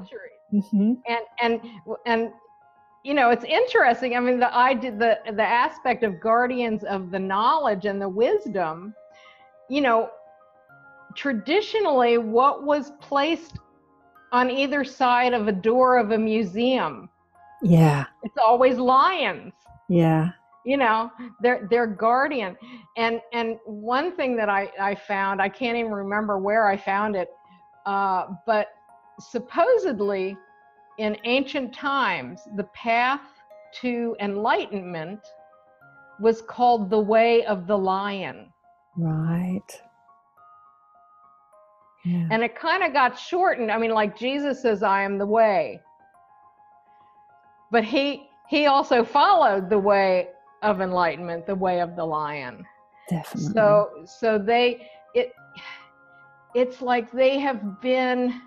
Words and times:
centuries. 0.00 0.40
Mm-hmm. 0.52 0.92
And 1.08 1.24
and 1.40 1.60
and 2.06 2.32
you 3.02 3.14
know, 3.14 3.30
it's 3.30 3.44
interesting. 3.44 4.16
I 4.16 4.20
mean, 4.20 4.40
the 4.40 4.54
I 4.54 4.74
did 4.74 4.98
the 4.98 5.18
the 5.32 5.44
aspect 5.44 6.02
of 6.02 6.20
guardians 6.20 6.84
of 6.84 7.10
the 7.10 7.18
knowledge 7.18 7.86
and 7.86 8.00
the 8.00 8.08
wisdom. 8.08 8.94
You 9.68 9.80
know, 9.80 10.10
traditionally, 11.14 12.18
what 12.18 12.64
was 12.64 12.92
placed 13.00 13.58
on 14.32 14.50
either 14.50 14.84
side 14.84 15.32
of 15.32 15.48
a 15.48 15.52
door 15.52 15.98
of 15.98 16.10
a 16.10 16.18
museum? 16.18 17.08
Yeah, 17.62 18.06
it's 18.22 18.38
always 18.38 18.76
lions. 18.76 19.52
Yeah, 19.88 20.30
you 20.64 20.76
know, 20.76 21.10
they're 21.40 21.66
they're 21.70 21.86
guardian. 21.86 22.56
And 22.96 23.20
and 23.32 23.58
one 23.64 24.14
thing 24.14 24.36
that 24.36 24.48
I 24.48 24.70
I 24.80 24.94
found, 24.94 25.40
I 25.40 25.48
can't 25.48 25.76
even 25.76 25.92
remember 25.92 26.38
where 26.38 26.68
I 26.68 26.76
found 26.76 27.16
it, 27.16 27.30
uh, 27.86 28.26
but 28.46 28.68
supposedly 29.20 30.36
in 30.98 31.16
ancient 31.24 31.74
times, 31.74 32.42
the 32.56 32.64
path 32.64 33.20
to 33.80 34.16
enlightenment 34.20 35.20
was 36.20 36.42
called 36.42 36.90
the 36.90 36.98
way 36.98 37.44
of 37.46 37.66
the 37.66 37.76
lion. 37.76 38.52
Right. 38.96 39.60
Yeah. 42.04 42.28
And 42.30 42.42
it 42.42 42.54
kind 42.54 42.82
of 42.82 42.92
got 42.92 43.18
shortened. 43.18 43.70
I 43.70 43.78
mean, 43.78 43.92
like 43.92 44.18
Jesus 44.18 44.62
says, 44.62 44.82
I 44.82 45.02
am 45.02 45.18
the 45.18 45.26
way. 45.26 45.80
But 47.70 47.84
he 47.84 48.28
he 48.48 48.66
also 48.66 49.04
followed 49.04 49.70
the 49.70 49.78
way 49.78 50.28
of 50.62 50.80
enlightenment, 50.80 51.46
the 51.46 51.54
way 51.54 51.80
of 51.80 51.96
the 51.96 52.04
lion. 52.04 52.64
Definitely. 53.08 53.52
So 53.52 53.90
so 54.06 54.38
they 54.38 54.88
it 55.14 55.32
it's 56.54 56.82
like 56.82 57.12
they 57.12 57.38
have 57.38 57.80
been 57.80 58.40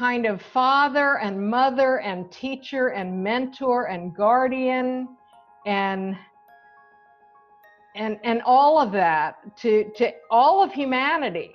kind 0.00 0.24
of 0.24 0.40
father 0.40 1.18
and 1.18 1.38
mother 1.38 2.00
and 2.00 2.32
teacher 2.32 2.88
and 2.88 3.22
mentor 3.22 3.88
and 3.88 4.16
guardian 4.16 5.06
and 5.66 6.16
and 7.94 8.18
and 8.24 8.40
all 8.46 8.80
of 8.80 8.92
that 8.92 9.34
to 9.58 9.92
to 9.94 10.10
all 10.30 10.62
of 10.62 10.72
humanity. 10.72 11.50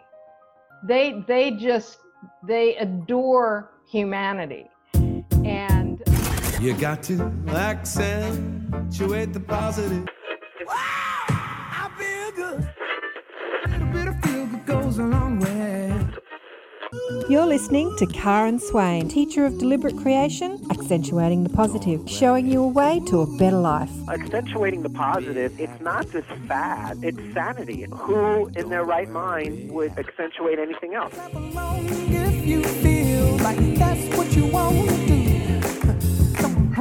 They 0.87 1.23
they 1.27 1.51
just 1.57 1.97
they 2.47 2.75
adore 2.75 3.71
humanity. 3.91 4.69
And 5.43 6.03
you 6.61 6.75
got 6.75 7.01
to 7.03 7.15
accentuate 7.47 9.33
the 9.33 9.39
positive 9.39 10.07
you're 17.29 17.45
listening 17.45 17.95
to 17.97 18.05
Karen 18.05 18.59
Swain, 18.59 19.07
teacher 19.07 19.45
of 19.45 19.57
deliberate 19.57 19.97
creation, 19.97 20.63
accentuating 20.69 21.43
the 21.43 21.49
positive, 21.49 22.07
showing 22.09 22.45
you 22.47 22.63
a 22.63 22.67
way 22.67 23.01
to 23.07 23.21
a 23.21 23.37
better 23.37 23.57
life. 23.57 23.89
Accentuating 24.09 24.83
the 24.83 24.89
positive, 24.89 25.59
it's 25.59 25.81
not 25.81 26.09
just 26.11 26.27
fad, 26.47 26.99
it's 27.03 27.19
sanity. 27.33 27.87
Who 27.91 28.47
in 28.55 28.69
their 28.69 28.83
right 28.83 29.09
mind 29.09 29.71
would 29.71 29.97
accentuate 29.97 30.59
anything 30.59 30.93
else? 30.93 31.15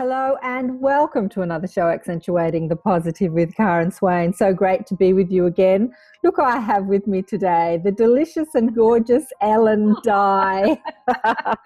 Hello 0.06 0.36
and 0.42 0.82
welcome 0.82 1.30
to 1.30 1.40
another 1.40 1.66
show, 1.66 1.88
Accentuating 1.88 2.68
the 2.68 2.76
Positive 2.76 3.32
with 3.32 3.54
Karen 3.54 3.90
Swain. 3.90 4.34
So 4.34 4.52
great 4.52 4.84
to 4.88 4.94
be 4.94 5.14
with 5.14 5.30
you 5.30 5.46
again. 5.46 5.94
Look, 6.22 6.38
I 6.38 6.58
have 6.58 6.84
with 6.84 7.06
me 7.06 7.22
today 7.22 7.80
the 7.82 7.90
delicious 7.90 8.54
and 8.54 8.74
gorgeous 8.74 9.24
Ellen 9.40 9.96
Dye. 10.04 10.78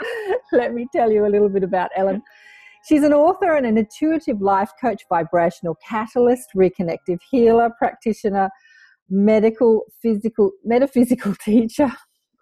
Let 0.53 0.73
me 0.73 0.87
tell 0.95 1.11
you 1.11 1.27
a 1.27 1.31
little 1.33 1.49
bit 1.49 1.65
about 1.65 1.91
Ellen. 1.97 2.23
She's 2.89 3.03
an 3.03 3.13
author 3.13 3.57
and 3.57 3.67
an 3.67 3.77
intuitive 3.77 4.41
life 4.41 4.71
coach, 4.81 5.03
vibrational 5.09 5.77
catalyst, 5.85 6.51
reconnective 6.55 7.19
healer, 7.29 7.71
practitioner, 7.77 8.51
medical, 9.11 9.83
physical, 10.01 10.53
metaphysical 10.65 11.35
teacher. 11.45 11.91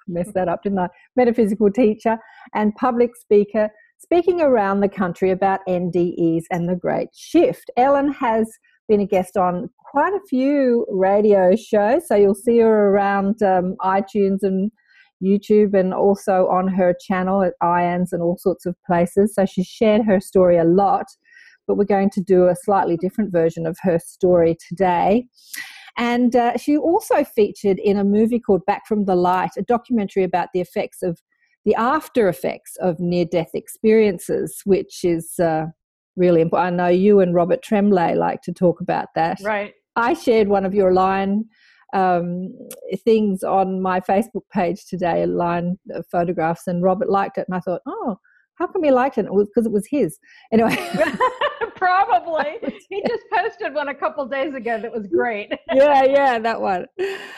Messed 0.07 0.35
that 0.35 0.47
up, 0.47 0.63
didn't 0.63 0.79
I? 0.79 0.89
Metaphysical 1.17 1.73
teacher 1.73 2.19
and 2.53 2.75
public 2.75 3.17
speaker 3.17 3.71
speaking 3.99 4.41
around 4.41 4.81
the 4.81 4.89
country 4.89 5.31
about 5.31 5.61
NDEs 5.69 6.45
and 6.51 6.69
the 6.69 6.77
Great 6.77 7.09
Shift. 7.15 7.71
Ellen 7.77 8.13
has 8.13 8.47
been 8.89 9.01
a 9.01 9.07
guest 9.07 9.37
on 9.37 9.69
quite 9.79 10.13
a 10.13 10.21
few 10.29 10.87
radio 10.91 11.57
shows, 11.57 12.07
so 12.07 12.15
you'll 12.15 12.35
see 12.35 12.59
her 12.59 12.91
around 12.91 13.43
um, 13.43 13.75
iTunes 13.81 14.39
and 14.43 14.71
YouTube 15.23 15.79
and 15.79 15.95
also 15.95 16.47
on 16.49 16.69
her 16.69 16.95
channel 17.01 17.43
at 17.43 17.55
IANS 17.63 18.13
and 18.13 18.23
all 18.23 18.37
sorts 18.37 18.67
of 18.67 18.77
places. 18.87 19.35
So 19.35 19.47
she's 19.47 19.67
shared 19.67 20.05
her 20.05 20.21
story 20.21 20.59
a 20.59 20.65
lot, 20.65 21.07
but 21.67 21.77
we're 21.77 21.85
going 21.85 22.11
to 22.11 22.21
do 22.21 22.49
a 22.49 22.55
slightly 22.55 22.97
different 22.97 23.33
version 23.33 23.67
of 23.67 23.77
her 23.83 23.99
story 23.99 24.57
today. 24.69 25.27
And 25.97 26.37
uh, 26.37 26.59
she 26.59 26.77
also 26.77 27.25
featured 27.25 27.79
in 27.79 27.97
a 27.97 28.05
movie 28.05 28.39
called 28.39 28.67
Back 28.67 28.87
from 28.87 29.07
the 29.07 29.17
Light, 29.17 29.53
a 29.57 29.63
documentary 29.63 30.25
about 30.25 30.49
the 30.53 30.61
effects 30.61 31.03
of 31.03 31.19
the 31.67 31.75
after 31.75 32.29
effects 32.29 32.77
of 32.77 33.01
near 33.01 33.27
death 33.27 33.51
experiences, 33.53 34.63
which 34.65 35.05
is 35.05 35.39
uh, 35.41 35.67
really 36.15 36.41
important. 36.41 36.81
I 36.81 36.85
know 36.85 36.89
you 36.89 37.21
and 37.21 37.35
Robert 37.35 37.61
Tremblay 37.63 38.15
like 38.15 38.41
to 38.43 38.53
talk 38.53 38.81
about 38.81 39.09
that. 39.17 39.39
Right. 39.43 39.75
I 39.97 40.15
shared 40.15 40.49
one 40.49 40.65
of 40.65 40.75
your 40.75 40.95
line 40.95 41.45
um, 41.93 42.57
things 43.05 43.43
on 43.43 43.83
my 43.83 44.01
Facebook 44.01 44.43
page 44.53 44.87
today, 44.87 45.27
line 45.27 45.79
photographs, 46.11 46.67
and 46.67 46.83
Robert 46.83 47.11
liked 47.11 47.39
it, 47.39 47.47
and 47.49 47.57
I 47.57 47.61
thought, 47.61 47.83
oh, 47.87 48.17
how 48.57 48.67
come 48.67 48.83
he 48.83 48.91
liked 48.91 49.19
it? 49.19 49.27
It 49.27 49.47
because 49.47 49.67
it 49.67 49.73
was 49.73 49.87
his. 49.89 50.19
Anyway. 50.53 50.77
Probably. 51.77 52.59
He 52.89 53.03
just 53.03 53.25
posted 53.33 53.75
one 53.75 53.89
a 53.89 53.95
couple 53.95 54.25
days 54.27 54.55
ago 54.55 54.81
that 54.81 54.93
was 54.93 55.09
great. 55.09 55.51
yeah, 55.75 56.05
yeah, 56.05 56.39
that 56.39 56.61
one. 56.61 56.87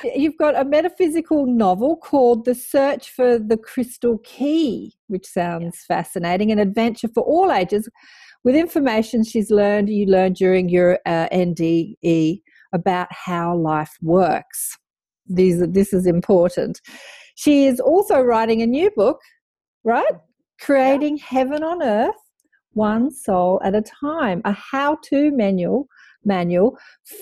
You've 0.04 0.36
got 0.36 0.60
a 0.60 0.64
metaphysical 0.64 1.46
novel 1.46 1.96
called 1.96 2.44
The 2.44 2.54
Search 2.54 3.10
for 3.10 3.38
the 3.38 3.56
Crystal 3.56 4.18
Key, 4.18 4.94
which 5.06 5.26
sounds 5.26 5.86
yeah. 5.88 5.96
fascinating, 5.96 6.52
an 6.52 6.58
adventure 6.58 7.08
for 7.08 7.22
all 7.22 7.50
ages 7.50 7.88
with 8.44 8.54
information 8.54 9.24
she's 9.24 9.50
learned, 9.50 9.88
you 9.88 10.06
learned 10.06 10.36
during 10.36 10.68
your 10.68 10.98
uh, 11.06 11.28
NDE 11.30 12.42
about 12.72 13.08
how 13.10 13.56
life 13.56 13.96
works. 14.02 14.76
These, 15.26 15.66
this 15.68 15.92
is 15.92 16.06
important. 16.06 16.80
She 17.34 17.66
is 17.66 17.80
also 17.80 18.20
writing 18.20 18.62
a 18.62 18.66
new 18.66 18.90
book, 18.90 19.20
right? 19.84 20.12
Creating 20.60 21.16
yeah. 21.18 21.24
Heaven 21.26 21.62
on 21.62 21.82
Earth 21.82 22.14
one 22.78 23.10
soul 23.10 23.60
at 23.64 23.74
a 23.74 23.82
time, 23.82 24.40
a 24.44 24.52
how-to 24.52 25.30
manual 25.32 25.88
manual 26.24 26.78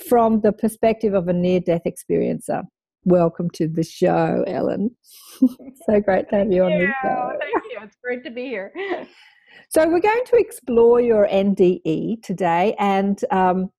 from 0.07 0.41
the 0.41 0.51
perspective 0.51 1.13
of 1.13 1.27
a 1.27 1.33
near-death 1.33 1.81
experiencer. 1.87 2.63
Welcome 3.05 3.49
to 3.51 3.67
the 3.67 3.83
show, 3.83 4.43
Ellen. 4.47 4.95
so 5.39 5.99
great 6.01 6.29
to 6.29 6.35
have 6.37 6.51
you 6.51 6.63
on 6.63 6.71
the 6.71 6.87
show. 7.01 7.31
Thank 7.39 7.63
you. 7.71 7.79
It's 7.81 7.97
great 8.03 8.23
to 8.23 8.31
be 8.31 8.45
here. 8.45 8.71
So 9.69 9.85
we're 9.85 9.99
going 9.99 10.23
to 10.27 10.37
explore 10.37 11.01
your 11.01 11.27
NDE 11.27 12.21
today, 12.21 12.73
and 12.79 13.19
um, 13.31 13.69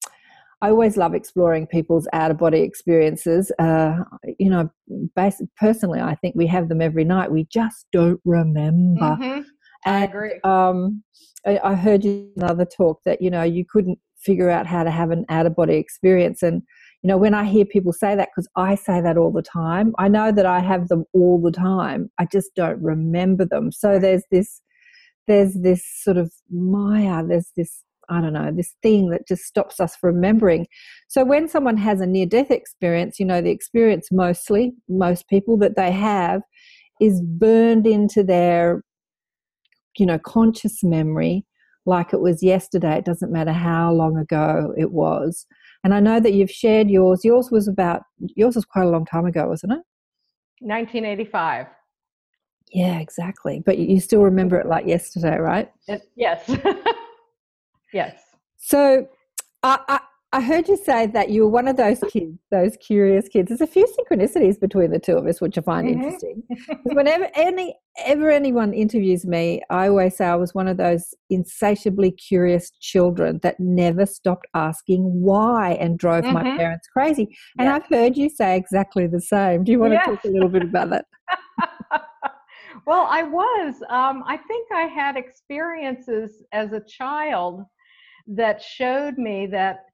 I 0.60 0.70
always 0.70 0.96
love 0.96 1.14
exploring 1.14 1.66
people's 1.68 2.08
out 2.12 2.30
of 2.30 2.38
body 2.38 2.60
experiences. 2.60 3.52
Uh, 3.58 3.98
you 4.38 4.50
know, 4.50 4.70
basically, 5.14 5.48
personally, 5.56 6.00
I 6.00 6.16
think 6.16 6.34
we 6.34 6.46
have 6.48 6.68
them 6.68 6.82
every 6.82 7.04
night. 7.04 7.30
We 7.30 7.44
just 7.44 7.86
don't 7.92 8.20
remember. 8.24 9.00
Mm-hmm. 9.00 9.40
I 9.86 10.04
agree. 10.04 10.40
Um, 10.42 11.04
I, 11.46 11.60
I 11.62 11.74
heard 11.74 12.04
you 12.04 12.32
another 12.36 12.64
talk 12.64 13.00
that 13.04 13.22
you 13.22 13.30
know 13.30 13.44
you 13.44 13.64
couldn't 13.64 13.98
figure 14.16 14.50
out 14.50 14.66
how 14.66 14.82
to 14.82 14.90
have 14.90 15.10
an 15.12 15.24
out 15.28 15.46
of 15.46 15.54
body 15.54 15.76
experience, 15.76 16.42
and 16.42 16.62
you 17.02 17.08
know 17.08 17.16
when 17.16 17.34
I 17.34 17.44
hear 17.44 17.64
people 17.64 17.92
say 17.92 18.16
that 18.16 18.30
because 18.34 18.48
I 18.56 18.74
say 18.74 19.00
that 19.00 19.16
all 19.16 19.32
the 19.32 19.42
time, 19.42 19.94
I 19.98 20.08
know 20.08 20.32
that 20.32 20.46
I 20.46 20.58
have 20.58 20.88
them 20.88 21.04
all 21.12 21.40
the 21.40 21.52
time. 21.52 22.10
I 22.18 22.26
just 22.26 22.50
don't 22.56 22.82
remember 22.82 23.44
them. 23.44 23.70
So 23.70 24.00
there's 24.00 24.24
this 24.32 24.60
there's 25.28 25.54
this 25.54 25.84
sort 26.02 26.16
of 26.16 26.32
maya. 26.50 27.22
There's 27.24 27.52
this 27.56 27.84
I 28.08 28.20
don't 28.20 28.32
know, 28.32 28.50
this 28.50 28.74
thing 28.82 29.10
that 29.10 29.28
just 29.28 29.44
stops 29.44 29.80
us 29.80 29.96
from 29.96 30.14
remembering. 30.14 30.66
So 31.08 31.24
when 31.24 31.48
someone 31.48 31.76
has 31.76 32.00
a 32.00 32.06
near 32.06 32.26
death 32.26 32.50
experience, 32.50 33.18
you 33.18 33.26
know, 33.26 33.40
the 33.40 33.50
experience 33.50 34.08
mostly, 34.10 34.72
most 34.88 35.28
people 35.28 35.56
that 35.58 35.76
they 35.76 35.92
have 35.92 36.42
is 37.00 37.20
burned 37.22 37.86
into 37.86 38.22
their 38.24 38.82
you 39.98 40.06
know, 40.06 40.18
conscious 40.18 40.82
memory 40.82 41.44
like 41.86 42.12
it 42.12 42.20
was 42.20 42.42
yesterday. 42.42 42.98
It 42.98 43.04
doesn't 43.04 43.32
matter 43.32 43.52
how 43.52 43.92
long 43.92 44.16
ago 44.16 44.72
it 44.76 44.92
was. 44.92 45.46
And 45.84 45.94
I 45.94 46.00
know 46.00 46.20
that 46.20 46.32
you've 46.32 46.50
shared 46.50 46.90
yours. 46.90 47.24
Yours 47.24 47.50
was 47.50 47.68
about, 47.68 48.02
yours 48.18 48.56
was 48.56 48.64
quite 48.64 48.84
a 48.84 48.90
long 48.90 49.06
time 49.06 49.26
ago, 49.26 49.48
wasn't 49.48 49.72
it? 49.72 49.82
1985. 50.60 51.66
Yeah, 52.72 52.98
exactly. 52.98 53.62
But 53.64 53.78
you 53.78 54.00
still 54.00 54.22
remember 54.22 54.60
it 54.60 54.66
like 54.66 54.86
yesterday, 54.86 55.38
right? 55.38 55.70
Yes. 56.16 56.50
yes. 57.92 58.20
So 58.56 59.08
I, 59.62 59.78
I, 59.88 60.00
I 60.30 60.42
heard 60.42 60.68
you 60.68 60.76
say 60.76 61.06
that 61.06 61.30
you 61.30 61.42
were 61.42 61.48
one 61.48 61.68
of 61.68 61.78
those 61.78 62.00
kids, 62.10 62.38
those 62.50 62.76
curious 62.76 63.28
kids. 63.28 63.48
There's 63.48 63.62
a 63.62 63.66
few 63.66 63.86
synchronicities 63.86 64.60
between 64.60 64.90
the 64.90 64.98
two 64.98 65.16
of 65.16 65.26
us, 65.26 65.40
which 65.40 65.56
I 65.56 65.62
find 65.62 65.88
mm-hmm. 65.88 66.02
interesting. 66.02 66.42
Whenever 66.84 67.28
any 67.34 67.74
ever 68.04 68.30
anyone 68.30 68.74
interviews 68.74 69.24
me, 69.24 69.62
I 69.70 69.88
always 69.88 70.18
say 70.18 70.26
I 70.26 70.34
was 70.34 70.54
one 70.54 70.68
of 70.68 70.76
those 70.76 71.14
insatiably 71.30 72.10
curious 72.10 72.70
children 72.78 73.40
that 73.42 73.58
never 73.58 74.04
stopped 74.04 74.46
asking 74.52 75.04
why 75.04 75.78
and 75.80 75.98
drove 75.98 76.24
mm-hmm. 76.24 76.34
my 76.34 76.56
parents 76.58 76.88
crazy. 76.88 77.34
And 77.58 77.66
yeah. 77.66 77.76
I've 77.76 77.86
heard 77.86 78.14
you 78.14 78.28
say 78.28 78.54
exactly 78.54 79.06
the 79.06 79.22
same. 79.22 79.64
Do 79.64 79.72
you 79.72 79.78
want 79.78 79.94
to 79.94 79.98
talk 80.00 80.24
a 80.24 80.28
little 80.28 80.50
bit 80.50 80.62
about 80.62 80.90
that? 80.90 81.06
well, 82.86 83.06
I 83.08 83.22
was. 83.22 83.76
Um, 83.88 84.24
I 84.26 84.36
think 84.36 84.68
I 84.74 84.82
had 84.82 85.16
experiences 85.16 86.44
as 86.52 86.72
a 86.72 86.80
child 86.80 87.64
that 88.28 88.62
showed 88.62 89.18
me 89.18 89.46
that 89.46 89.86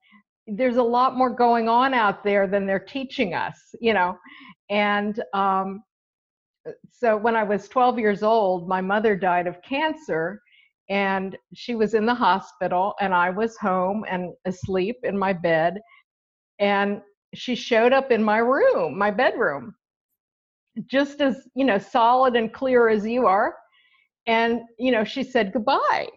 there's 0.47 0.77
a 0.77 0.83
lot 0.83 1.15
more 1.15 1.29
going 1.29 1.67
on 1.67 1.93
out 1.93 2.23
there 2.23 2.47
than 2.47 2.67
they're 2.67 2.79
teaching 2.79 3.33
us, 3.33 3.73
you 3.79 3.93
know. 3.93 4.17
And 4.69 5.21
um, 5.33 5.83
so 6.91 7.17
when 7.17 7.35
I 7.35 7.43
was 7.43 7.67
12 7.67 7.97
years 7.97 8.23
old, 8.23 8.67
my 8.67 8.81
mother 8.81 9.15
died 9.15 9.47
of 9.47 9.61
cancer, 9.61 10.41
and 10.89 11.35
she 11.53 11.75
was 11.75 11.93
in 11.93 12.05
the 12.05 12.13
hospital, 12.13 12.93
and 12.99 13.13
I 13.13 13.29
was 13.31 13.57
home 13.57 14.05
and 14.07 14.33
asleep 14.45 14.97
in 15.03 15.17
my 15.17 15.33
bed. 15.33 15.79
And 16.59 17.01
she 17.33 17.55
showed 17.55 17.91
up 17.91 18.11
in 18.11 18.23
my 18.23 18.37
room, 18.37 18.97
my 18.97 19.11
bedroom, 19.11 19.73
just 20.85 21.21
as, 21.21 21.47
you 21.55 21.65
know, 21.65 21.79
solid 21.79 22.35
and 22.35 22.53
clear 22.53 22.87
as 22.87 23.05
you 23.05 23.25
are. 23.25 23.55
And, 24.27 24.61
you 24.77 24.91
know, 24.91 25.03
she 25.03 25.23
said 25.23 25.53
goodbye 25.53 26.07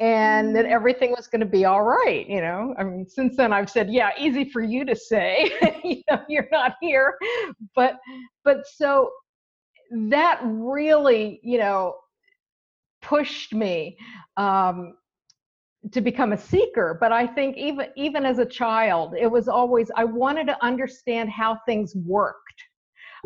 and 0.00 0.54
that 0.56 0.64
mm. 0.64 0.70
everything 0.70 1.10
was 1.10 1.26
going 1.26 1.40
to 1.40 1.46
be 1.46 1.64
all 1.64 1.82
right 1.82 2.28
you 2.28 2.40
know? 2.40 2.74
I 2.78 2.84
mean 2.84 3.06
since 3.06 3.36
then 3.36 3.52
i've 3.52 3.70
said 3.70 3.90
yeah 3.90 4.10
easy 4.18 4.48
for 4.48 4.62
you 4.62 4.84
to 4.84 4.96
say 4.96 5.52
you 5.84 6.02
know 6.10 6.20
you're 6.28 6.48
not 6.50 6.74
here. 6.80 7.16
But 7.74 7.94
but 8.44 8.66
so 8.66 9.10
that 10.08 10.40
really 10.42 11.40
you 11.42 11.58
know 11.58 11.94
pushed 13.02 13.54
me 13.54 13.96
um 14.36 14.94
to 15.92 16.00
become 16.00 16.32
a 16.32 16.38
seeker. 16.38 16.96
But 17.00 17.12
i 17.12 17.26
think 17.26 17.56
even 17.56 17.86
even 17.96 18.24
as 18.24 18.38
a 18.38 18.46
child 18.46 19.14
it 19.18 19.30
was 19.30 19.48
always 19.48 19.90
i 19.96 20.04
wanted 20.04 20.46
to 20.48 20.64
understand 20.64 21.30
how 21.30 21.58
things 21.66 21.94
worked 21.94 22.43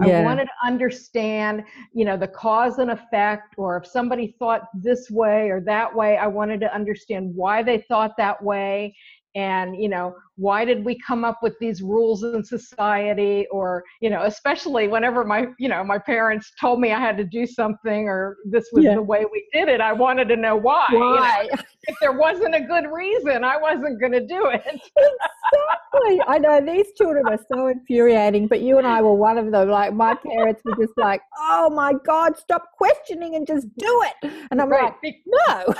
yeah. 0.04 0.20
I 0.20 0.22
wanted 0.22 0.44
to 0.44 0.66
understand, 0.66 1.64
you 1.92 2.04
know, 2.04 2.16
the 2.16 2.28
cause 2.28 2.78
and 2.78 2.90
effect, 2.90 3.54
or 3.56 3.76
if 3.76 3.86
somebody 3.86 4.34
thought 4.38 4.62
this 4.74 5.10
way 5.10 5.50
or 5.50 5.60
that 5.62 5.94
way, 5.94 6.16
I 6.16 6.26
wanted 6.26 6.60
to 6.60 6.74
understand 6.74 7.34
why 7.34 7.62
they 7.62 7.84
thought 7.88 8.16
that 8.16 8.42
way 8.42 8.94
and 9.34 9.80
you 9.80 9.88
know 9.88 10.14
why 10.36 10.64
did 10.64 10.84
we 10.84 10.98
come 11.04 11.24
up 11.24 11.40
with 11.42 11.54
these 11.58 11.82
rules 11.82 12.22
in 12.22 12.42
society 12.44 13.46
or 13.50 13.82
you 14.00 14.08
know 14.08 14.22
especially 14.22 14.88
whenever 14.88 15.24
my 15.24 15.46
you 15.58 15.68
know 15.68 15.82
my 15.84 15.98
parents 15.98 16.52
told 16.60 16.80
me 16.80 16.92
i 16.92 16.98
had 16.98 17.16
to 17.16 17.24
do 17.24 17.46
something 17.46 18.08
or 18.08 18.36
this 18.44 18.68
was 18.72 18.84
yeah. 18.84 18.94
the 18.94 19.02
way 19.02 19.24
we 19.30 19.46
did 19.52 19.68
it 19.68 19.80
i 19.80 19.92
wanted 19.92 20.28
to 20.28 20.36
know 20.36 20.56
why, 20.56 20.86
why? 20.90 21.42
You 21.42 21.56
know? 21.56 21.62
if 21.88 21.96
there 22.00 22.12
wasn't 22.12 22.54
a 22.54 22.60
good 22.60 22.84
reason 22.90 23.44
i 23.44 23.56
wasn't 23.56 24.00
going 24.00 24.12
to 24.12 24.26
do 24.26 24.46
it 24.46 24.62
exactly 24.66 26.20
i 26.26 26.38
know 26.38 26.60
these 26.64 26.86
children 26.96 27.26
are 27.28 27.38
so 27.52 27.66
infuriating 27.66 28.46
but 28.46 28.60
you 28.60 28.78
and 28.78 28.86
i 28.86 29.02
were 29.02 29.14
one 29.14 29.38
of 29.38 29.50
them 29.50 29.68
like 29.68 29.92
my 29.92 30.14
parents 30.14 30.62
were 30.64 30.76
just 30.76 30.96
like 30.96 31.20
oh 31.38 31.68
my 31.68 31.92
god 32.06 32.36
stop 32.38 32.64
questioning 32.76 33.34
and 33.34 33.46
just 33.46 33.66
do 33.76 34.04
it 34.04 34.32
and 34.50 34.62
i'm 34.62 34.70
right. 34.70 34.94
like 35.02 35.16
no 35.26 35.64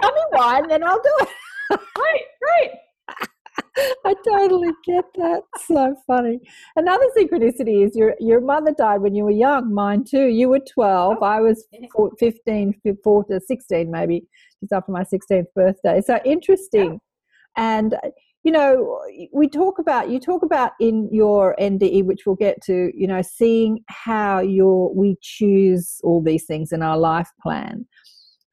tell 0.00 0.12
me 0.12 0.22
why 0.30 0.58
and 0.58 0.70
then 0.70 0.84
i'll 0.84 1.02
do 1.02 1.14
it 1.20 1.28
right, 1.98 2.24
right. 2.42 2.70
I 4.04 4.14
totally 4.26 4.70
get 4.84 5.04
that. 5.16 5.42
So 5.66 5.96
funny. 6.06 6.40
Another 6.76 7.04
synchronicity 7.16 7.86
is 7.86 7.96
your 7.96 8.14
your 8.20 8.40
mother 8.40 8.72
died 8.72 9.00
when 9.00 9.14
you 9.14 9.24
were 9.24 9.30
young. 9.30 9.72
Mine 9.72 10.04
too. 10.04 10.26
You 10.26 10.48
were 10.48 10.60
12. 10.60 11.22
I 11.22 11.40
was 11.40 11.66
15, 12.18 12.74
14, 13.02 13.40
16 13.40 13.90
maybe, 13.90 14.26
just 14.60 14.72
after 14.72 14.92
my 14.92 15.04
16th 15.04 15.46
birthday. 15.54 16.00
So 16.00 16.20
interesting. 16.24 17.00
And 17.56 17.94
uh, 17.94 18.10
you 18.44 18.52
know, 18.52 19.00
we 19.32 19.48
talk 19.48 19.78
about 19.78 20.10
you 20.10 20.20
talk 20.20 20.42
about 20.42 20.72
in 20.78 21.08
your 21.10 21.56
NDE, 21.58 22.04
which 22.04 22.26
we'll 22.26 22.36
get 22.36 22.62
to. 22.64 22.92
You 22.94 23.06
know, 23.06 23.22
seeing 23.22 23.82
how 23.88 24.40
your 24.40 24.94
we 24.94 25.16
choose 25.22 26.00
all 26.04 26.22
these 26.22 26.44
things 26.44 26.70
in 26.72 26.82
our 26.82 26.98
life 26.98 27.30
plan. 27.42 27.86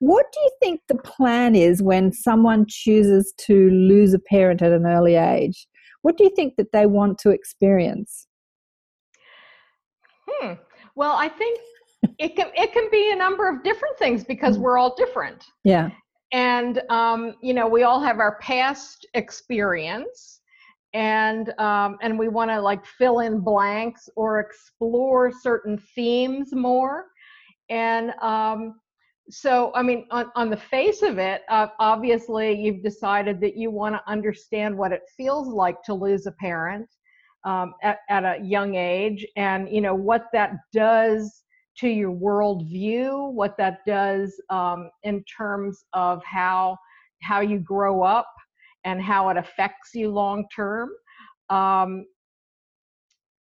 What 0.01 0.25
do 0.33 0.39
you 0.39 0.51
think 0.59 0.81
the 0.87 0.95
plan 0.95 1.53
is 1.53 1.83
when 1.83 2.11
someone 2.11 2.65
chooses 2.67 3.35
to 3.45 3.69
lose 3.69 4.15
a 4.15 4.19
parent 4.19 4.63
at 4.63 4.71
an 4.71 4.87
early 4.87 5.13
age? 5.13 5.67
What 6.01 6.17
do 6.17 6.23
you 6.23 6.31
think 6.35 6.55
that 6.55 6.71
they 6.73 6.87
want 6.87 7.19
to 7.19 7.29
experience? 7.29 8.25
Hmm. 10.27 10.53
Well, 10.95 11.11
I 11.15 11.29
think 11.29 11.59
it 12.17 12.35
can 12.35 12.47
it 12.55 12.73
can 12.73 12.89
be 12.91 13.11
a 13.11 13.15
number 13.15 13.47
of 13.47 13.63
different 13.63 13.95
things 13.99 14.23
because 14.23 14.57
mm. 14.57 14.61
we're 14.61 14.79
all 14.79 14.95
different. 14.95 15.45
Yeah. 15.63 15.91
And 16.31 16.81
um, 16.89 17.35
you 17.43 17.53
know, 17.53 17.67
we 17.67 17.83
all 17.83 18.01
have 18.01 18.17
our 18.17 18.39
past 18.39 19.05
experience, 19.13 20.41
and 20.95 21.53
um, 21.59 21.99
and 22.01 22.17
we 22.17 22.27
want 22.27 22.49
to 22.49 22.59
like 22.59 22.83
fill 22.87 23.19
in 23.19 23.39
blanks 23.39 24.09
or 24.15 24.39
explore 24.39 25.31
certain 25.43 25.77
themes 25.93 26.53
more. 26.53 27.05
And 27.69 28.13
um, 28.19 28.79
so 29.29 29.71
i 29.75 29.81
mean 29.81 30.05
on, 30.11 30.31
on 30.35 30.49
the 30.49 30.57
face 30.57 31.01
of 31.01 31.17
it 31.17 31.41
uh, 31.49 31.67
obviously 31.79 32.53
you've 32.53 32.83
decided 32.83 33.39
that 33.39 33.55
you 33.55 33.69
want 33.71 33.95
to 33.95 34.01
understand 34.07 34.75
what 34.75 34.91
it 34.91 35.01
feels 35.15 35.47
like 35.47 35.81
to 35.83 35.93
lose 35.93 36.25
a 36.25 36.31
parent 36.33 36.87
um, 37.43 37.73
at, 37.81 37.99
at 38.09 38.23
a 38.23 38.43
young 38.43 38.75
age 38.75 39.25
and 39.35 39.69
you 39.69 39.81
know 39.81 39.95
what 39.95 40.25
that 40.33 40.53
does 40.73 41.43
to 41.77 41.87
your 41.87 42.11
worldview 42.11 43.31
what 43.31 43.57
that 43.57 43.79
does 43.85 44.39
um, 44.49 44.89
in 45.03 45.23
terms 45.23 45.83
of 45.93 46.21
how 46.25 46.77
how 47.21 47.39
you 47.39 47.59
grow 47.59 48.03
up 48.03 48.27
and 48.83 49.01
how 49.01 49.29
it 49.29 49.37
affects 49.37 49.91
you 49.93 50.09
long 50.09 50.45
term. 50.55 50.89
Um, 51.49 52.05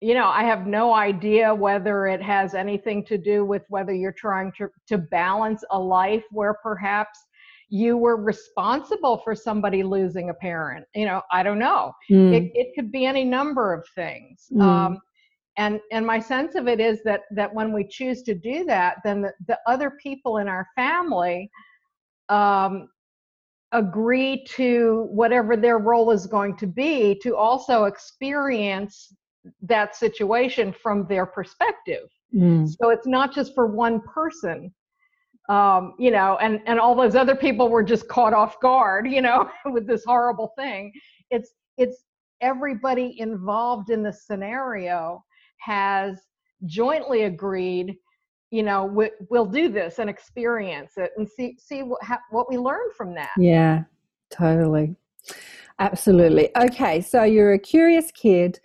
you 0.02 0.14
know, 0.14 0.28
I 0.28 0.44
have 0.44 0.66
no 0.66 0.94
idea 0.94 1.54
whether 1.54 2.08
it 2.08 2.22
has 2.22 2.54
anything 2.54 3.04
to 3.06 3.18
do 3.18 3.44
with 3.44 3.64
whether 3.68 3.94
you're 3.94 4.14
trying 4.14 4.52
to, 4.54 4.70
to 4.88 4.98
balance 4.98 5.64
a 5.72 5.80
life 5.80 6.24
where 6.32 6.54
perhaps 6.64 7.20
you 7.68 7.98
were 7.98 8.16
responsible 8.16 9.18
for 9.24 9.36
somebody 9.36 9.84
losing 9.84 10.30
a 10.30 10.34
parent. 10.34 10.86
You 10.96 11.06
know, 11.06 11.22
I 11.32 11.44
don't 11.44 11.60
know. 11.60 11.92
Mm. 12.10 12.34
It, 12.34 12.52
it 12.56 12.68
could 12.76 12.92
be 12.92 13.06
any 13.06 13.26
number 13.26 13.74
of 13.74 13.86
things. 13.94 14.48
Mm. 14.54 14.62
Um, 14.62 15.00
and 15.58 15.82
and 15.92 16.06
my 16.06 16.20
sense 16.20 16.56
of 16.56 16.68
it 16.68 16.80
is 16.80 17.04
that 17.04 17.24
that 17.32 17.54
when 17.54 17.74
we 17.74 17.86
choose 17.86 18.24
to 18.24 18.34
do 18.34 18.64
that, 18.66 18.98
then 19.04 19.22
the, 19.22 19.34
the 19.48 19.60
other 19.68 19.92
people 20.02 20.38
in 20.38 20.48
our 20.48 20.66
family 20.76 21.52
um, 22.30 22.88
agree 23.74 24.46
to 24.46 25.08
whatever 25.12 25.58
their 25.58 25.78
role 25.78 26.12
is 26.12 26.26
going 26.26 26.56
to 26.58 26.68
be 26.68 27.20
to 27.22 27.36
also 27.36 27.84
experience 27.84 29.14
that 29.62 29.96
situation 29.96 30.74
from 30.74 31.06
their 31.08 31.26
perspective. 31.26 32.10
Mm. 32.34 32.68
So 32.68 32.90
it's 32.90 33.08
not 33.08 33.34
just 33.34 33.56
for 33.56 33.68
one 33.68 34.02
person. 34.02 34.74
Um, 35.48 35.96
you 35.98 36.12
know, 36.12 36.38
and 36.42 36.62
and 36.68 36.80
all 36.80 36.94
those 36.94 37.16
other 37.16 37.36
people 37.36 37.70
were 37.70 37.82
just 37.82 38.08
caught 38.08 38.34
off 38.34 38.60
guard, 38.60 39.08
you 39.08 39.22
know, 39.22 39.50
with 39.66 39.88
this 39.88 40.04
horrible 40.06 40.54
thing. 40.56 40.92
It's 41.32 41.54
it's 41.78 42.06
everybody 42.42 43.20
involved 43.20 43.90
in 43.90 44.04
the 44.04 44.14
scenario 44.14 45.24
has 45.58 46.20
jointly 46.66 47.24
agreed 47.24 47.96
you 48.52 48.64
know 48.64 48.86
we, 48.86 49.10
will 49.30 49.46
do 49.46 49.70
this 49.70 50.00
and 50.00 50.10
experience 50.10 50.94
it 50.98 51.12
and 51.18 51.28
see 51.28 51.56
see 51.60 51.84
what, 51.84 52.04
ha, 52.04 52.20
what 52.32 52.50
we 52.50 52.58
learn 52.58 52.92
from 52.98 53.14
that 53.14 53.32
yeah 53.38 53.84
totally 54.30 54.96
absolutely 55.80 56.50
okay 56.58 57.00
so 57.00 57.24
you're 57.24 57.54
a 57.54 57.60
curious 57.60 58.12
kid 58.12 58.60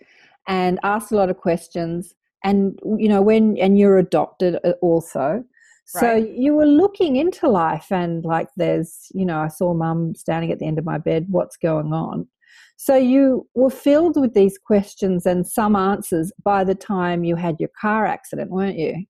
and 0.47 0.79
asked 0.83 1.11
a 1.11 1.15
lot 1.15 1.29
of 1.29 1.37
questions 1.37 2.13
and 2.43 2.79
you 2.97 3.09
know 3.09 3.21
when 3.21 3.57
and 3.57 3.77
you're 3.77 3.97
adopted 3.97 4.59
uh, 4.63 4.73
also. 4.81 5.43
So 5.87 6.13
right. 6.13 6.29
you 6.31 6.55
were 6.55 6.65
looking 6.65 7.17
into 7.17 7.47
life 7.47 7.91
and 7.91 8.25
like 8.25 8.47
there's 8.57 9.07
you 9.13 9.25
know 9.25 9.39
i 9.39 9.47
saw 9.47 9.73
mum 9.73 10.15
standing 10.15 10.51
at 10.51 10.57
the 10.57 10.65
end 10.65 10.79
of 10.79 10.85
my 10.85 10.97
bed 10.97 11.27
what's 11.29 11.57
going 11.57 11.93
on? 11.93 12.27
So 12.77 12.95
you 12.95 13.47
were 13.55 13.69
filled 13.69 14.19
with 14.19 14.33
these 14.33 14.57
questions 14.57 15.25
and 15.25 15.47
some 15.47 15.75
answers 15.75 16.31
by 16.43 16.63
the 16.63 16.75
time 16.75 17.23
you 17.23 17.35
had 17.35 17.59
your 17.59 17.69
car 17.79 18.05
accident 18.05 18.51
weren't 18.51 18.77
you? 18.77 19.05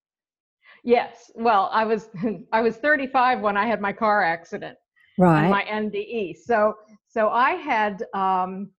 Yes. 0.83 1.31
Well 1.35 1.69
i 1.73 1.83
was 1.83 2.09
i 2.51 2.61
was 2.61 2.77
35 2.77 3.41
when 3.41 3.57
i 3.57 3.65
had 3.65 3.81
my 3.81 3.93
car 3.93 4.23
accident 4.23 4.77
right. 5.17 5.49
my 5.49 5.63
nde 5.63 6.35
so 6.37 6.73
so 7.07 7.29
i 7.29 7.51
had 7.51 8.03
um 8.13 8.69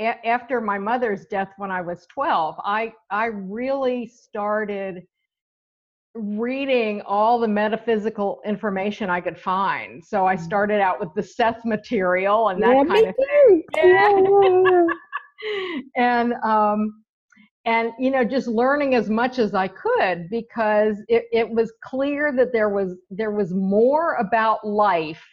a- 0.00 0.26
after 0.26 0.60
my 0.60 0.78
mother's 0.78 1.26
death 1.26 1.52
when 1.58 1.70
I 1.70 1.80
was 1.80 2.06
12, 2.06 2.56
I 2.64 2.92
I 3.10 3.26
really 3.26 4.06
started 4.06 5.06
reading 6.14 7.02
all 7.02 7.38
the 7.38 7.46
metaphysical 7.48 8.40
information 8.44 9.08
I 9.10 9.20
could 9.20 9.38
find. 9.38 10.04
So 10.04 10.26
I 10.26 10.34
Mm. 10.34 10.40
started 10.40 10.80
out 10.80 10.98
with 10.98 11.10
the 11.14 11.22
Seth 11.22 11.64
material 11.64 12.48
and 12.48 12.60
that 12.62 12.76
yeah, 12.76 12.84
kind 12.84 13.06
me 13.06 13.06
of 13.06 13.14
too. 13.16 13.62
Yeah. 13.84 14.88
and 15.96 16.34
um 16.44 17.04
and 17.64 17.92
you 17.98 18.10
know 18.10 18.24
just 18.24 18.46
learning 18.48 18.94
as 18.94 19.08
much 19.08 19.38
as 19.38 19.54
i 19.54 19.68
could 19.68 20.28
because 20.30 20.96
it, 21.08 21.24
it 21.32 21.48
was 21.48 21.72
clear 21.82 22.32
that 22.32 22.52
there 22.52 22.68
was 22.68 22.94
there 23.10 23.30
was 23.30 23.52
more 23.54 24.14
about 24.16 24.66
life 24.66 25.24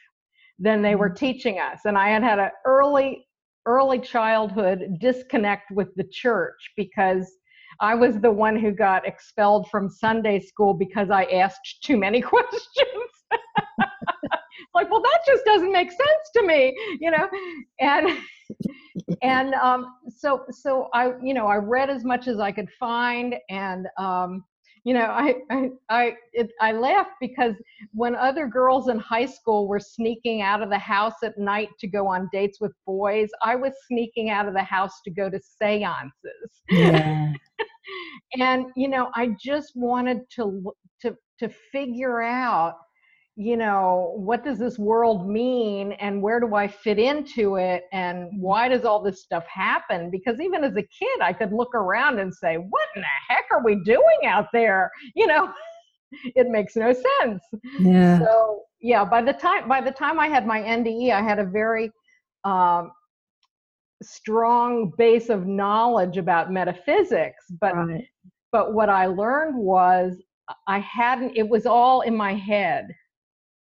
than 0.60 0.82
they 0.82 0.96
were 0.96 1.10
teaching 1.10 1.60
us 1.60 1.82
and 1.86 1.98
i 1.98 2.10
had 2.10 2.24
had 2.24 2.40
an 2.40 2.50
early 2.66 3.27
early 3.68 4.00
childhood 4.00 4.98
disconnect 5.00 5.70
with 5.72 5.94
the 5.96 6.06
church 6.12 6.72
because 6.76 7.32
i 7.82 7.94
was 7.94 8.20
the 8.20 8.32
one 8.32 8.56
who 8.56 8.72
got 8.72 9.06
expelled 9.08 9.70
from 9.70 9.90
sunday 9.90 10.40
school 10.40 10.74
because 10.74 11.10
i 11.12 11.24
asked 11.26 11.84
too 11.84 11.98
many 11.98 12.22
questions. 12.34 13.12
Like 14.74 14.92
well 14.92 15.02
that 15.02 15.20
just 15.26 15.44
doesn't 15.46 15.72
make 15.72 15.90
sense 15.90 16.30
to 16.36 16.44
me 16.44 16.76
you 17.00 17.10
know? 17.10 17.28
And 17.80 18.20
and 19.22 19.54
um, 19.56 19.96
so 20.10 20.46
so 20.50 20.90
I 20.94 21.14
you 21.22 21.34
know 21.34 21.48
I 21.48 21.58
read 21.58 21.90
as 21.90 22.04
much 22.04 22.28
as 22.28 22.40
I 22.40 22.52
could 22.52 22.70
find, 22.80 23.36
and 23.50 23.88
um, 23.98 24.44
you 24.88 24.94
know 24.94 25.08
I 25.08 25.36
I 25.52 25.70
I, 25.90 26.16
it, 26.32 26.50
I 26.62 26.72
laughed 26.72 27.18
because 27.20 27.56
when 27.92 28.16
other 28.16 28.48
girls 28.48 28.88
in 28.88 28.98
high 28.98 29.26
school 29.26 29.68
were 29.68 29.82
sneaking 29.82 30.42
out 30.42 30.62
of 30.62 30.70
the 30.70 30.78
house 30.78 31.16
at 31.24 31.38
night 31.38 31.68
to 31.80 31.88
go 31.88 32.08
on 32.08 32.30
dates 32.32 32.62
with 32.62 32.72
boys, 32.86 33.28
I 33.44 33.58
was 33.58 33.74
sneaking 33.90 34.30
out 34.30 34.48
of 34.48 34.54
the 34.54 34.64
house 34.64 35.02
to 35.04 35.12
go 35.12 35.30
to 35.30 35.42
seances. 35.42 36.52
Yeah. 36.70 37.34
and 38.40 38.68
you 38.78 38.88
know 38.88 39.12
I 39.14 39.36
just 39.38 39.74
wanted 39.76 40.22
to 40.36 40.74
to 41.02 41.18
to 41.40 41.50
figure 41.74 42.22
out 42.22 42.76
you 43.40 43.56
know 43.56 44.14
what 44.16 44.44
does 44.44 44.58
this 44.58 44.80
world 44.80 45.30
mean 45.30 45.92
and 45.94 46.20
where 46.20 46.40
do 46.40 46.56
i 46.56 46.68
fit 46.68 46.98
into 46.98 47.56
it 47.58 47.84
and 47.94 48.30
why 48.42 48.68
does 48.68 48.84
all 48.84 49.02
this 49.02 49.22
stuff 49.22 49.46
happen 49.46 50.10
because 50.10 50.40
even 50.42 50.64
as 50.64 50.76
a 50.76 50.82
kid 50.82 51.22
i 51.22 51.32
could 51.32 51.54
look 51.54 51.74
around 51.76 52.18
and 52.18 52.34
say 52.34 52.56
what 52.56 52.88
in 52.96 53.02
the 53.04 53.08
heck 53.30 53.46
are 53.52 53.64
we 53.64 53.76
doing 53.84 54.26
out 54.26 54.48
there 54.52 54.90
you 55.16 55.28
know 55.28 55.52
it 56.36 56.48
makes 56.50 56.76
no 56.76 56.92
sense 56.92 57.44
Yeah. 57.80 58.18
so 58.18 58.64
yeah 58.82 59.06
by 59.06 59.22
the 59.22 59.34
time 59.34 59.68
by 59.70 59.82
the 59.82 59.92
time 59.92 60.20
i 60.20 60.28
had 60.28 60.48
my 60.48 60.60
nde 60.60 61.14
i 61.14 61.22
had 61.22 61.38
a 61.38 61.46
very 61.46 61.92
um, 62.44 62.92
strong 64.02 64.92
base 64.98 65.30
of 65.30 65.46
knowledge 65.46 66.18
about 66.18 66.52
metaphysics 66.52 67.46
but 67.62 67.76
right. 67.76 68.04
but 68.52 68.74
what 68.74 68.90
i 68.90 69.06
learned 69.06 69.56
was 69.56 70.16
i 70.66 70.80
hadn't 70.80 71.38
it 71.38 71.48
was 71.48 71.68
all 71.68 72.02
in 72.02 72.16
my 72.16 72.34
head 72.34 72.88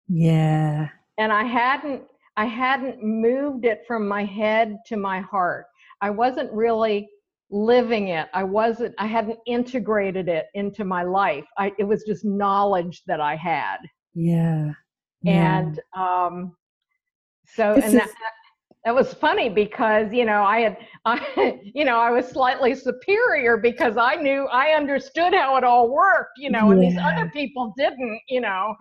Yeah. 0.08 0.90
and 1.18 1.32
i 1.32 1.44
hadn't 1.44 2.04
i 2.38 2.46
hadn't 2.46 3.02
moved 3.04 3.66
it 3.66 3.84
from 3.88 4.08
my 4.08 4.26
head 4.26 4.78
to 4.88 4.98
my 4.98 5.20
heart 5.22 5.66
i 6.02 6.10
wasn't 6.10 6.52
really 6.52 7.08
living 7.52 8.08
it 8.10 8.28
i 8.34 8.44
wasn't 8.44 8.94
i 8.98 9.06
hadn't 9.06 9.38
integrated 9.46 10.28
it 10.28 10.48
into 10.56 10.84
my 10.84 11.04
life 11.04 11.46
I, 11.58 11.72
it 11.78 11.84
was 11.84 12.04
just 12.04 12.26
knowledge 12.26 13.04
that 13.08 13.22
i 13.22 13.36
had 13.36 13.78
Yeah. 14.16 14.72
Yeah. 15.22 15.60
and 15.60 15.80
um 15.96 16.56
so 17.46 17.76
This 17.76 17.86
and 17.86 17.94
is- 17.96 18.00
that 18.00 18.12
was 18.92 19.14
funny 19.14 19.50
because 19.50 20.14
you 20.14 20.26
know 20.26 20.44
i 20.44 20.60
had 20.60 20.78
i 21.06 21.60
you 21.74 21.86
know 21.86 21.98
i 21.98 22.12
was 22.12 22.28
slightly 22.28 22.76
superior 22.76 23.58
because 23.58 23.98
i 23.98 24.16
knew 24.16 24.46
i 24.52 24.72
understood 24.72 25.34
how 25.34 25.56
it 25.58 25.64
all 25.64 25.90
worked 25.90 26.38
you 26.38 26.50
know 26.50 26.72
and 26.72 26.82
these 26.82 26.98
other 26.98 27.30
people 27.30 27.74
didn't 27.78 28.20
you 28.28 28.42
know 28.42 28.76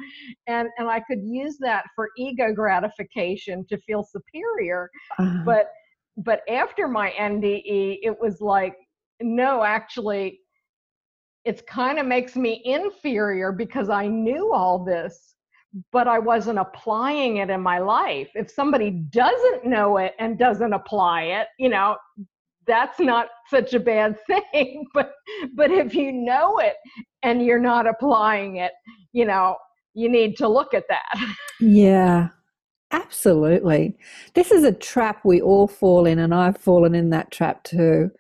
and 0.47 0.69
and 0.79 0.89
i 0.89 1.01
could 1.01 1.21
use 1.23 1.57
that 1.61 1.85
for 1.95 2.11
ego 2.17 2.53
gratification 2.53 3.65
to 3.69 3.79
feel 3.79 4.03
superior. 4.03 4.91
Uh, 5.19 5.43
but 5.45 5.69
but 6.19 6.41
after 6.49 6.89
my 6.89 7.11
nde 7.13 7.99
it 8.03 8.17
was 8.21 8.41
like 8.41 8.75
no 9.21 9.63
actually 9.63 10.41
it's 11.45 11.63
kind 11.63 11.99
of 11.99 12.07
makes 12.07 12.37
me 12.37 12.61
inferior 12.65 13.53
because 13.53 13.89
i 13.89 14.07
knew 14.07 14.53
all 14.53 14.85
this 14.85 15.37
but 15.91 16.07
i 16.09 16.19
wasn't 16.19 16.59
applying 16.59 17.39
it 17.39 17.51
in 17.51 17.61
my 17.61 17.79
life 17.79 18.29
if 18.35 18.51
somebody 18.51 18.91
doesn't 18.91 19.65
know 19.65 19.97
it 19.97 20.15
and 20.19 20.39
doesn't 20.39 20.73
apply 20.73 21.23
it 21.23 21.49
you 21.59 21.69
know 21.69 21.97
that's 22.67 23.01
not 23.01 23.29
such 23.49 23.75
a 23.75 23.81
bad 23.81 24.17
thing 24.53 24.87
but 24.95 25.13
but 25.55 25.71
if 25.71 25.95
you 25.95 26.13
know 26.13 26.59
it 26.59 26.77
and 27.23 27.45
you're 27.45 27.59
not 27.59 27.87
applying 27.87 28.57
it 28.57 28.73
you 29.13 29.25
know 29.25 29.57
you 29.95 30.09
need 30.09 30.37
to 30.37 30.49
look 30.49 30.75
at 30.75 30.85
that 30.89 31.35
Yeah, 31.61 32.29
absolutely. 32.91 33.97
This 34.35 34.51
is 34.51 34.65
a 34.65 34.73
trap 34.73 35.21
we 35.25 35.41
all 35.41 35.69
fall 35.69 36.07
in, 36.07 36.19
and 36.19 36.35
I've 36.35 36.57
fallen 36.57 36.95
in 36.95 37.11
that 37.11 37.31
trap 37.31 37.63
too. 37.65 38.11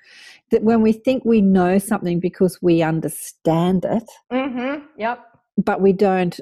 That 0.50 0.62
when 0.62 0.82
we 0.82 0.92
think 0.92 1.24
we 1.24 1.40
know 1.40 1.78
something 1.78 2.20
because 2.20 2.60
we 2.62 2.82
understand 2.82 3.84
it, 3.84 4.08
mhm 4.32 4.84
yep 4.96 5.26
but 5.56 5.80
we 5.80 5.92
don't 5.92 6.38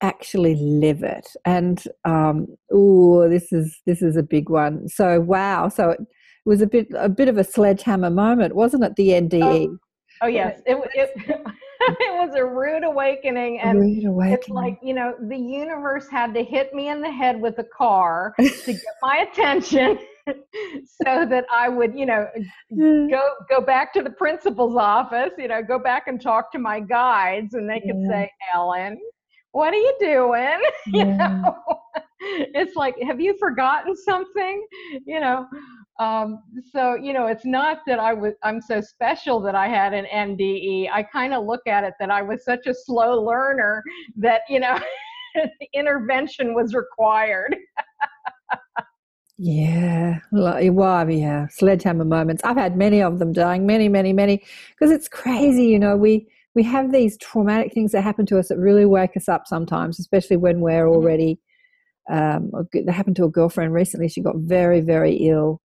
actually 0.00 0.54
live 0.56 1.02
it. 1.02 1.28
And 1.44 1.82
um, 2.04 2.46
oh, 2.72 3.28
this 3.28 3.52
is 3.52 3.80
this 3.86 4.02
is 4.02 4.16
a 4.16 4.22
big 4.22 4.48
one. 4.50 4.88
So 4.88 5.20
wow, 5.20 5.68
so 5.68 5.90
it 5.90 6.00
was 6.44 6.60
a 6.60 6.66
bit 6.66 6.88
a 6.96 7.08
bit 7.08 7.28
of 7.28 7.38
a 7.38 7.44
sledgehammer 7.44 8.10
moment, 8.10 8.54
wasn't 8.54 8.84
it? 8.84 8.96
The 8.96 9.08
NDE. 9.10 9.76
oh 10.22 10.26
yes 10.28 10.60
it 10.66 10.76
it, 10.94 11.10
it 11.80 12.28
was 12.28 12.34
a 12.36 12.44
rude 12.44 12.84
awakening 12.84 13.58
and 13.60 13.80
Rude 13.80 14.32
it's 14.32 14.48
like 14.48 14.78
you 14.80 14.94
know 14.94 15.14
the 15.28 15.36
universe 15.36 16.08
had 16.08 16.32
to 16.34 16.42
hit 16.44 16.72
me 16.72 16.88
in 16.88 17.00
the 17.00 17.10
head 17.10 17.40
with 17.40 17.58
a 17.58 17.64
car 17.64 18.32
to 18.38 18.72
get 18.72 18.94
my 19.02 19.26
attention 19.28 19.98
so 20.28 21.26
that 21.26 21.44
i 21.52 21.68
would 21.68 21.94
you 21.94 22.06
know 22.06 22.26
go 22.70 23.22
go 23.50 23.60
back 23.60 23.92
to 23.92 24.02
the 24.02 24.10
principal's 24.10 24.76
office 24.76 25.32
you 25.36 25.48
know 25.48 25.62
go 25.62 25.78
back 25.80 26.04
and 26.06 26.22
talk 26.22 26.52
to 26.52 26.58
my 26.60 26.78
guides 26.78 27.54
and 27.54 27.68
they 27.68 27.80
could 27.80 27.96
Yeah. 27.96 28.08
say 28.08 28.30
ellen 28.54 28.96
what 29.54 29.72
are 29.72 29.76
you 29.76 29.94
doing 30.00 30.60
you 30.86 31.04
know 31.04 31.56
it's 32.20 32.74
like 32.74 32.94
have 33.00 33.20
you 33.20 33.36
forgotten 33.38 33.94
something 33.96 34.66
you 35.06 35.20
know 35.20 35.46
um, 36.00 36.42
so 36.72 36.96
you 36.96 37.12
know 37.12 37.26
it's 37.26 37.46
not 37.46 37.78
that 37.86 38.00
i 38.00 38.12
was 38.12 38.34
i'm 38.42 38.60
so 38.60 38.80
special 38.80 39.40
that 39.40 39.54
i 39.54 39.68
had 39.68 39.94
an 39.94 40.06
nde 40.12 40.90
i 40.92 41.02
kind 41.04 41.32
of 41.32 41.44
look 41.44 41.60
at 41.68 41.84
it 41.84 41.94
that 42.00 42.10
i 42.10 42.20
was 42.20 42.44
such 42.44 42.66
a 42.66 42.74
slow 42.74 43.22
learner 43.22 43.82
that 44.16 44.40
you 44.48 44.58
know 44.58 44.76
intervention 45.74 46.52
was 46.52 46.74
required 46.74 47.56
Yeah, 49.36 50.20
like, 50.30 50.70
well, 50.72 51.10
yeah, 51.10 51.48
sledgehammer 51.48 52.04
moments. 52.04 52.44
I've 52.44 52.56
had 52.56 52.76
many 52.76 53.02
of 53.02 53.18
them, 53.18 53.32
darling, 53.32 53.66
many, 53.66 53.88
many, 53.88 54.12
many. 54.12 54.44
Because 54.70 54.92
it's 54.92 55.08
crazy, 55.08 55.64
you 55.64 55.80
know. 55.80 55.96
We 55.96 56.28
we 56.54 56.62
have 56.64 56.92
these 56.92 57.16
traumatic 57.18 57.72
things 57.72 57.92
that 57.92 58.02
happen 58.02 58.26
to 58.26 58.38
us 58.38 58.48
that 58.48 58.58
really 58.58 58.84
wake 58.86 59.16
us 59.16 59.28
up 59.28 59.46
sometimes, 59.46 59.98
especially 59.98 60.36
when 60.36 60.60
we're 60.60 60.86
Mhm. 60.86 60.94
already. 60.94 61.38
Um, 62.10 62.50
a 62.54 62.64
g- 62.72 62.82
that 62.82 62.92
happened 62.92 63.16
to 63.16 63.24
a 63.24 63.30
girlfriend 63.30 63.72
recently. 63.72 64.08
She 64.08 64.20
got 64.22 64.36
very, 64.38 64.80
very 64.80 65.14
ill, 65.16 65.60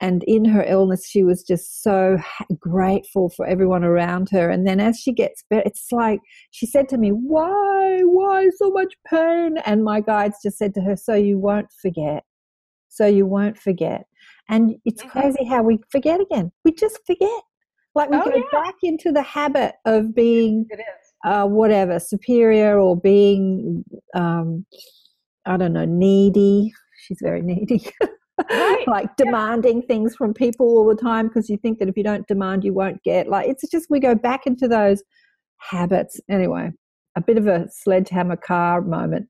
and 0.00 0.22
in 0.24 0.44
her 0.46 0.62
illness, 0.64 1.06
she 1.06 1.22
was 1.24 1.42
just 1.42 1.82
so 1.82 2.18
grateful 2.58 3.30
for 3.30 3.46
everyone 3.46 3.84
around 3.84 4.28
her. 4.30 4.50
And 4.50 4.66
then 4.66 4.80
as 4.80 4.98
she 4.98 5.12
gets 5.12 5.44
better, 5.50 5.62
it's 5.66 5.92
like 5.92 6.20
she 6.50 6.66
said 6.66 6.88
to 6.90 6.98
me, 6.98 7.10
"Why, 7.10 8.00
why 8.04 8.48
so 8.56 8.70
much 8.70 8.94
pain?" 9.06 9.58
And 9.66 9.84
my 9.84 10.00
guides 10.00 10.36
just 10.42 10.58
said 10.58 10.74
to 10.74 10.82
her, 10.82 10.96
"So 10.96 11.14
you 11.14 11.38
won't 11.38 11.70
forget." 11.82 12.24
so 12.88 13.06
you 13.06 13.24
won't 13.26 13.56
forget. 13.58 14.06
And 14.48 14.76
it's 14.84 15.02
Mhm. 15.02 15.10
crazy 15.10 15.44
how 15.44 15.62
we 15.62 15.78
forget 15.90 16.20
again. 16.20 16.52
We 16.64 16.72
just 16.72 16.98
forget. 17.06 17.42
Like 17.94 18.10
we 18.10 18.16
Oh, 18.16 18.24
go 18.24 18.36
yeah. 18.36 18.42
back 18.62 18.74
into 18.82 19.10
the 19.12 19.22
habit 19.22 19.74
of 19.84 20.14
being 20.14 20.66
it 20.70 20.78
is 20.78 20.84
uh, 21.24 21.46
whatever, 21.46 21.98
superior 21.98 22.78
or 22.78 22.96
being, 22.96 23.84
um, 24.14 24.64
I 25.46 25.56
don't 25.56 25.72
know, 25.72 25.84
needy. 25.84 26.72
She's 27.06 27.18
very 27.22 27.42
needy. 27.42 27.84
Right. 28.50 28.84
like 28.86 29.16
demanding 29.16 29.82
things 29.82 30.14
from 30.16 30.32
people 30.32 30.66
all 30.66 30.86
the 30.88 31.00
time 31.00 31.28
because 31.28 31.50
you 31.50 31.56
think 31.58 31.78
that 31.78 31.88
if 31.88 31.96
you 31.96 32.04
don't 32.04 32.26
demand, 32.26 32.64
you 32.64 32.72
won't 32.72 33.02
get. 33.02 33.28
Like 33.28 33.48
it's 33.48 33.68
just 33.70 33.90
we 33.90 34.00
go 34.00 34.14
back 34.14 34.46
into 34.46 34.68
those 34.68 35.02
habits. 35.58 36.20
Anyway, 36.30 36.70
a 37.16 37.20
bit 37.20 37.36
of 37.36 37.46
a 37.46 37.66
sledgehammer 37.70 38.36
car 38.36 38.80
moment 38.80 39.28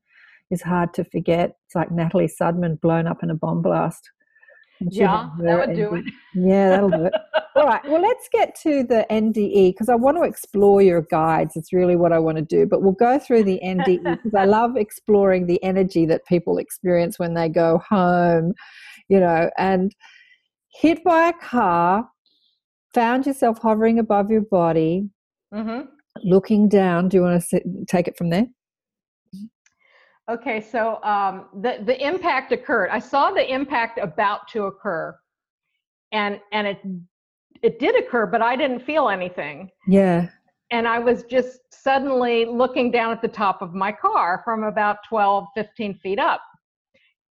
is 0.49 0.61
hard 0.61 0.93
to 0.93 1.03
forget. 1.05 1.55
It's 1.65 1.75
like 1.75 1.91
Natalie 1.91 2.29
Sudman 2.29 2.79
blown 2.79 3.07
up 3.07 3.23
in 3.23 3.29
a 3.29 3.35
bomb 3.35 3.61
blast. 3.61 4.09
Yeah 4.89 5.29
that 5.39 5.67
would 5.67 5.75
do 5.75 5.95
it. 5.95 6.05
Yeah, 6.33 6.69
that'll 6.69 6.91
do 6.91 7.05
it. 7.05 7.13
All 7.57 7.65
right. 7.65 7.81
Well, 7.89 8.01
let's 8.01 8.29
get 8.31 8.55
to 8.63 8.83
the 8.83 9.05
NDE 9.11 9.73
because 9.73 9.89
I 9.89 9.95
want 9.95 10.15
to 10.15 10.23
explore 10.23 10.81
your 10.81 11.01
guides. 11.01 11.57
It's 11.57 11.73
really 11.73 11.97
what 11.97 12.13
I 12.13 12.19
want 12.19 12.37
to 12.37 12.41
do. 12.41 12.65
But 12.65 12.81
we'll 12.81 12.93
go 12.93 13.19
through 13.19 13.43
the 13.43 13.59
NDE 13.61 14.01
because 14.03 14.33
I 14.33 14.45
love 14.45 14.77
exploring 14.77 15.47
the 15.47 15.61
energy 15.61 16.05
that 16.05 16.25
people 16.25 16.57
experience 16.57 17.19
when 17.19 17.33
they 17.33 17.49
go 17.49 17.81
home, 17.89 18.53
you 19.09 19.19
know, 19.19 19.49
and 19.57 19.93
hit 20.73 21.03
by 21.03 21.27
a 21.27 21.33
car, 21.33 22.07
found 22.93 23.25
yourself 23.25 23.57
hovering 23.61 23.99
above 23.99 24.31
your 24.31 24.43
body, 24.43 25.09
hmm 25.53 25.81
looking 26.23 26.69
down. 26.69 27.09
Do 27.09 27.17
you 27.17 27.23
want 27.23 27.41
to 27.41 27.47
sit, 27.47 27.63
take 27.87 28.07
it 28.07 28.17
from 28.17 28.29
there? 28.29 28.45
Okay, 30.31 30.61
so 30.61 31.03
um, 31.03 31.47
the 31.61 31.83
the 31.85 32.07
impact 32.07 32.53
occurred. 32.53 32.89
I 32.89 32.99
saw 32.99 33.31
the 33.31 33.53
impact 33.53 33.99
about 33.99 34.47
to 34.49 34.63
occur, 34.63 35.13
and 36.13 36.39
and 36.53 36.67
it 36.67 36.79
it 37.61 37.79
did 37.79 37.97
occur, 38.01 38.25
but 38.25 38.41
I 38.41 38.55
didn't 38.55 38.79
feel 38.79 39.09
anything. 39.09 39.69
Yeah. 39.87 40.29
And 40.71 40.87
I 40.87 40.99
was 40.99 41.23
just 41.23 41.59
suddenly 41.69 42.45
looking 42.45 42.91
down 42.91 43.11
at 43.11 43.21
the 43.21 43.27
top 43.27 43.61
of 43.61 43.73
my 43.73 43.91
car 43.91 44.41
from 44.45 44.63
about 44.63 44.99
12, 45.09 45.47
15 45.53 45.95
feet 45.95 46.17
up. 46.17 46.41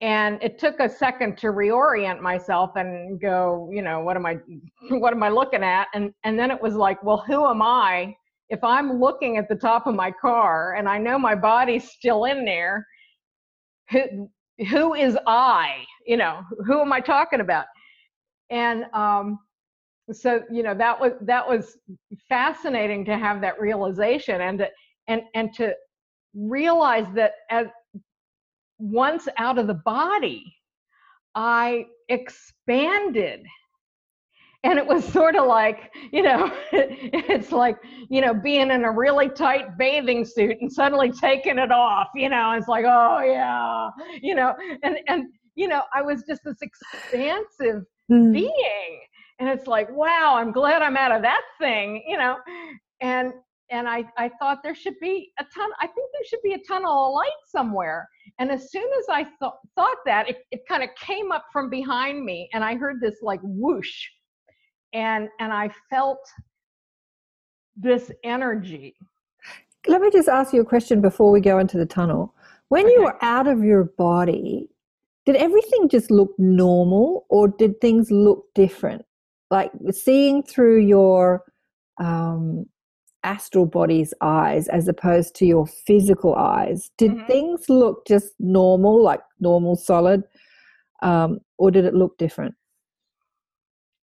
And 0.01 0.43
it 0.43 0.59
took 0.59 0.81
a 0.81 0.89
second 0.89 1.39
to 1.39 1.49
reorient 1.49 2.21
myself 2.21 2.73
and 2.75 3.21
go, 3.21 3.71
you 3.73 3.81
know, 3.81 4.01
what 4.01 4.17
am 4.17 4.27
I 4.27 4.39
what 4.91 5.13
am 5.13 5.23
I 5.23 5.29
looking 5.29 5.63
at? 5.63 5.87
And 5.95 6.13
and 6.25 6.37
then 6.37 6.51
it 6.51 6.61
was 6.61 6.75
like, 6.75 7.01
well, 7.05 7.23
who 7.27 7.47
am 7.47 7.63
I 7.63 8.17
if 8.51 8.63
I'm 8.65 9.01
looking 9.01 9.37
at 9.37 9.49
the 9.49 9.55
top 9.55 9.87
of 9.87 9.95
my 9.95 10.11
car 10.11 10.75
and 10.75 10.89
I 10.89 10.99
know 10.99 11.19
my 11.19 11.35
body's 11.35 11.91
still 11.91 12.25
in 12.25 12.45
there, 12.45 12.87
who 13.91 14.31
who 14.71 14.95
is 14.95 15.17
I? 15.27 15.85
You 16.07 16.17
know, 16.17 16.43
who 16.67 16.81
am 16.81 16.93
I 16.93 17.01
talking 17.01 17.41
about? 17.41 17.67
And 18.51 18.85
um, 18.93 19.39
so 20.11 20.43
you 20.51 20.63
know 20.63 20.75
that 20.75 20.99
was 20.99 21.13
that 21.23 21.47
was 21.47 21.77
fascinating 22.29 23.05
to 23.07 23.17
have 23.17 23.41
that 23.43 23.61
realization 23.61 24.41
and 24.41 24.59
to, 24.59 24.69
and 25.07 25.23
and 25.35 25.53
to 25.55 25.75
realize 26.35 27.07
that 27.15 27.33
as 27.51 27.67
once 28.79 29.29
out 29.37 29.59
of 29.59 29.67
the 29.67 29.75
body, 29.75 30.45
I 31.35 31.87
expanded 32.09 33.45
and 34.65 34.79
it 34.79 34.87
was 34.87 35.05
sort 35.05 35.37
of 35.37 35.47
like 35.47 35.93
you 36.13 36.23
know 36.23 36.51
it's 36.73 37.53
like 37.53 37.77
you 38.09 38.21
know 38.21 38.35
being 38.35 38.71
in 38.71 38.85
a 38.85 38.91
really 38.91 39.29
tight 39.29 39.77
bathing 39.79 40.25
suit 40.25 40.57
and 40.61 40.73
suddenly 40.73 41.11
taking 41.11 41.59
it 41.59 41.71
off 41.71 42.09
you 42.15 42.29
know 42.29 42.53
it's 42.53 42.69
like 42.69 42.85
oh 42.87 43.21
yeah 43.21 43.89
you 44.21 44.35
know 44.35 44.55
and 44.83 44.99
and 45.09 45.27
you 45.55 45.69
know 45.69 45.83
i 45.95 46.03
was 46.03 46.25
just 46.29 46.41
this 46.45 46.59
expansive 46.63 47.85
mm. 48.11 48.33
being 48.33 49.01
and 49.39 49.49
it's 49.49 49.67
like 49.67 49.89
wow 49.93 50.35
i'm 50.37 50.53
glad 50.53 50.83
i'm 50.83 50.97
out 50.97 51.13
of 51.13 51.23
that 51.23 51.43
thing 51.61 52.03
you 52.07 52.17
know 52.17 52.37
and 53.01 53.33
and 53.71 53.87
I, 53.87 54.03
I 54.17 54.31
thought 54.39 54.61
there 54.63 54.75
should 54.75 54.99
be 55.01 55.31
a 55.39 55.45
ton 55.55 55.71
i 55.81 55.87
think 55.87 56.09
there 56.13 56.27
should 56.29 56.43
be 56.43 56.55
a 56.55 56.59
tunnel 56.67 57.09
of 57.09 57.15
light 57.15 57.31
somewhere 57.47 58.09
and 58.39 58.51
as 58.51 58.71
soon 58.73 58.89
as 58.99 59.05
i 59.11 59.23
th- 59.23 59.53
thought 59.77 59.99
that 60.07 60.29
it, 60.29 60.39
it 60.51 60.61
kind 60.67 60.83
of 60.83 60.89
came 60.99 61.31
up 61.31 61.45
from 61.53 61.71
behind 61.71 62.25
me 62.25 62.49
and 62.55 62.65
i 62.65 62.75
heard 62.75 63.01
this 63.01 63.17
like 63.23 63.41
whoosh 63.43 64.09
and 64.93 65.29
and 65.41 65.53
i 65.53 65.71
felt 65.91 66.19
this 67.77 68.11
energy 68.25 68.95
let 69.87 70.01
me 70.01 70.11
just 70.11 70.29
ask 70.29 70.53
you 70.53 70.61
a 70.61 70.65
question 70.65 71.01
before 71.01 71.31
we 71.31 71.41
go 71.41 71.59
into 71.59 71.79
the 71.79 71.87
tunnel 71.87 72.35
when 72.69 72.85
okay. 72.85 72.95
you 72.95 73.03
were 73.03 73.25
out 73.25 73.47
of 73.47 73.63
your 73.63 73.85
body 73.97 74.69
did 75.27 75.37
everything 75.37 75.89
just 75.89 76.11
look 76.11 76.33
normal 76.39 77.27
or 77.29 77.49
did 77.49 77.81
things 77.81 78.11
look 78.11 78.45
different 78.55 79.05
like 79.51 79.71
seeing 79.91 80.43
through 80.43 80.81
your 80.81 81.43
um, 81.99 82.67
astral 83.25 83.67
body's 83.67 84.15
eyes 84.21 84.69
as 84.69 84.89
opposed 84.89 85.35
to 85.35 85.45
your 85.45 85.67
physical 85.67 86.35
eyes 86.35 86.91
did 86.99 87.11
mm-hmm. 87.11 87.27
things 87.27 87.69
look 87.69 88.07
just 88.07 88.33
normal 88.39 89.03
like 89.03 89.21
normal 89.41 89.77
solid 89.77 90.23
um, 91.03 91.39
or 91.59 91.71
did 91.71 91.85
it 91.85 91.95
look 91.95 92.17
different 92.19 92.55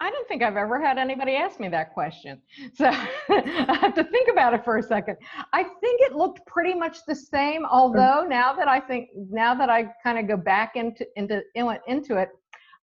I 0.05 0.12
don't 0.12 0.27
think 0.27 0.43
I've 0.43 0.55
ever 0.55 0.79
had 0.79 1.00
anybody 1.00 1.35
ask 1.35 1.59
me 1.59 1.67
that 1.69 1.91
question. 1.91 2.39
So 2.75 2.85
I 3.29 3.77
have 3.81 3.95
to 3.95 4.03
think 4.03 4.29
about 4.31 4.53
it 4.53 4.63
for 4.63 4.77
a 4.77 4.83
second. 4.83 5.17
I 5.51 5.63
think 5.63 6.01
it 6.01 6.15
looked 6.15 6.45
pretty 6.45 6.75
much 6.75 6.97
the 7.07 7.15
same, 7.15 7.65
although 7.65 8.25
now 8.27 8.53
that 8.53 8.67
I 8.67 8.79
think 8.79 9.09
now 9.15 9.55
that 9.55 9.69
I 9.69 9.91
kind 10.03 10.19
of 10.19 10.27
go 10.27 10.38
back 10.38 10.75
into 10.75 11.05
into 11.15 11.41
into 11.55 12.17
it, 12.17 12.29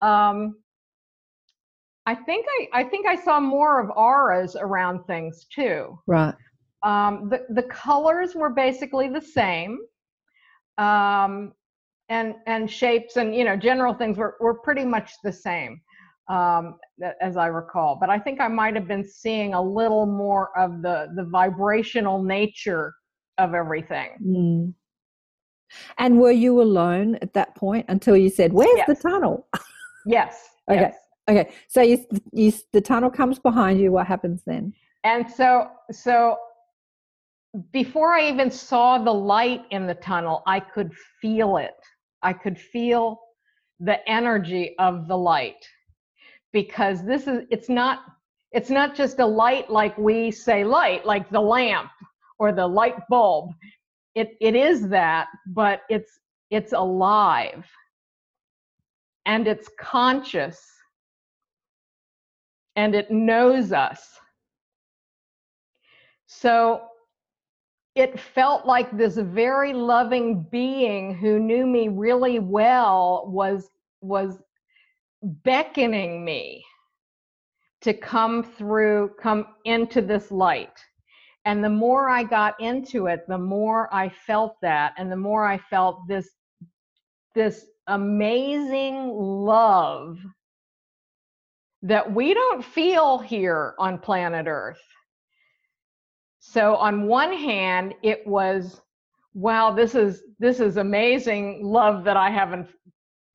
um, 0.02 0.56
I 2.08 2.16
think 2.16 2.46
I 2.50 2.82
I 2.82 2.84
think 2.86 3.06
I 3.06 3.16
saw 3.16 3.40
more 3.40 3.80
of 3.80 3.92
auras 3.96 4.56
around 4.56 5.04
things 5.06 5.46
too. 5.54 6.00
Right. 6.08 6.34
Um, 6.84 7.30
the 7.30 7.46
the 7.50 7.64
colors 7.64 8.34
were 8.34 8.50
basically 8.50 9.08
the 9.08 9.22
same. 9.22 9.80
Um, 10.78 11.54
and 12.10 12.36
and 12.48 12.70
shapes 12.70 13.16
and 13.16 13.36
you 13.36 13.46
know 13.46 13.56
general 13.56 13.94
things 13.94 14.18
were, 14.18 14.36
were 14.42 14.56
pretty 14.56 14.84
much 14.84 15.12
the 15.24 15.32
same 15.32 15.80
um, 16.30 16.78
as 17.22 17.38
I 17.38 17.48
recall. 17.48 17.98
But 18.00 18.10
I 18.10 18.20
think 18.20 18.40
I 18.40 18.48
might 18.48 18.76
have 18.76 18.88
been 18.88 19.08
seeing 19.08 19.54
a 19.54 19.62
little 19.62 20.06
more 20.06 20.58
of 20.58 20.82
the 20.82 21.10
the 21.16 21.24
vibrational 21.26 22.24
nature 22.24 22.94
of 23.38 23.54
everything. 23.54 24.10
Mm. 24.26 24.74
And 25.98 26.20
were 26.20 26.32
you 26.32 26.62
alone 26.62 27.18
at 27.22 27.34
that 27.34 27.56
point 27.56 27.86
until 27.90 28.16
you 28.16 28.30
said, 28.30 28.54
"Where's 28.54 28.78
yes. 28.78 28.88
the 28.88 29.10
tunnel?" 29.10 29.48
yes. 30.06 30.50
okay. 30.70 30.82
Yes. 30.82 30.96
Okay. 31.30 31.52
So 31.68 31.82
you, 31.82 32.06
you, 32.32 32.52
the 32.74 32.82
tunnel 32.82 33.10
comes 33.10 33.40
behind 33.40 33.80
you. 33.80 33.92
What 33.92 34.08
happens 34.08 34.42
then? 34.46 34.74
And 35.06 35.30
so, 35.30 35.70
so 35.92 36.38
before 37.72 38.14
I 38.14 38.28
even 38.30 38.52
saw 38.52 38.98
the 38.98 39.14
light 39.14 39.62
in 39.72 39.88
the 39.88 39.96
tunnel, 39.96 40.44
I 40.48 40.60
could 40.60 40.92
feel 41.22 41.58
it. 41.58 41.76
I 42.22 42.34
could 42.34 42.60
feel 42.60 43.20
the 43.80 44.08
energy 44.10 44.76
of 44.80 45.08
the 45.08 45.18
light 45.18 45.66
because 46.54 47.04
this 47.04 47.28
is 47.28 47.46
it's 47.50 47.70
not 47.70 48.00
it's 48.52 48.70
not 48.70 48.96
just 48.96 49.20
a 49.20 49.26
light 49.26 49.70
like 49.70 49.98
we 49.98 50.32
say 50.32 50.64
light 50.64 51.06
like 51.06 51.30
the 51.30 51.42
lamp 51.42 51.90
or 52.40 52.52
the 52.52 52.66
light 52.66 52.96
bulb. 53.10 53.52
It 54.16 54.38
it 54.40 54.56
is 54.56 54.88
that 54.90 55.28
but 55.48 55.82
it's 55.90 56.20
it's 56.52 56.72
alive. 56.74 57.66
And 59.26 59.48
it's 59.48 59.70
conscious. 59.80 60.62
And 62.76 62.94
it 62.94 63.10
knows 63.10 63.72
us. 63.72 64.20
So 66.28 66.82
it 67.96 68.20
felt 68.20 68.66
like 68.66 68.96
this 68.98 69.18
very 69.18 69.74
loving 69.74 70.46
being 70.52 71.16
who 71.16 71.40
knew 71.40 71.66
me 71.66 71.90
really 71.90 72.40
well 72.40 73.26
was 73.28 73.70
was 74.02 74.40
beckoning 75.24 76.24
me 76.24 76.64
to 77.82 77.94
come 77.94 78.44
through, 78.44 79.12
come 79.20 79.48
into 79.66 80.02
this 80.02 80.32
light. 80.32 80.80
And 81.46 81.64
the 81.64 81.70
more 81.70 82.10
I 82.10 82.24
got 82.24 82.60
into 82.62 83.08
it, 83.08 83.26
the 83.28 83.38
more 83.38 83.94
I 83.94 84.10
felt 84.10 84.56
that, 84.62 84.94
and 84.98 85.12
the 85.12 85.18
more 85.18 85.46
I 85.46 85.58
felt 85.58 86.08
this, 86.08 86.30
this 87.36 87.66
amazing 87.88 89.10
love 89.10 90.18
that 91.82 92.14
we 92.14 92.34
don't 92.34 92.64
feel 92.64 93.18
here 93.18 93.76
on 93.78 94.00
planet 94.00 94.46
Earth. 94.48 94.80
So 96.40 96.76
on 96.78 97.08
one 97.08 97.34
hand, 97.34 97.94
it 98.04 98.26
was, 98.26 98.82
wow, 99.34 99.72
this 99.72 99.96
is 99.96 100.24
this 100.40 100.60
is 100.60 100.78
amazing 100.78 101.62
love 101.64 102.04
that 102.06 102.16
I 102.16 102.30
haven't 102.30 102.70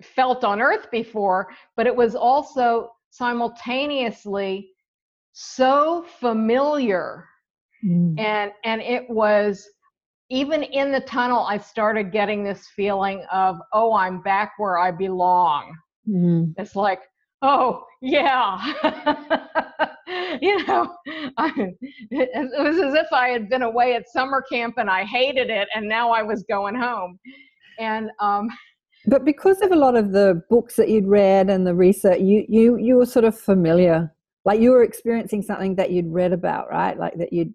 felt 0.02 0.44
on 0.44 0.60
earth 0.60 0.90
before, 0.90 1.48
but 1.76 1.86
it 1.86 1.94
was 1.94 2.14
also 2.14 2.92
simultaneously 3.10 4.70
so 5.32 6.04
familiar. 6.20 7.24
Mm. 7.84 8.18
And 8.18 8.52
and 8.64 8.80
it 8.80 9.08
was 9.08 9.68
even 10.30 10.62
in 10.62 10.92
the 10.92 11.00
tunnel, 11.00 11.40
I 11.40 11.58
started 11.58 12.12
getting 12.12 12.44
this 12.44 12.68
feeling 12.76 13.24
of, 13.32 13.56
oh, 13.72 13.94
I'm 13.94 14.20
back 14.20 14.52
where 14.58 14.78
I 14.78 14.90
belong. 14.90 15.74
Mm. 16.06 16.54
It's 16.58 16.76
like, 16.76 17.00
oh, 17.40 17.84
yeah. 18.02 18.58
you 20.40 20.66
know, 20.66 20.94
I, 21.38 21.72
it 22.10 22.50
was 22.58 22.78
as 22.78 22.94
if 22.94 23.06
I 23.12 23.28
had 23.28 23.48
been 23.48 23.62
away 23.62 23.94
at 23.94 24.08
summer 24.08 24.42
camp 24.42 24.74
and 24.76 24.90
I 24.90 25.04
hated 25.04 25.48
it, 25.48 25.68
and 25.74 25.88
now 25.88 26.10
I 26.10 26.22
was 26.22 26.44
going 26.48 26.74
home. 26.74 27.18
And 27.78 28.10
um, 28.20 28.50
but 29.06 29.24
because 29.24 29.60
of 29.62 29.72
a 29.72 29.76
lot 29.76 29.96
of 29.96 30.12
the 30.12 30.42
books 30.50 30.76
that 30.76 30.88
you'd 30.88 31.06
read 31.06 31.50
and 31.50 31.66
the 31.66 31.74
research, 31.74 32.20
you 32.20 32.44
you 32.48 32.76
you 32.78 32.96
were 32.96 33.06
sort 33.06 33.24
of 33.24 33.38
familiar, 33.38 34.12
like 34.44 34.60
you 34.60 34.70
were 34.70 34.82
experiencing 34.82 35.42
something 35.42 35.74
that 35.76 35.90
you'd 35.90 36.12
read 36.12 36.32
about, 36.32 36.68
right? 36.70 36.98
Like 36.98 37.16
that 37.18 37.32
you'd. 37.32 37.54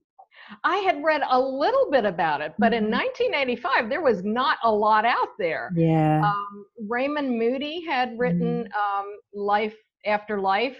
I 0.63 0.77
had 0.77 1.03
read 1.03 1.21
a 1.29 1.39
little 1.39 1.89
bit 1.89 2.05
about 2.05 2.41
it, 2.41 2.53
but 2.59 2.73
mm-hmm. 2.73 2.85
in 2.85 2.91
1985 2.91 3.89
there 3.89 4.01
was 4.01 4.23
not 4.23 4.57
a 4.63 4.71
lot 4.71 5.05
out 5.05 5.29
there. 5.39 5.71
Yeah. 5.75 6.21
Um, 6.23 6.65
Raymond 6.87 7.37
Moody 7.37 7.83
had 7.85 8.17
written 8.17 8.65
mm-hmm. 8.65 8.99
um, 8.99 9.17
Life 9.33 9.75
After 10.05 10.39
Life, 10.39 10.77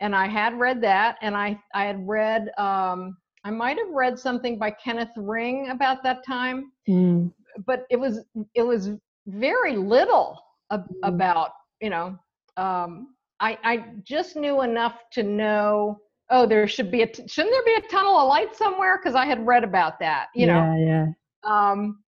and 0.00 0.14
I 0.14 0.26
had 0.26 0.58
read 0.58 0.80
that, 0.82 1.16
and 1.22 1.36
I 1.36 1.58
I 1.74 1.84
had 1.84 2.06
read. 2.06 2.50
Um, 2.58 3.16
I 3.44 3.50
might 3.50 3.76
have 3.76 3.90
read 3.90 4.18
something 4.18 4.58
by 4.58 4.70
Kenneth 4.70 5.10
Ring 5.16 5.70
about 5.70 6.02
that 6.04 6.24
time, 6.24 6.70
mm. 6.88 7.32
but 7.66 7.86
it 7.90 7.98
was 7.98 8.24
it 8.54 8.62
was 8.62 8.92
very 9.26 9.76
little 9.76 10.38
ab- 10.70 10.88
mm. 10.88 11.08
about 11.08 11.50
you 11.80 11.90
know 11.90 12.18
um, 12.56 13.14
I, 13.40 13.58
I 13.64 13.84
just 14.02 14.36
knew 14.36 14.62
enough 14.62 14.98
to 15.12 15.22
know 15.22 15.98
oh, 16.30 16.46
there 16.46 16.66
should 16.66 16.90
be 16.90 17.02
a 17.02 17.06
t- 17.06 17.28
shouldn't 17.28 17.52
there 17.52 17.78
be 17.80 17.86
a 17.86 17.88
tunnel 17.90 18.18
of 18.18 18.28
light 18.28 18.56
somewhere? 18.56 18.98
Because 18.98 19.14
I 19.14 19.26
had 19.26 19.46
read 19.46 19.64
about 19.64 20.00
that, 20.00 20.28
you 20.34 20.46
know. 20.46 20.74
Yeah, 20.78 20.78
yeah. 20.86 21.06
Um, 21.44 22.02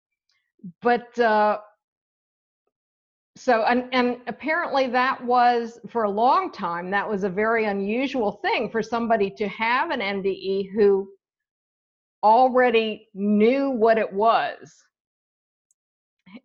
but 0.82 1.18
uh, 1.20 1.60
so 3.36 3.64
and 3.64 3.86
and 3.92 4.18
apparently 4.28 4.88
that 4.88 5.24
was 5.24 5.80
for 5.90 6.04
a 6.04 6.10
long 6.10 6.52
time 6.52 6.90
that 6.92 7.10
was 7.10 7.24
a 7.24 7.30
very 7.30 7.66
unusual 7.66 8.34
thing 8.44 8.70
for 8.70 8.82
somebody 8.82 9.30
to 9.32 9.48
have 9.50 9.90
an 9.90 10.00
NDE 10.00 10.72
who 10.74 11.10
already 12.24 13.10
knew 13.14 13.72
what 13.72 13.98
it 13.98 14.12
was 14.12 14.74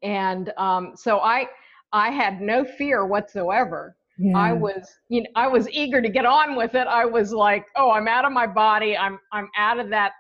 and 0.03 0.53
um, 0.57 0.93
so 0.95 1.19
i 1.21 1.47
i 1.93 2.11
had 2.11 2.41
no 2.41 2.65
fear 2.65 3.07
whatsoever 3.07 3.97
yeah. 4.19 4.37
i 4.37 4.53
was 4.53 4.89
you 5.09 5.23
know 5.23 5.29
i 5.37 5.47
was 5.47 5.69
eager 5.71 6.03
to 6.03 6.09
get 6.09 6.25
on 6.25 6.57
with 6.57 6.75
it 6.75 6.87
i 6.87 7.05
was 7.05 7.33
like 7.33 7.65
oh 7.77 7.91
i'm 7.91 8.09
out 8.09 8.25
of 8.25 8.33
my 8.33 8.47
body 8.47 8.97
i'm 8.97 9.19
i'm 9.33 9.49
out 9.57 9.79
of 9.79 9.89
that 9.91 10.13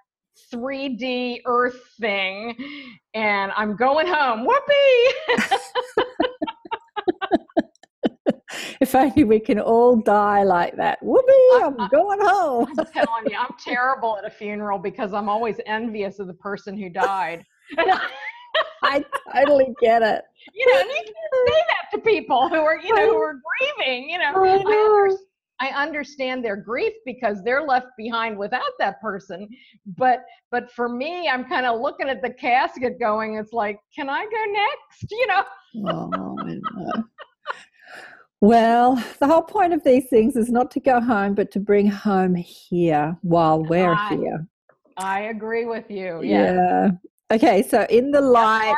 3d 0.52 1.40
earth 1.46 1.81
thing 2.00 2.54
and 3.14 3.52
i'm 3.57 3.76
going 3.76 4.07
home 4.07 4.46
whoopee 4.46 5.37
if 8.81 8.94
only 8.94 9.24
we 9.24 9.40
can 9.40 9.59
all 9.59 9.96
die 9.96 10.42
like 10.42 10.76
that. 10.76 10.98
Whoopee, 11.02 11.48
I'm 11.54 11.81
I, 11.81 11.88
going 11.90 12.20
home. 12.20 12.68
I'm 12.78 12.87
telling 12.87 13.31
you, 13.31 13.37
I'm 13.38 13.54
terrible 13.62 14.16
at 14.18 14.24
a 14.24 14.31
funeral 14.31 14.78
because 14.78 15.12
I'm 15.12 15.28
always 15.28 15.61
envious 15.66 16.18
of 16.18 16.26
the 16.26 16.35
person 16.35 16.76
who 16.76 16.88
died. 16.88 17.44
I 17.78 18.09
totally 19.35 19.74
get 19.81 20.03
it. 20.03 20.22
You 20.55 20.72
know, 20.72 20.81
and 20.81 20.88
you 20.88 21.03
can't 21.05 21.48
say 21.48 21.62
that 21.68 21.96
to 21.96 21.98
people 22.03 22.48
who 22.48 22.57
are, 22.57 22.79
you 22.79 22.94
know, 22.94 23.11
who 23.11 23.16
are 23.16 23.40
grieving. 23.59 24.11
You 24.11 24.18
know, 24.18 24.33
I, 24.35 24.62
know. 24.62 25.18
I, 25.61 25.68
I 25.68 25.83
understand 25.83 26.44
their 26.44 26.57
grief 26.57 26.92
because 27.05 27.42
they're 27.42 27.62
left 27.62 27.88
behind 27.96 28.38
without 28.38 28.72
that 28.79 29.01
person. 29.01 29.48
But 29.96 30.24
but 30.51 30.70
for 30.72 30.88
me, 30.88 31.29
I'm 31.29 31.44
kind 31.44 31.66
of 31.66 31.81
looking 31.81 32.09
at 32.09 32.22
the 32.22 32.31
casket, 32.31 33.01
going, 33.01 33.37
"It's 33.37 33.53
like, 33.53 33.79
can 33.94 34.09
I 34.09 34.24
go 34.24 34.53
next?" 34.53 35.11
You 35.11 35.27
know. 35.27 35.44
oh, 35.87 37.03
well, 38.40 39.03
the 39.18 39.27
whole 39.27 39.42
point 39.42 39.72
of 39.72 39.83
these 39.85 40.09
things 40.09 40.37
is 40.37 40.51
not 40.51 40.70
to 40.72 40.81
go 40.81 41.01
home, 41.01 41.35
but 41.35 41.51
to 41.53 41.61
bring 41.61 41.88
home 41.88 42.35
here 42.37 43.16
while 43.22 43.62
we're 43.62 43.94
I, 43.94 44.16
here. 44.16 44.46
I 44.96 45.20
agree 45.22 45.64
with 45.64 45.90
you. 45.90 46.20
Yes. 46.22 46.57
Yeah. 46.57 46.90
Okay, 47.31 47.62
so 47.62 47.87
in 47.91 48.11
the 48.11 48.23
light, 48.23 48.75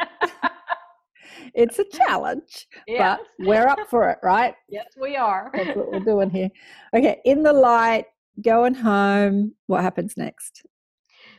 it's 1.54 1.78
a 1.78 1.84
challenge, 1.84 2.66
yes. 2.88 3.20
but 3.38 3.46
we're 3.46 3.68
up 3.68 3.78
for 3.88 4.10
it, 4.10 4.18
right? 4.22 4.54
Yes, 4.68 4.86
we 5.00 5.14
are. 5.14 5.50
That's 5.54 5.76
what 5.76 5.92
we're 5.92 6.00
doing 6.00 6.30
here. 6.30 6.50
Okay, 6.94 7.20
in 7.24 7.44
the 7.44 7.52
light, 7.52 8.06
going 8.42 8.74
home, 8.74 9.54
what 9.68 9.82
happens 9.82 10.16
next? 10.16 10.66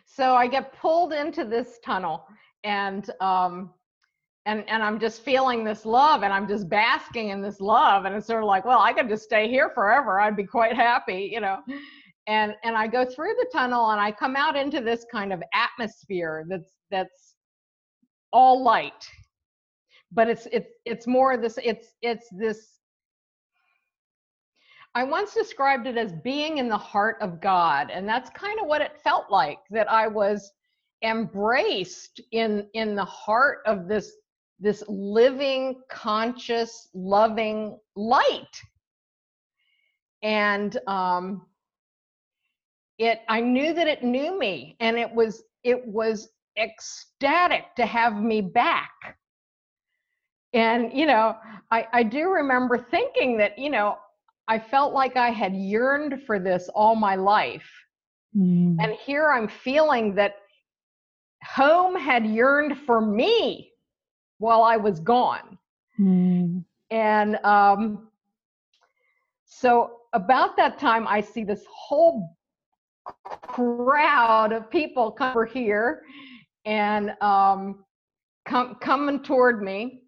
So 0.06 0.34
I 0.34 0.48
get 0.48 0.72
pulled 0.72 1.12
into 1.12 1.44
this 1.44 1.80
tunnel, 1.84 2.26
and 2.64 3.10
um, 3.20 3.72
and 4.46 4.64
and 4.70 4.82
I'm 4.82 4.98
just 4.98 5.24
feeling 5.24 5.66
this 5.66 5.86
love 5.86 6.24
and 6.24 6.32
I'm 6.32 6.48
just 6.48 6.70
basking 6.70 7.30
in 7.30 7.42
this 7.42 7.60
love 7.60 8.06
and 8.06 8.16
it's 8.16 8.28
sort 8.28 8.44
of 8.44 8.48
like 8.48 8.64
well 8.64 8.80
I 8.80 8.94
could 8.94 9.10
just 9.10 9.24
stay 9.24 9.50
here 9.50 9.72
forever 9.74 10.20
I'd 10.20 10.36
be 10.36 10.44
quite 10.44 10.76
happy 10.76 11.30
you 11.34 11.42
know 11.42 11.58
and 12.28 12.56
and 12.64 12.76
I 12.76 12.88
go 12.88 13.06
through 13.06 13.34
the 13.38 13.50
tunnel 13.52 13.92
and 13.92 14.00
I 14.00 14.12
come 14.12 14.36
out 14.36 14.56
into 14.56 14.82
this 14.82 15.06
kind 15.12 15.32
of 15.32 15.42
atmosphere 15.54 16.46
that's 16.48 16.74
that's 16.92 17.36
all 18.34 18.64
light 18.64 19.08
but 20.12 20.28
it's 20.28 20.48
it's 20.52 20.70
it's 20.86 21.08
more 21.08 21.38
this 21.38 21.58
it's 21.64 21.90
it's 22.02 22.28
this 22.32 22.72
I 24.94 25.04
once 25.04 25.34
described 25.34 25.88
it 25.88 25.98
as 25.98 26.14
being 26.24 26.58
in 26.58 26.70
the 26.70 26.78
heart 26.78 27.18
of 27.22 27.42
God 27.42 27.90
and 27.92 28.08
that's 28.08 28.30
kind 28.30 28.60
of 28.60 28.68
what 28.68 28.82
it 28.82 29.00
felt 29.02 29.30
like 29.30 29.60
that 29.72 29.92
I 29.92 30.08
was 30.08 30.52
embraced 31.04 32.22
in 32.32 32.68
in 32.74 32.96
the 32.96 33.06
heart 33.06 33.60
of 33.66 33.88
this 33.88 34.14
this 34.60 34.84
living, 34.88 35.82
conscious, 35.90 36.88
loving 36.94 37.78
light. 37.96 38.62
And 40.24 40.78
um, 40.88 41.46
it, 42.98 43.22
I 43.28 43.42
knew 43.42 43.74
that 43.74 43.88
it 43.88 44.04
knew 44.04 44.38
me, 44.38 44.78
and 44.80 44.98
it 44.98 45.12
was 45.12 45.44
it 45.64 45.86
was 45.86 46.30
ecstatic 46.58 47.76
to 47.76 47.86
have 47.86 48.16
me 48.22 48.42
back. 48.42 48.92
And 50.54 50.94
you 50.94 51.06
know, 51.06 51.36
I, 51.72 51.88
I 51.92 52.04
do 52.04 52.30
remember 52.30 52.78
thinking 52.78 53.38
that 53.38 53.58
you 53.60 53.70
know 53.70 53.98
I 54.48 54.60
felt 54.60 54.94
like 54.94 55.18
I 55.18 55.30
had 55.30 55.56
yearned 55.56 56.24
for 56.26 56.40
this 56.40 56.70
all 56.74 56.96
my 56.96 57.16
life. 57.16 57.70
Mm. 58.36 58.78
And 58.80 58.94
here 58.94 59.32
I'm 59.32 59.48
feeling 59.48 60.16
that 60.16 60.36
home 61.44 61.96
had 61.96 62.26
yearned 62.26 62.78
for 62.86 63.02
me 63.02 63.72
while 64.38 64.64
I 64.64 64.78
was 64.78 65.00
gone. 65.00 65.58
Mm. 66.00 66.64
And 66.92 67.36
um, 67.38 68.10
so 69.46 69.98
about 70.14 70.58
that 70.58 70.78
time, 70.78 71.08
I 71.08 71.22
see 71.22 71.44
this 71.44 71.64
whole 71.70 72.36
crowd 73.06 74.52
of 74.52 74.70
people 74.70 75.12
come 75.12 75.30
over 75.30 75.46
here 75.46 76.04
and 76.66 77.12
um, 77.22 77.84
come 78.48 78.76
coming 78.82 79.24
toward 79.24 79.62
me. 79.62 80.02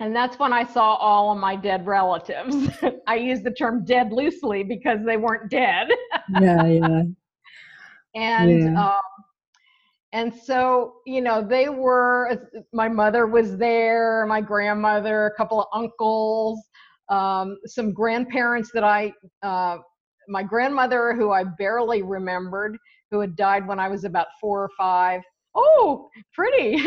And 0.00 0.14
that's 0.14 0.38
when 0.38 0.52
I 0.52 0.64
saw 0.64 0.94
all 0.96 1.32
of 1.32 1.38
my 1.38 1.54
dead 1.54 1.86
relatives. 1.86 2.68
I 3.06 3.16
use 3.16 3.42
the 3.42 3.52
term 3.52 3.84
dead 3.84 4.12
loosely 4.12 4.64
because 4.64 4.98
they 5.04 5.16
weren't 5.16 5.50
dead. 5.50 5.88
yeah, 6.40 6.66
yeah. 6.66 7.02
And 8.14 8.74
yeah. 8.74 8.86
Um, 8.86 9.00
and 10.14 10.32
so 10.32 10.94
you 11.04 11.20
know 11.20 11.42
they 11.42 11.68
were 11.68 12.48
my 12.72 12.88
mother 12.88 13.26
was 13.26 13.58
there 13.58 14.24
my 14.26 14.40
grandmother 14.40 15.26
a 15.26 15.34
couple 15.36 15.60
of 15.60 15.66
uncles 15.74 16.62
um, 17.10 17.58
some 17.66 17.92
grandparents 17.92 18.70
that 18.72 18.84
i 18.84 19.12
uh, 19.42 19.78
my 20.28 20.42
grandmother 20.42 21.14
who 21.14 21.30
i 21.30 21.44
barely 21.44 22.02
remembered 22.02 22.76
who 23.10 23.20
had 23.20 23.36
died 23.36 23.66
when 23.66 23.78
i 23.78 23.88
was 23.88 24.04
about 24.04 24.26
four 24.40 24.62
or 24.62 24.70
five. 24.76 25.22
Oh 25.56 26.10
pretty. 26.32 26.82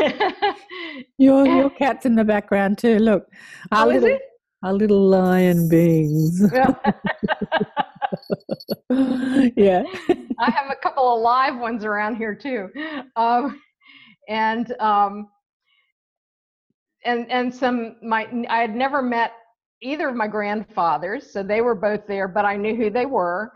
Your 1.18 1.48
your 1.48 1.70
cat's 1.70 2.06
in 2.06 2.16
the 2.16 2.26
background 2.26 2.78
too 2.78 2.98
look. 3.00 3.26
Our 3.72 3.86
oh, 3.86 3.90
little 3.90 4.20
our 4.64 4.74
little 4.74 5.08
lion 5.08 5.70
beings. 5.70 6.44
Yeah. 9.56 9.84
I 10.40 10.52
have 10.52 10.72
a 10.72 10.76
couple 10.76 11.16
of 11.16 11.22
live 11.22 11.58
ones 11.58 11.84
around 11.84 12.16
here 12.16 12.36
too. 12.36 12.70
Um, 13.16 13.62
and 14.28 14.74
um, 14.80 15.30
and 17.06 17.30
and 17.32 17.54
some 17.54 17.98
my 18.02 18.28
I 18.50 18.60
had 18.60 18.76
never 18.76 19.02
met 19.02 19.32
either 19.82 20.10
of 20.10 20.16
my 20.16 20.28
grandfathers, 20.28 21.32
so 21.32 21.44
they 21.44 21.62
were 21.62 21.76
both 21.76 22.08
there, 22.08 22.28
but 22.28 22.46
I 22.46 22.56
knew 22.56 22.76
who 22.76 22.90
they 22.90 23.06
were. 23.06 23.52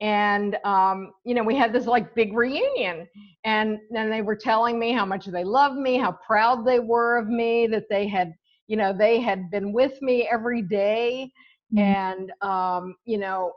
And 0.00 0.56
um, 0.64 1.12
you 1.24 1.34
know, 1.34 1.42
we 1.42 1.56
had 1.56 1.72
this 1.72 1.86
like 1.86 2.14
big 2.14 2.34
reunion, 2.34 3.08
and 3.44 3.78
then 3.90 4.10
they 4.10 4.22
were 4.22 4.36
telling 4.36 4.78
me 4.78 4.92
how 4.92 5.06
much 5.06 5.26
they 5.26 5.44
loved 5.44 5.76
me, 5.76 5.96
how 5.96 6.12
proud 6.26 6.66
they 6.66 6.80
were 6.80 7.16
of 7.16 7.28
me, 7.28 7.66
that 7.68 7.84
they 7.88 8.06
had, 8.06 8.32
you 8.66 8.76
know, 8.76 8.92
they 8.92 9.20
had 9.20 9.50
been 9.50 9.72
with 9.72 10.00
me 10.02 10.28
every 10.30 10.60
day, 10.60 11.30
mm-hmm. 11.74 11.78
and 11.78 12.32
um, 12.42 12.94
you 13.06 13.16
know, 13.16 13.52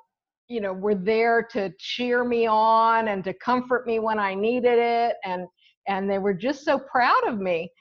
you 0.50 0.62
know 0.62 0.74
were 0.74 0.96
there 0.96 1.44
to 1.52 1.72
cheer 1.78 2.24
me 2.24 2.48
on 2.48 3.10
and 3.10 3.24
to 3.24 3.34
comfort 3.36 3.86
me 3.86 4.00
when 4.00 4.18
i 4.18 4.34
needed 4.34 4.80
it 4.80 5.16
and 5.24 5.48
and 5.88 6.10
they 6.10 6.18
were 6.18 6.34
just 6.34 6.66
so 6.66 6.78
proud 6.78 7.22
of 7.28 7.40
me 7.40 7.72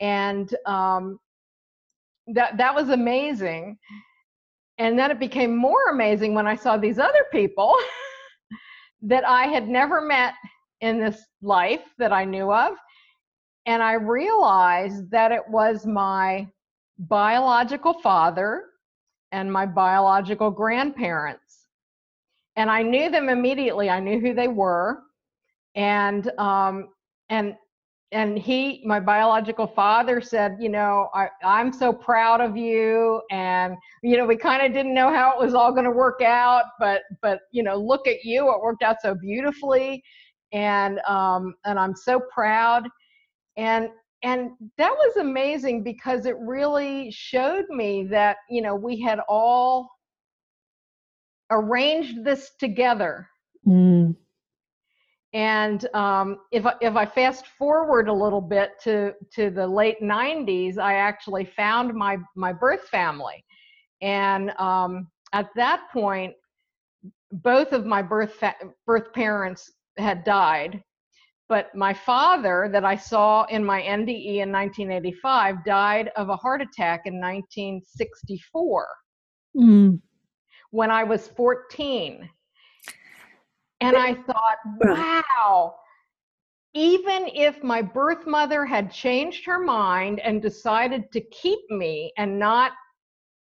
and 0.00 0.54
um, 0.66 1.18
that 2.34 2.56
that 2.56 2.74
was 2.74 2.90
amazing. 2.90 3.78
And 4.78 4.98
then 4.98 5.10
it 5.10 5.18
became 5.18 5.56
more 5.56 5.90
amazing 5.90 6.34
when 6.34 6.46
i 6.46 6.54
saw 6.54 6.76
these 6.76 6.98
other 6.98 7.24
people 7.32 7.76
that 9.02 9.26
i 9.26 9.44
had 9.46 9.68
never 9.68 10.00
met 10.00 10.34
in 10.80 10.98
this 10.98 11.24
life 11.42 11.82
that 11.98 12.12
i 12.12 12.24
knew 12.24 12.52
of. 12.52 12.72
And 13.66 13.82
i 13.82 13.94
realized 13.94 15.10
that 15.10 15.32
it 15.32 15.42
was 15.48 15.86
my 15.86 16.46
biological 16.98 17.94
father 17.94 18.64
and 19.32 19.52
my 19.52 19.66
biological 19.66 20.50
grandparents. 20.50 21.66
And 22.56 22.70
I 22.70 22.82
knew 22.82 23.10
them 23.10 23.28
immediately. 23.28 23.88
I 23.88 24.00
knew 24.00 24.18
who 24.20 24.34
they 24.34 24.48
were, 24.48 25.02
and 25.76 26.28
um, 26.38 26.88
and 27.30 27.54
and 28.12 28.38
he, 28.38 28.82
my 28.86 29.00
biological 29.00 29.66
father, 29.66 30.20
said, 30.20 30.56
you 30.58 30.70
know, 30.70 31.08
I, 31.12 31.28
I'm 31.44 31.72
so 31.72 31.92
proud 31.92 32.40
of 32.40 32.56
you, 32.56 33.20
and 33.30 33.76
you 34.02 34.16
know, 34.16 34.24
we 34.24 34.36
kind 34.36 34.64
of 34.64 34.72
didn't 34.72 34.94
know 34.94 35.12
how 35.12 35.38
it 35.38 35.44
was 35.44 35.54
all 35.54 35.72
going 35.72 35.84
to 35.84 35.90
work 35.90 36.22
out, 36.22 36.64
but 36.78 37.02
but 37.20 37.40
you 37.52 37.62
know, 37.62 37.76
look 37.76 38.06
at 38.08 38.24
you, 38.24 38.50
it 38.50 38.62
worked 38.62 38.82
out 38.82 38.96
so 39.02 39.14
beautifully, 39.14 40.02
and 40.52 41.00
um, 41.00 41.54
and 41.66 41.78
I'm 41.78 41.94
so 41.94 42.20
proud, 42.32 42.88
and 43.58 43.90
and 44.22 44.50
that 44.78 44.90
was 44.90 45.16
amazing 45.18 45.82
because 45.82 46.24
it 46.24 46.36
really 46.38 47.10
showed 47.10 47.66
me 47.68 48.04
that 48.04 48.38
you 48.48 48.62
know 48.62 48.74
we 48.74 48.98
had 49.00 49.20
all 49.28 49.90
arranged 51.50 52.24
this 52.24 52.52
together. 52.58 53.28
Mm. 53.66 54.16
And 55.34 55.86
um, 55.94 56.38
if 56.52 56.64
I, 56.64 56.74
if 56.80 56.96
I 56.96 57.04
fast 57.04 57.46
forward 57.58 58.08
a 58.08 58.12
little 58.12 58.40
bit 58.40 58.72
to 58.84 59.12
to 59.34 59.50
the 59.50 59.66
late 59.66 60.00
'90s, 60.00 60.78
I 60.78 60.94
actually 60.94 61.44
found 61.44 61.94
my 61.94 62.16
my 62.34 62.52
birth 62.52 62.88
family, 62.88 63.44
and 64.00 64.50
um, 64.58 65.08
at 65.34 65.50
that 65.54 65.88
point, 65.92 66.34
both 67.30 67.72
of 67.72 67.84
my 67.84 68.00
birth 68.00 68.34
fa- 68.34 68.56
birth 68.86 69.12
parents 69.12 69.70
had 69.98 70.24
died, 70.24 70.82
but 71.48 71.74
my 71.74 71.92
father, 71.92 72.68
that 72.72 72.84
I 72.84 72.96
saw 72.96 73.44
in 73.44 73.64
my 73.64 73.82
NDE 73.82 74.40
in 74.40 74.52
1985, 74.52 75.64
died 75.64 76.10
of 76.16 76.30
a 76.30 76.36
heart 76.36 76.62
attack 76.62 77.02
in 77.06 77.20
1964 77.20 78.86
Mm. 79.56 80.00
when 80.70 80.90
I 80.90 81.04
was 81.04 81.28
14. 81.28 82.28
And 83.80 83.96
I 83.96 84.14
thought, 84.14 84.58
wow, 84.80 85.76
even 86.74 87.28
if 87.28 87.62
my 87.62 87.80
birth 87.80 88.26
mother 88.26 88.64
had 88.64 88.92
changed 88.92 89.44
her 89.46 89.58
mind 89.58 90.20
and 90.20 90.42
decided 90.42 91.10
to 91.12 91.20
keep 91.20 91.60
me 91.70 92.12
and 92.16 92.38
not 92.38 92.72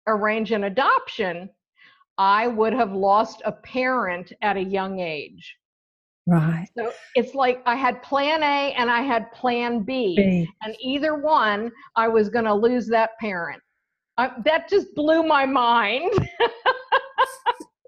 arrange 0.08 0.52
an 0.52 0.66
adoption, 0.66 1.50
I 2.18 2.48
would 2.48 2.74
have 2.74 2.94
lost 2.94 3.42
a 3.46 3.52
parent 3.52 4.32
at 4.42 4.58
a 4.58 4.64
young 4.64 5.00
age. 5.00 5.56
Right. 6.28 6.68
So 6.76 6.92
it's 7.14 7.36
like 7.36 7.62
I 7.66 7.76
had 7.76 8.02
plan 8.02 8.42
A 8.42 8.74
and 8.74 8.90
I 8.90 9.02
had 9.02 9.32
plan 9.32 9.84
B, 9.84 10.16
B. 10.16 10.50
and 10.64 10.76
either 10.82 11.16
one, 11.16 11.72
I 11.96 12.08
was 12.08 12.30
going 12.30 12.46
to 12.46 12.54
lose 12.54 12.88
that 12.88 13.12
parent. 13.20 13.62
I, 14.18 14.32
that 14.44 14.68
just 14.70 14.88
blew 14.96 15.24
my 15.24 15.46
mind. 15.46 16.12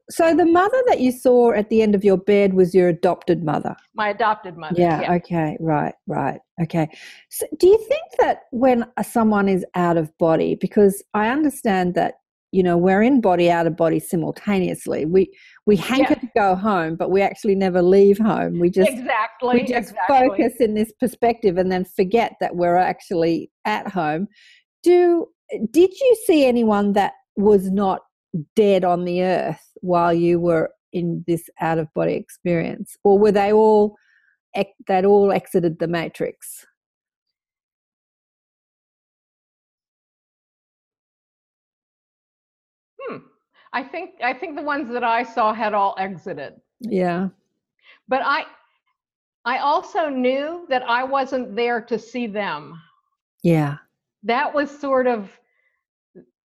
So 0.10 0.34
the 0.34 0.46
mother 0.46 0.82
that 0.88 1.02
you 1.02 1.12
saw 1.12 1.52
at 1.52 1.70
the 1.70 1.82
end 1.82 1.93
of 1.93 2.04
your 2.04 2.17
bed 2.17 2.54
was 2.54 2.74
your 2.74 2.88
adopted 2.88 3.43
mother. 3.43 3.76
my 3.93 4.10
adopted 4.10 4.58
mother. 4.58 4.76
Yeah, 4.80 5.13
Okay. 5.13 5.58
Right. 5.60 5.93
Right. 6.08 6.39
Okay. 6.62 6.89
So 7.30 7.46
do 7.60 7.67
you 7.67 7.78
think 7.78 8.04
that 8.20 8.43
when 8.52 8.86
someone 9.04 9.50
is 9.50 9.65
out 9.76 9.98
of 9.98 10.15
body, 10.17 10.56
because 10.56 11.04
I 11.13 11.30
understand 11.30 11.93
that 11.96 12.15
you 12.54 12.63
know 12.63 12.78
we're 12.78 13.02
in 13.04 13.20
body 13.20 13.52
out 13.52 13.67
of 13.67 13.76
body 13.76 14.00
simultaneously. 14.00 15.06
We 15.06 15.30
we 15.65 15.76
hanker 15.76 16.13
Yeah. 16.13 16.20
to 16.22 16.30
go 16.36 16.56
home, 16.56 16.96
but 16.96 17.12
we 17.12 17.22
actually 17.22 17.56
never 17.56 17.82
leave 17.82 18.17
home. 18.17 18.60
We 18.60 18.70
just 18.70 18.89
exactly. 18.89 19.56
we 19.56 19.60
just 19.65 19.91
exactly. 19.91 20.30
focus 20.30 20.54
in 20.62 20.74
this 20.74 20.91
perspective 21.00 21.58
and 21.58 21.70
then 21.72 21.84
forget 21.84 22.36
that 22.39 22.56
we're 22.56 22.78
actually 22.78 23.52
at 23.65 23.89
home. 23.89 24.28
Do 24.84 25.28
did 25.72 25.91
you 26.00 26.15
see 26.26 26.46
anyone 26.46 26.93
that 26.93 27.13
was 27.36 27.70
not 27.70 28.02
dead 28.56 28.86
on 28.86 29.06
the 29.06 29.24
earth 29.24 29.66
while 29.82 30.13
you 30.13 30.40
were 30.40 30.72
in 30.94 31.24
this 31.28 31.50
out 31.60 31.78
of 31.78 31.94
body 31.94 32.13
experience, 32.13 32.98
or 33.04 33.20
were 33.20 33.32
they 33.32 33.54
all 33.54 33.96
that 34.88 35.06
all 35.06 35.32
exited 35.32 35.78
the 35.80 35.88
matrix? 35.88 36.66
Hmm. 43.02 43.18
I 43.74 43.84
think 43.84 44.12
I 44.24 44.34
think 44.34 44.56
the 44.56 44.63
ones 44.63 44.90
that 44.92 45.04
I 45.04 45.24
saw 45.24 45.54
had 45.54 45.74
all 45.74 45.96
exited. 45.98 46.54
Yeah. 46.80 47.30
But 48.08 48.22
I 48.24 48.46
I 49.46 49.60
also 49.60 50.10
knew 50.10 50.66
that 50.70 50.84
I 50.84 51.04
wasn't 51.04 51.56
there 51.56 51.82
to 51.82 51.98
see 51.98 52.28
them. 52.28 52.82
Yeah. 53.44 53.78
That 54.24 54.54
was 54.54 54.70
sort 54.70 55.08
of 55.08 55.30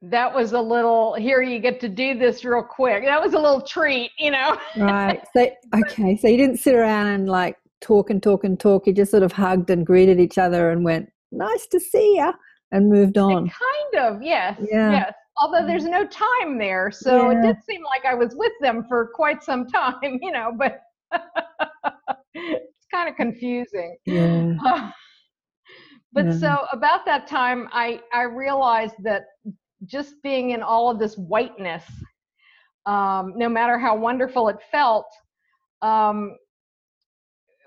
that 0.02 0.34
was 0.34 0.52
a 0.52 0.60
little 0.60 1.14
here 1.14 1.42
you 1.42 1.60
get 1.60 1.80
to 1.80 1.88
do 1.88 2.18
this 2.18 2.44
real 2.44 2.62
quick. 2.62 3.04
That 3.04 3.22
was 3.22 3.34
a 3.34 3.38
little 3.38 3.62
treat, 3.62 4.10
you 4.18 4.30
know. 4.32 4.58
Right. 4.76 5.22
So 5.34 5.48
okay. 5.74 6.16
So 6.16 6.28
you 6.28 6.36
didn't 6.36 6.58
sit 6.58 6.74
around 6.74 7.06
and 7.06 7.28
like 7.28 7.56
talk 7.80 8.10
and 8.10 8.22
talk 8.22 8.44
and 8.44 8.58
talk. 8.58 8.86
You 8.86 8.92
just 8.92 9.10
sort 9.12 9.22
of 9.22 9.32
hugged 9.32 9.70
and 9.70 9.86
greeted 9.86 10.18
each 10.20 10.38
other 10.38 10.70
and 10.70 10.84
went, 10.84 11.08
"Nice 11.30 11.66
to 11.68 11.80
see 11.80 12.16
ya," 12.16 12.32
and 12.72 12.90
moved 12.90 13.16
on. 13.16 13.48
Kind 13.48 14.04
of, 14.04 14.22
yes. 14.22 14.58
Yeah. 14.60 14.90
Yes. 14.90 15.14
Although 15.38 15.66
there's 15.66 15.86
no 15.86 16.04
time 16.06 16.58
there, 16.58 16.90
so 16.90 17.30
it 17.30 17.40
did 17.40 17.56
seem 17.68 17.82
like 17.84 18.04
I 18.04 18.14
was 18.14 18.34
with 18.36 18.52
them 18.60 18.84
for 18.88 19.10
quite 19.14 19.42
some 19.42 19.66
time, 19.66 19.94
you 20.20 20.32
know, 20.32 20.52
but 20.56 20.80
it's 22.34 22.86
kind 22.92 23.08
of 23.08 23.16
confusing. 23.16 23.96
Yeah. 24.04 24.52
but 26.12 26.26
Yeah. 26.26 26.32
so 26.32 26.66
about 26.72 27.06
that 27.06 27.26
time 27.26 27.68
I 27.72 28.00
I 28.12 28.24
realized 28.24 28.96
that 29.04 29.22
just 29.86 30.14
being 30.22 30.50
in 30.50 30.62
all 30.62 30.90
of 30.90 30.98
this 30.98 31.16
whiteness, 31.16 31.84
um, 32.86 33.32
no 33.36 33.48
matter 33.48 33.78
how 33.78 33.96
wonderful 33.96 34.48
it 34.48 34.58
felt, 34.70 35.06
um, 35.82 36.36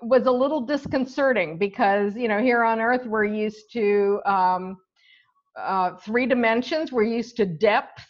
was 0.02 0.26
a 0.26 0.30
little 0.30 0.60
disconcerting 0.60 1.58
because 1.58 2.14
you 2.16 2.28
know 2.28 2.38
here 2.38 2.62
on 2.64 2.80
Earth 2.80 3.06
we're 3.06 3.24
used 3.24 3.72
to 3.72 4.20
um, 4.26 4.76
uh, 5.58 5.96
three 5.96 6.26
dimensions. 6.26 6.92
We're 6.92 7.02
used 7.04 7.36
to 7.36 7.46
depth 7.46 8.04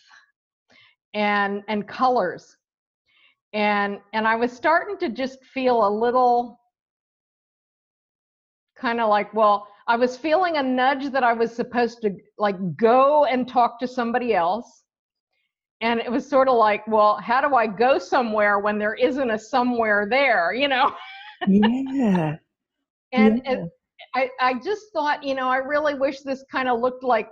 and 1.14 1.62
and 1.69 1.87
colors, 1.87 2.57
and 3.53 3.99
and 4.12 4.27
I 4.27 4.35
was 4.35 4.53
starting 4.53 4.99
to 4.99 5.09
just 5.09 5.45
feel 5.45 5.87
a 5.87 5.90
little 5.90 6.61
kind 8.77 9.01
of 9.01 9.09
like 9.09 9.33
well 9.33 9.69
i 9.87 9.96
was 9.96 10.16
feeling 10.16 10.57
a 10.57 10.62
nudge 10.62 11.11
that 11.11 11.25
i 11.25 11.33
was 11.33 11.55
supposed 11.55 12.01
to 12.03 12.14
like 12.38 12.57
go 12.77 13.25
and 13.25 13.49
talk 13.49 13.79
to 13.79 13.88
somebody 13.88 14.35
else 14.35 14.85
and 15.81 16.01
it 16.01 16.11
was 16.11 16.29
sort 16.29 16.49
of 16.49 16.57
like 16.57 16.87
well 16.87 17.16
how 17.16 17.46
do 17.46 17.55
i 17.55 17.66
go 17.66 17.99
somewhere 17.99 18.59
when 18.59 18.79
there 18.79 18.94
isn't 18.94 19.31
a 19.31 19.38
somewhere 19.38 20.07
there 20.09 20.53
you 20.53 20.68
know 20.68 20.92
yeah. 21.49 22.37
and 23.12 23.42
yeah. 23.44 23.53
it, 23.53 23.68
I, 24.14 24.31
I 24.40 24.55
just 24.55 24.87
thought 24.92 25.22
you 25.22 25.35
know 25.35 25.49
i 25.49 25.57
really 25.57 25.94
wish 25.94 26.20
this 26.20 26.44
kind 26.51 26.68
of 26.68 26.81
looked 26.81 27.05
like 27.05 27.29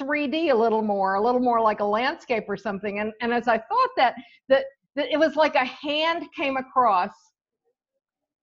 3d 0.00 0.50
a 0.50 0.54
little 0.54 0.82
more 0.82 1.14
a 1.14 1.20
little 1.20 1.40
more 1.40 1.60
like 1.60 1.80
a 1.80 1.84
landscape 1.84 2.44
or 2.48 2.56
something 2.56 3.00
and 3.00 3.12
and 3.20 3.32
as 3.32 3.48
i 3.48 3.58
thought 3.58 3.90
that 3.96 4.14
that, 4.48 4.64
that 4.96 5.12
it 5.12 5.18
was 5.18 5.36
like 5.36 5.54
a 5.54 5.64
hand 5.64 6.24
came 6.34 6.56
across 6.56 7.12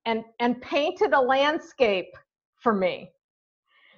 and 0.06 0.24
and 0.40 0.62
painted 0.62 1.14
a 1.14 1.20
landscape 1.20 2.14
for 2.62 2.74
me. 2.74 3.12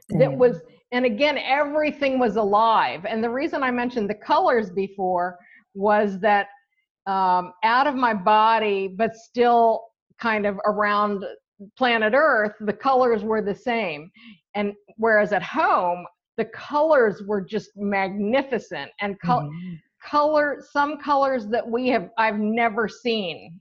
That 0.09 0.35
was 0.37 0.61
and 0.91 1.05
again 1.05 1.37
everything 1.37 2.19
was 2.19 2.35
alive 2.35 3.05
and 3.05 3.23
the 3.23 3.29
reason 3.29 3.63
i 3.63 3.71
mentioned 3.71 4.09
the 4.09 4.15
colors 4.15 4.69
before 4.71 5.37
was 5.73 6.19
that 6.19 6.47
um, 7.07 7.53
out 7.63 7.87
of 7.87 7.95
my 7.95 8.13
body 8.13 8.93
but 8.97 9.15
still 9.15 9.83
kind 10.19 10.45
of 10.45 10.59
around 10.65 11.23
planet 11.77 12.13
earth 12.15 12.53
the 12.61 12.73
colors 12.73 13.23
were 13.23 13.41
the 13.41 13.55
same 13.55 14.11
and 14.55 14.73
whereas 14.97 15.31
at 15.31 15.43
home 15.43 16.05
the 16.37 16.45
colors 16.45 17.23
were 17.25 17.41
just 17.41 17.69
magnificent 17.75 18.91
and 18.99 19.15
col- 19.21 19.43
Mhm. 19.43 19.79
color 20.03 20.61
some 20.71 20.97
colors 20.97 21.47
that 21.47 21.65
we 21.65 21.87
have 21.87 22.09
i've 22.17 22.39
never 22.39 22.87
seen 22.87 23.59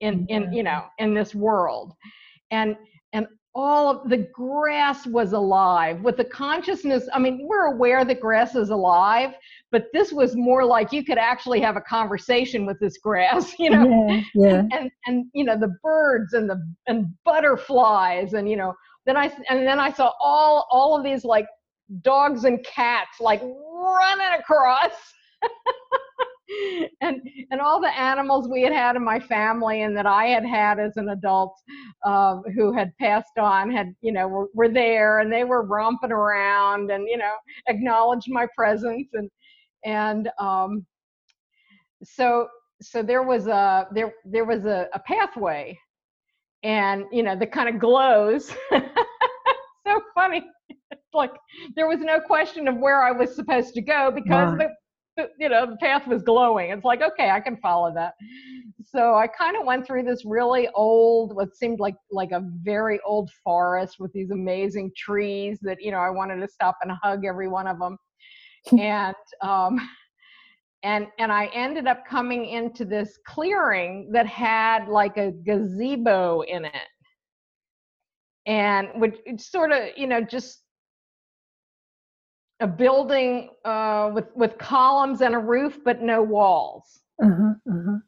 in 0.00 0.26
in 0.28 0.52
you 0.52 0.62
know 0.62 0.84
in 0.98 1.14
this 1.14 1.34
world 1.34 1.94
and 2.50 2.76
and 3.12 3.26
all 3.58 3.88
of 3.88 4.10
the 4.10 4.18
grass 4.34 5.06
was 5.06 5.32
alive 5.32 6.02
with 6.02 6.18
the 6.18 6.24
consciousness 6.24 7.08
i 7.14 7.18
mean 7.18 7.46
we're 7.48 7.72
aware 7.74 8.04
that 8.04 8.20
grass 8.20 8.54
is 8.54 8.68
alive 8.68 9.30
but 9.72 9.86
this 9.94 10.12
was 10.12 10.36
more 10.36 10.62
like 10.62 10.92
you 10.92 11.02
could 11.02 11.16
actually 11.16 11.58
have 11.58 11.74
a 11.74 11.80
conversation 11.80 12.66
with 12.66 12.78
this 12.80 12.98
grass 12.98 13.54
you 13.58 13.70
know 13.70 14.06
Yeah. 14.10 14.22
Yeah. 14.34 14.62
and 14.72 14.90
and 15.06 15.24
you 15.32 15.42
know 15.42 15.58
the 15.58 15.74
birds 15.82 16.34
and 16.34 16.48
the 16.50 16.62
and 16.86 17.06
butterflies 17.24 18.34
and 18.34 18.48
you 18.48 18.56
know 18.58 18.74
then 19.06 19.16
i 19.16 19.32
and 19.48 19.66
then 19.66 19.80
i 19.80 19.90
saw 19.90 20.12
all 20.20 20.68
all 20.70 20.94
of 20.96 21.02
these 21.02 21.24
like 21.24 21.46
dogs 22.02 22.44
and 22.44 22.62
cats 22.64 23.20
like 23.20 23.40
running 23.42 24.38
across 24.38 24.92
and 27.00 27.20
and 27.50 27.60
all 27.60 27.80
the 27.80 27.98
animals 27.98 28.48
we 28.48 28.62
had 28.62 28.72
had 28.72 28.96
in 28.96 29.04
my 29.04 29.18
family 29.18 29.82
and 29.82 29.96
that 29.96 30.06
i 30.06 30.26
had 30.26 30.44
had 30.44 30.78
as 30.78 30.96
an 30.96 31.08
adult 31.08 31.54
uh, 32.04 32.36
who 32.54 32.72
had 32.72 32.92
passed 33.00 33.38
on 33.38 33.70
had 33.70 33.92
you 34.00 34.12
know 34.12 34.28
were, 34.28 34.48
were 34.54 34.68
there 34.68 35.20
and 35.20 35.32
they 35.32 35.44
were 35.44 35.66
romping 35.66 36.12
around 36.12 36.90
and 36.90 37.08
you 37.08 37.16
know 37.16 37.34
acknowledged 37.68 38.28
my 38.28 38.46
presence 38.56 39.08
and 39.14 39.28
and 39.84 40.28
um, 40.40 40.84
so 42.02 42.48
so 42.82 43.02
there 43.02 43.22
was 43.22 43.46
a 43.46 43.86
there 43.92 44.12
there 44.24 44.44
was 44.44 44.66
a, 44.66 44.88
a 44.94 44.98
pathway 45.00 45.76
and 46.62 47.04
you 47.12 47.22
know 47.22 47.36
the 47.36 47.46
kind 47.46 47.68
of 47.68 47.80
glows. 47.80 48.52
So 49.86 50.00
funny. 50.14 50.44
Like 51.14 51.32
there 51.74 51.88
was 51.88 52.00
no 52.00 52.20
question 52.20 52.68
of 52.68 52.76
where 52.76 53.02
i 53.02 53.10
was 53.10 53.34
supposed 53.34 53.72
to 53.72 53.80
go 53.80 54.10
because 54.14 54.58
the 54.58 54.68
you 55.38 55.48
know 55.48 55.66
the 55.66 55.76
path 55.76 56.06
was 56.06 56.22
glowing. 56.22 56.70
It's 56.70 56.84
like 56.84 57.02
okay 57.02 57.30
i 57.30 57.40
can 57.40 57.56
follow 57.56 57.92
that. 57.94 58.14
So 58.84 59.14
i 59.14 59.26
kind 59.26 59.56
of 59.56 59.66
went 59.66 59.86
through 59.86 60.04
this 60.04 60.24
really 60.24 60.68
old 60.74 61.34
what 61.34 61.56
seemed 61.56 61.80
like 61.80 61.96
like 62.10 62.32
a 62.32 62.42
very 62.62 63.00
old 63.04 63.30
forest 63.44 63.96
with 63.98 64.12
these 64.12 64.30
amazing 64.30 64.92
trees 64.96 65.58
that 65.62 65.78
you 65.80 65.90
know 65.90 65.98
i 65.98 66.10
wanted 66.10 66.40
to 66.40 66.48
stop 66.48 66.76
and 66.82 66.92
hug 67.02 67.24
every 67.24 67.48
one 67.48 67.66
of 67.66 67.78
them 67.78 67.98
and 68.78 69.14
um 69.42 69.78
and 70.86 71.08
and 71.18 71.32
I 71.32 71.46
ended 71.46 71.88
up 71.88 72.06
coming 72.06 72.46
into 72.46 72.84
this 72.84 73.18
clearing 73.26 74.08
that 74.12 74.26
had 74.26 74.88
like 74.88 75.16
a 75.16 75.32
gazebo 75.32 76.42
in 76.42 76.64
it, 76.64 76.88
and 78.46 78.88
which 78.94 79.16
sort 79.38 79.72
of 79.72 79.78
you 79.96 80.06
know 80.06 80.20
just 80.20 80.62
a 82.60 82.66
building 82.66 83.50
uh, 83.64 84.10
with 84.14 84.26
with 84.34 84.58
columns 84.58 85.20
and 85.20 85.34
a 85.34 85.38
roof 85.38 85.78
but 85.84 86.02
no 86.02 86.22
walls. 86.22 87.00
Uh-huh, 87.22 87.54
uh-huh. 87.70 87.98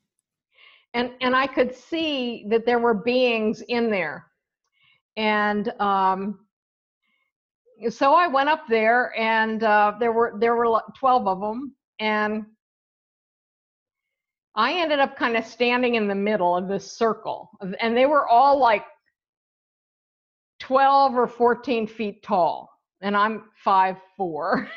And 0.95 1.11
and 1.21 1.37
I 1.37 1.47
could 1.47 1.75
see 1.75 2.47
that 2.49 2.65
there 2.65 2.79
were 2.79 2.95
beings 2.95 3.63
in 3.69 3.91
there, 3.91 4.27
and 5.17 5.69
um, 5.81 6.41
so 7.91 8.15
I 8.15 8.27
went 8.27 8.49
up 8.49 8.65
there, 8.69 9.17
and 9.19 9.63
uh, 9.63 9.93
there 10.01 10.13
were 10.13 10.35
there 10.39 10.57
were 10.57 10.81
twelve 10.99 11.29
of 11.29 11.41
them, 11.41 11.75
and 12.01 12.47
I 14.55 14.73
ended 14.73 14.99
up 14.99 15.17
kind 15.17 15.37
of 15.37 15.45
standing 15.45 15.95
in 15.95 16.09
the 16.09 16.15
middle 16.15 16.57
of 16.57 16.69
this 16.69 16.91
circle, 16.91 17.51
and 17.81 17.97
they 17.97 18.07
were 18.07 18.27
all 18.27 18.59
like 18.59 18.85
12 20.61 21.17
or 21.17 21.27
14 21.27 21.87
feet 21.87 22.23
tall, 22.23 22.69
and 23.01 23.17
I'm 23.17 23.45
five 23.65 23.97
four. 24.17 24.69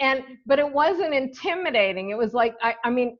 and 0.00 0.22
but 0.46 0.58
it 0.58 0.72
wasn't 0.72 1.14
intimidating. 1.14 2.10
It 2.10 2.18
was 2.18 2.34
like 2.34 2.54
I, 2.62 2.74
I 2.84 2.90
mean, 2.90 3.16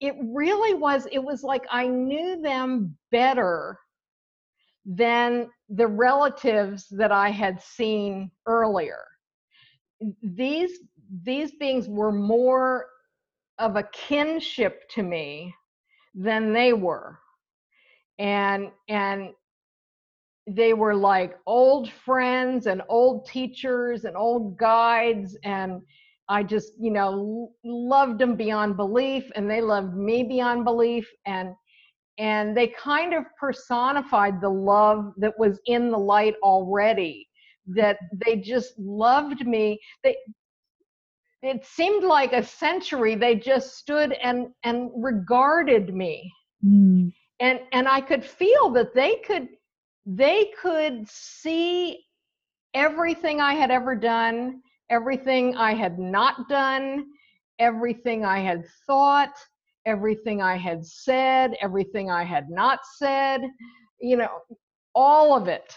it 0.00 0.14
really 0.20 0.74
was. 0.74 1.06
It 1.12 1.22
was 1.22 1.42
like 1.42 1.64
I 1.70 1.86
knew 1.86 2.40
them 2.40 2.96
better 3.10 3.78
than 4.84 5.48
the 5.70 5.86
relatives 5.86 6.86
that 6.90 7.10
I 7.10 7.30
had 7.30 7.60
seen 7.62 8.30
earlier. 8.46 9.00
These 10.22 10.80
these 11.22 11.52
beings 11.52 11.88
were 11.88 12.12
more 12.12 12.86
of 13.58 13.76
a 13.76 13.88
kinship 13.92 14.82
to 14.90 15.02
me 15.02 15.54
than 16.14 16.52
they 16.52 16.72
were. 16.72 17.18
And 18.18 18.70
and 18.88 19.30
they 20.46 20.74
were 20.74 20.94
like 20.94 21.38
old 21.46 21.90
friends 21.90 22.66
and 22.66 22.82
old 22.88 23.26
teachers 23.26 24.04
and 24.04 24.16
old 24.16 24.58
guides 24.58 25.36
and 25.44 25.80
I 26.28 26.42
just, 26.42 26.72
you 26.80 26.90
know, 26.90 27.52
loved 27.64 28.18
them 28.18 28.34
beyond 28.34 28.76
belief 28.76 29.30
and 29.34 29.50
they 29.50 29.60
loved 29.60 29.94
me 29.94 30.22
beyond 30.22 30.64
belief 30.64 31.08
and 31.26 31.54
and 32.18 32.56
they 32.56 32.68
kind 32.68 33.12
of 33.12 33.24
personified 33.38 34.40
the 34.40 34.48
love 34.48 35.12
that 35.16 35.36
was 35.38 35.60
in 35.66 35.90
the 35.90 35.98
light 35.98 36.34
already 36.42 37.28
that 37.66 37.98
they 38.24 38.36
just 38.36 38.78
loved 38.78 39.46
me 39.46 39.78
they 40.02 40.16
it 41.42 41.64
seemed 41.64 42.04
like 42.04 42.32
a 42.32 42.42
century 42.42 43.14
they 43.14 43.34
just 43.34 43.76
stood 43.76 44.12
and 44.22 44.46
and 44.62 44.90
regarded 44.94 45.94
me 45.94 46.30
mm. 46.64 47.12
and 47.40 47.60
and 47.72 47.88
i 47.88 48.00
could 48.00 48.24
feel 48.24 48.70
that 48.70 48.94
they 48.94 49.16
could 49.26 49.48
they 50.06 50.52
could 50.60 51.08
see 51.08 52.04
everything 52.74 53.40
i 53.40 53.54
had 53.54 53.70
ever 53.70 53.94
done 53.94 54.60
everything 54.90 55.56
i 55.56 55.72
had 55.72 55.98
not 55.98 56.48
done 56.48 57.06
everything 57.58 58.24
i 58.24 58.38
had 58.38 58.64
thought 58.86 59.34
everything 59.86 60.42
I 60.42 60.56
had 60.56 60.84
said, 60.84 61.54
everything 61.60 62.10
I 62.10 62.24
had 62.24 62.48
not 62.50 62.80
said, 62.96 63.42
you 64.00 64.16
know, 64.16 64.40
all 64.94 65.36
of 65.36 65.48
it. 65.48 65.76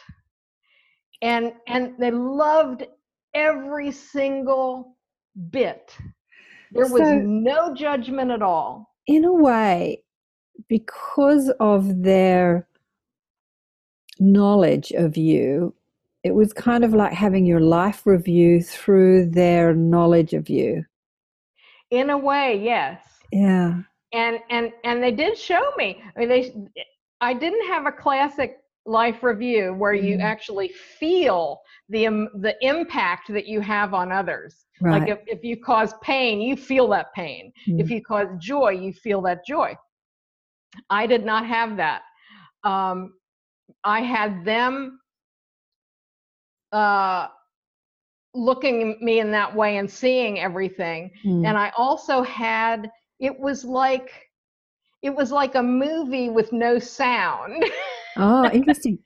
And 1.21 1.53
and 1.67 1.95
they 1.99 2.11
loved 2.11 2.85
every 3.33 3.91
single 3.91 4.97
bit. 5.49 5.97
There 6.71 6.87
was 6.87 7.01
so, 7.01 7.19
no 7.19 7.73
judgment 7.73 8.31
at 8.31 8.41
all. 8.41 8.93
In 9.07 9.25
a 9.25 9.33
way, 9.33 10.03
because 10.67 11.51
of 11.59 12.03
their 12.03 12.67
knowledge 14.19 14.91
of 14.91 15.17
you, 15.17 15.73
it 16.23 16.33
was 16.33 16.53
kind 16.53 16.83
of 16.83 16.93
like 16.93 17.13
having 17.13 17.45
your 17.45 17.61
life 17.61 18.05
review 18.05 18.61
through 18.61 19.29
their 19.29 19.73
knowledge 19.73 20.33
of 20.33 20.49
you. 20.49 20.85
In 21.91 22.09
a 22.09 22.17
way, 22.17 22.59
yes. 22.61 23.01
Yeah 23.31 23.81
and 24.13 24.39
and 24.49 24.71
and 24.83 25.01
they 25.01 25.11
did 25.11 25.37
show 25.37 25.71
me 25.77 26.01
i 26.15 26.19
mean 26.19 26.29
they 26.29 26.53
i 27.21 27.33
didn't 27.33 27.65
have 27.67 27.85
a 27.85 27.91
classic 27.91 28.57
life 28.85 29.21
review 29.21 29.73
where 29.73 29.93
you 29.93 30.15
mm-hmm. 30.15 30.25
actually 30.25 30.69
feel 30.69 31.59
the 31.89 32.07
um, 32.07 32.29
the 32.41 32.55
impact 32.61 33.31
that 33.31 33.45
you 33.45 33.59
have 33.59 33.93
on 33.93 34.11
others 34.11 34.65
right. 34.79 35.01
like 35.01 35.09
if, 35.09 35.19
if 35.27 35.43
you 35.43 35.57
cause 35.57 35.93
pain 36.01 36.39
you 36.39 36.55
feel 36.55 36.87
that 36.87 37.13
pain 37.13 37.51
mm-hmm. 37.67 37.79
if 37.79 37.89
you 37.89 38.01
cause 38.01 38.27
joy 38.39 38.69
you 38.69 38.93
feel 38.93 39.21
that 39.21 39.45
joy 39.45 39.75
i 40.89 41.05
did 41.05 41.25
not 41.25 41.45
have 41.45 41.75
that 41.75 42.01
um, 42.63 43.13
i 43.87 43.99
had 44.01 44.45
them 44.45 44.99
uh, 46.73 47.27
looking 48.35 48.91
at 48.91 49.01
me 49.01 49.19
in 49.19 49.31
that 49.31 49.55
way 49.55 49.77
and 49.77 49.89
seeing 49.89 50.39
everything 50.39 51.09
mm-hmm. 51.25 51.45
and 51.45 51.57
i 51.57 51.71
also 51.77 52.21
had 52.21 52.91
it 53.19 53.37
was 53.39 53.63
like 53.63 54.27
it 55.01 55.15
was 55.15 55.31
like 55.31 55.55
a 55.55 55.63
movie 55.63 56.29
with 56.29 56.51
no 56.51 56.79
sound. 56.79 57.63
Oh, 58.19 58.49
interesting. 58.49 58.97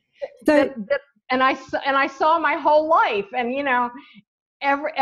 So, 0.46 0.56
that, 0.56 0.88
that, 0.88 1.02
and 1.32 1.44
I 1.44 1.58
and 1.86 1.98
I 1.98 2.08
saw 2.08 2.39
my 2.39 2.54
whole 2.54 2.88
life, 2.88 3.26
and 3.38 3.54
you 3.54 3.62
know, 3.62 3.89
every 4.62 4.94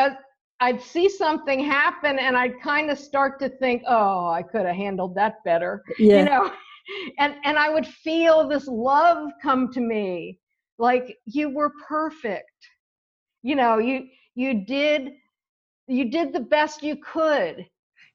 I'd 0.59 0.81
see 0.81 1.07
something 1.07 1.63
happen, 1.63 2.17
and 2.17 2.35
I'd 2.35 2.59
kind 2.59 2.89
of 2.89 2.97
start 2.97 3.39
to 3.41 3.49
think, 3.49 3.83
oh, 3.87 4.27
I 4.29 4.41
could 4.41 4.65
have 4.65 4.75
handled 4.75 5.13
that 5.13 5.43
better, 5.45 5.83
yeah. 5.99 6.17
you 6.17 6.25
know, 6.25 6.51
and 7.17 7.35
and 7.43 7.57
I 7.57 7.69
would 7.69 7.85
feel 7.85 8.47
this 8.47 8.67
love 8.67 9.29
come 9.41 9.71
to 9.73 9.81
me, 9.81 10.39
like 10.77 11.17
you 11.25 11.49
were 11.49 11.71
perfect, 11.87 12.51
you 13.41 13.55
know, 13.55 13.77
you 13.77 14.07
you 14.35 14.65
did 14.65 15.11
you 15.87 16.09
did 16.09 16.33
the 16.33 16.39
best 16.39 16.83
you 16.83 16.95
could. 16.97 17.65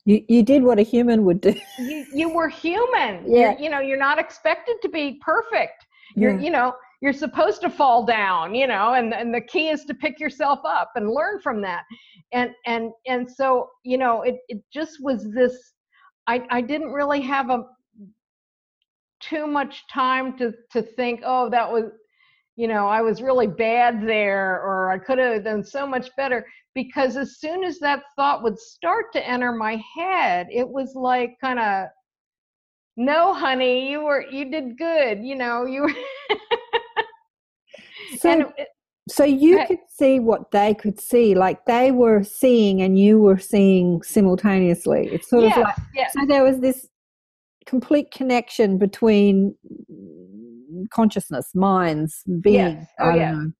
You 0.04 0.22
you 0.28 0.42
did 0.42 0.62
what 0.62 0.78
a 0.78 0.82
human 0.82 1.24
would 1.24 1.40
do. 1.40 1.54
You 1.78 2.06
you 2.12 2.28
were 2.28 2.48
human. 2.48 3.24
Yeah. 3.26 3.52
You're, 3.52 3.58
you 3.60 3.70
know 3.70 3.80
you're 3.80 3.98
not 3.98 4.18
expected 4.18 4.76
to 4.82 4.88
be 4.88 5.20
perfect. 5.24 5.84
You're 6.16 6.34
yeah. 6.37 6.40
you 6.40 6.50
know 6.50 6.74
you're 7.00 7.12
supposed 7.12 7.60
to 7.60 7.68
fall 7.70 8.06
down 8.06 8.54
you 8.54 8.66
know 8.66 8.94
and 8.94 9.12
and 9.12 9.34
the 9.34 9.40
key 9.40 9.68
is 9.68 9.84
to 9.84 9.94
pick 9.94 10.20
yourself 10.20 10.60
up 10.64 10.92
and 10.96 11.10
learn 11.10 11.40
from 11.40 11.62
that. 11.62 11.84
And 12.32 12.50
and 12.66 12.90
and 13.06 13.30
so 13.30 13.68
you 13.82 13.98
know 13.98 14.22
it 14.22 14.37
it 14.48 14.62
just 14.72 15.02
was 15.02 15.30
this 15.32 15.72
i 16.26 16.42
i 16.50 16.60
didn't 16.60 16.92
really 16.92 17.20
have 17.20 17.50
a 17.50 17.64
too 19.28 19.46
much 19.46 19.84
time 19.92 20.37
to 20.38 20.52
to 20.70 20.82
think 20.82 21.20
oh 21.24 21.48
that 21.50 21.70
was 21.70 21.84
you 22.56 22.68
know 22.68 22.87
i 22.87 23.00
was 23.00 23.22
really 23.22 23.46
bad 23.46 24.06
there 24.06 24.60
or 24.62 24.90
i 24.90 24.98
could 24.98 25.18
have 25.18 25.44
done 25.44 25.64
so 25.64 25.87
much 25.87 26.10
better. 26.16 26.46
Because 26.74 27.16
as 27.16 27.38
soon 27.38 27.62
as 27.62 27.78
that 27.78 28.02
thought 28.16 28.42
would 28.42 28.58
start 28.58 29.12
to 29.12 29.24
enter 29.24 29.52
my 29.52 29.80
head 29.96 30.48
it 30.50 30.68
was 30.68 30.96
like 30.96 31.37
kind 31.40 31.60
of 31.60 31.87
no 32.96 33.32
honey 33.32 33.88
you 33.88 34.02
were 34.02 34.24
you 34.28 34.50
did 34.50 34.76
good 34.76 35.22
you 35.22 35.37
know 35.37 35.66
you 35.66 35.88
so, 38.18 38.52
it, 38.56 38.68
so 39.08 39.24
you 39.24 39.64
could 39.66 39.78
see 39.88 40.18
what 40.18 40.50
they 40.50 40.74
could 40.74 40.98
see 40.98 41.34
like 41.34 41.64
they 41.66 41.90
were 41.90 42.22
seeing 42.22 42.82
and 42.82 42.98
you 42.98 43.20
were 43.20 43.38
seeing 43.38 44.02
simultaneously. 44.02 45.08
It's 45.12 45.28
sort 45.28 45.44
yes, 45.44 45.56
of 45.56 45.62
like 45.64 45.76
yes. 45.94 46.12
so 46.12 46.26
there 46.26 46.42
was 46.42 46.58
this 46.60 46.88
complete 47.66 48.11
connection 48.11 48.79
between 48.79 49.55
consciousness 50.90 51.55
minds 51.55 52.22
being 52.40 52.77
yes. 52.77 52.87
oh, 52.98 53.05
i 53.05 53.07
don't 53.11 53.18
yes. 53.18 53.35
know. 53.35 53.53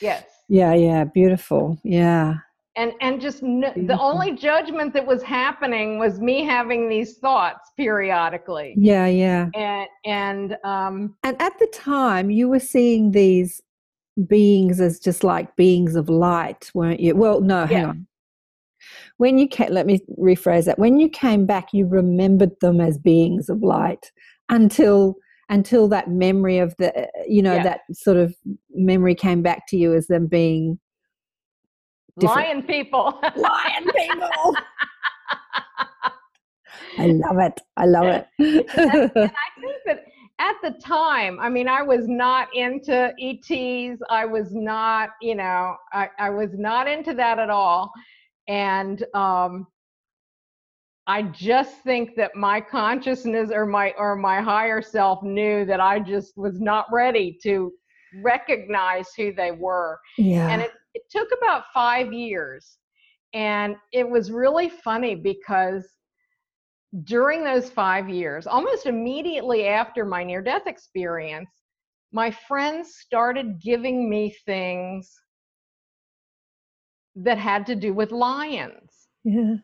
Yes. 0.00 0.24
Yeah 0.48 0.74
yeah 0.74 1.04
beautiful 1.04 1.78
yeah. 1.84 2.34
And 2.76 2.92
and 3.00 3.20
just 3.20 3.40
the 3.40 3.98
only 4.00 4.32
judgment 4.36 4.94
that 4.94 5.04
was 5.04 5.22
happening 5.22 5.98
was 5.98 6.20
me 6.20 6.44
having 6.44 6.88
these 6.88 7.18
thoughts 7.18 7.70
periodically. 7.76 8.74
Yeah 8.76 9.06
yeah. 9.06 9.48
And 9.54 9.88
and 10.04 10.56
um 10.64 11.16
and 11.24 11.40
at 11.42 11.58
the 11.58 11.66
time 11.68 12.30
you 12.30 12.48
were 12.48 12.60
seeing 12.60 13.10
these 13.10 13.60
beings 14.26 14.80
as 14.80 14.98
just 14.98 15.24
like 15.24 15.54
beings 15.56 15.96
of 15.96 16.08
light 16.08 16.70
weren't 16.74 17.00
you? 17.00 17.16
Well 17.16 17.40
no 17.40 17.66
hang 17.66 17.82
yeah. 17.82 17.88
on 17.88 18.06
when 19.20 19.36
you 19.36 19.46
came 19.46 19.70
let 19.70 19.84
me 19.84 20.00
rephrase 20.18 20.64
that. 20.64 20.78
When 20.78 20.98
you 20.98 21.10
came 21.10 21.44
back 21.44 21.74
you 21.74 21.86
remembered 21.86 22.58
them 22.62 22.80
as 22.80 22.96
beings 22.96 23.50
of 23.50 23.62
light 23.62 24.10
until 24.48 25.14
until 25.50 25.88
that 25.88 26.08
memory 26.08 26.56
of 26.56 26.74
the 26.78 27.02
uh, 27.02 27.06
you 27.28 27.42
know 27.42 27.56
yeah. 27.56 27.62
that 27.62 27.80
sort 27.92 28.16
of 28.16 28.34
memory 28.70 29.14
came 29.14 29.42
back 29.42 29.66
to 29.68 29.76
you 29.76 29.94
as 29.94 30.06
them 30.06 30.26
being 30.26 30.78
different. 32.18 32.46
lion 32.46 32.62
people. 32.62 33.20
Lion 33.36 33.84
people! 33.94 34.56
I 36.98 37.06
love 37.06 37.38
it. 37.40 37.60
I 37.76 37.84
love 37.84 38.06
it. 38.06 38.26
And, 38.38 38.64
and 38.74 39.12
i 39.16 39.60
think 39.60 39.76
that 39.84 40.04
at 40.38 40.56
the 40.62 40.70
time 40.82 41.38
i 41.40 41.50
mean 41.50 41.68
i 41.68 41.82
was 41.82 42.08
not 42.08 42.48
into 42.54 43.12
ets 43.20 44.00
i 44.08 44.24
was 44.24 44.54
not 44.54 45.10
you 45.20 45.34
know 45.34 45.76
i, 45.92 46.08
I 46.18 46.30
was 46.30 46.50
not 46.54 46.88
into 46.88 47.12
that 47.14 47.38
at 47.38 47.50
all 47.50 47.92
and 48.48 49.04
um 49.14 49.66
I 51.06 51.22
just 51.22 51.82
think 51.82 52.14
that 52.16 52.36
my 52.36 52.60
consciousness 52.60 53.50
or 53.52 53.66
my 53.66 53.92
or 53.98 54.14
my 54.14 54.40
higher 54.40 54.80
self 54.80 55.22
knew 55.24 55.64
that 55.64 55.80
I 55.80 55.98
just 55.98 56.36
was 56.36 56.60
not 56.60 56.86
ready 56.92 57.36
to 57.42 57.72
recognize 58.22 59.08
who 59.16 59.32
they 59.32 59.50
were. 59.50 59.98
Yeah. 60.18 60.48
And 60.48 60.62
it, 60.62 60.70
it 60.94 61.02
took 61.10 61.28
about 61.36 61.64
five 61.74 62.12
years. 62.12 62.78
And 63.34 63.76
it 63.92 64.08
was 64.08 64.30
really 64.30 64.68
funny 64.68 65.14
because 65.16 65.84
during 67.04 67.44
those 67.44 67.70
five 67.70 68.08
years, 68.08 68.46
almost 68.46 68.86
immediately 68.86 69.66
after 69.66 70.04
my 70.04 70.22
near 70.22 70.42
death 70.42 70.66
experience, 70.66 71.50
my 72.12 72.30
friends 72.30 72.96
started 72.96 73.60
giving 73.60 74.10
me 74.10 74.34
things 74.44 75.12
that 77.24 77.38
had 77.38 77.66
to 77.66 77.74
do 77.74 77.92
with 77.94 78.12
lions. 78.12 79.08
yeah. 79.24 79.56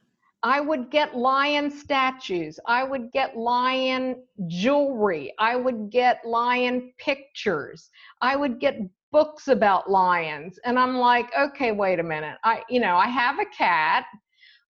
I 0.42 0.60
would 0.60 0.90
get 0.90 1.16
lion 1.16 1.70
statues. 1.70 2.60
I 2.66 2.84
would 2.84 3.10
get 3.10 3.36
lion 3.36 4.22
jewelry. 4.46 5.32
I 5.38 5.56
would 5.56 5.90
get 5.90 6.24
lion 6.24 6.92
pictures. 6.98 7.90
I 8.20 8.36
would 8.36 8.60
get 8.60 8.78
books 9.10 9.48
about 9.48 9.90
lions. 9.90 10.58
And 10.64 10.78
I'm 10.78 10.98
like, 10.98 11.32
okay, 11.36 11.72
wait 11.72 11.98
a 11.98 12.02
minute. 12.02 12.36
I, 12.44 12.62
you 12.68 12.80
know, 12.80 12.96
I 12.96 13.08
have 13.08 13.38
a 13.40 13.46
cat. 13.46 14.04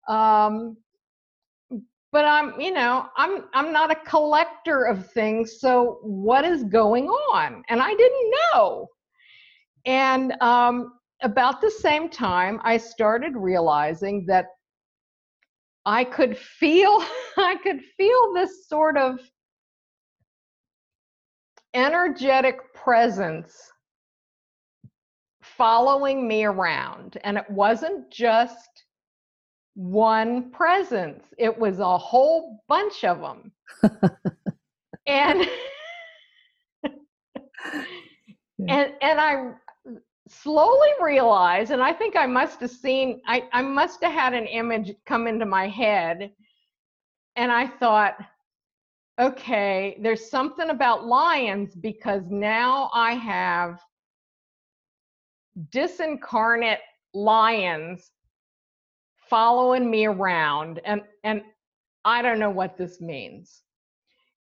Um, 0.07 0.77
but 2.11 2.25
I'm, 2.25 2.59
you 2.59 2.71
know, 2.73 3.07
I'm 3.17 3.43
I'm 3.53 3.71
not 3.73 3.91
a 3.91 3.95
collector 3.95 4.85
of 4.85 5.11
things. 5.11 5.59
So 5.59 5.99
what 6.01 6.45
is 6.45 6.63
going 6.63 7.07
on? 7.07 7.61
And 7.69 7.81
I 7.81 7.93
didn't 7.93 8.33
know. 8.53 8.87
And 9.85 10.31
um, 10.41 10.93
about 11.21 11.61
the 11.61 11.71
same 11.71 12.09
time, 12.09 12.59
I 12.63 12.77
started 12.77 13.33
realizing 13.35 14.25
that 14.27 14.45
I 15.85 16.03
could 16.03 16.37
feel 16.37 17.03
I 17.37 17.55
could 17.63 17.81
feel 17.97 18.33
this 18.33 18.67
sort 18.67 18.97
of 18.97 19.19
energetic 21.73 22.73
presence 22.73 23.55
following 25.41 26.27
me 26.27 26.43
around. 26.43 27.17
And 27.23 27.37
it 27.37 27.49
wasn't 27.49 28.11
just 28.11 28.85
one 29.77 30.49
presence 30.49 31.23
it 31.37 31.55
was 31.55 31.77
a 31.77 31.97
whole 31.99 32.63
bunch 32.67 33.03
of 33.03 33.21
them 33.21 33.51
and 35.05 35.47
and 38.67 38.91
and 39.01 39.21
I 39.21 39.51
slowly 40.29 40.89
realize, 41.01 41.71
and 41.71 41.81
I 41.81 41.93
think 41.93 42.15
I 42.15 42.25
must 42.25 42.59
have 42.61 42.71
seen, 42.71 43.21
I, 43.27 43.47
I 43.53 43.61
must 43.61 44.03
have 44.03 44.13
had 44.13 44.33
an 44.33 44.45
image 44.45 44.93
come 45.05 45.27
into 45.27 45.45
my 45.45 45.67
head. 45.67 46.31
And 47.35 47.51
I 47.51 47.67
thought, 47.67 48.15
okay, 49.19 49.97
there's 50.01 50.29
something 50.29 50.69
about 50.69 51.05
lions 51.05 51.75
because 51.75 52.23
now 52.29 52.89
I 52.93 53.13
have 53.13 53.79
disincarnate 55.71 56.77
lions 57.13 58.11
following 59.29 59.89
me 59.89 60.05
around 60.05 60.79
and 60.85 61.01
and 61.23 61.41
I 62.05 62.21
don't 62.21 62.39
know 62.39 62.49
what 62.49 62.77
this 62.77 63.01
means. 63.01 63.63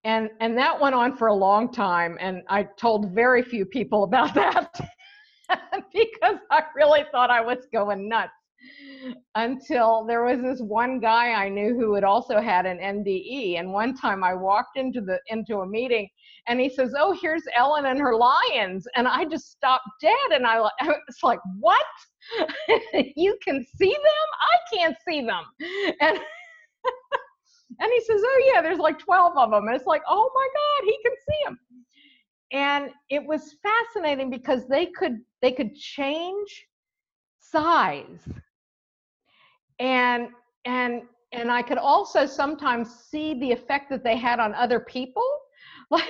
And 0.03 0.29
and 0.41 0.59
that 0.59 0.79
went 0.81 0.95
on 0.95 1.17
for 1.17 1.29
a 1.29 1.35
long 1.35 1.73
time 1.73 2.19
and 2.21 2.43
I 2.49 2.65
told 2.65 3.13
very 3.13 3.43
few 3.43 3.65
people 3.65 4.05
about 4.05 4.35
that. 4.35 4.75
because 5.93 6.37
I 6.51 6.63
really 6.75 7.05
thought 7.13 7.31
I 7.31 7.41
was 7.41 7.67
going 7.73 8.09
nuts 8.09 8.33
until 9.35 10.05
there 10.07 10.25
was 10.25 10.41
this 10.41 10.61
one 10.61 10.99
guy 10.99 11.33
I 11.33 11.49
knew 11.49 11.75
who 11.75 11.95
had 11.95 12.05
also 12.05 12.41
had 12.41 12.67
an 12.67 12.79
NDE. 12.79 13.59
And 13.59 13.73
one 13.73 13.95
time 13.95 14.25
I 14.25 14.35
walked 14.35 14.79
into 14.79 15.01
the 15.01 15.19
into 15.29 15.59
a 15.59 15.67
meeting 15.67 16.09
and 16.47 16.61
he 16.61 16.69
says, 16.69 16.95
"Oh, 16.99 17.17
here's 17.21 17.43
Ellen 17.57 17.87
and 17.87 17.99
her 17.99 18.17
lions," 18.17 18.87
and 18.97 19.07
I 19.07 19.25
just 19.25 19.51
stopped 19.51 19.89
dead. 20.01 20.31
And 20.33 20.47
I, 20.47 20.59
I 20.81 20.87
was 20.87 21.19
like, 21.23 21.41
"What? 21.59 21.85
you 23.17 23.37
can 23.45 23.65
see 23.77 23.93
them? 23.93 24.29
I 24.41 24.77
can't 24.77 24.97
see 25.07 25.21
them." 25.21 25.45
And 26.01 26.19
and 27.81 27.93
he 27.93 28.01
says, 28.01 28.23
"Oh 28.25 28.53
yeah, 28.53 28.63
there's 28.63 28.79
like 28.79 28.99
12 28.99 29.37
of 29.37 29.51
them." 29.51 29.67
And 29.67 29.77
it's 29.77 29.87
like, 29.87 30.03
"Oh 30.09 30.31
my 30.35 30.49
God, 30.55 30.87
he 30.87 30.99
can 31.03 31.13
see 31.29 31.45
them." 31.45 31.59
and 32.53 32.91
it 33.11 33.25
was 33.25 33.57
fascinating 33.63 34.31
because 34.31 34.67
they 34.69 34.87
could 34.87 35.19
they 35.45 35.53
could 35.53 35.75
change 35.77 36.67
size. 37.39 38.27
And 39.79 40.29
and 40.65 41.03
and 41.33 41.53
i 41.53 41.61
could 41.61 41.77
also 41.77 42.25
sometimes 42.25 42.89
see 43.11 43.39
the 43.39 43.53
effect 43.53 43.91
that 43.91 44.03
they 44.03 44.17
had 44.17 44.41
on 44.41 44.55
other 44.55 44.81
people. 44.81 45.23
Like 45.91 46.09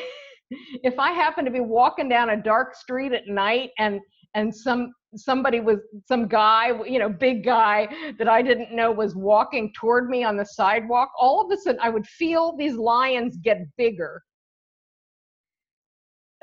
if 0.85 1.01
i 1.01 1.11
happened 1.11 1.47
to 1.47 1.51
be 1.51 1.59
walking 1.79 2.09
down 2.09 2.31
a 2.31 2.41
dark 2.41 2.77
street 2.77 3.13
at 3.13 3.27
night 3.27 3.71
and 3.79 4.01
and 4.35 4.55
some 4.55 4.93
somebody 5.17 5.59
was 5.59 5.79
some 6.07 6.29
guy 6.29 6.67
you 6.85 7.01
know 7.01 7.09
big 7.09 7.45
guy 7.45 7.89
that 8.19 8.29
i 8.29 8.41
didn't 8.41 8.71
know 8.71 8.93
was 8.93 9.17
walking 9.17 9.73
toward 9.75 10.09
me 10.09 10.23
on 10.23 10.37
the 10.37 10.45
sidewalk 10.45 11.11
all 11.19 11.45
of 11.45 11.51
a 11.51 11.61
sudden 11.61 11.81
i 11.83 11.89
would 11.89 12.07
feel 12.07 12.57
these 12.57 12.77
lions 12.77 13.37
get 13.39 13.59
bigger 13.77 14.23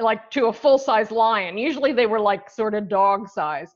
like 0.02 0.30
to 0.32 0.48
a 0.48 0.54
full 0.54 0.78
size 0.78 1.12
lion. 1.12 1.58
Usually 1.58 1.92
they 1.94 2.06
were 2.06 2.20
like 2.20 2.50
sort 2.50 2.74
of 2.74 2.90
dog 2.90 3.30
size. 3.30 3.76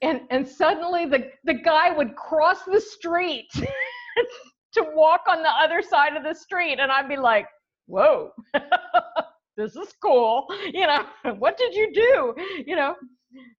And 0.00 0.22
and 0.30 0.46
suddenly 0.46 1.06
the 1.06 1.30
the 1.44 1.54
guy 1.54 1.90
would 1.90 2.16
cross 2.16 2.64
the 2.64 2.80
street 2.80 3.48
to 4.72 4.84
walk 4.94 5.22
on 5.28 5.42
the 5.42 5.50
other 5.50 5.82
side 5.82 6.16
of 6.16 6.24
the 6.24 6.34
street 6.34 6.78
and 6.80 6.90
I'd 6.90 7.08
be 7.08 7.16
like, 7.16 7.46
"Whoa. 7.86 8.32
this 9.56 9.76
is 9.76 9.92
cool." 10.02 10.46
You 10.72 10.86
know, 10.86 11.06
what 11.38 11.56
did 11.56 11.74
you 11.74 11.92
do? 11.92 12.34
You 12.66 12.76
know. 12.76 12.94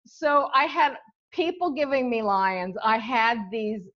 So 0.05 0.49
I 0.53 0.65
had 0.65 0.97
people 1.31 1.71
giving 1.71 2.09
me 2.09 2.21
lions. 2.21 2.75
I 2.83 2.97
had 2.97 3.37
these 3.51 3.89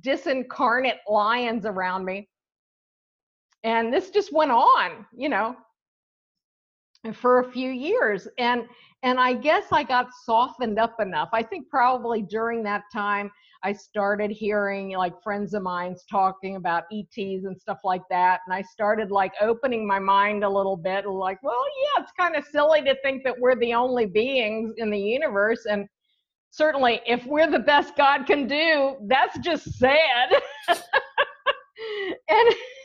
disincarnate 0.00 0.98
lions 1.08 1.66
around 1.66 2.04
me. 2.04 2.28
And 3.64 3.92
this 3.92 4.10
just 4.10 4.32
went 4.32 4.50
on, 4.50 5.06
you 5.16 5.28
know, 5.28 5.54
for 7.12 7.40
a 7.40 7.50
few 7.50 7.70
years 7.70 8.28
and 8.38 8.62
and 9.02 9.18
i 9.18 9.32
guess 9.32 9.64
i 9.72 9.82
got 9.82 10.06
softened 10.24 10.78
up 10.78 11.00
enough. 11.00 11.30
I 11.32 11.42
think 11.42 11.68
probably 11.68 12.22
during 12.22 12.62
that 12.62 12.84
time 12.92 13.30
i 13.64 13.72
started 13.72 14.30
hearing 14.30 14.90
like 14.96 15.20
friends 15.20 15.52
of 15.54 15.62
mine's 15.64 16.04
talking 16.08 16.54
about 16.56 16.84
ets 16.92 17.16
and 17.18 17.58
stuff 17.60 17.80
like 17.82 18.02
that 18.10 18.40
and 18.46 18.54
i 18.54 18.62
started 18.62 19.10
like 19.10 19.32
opening 19.40 19.84
my 19.86 19.98
mind 19.98 20.44
a 20.44 20.48
little 20.48 20.76
bit 20.76 21.04
like 21.06 21.42
well 21.42 21.64
yeah 21.82 22.02
it's 22.02 22.12
kind 22.12 22.36
of 22.36 22.44
silly 22.44 22.82
to 22.82 22.94
think 23.02 23.24
that 23.24 23.38
we're 23.38 23.56
the 23.56 23.74
only 23.74 24.06
beings 24.06 24.72
in 24.76 24.88
the 24.90 24.98
universe 24.98 25.66
and 25.68 25.88
certainly 26.50 27.00
if 27.04 27.26
we're 27.26 27.50
the 27.50 27.58
best 27.58 27.96
god 27.96 28.26
can 28.26 28.46
do 28.46 28.96
that's 29.08 29.38
just 29.40 29.72
sad. 29.78 30.30
And 32.28 32.48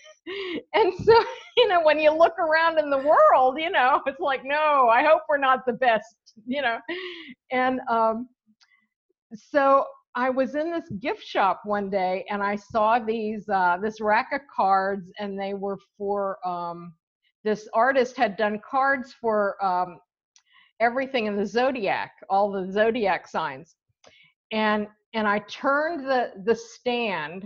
and 0.73 0.93
so 1.03 1.23
you 1.57 1.67
know 1.67 1.81
when 1.83 1.99
you 1.99 2.11
look 2.11 2.37
around 2.39 2.77
in 2.79 2.89
the 2.89 2.97
world 2.97 3.59
you 3.59 3.69
know 3.69 4.01
it's 4.05 4.19
like 4.19 4.41
no 4.43 4.89
i 4.89 5.03
hope 5.03 5.21
we're 5.29 5.37
not 5.37 5.65
the 5.65 5.73
best 5.73 6.15
you 6.45 6.61
know. 6.61 6.77
And 7.51 7.79
um 7.89 8.27
so 9.33 9.85
i 10.15 10.29
was 10.29 10.55
in 10.55 10.71
this 10.71 10.89
gift 10.99 11.23
shop 11.23 11.61
one 11.65 11.89
day 11.89 12.25
and 12.29 12.43
i 12.43 12.55
saw 12.55 12.99
these 12.99 13.47
uh 13.49 13.77
this 13.81 13.99
rack 14.01 14.29
of 14.33 14.41
cards 14.53 15.11
and 15.19 15.39
they 15.39 15.53
were 15.53 15.77
for 15.97 16.37
um 16.47 16.93
this 17.43 17.67
artist 17.73 18.17
had 18.17 18.35
done 18.37 18.59
cards 18.69 19.15
for 19.19 19.63
um 19.63 19.97
everything 20.79 21.25
in 21.25 21.35
the 21.35 21.45
zodiac 21.45 22.11
all 22.29 22.51
the 22.51 22.71
zodiac 22.71 23.27
signs. 23.27 23.75
And 24.51 24.87
and 25.13 25.27
i 25.27 25.39
turned 25.39 26.05
the 26.05 26.31
the 26.45 26.55
stand 26.55 27.45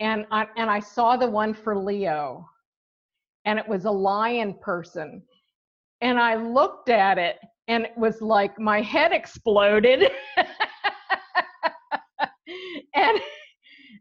and 0.00 0.26
I, 0.30 0.46
and 0.56 0.70
I 0.70 0.80
saw 0.80 1.16
the 1.16 1.28
one 1.28 1.54
for 1.54 1.76
Leo, 1.76 2.48
and 3.44 3.58
it 3.58 3.68
was 3.68 3.84
a 3.84 3.90
lion 3.90 4.54
person, 4.60 5.22
and 6.00 6.18
I 6.18 6.34
looked 6.36 6.88
at 6.88 7.18
it, 7.18 7.36
and 7.68 7.84
it 7.84 7.96
was 7.96 8.20
like 8.20 8.58
my 8.58 8.80
head 8.80 9.12
exploded, 9.12 10.10
and 12.94 13.20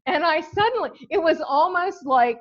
and 0.08 0.24
I 0.24 0.42
suddenly 0.42 0.92
it 1.10 1.22
was 1.22 1.42
almost 1.42 2.06
like 2.06 2.40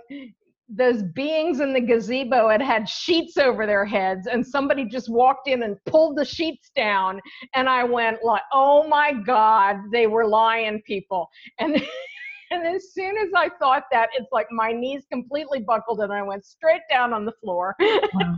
those 0.69 1.03
beings 1.03 1.61
in 1.61 1.73
the 1.73 1.81
gazebo 1.81 2.49
had 2.49 2.63
had 2.63 2.89
sheets 2.89 3.37
over 3.37 3.67
their 3.67 3.85
heads 3.85 4.27
and 4.27 4.47
somebody 4.47 4.87
just 4.87 5.11
walked 5.11 5.47
in 5.47 5.63
and 5.63 5.77
pulled 5.87 6.17
the 6.17 6.25
sheets 6.25 6.71
down. 6.75 7.21
And 7.55 7.69
i 7.69 7.85
went 7.85 8.25
like 8.25 8.43
oh 8.53 8.87
my 8.89 9.13
god 9.13 9.77
they 9.93 10.07
were 10.07 10.27
lion 10.27 10.83
people. 10.87 11.29
And 11.59 11.75
and 12.55 12.67
as 12.77 12.93
soon 12.93 13.17
as 13.19 13.29
I 13.37 13.49
thought 13.59 13.85
that, 13.93 14.09
it's 14.15 14.31
like 14.33 14.47
my 14.51 14.73
knees 14.73 15.05
completely 15.11 15.61
buckled 15.61 16.01
and 16.01 16.13
I 16.13 16.23
went 16.23 16.45
straight 16.45 16.83
down 16.91 17.13
on 17.13 17.25
the 17.25 17.33
floor. 17.43 17.75
Wow. 18.15 18.37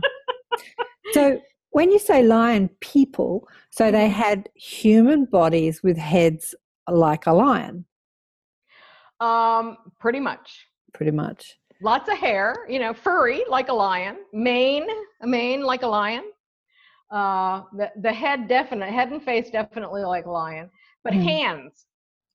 so 1.13 1.39
when 1.71 1.91
you 1.91 1.99
say 1.99 2.23
lion 2.23 2.69
people, 2.81 3.47
so 3.69 3.91
they 3.91 4.09
Mm-hmm. 4.09 4.21
had 4.23 4.49
human 4.55 5.25
bodies 5.25 5.83
with 5.83 5.97
heads 5.97 6.55
like 6.89 7.27
a 7.27 7.33
lion. 7.33 7.85
um, 9.19 9.77
pretty 9.99 10.19
much. 10.19 10.65
pretty 10.93 11.11
much. 11.11 11.57
Lots 11.81 12.09
of 12.09 12.17
hair, 12.17 12.65
you 12.67 12.79
know, 12.79 12.93
furry 12.93 13.43
like 13.49 13.69
a 13.69 13.73
lion, 13.73 14.17
mane, 14.33 14.87
a 15.21 15.27
mane 15.27 15.61
like 15.61 15.83
a 15.83 15.87
lion. 15.87 16.23
Uh, 17.11 17.61
the 17.77 17.91
the 18.01 18.11
head 18.11 18.47
definitely 18.47 18.93
head 18.93 19.11
and 19.11 19.21
face 19.23 19.49
definitely 19.51 20.01
like 20.03 20.25
a 20.25 20.31
lion, 20.31 20.69
but 21.03 21.13
Mm. 21.13 21.23
hands 21.23 21.85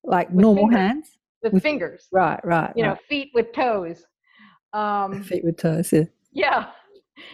Like 0.03 0.33
normal 0.33 0.67
fingers. 0.67 0.77
hands. 0.79 1.17
With 1.43 1.61
fingers, 1.61 2.07
Right, 2.11 2.39
right. 2.43 2.71
you 2.75 2.83
know, 2.83 2.95
feet 3.09 3.31
with 3.33 3.51
toes. 3.53 4.03
Um, 4.73 5.23
feet 5.29 5.43
with 5.43 5.57
toes. 5.57 5.91
Yeah. 5.93 6.03
Yeah. 6.31 6.65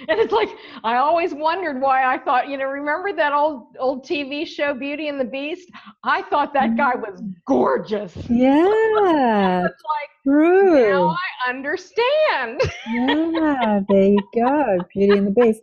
And 0.10 0.20
it's 0.20 0.34
like 0.34 0.50
I 0.84 0.98
always 0.98 1.34
wondered 1.34 1.80
why 1.82 2.04
I 2.14 2.18
thought, 2.20 2.50
you 2.50 2.58
know, 2.58 2.66
remember 2.66 3.14
that 3.14 3.32
old 3.32 3.78
old 3.80 4.06
TV 4.06 4.46
show 4.46 4.74
Beauty 4.74 5.08
and 5.08 5.18
the 5.20 5.24
Beast? 5.26 5.70
I 6.04 6.22
thought 6.24 6.54
that 6.54 6.76
guy 6.76 6.96
was 6.96 7.24
gorgeous. 7.48 8.14
Yeah, 8.30 9.66
It's 9.66 9.84
like 9.90 10.10
true. 10.28 10.92
now 10.92 11.16
I 11.16 11.50
understand. 11.50 12.62
Yeah, 12.94 13.80
there 13.88 14.04
you 14.10 14.20
go. 14.36 14.78
Beauty 14.94 15.18
and 15.18 15.28
the 15.28 15.32
Beast. 15.32 15.62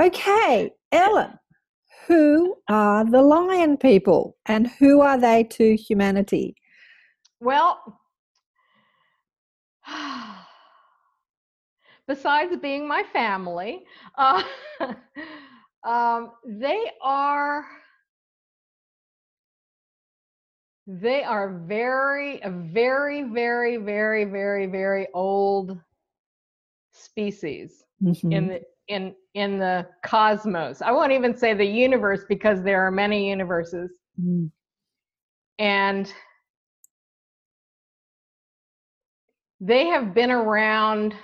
Okay, 0.00 0.70
Ellen, 0.92 1.32
who 2.06 2.56
are 2.68 3.04
the 3.10 3.22
lion 3.22 3.78
people 3.78 4.36
and 4.44 4.66
who 4.78 5.00
are 5.00 5.18
they 5.18 5.44
to 5.44 5.76
humanity? 5.76 6.54
Well, 7.46 7.78
besides 12.08 12.56
being 12.60 12.88
my 12.88 13.04
family, 13.12 13.84
uh, 14.18 14.42
um, 15.86 16.32
they 16.44 16.90
are 17.00 17.64
they 20.88 21.22
are 21.22 21.56
very 21.68 22.40
a 22.40 22.50
very 22.50 23.22
very 23.22 23.76
very 23.76 24.24
very 24.24 24.66
very 24.66 25.06
old 25.14 25.78
species 26.90 27.84
Mhm. 28.02 28.32
in 28.32 28.48
the 28.48 28.60
in 28.88 29.14
in 29.34 29.58
the 29.60 29.86
cosmos. 30.04 30.82
I 30.82 30.90
won't 30.90 31.12
even 31.12 31.36
say 31.36 31.54
the 31.54 31.64
universe 31.64 32.24
because 32.28 32.60
there 32.64 32.82
are 32.84 32.90
many 32.90 33.30
universes 33.30 34.00
Mm. 34.20 34.50
and 35.60 36.12
they 39.60 39.86
have 39.86 40.14
been 40.14 40.30
around 40.30 41.14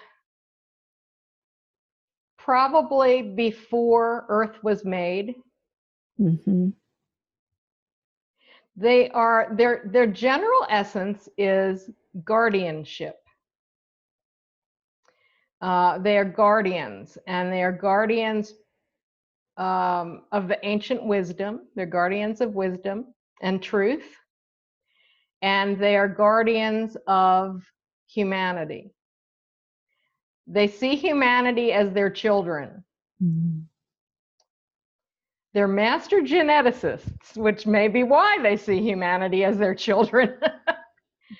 probably 2.39 3.23
before 3.23 4.27
earth 4.29 4.63
was 4.63 4.85
made. 4.85 5.35
Mhm. 6.19 6.73
they 8.77 9.09
are 9.11 9.49
their 9.57 9.83
their 9.93 10.07
general 10.07 10.67
essence 10.69 11.29
is 11.37 11.91
guardianship. 12.25 13.17
Uh, 15.61 15.99
they 15.99 16.17
are 16.19 16.25
guardians 16.25 17.19
and 17.27 17.53
they 17.53 17.63
are 17.63 17.73
guardians 17.73 18.55
um, 19.57 20.23
of 20.33 20.49
the 20.49 20.59
ancient 20.65 21.05
wisdom. 21.05 21.61
They're 21.75 21.87
guardians 21.87 22.41
of 22.41 22.55
wisdom 22.55 23.07
and 23.43 23.63
truth. 23.63 24.17
And 25.43 25.79
they 25.79 25.97
are 25.97 26.09
guardians 26.09 26.97
of 27.07 27.63
humanity 28.13 28.91
they 30.47 30.67
see 30.69 30.97
humanity 30.97 31.73
as 31.73 31.93
their 31.93 32.11
children 32.11 32.85
Mm. 33.23 33.65
they're 35.55 35.69
master 35.69 36.21
geneticists 36.23 37.37
which 37.37 37.67
may 37.67 37.87
be 37.87 38.03
why 38.03 38.39
they 38.43 38.57
see 38.57 38.81
humanity 38.83 39.45
as 39.45 39.59
their 39.59 39.75
children 39.75 40.37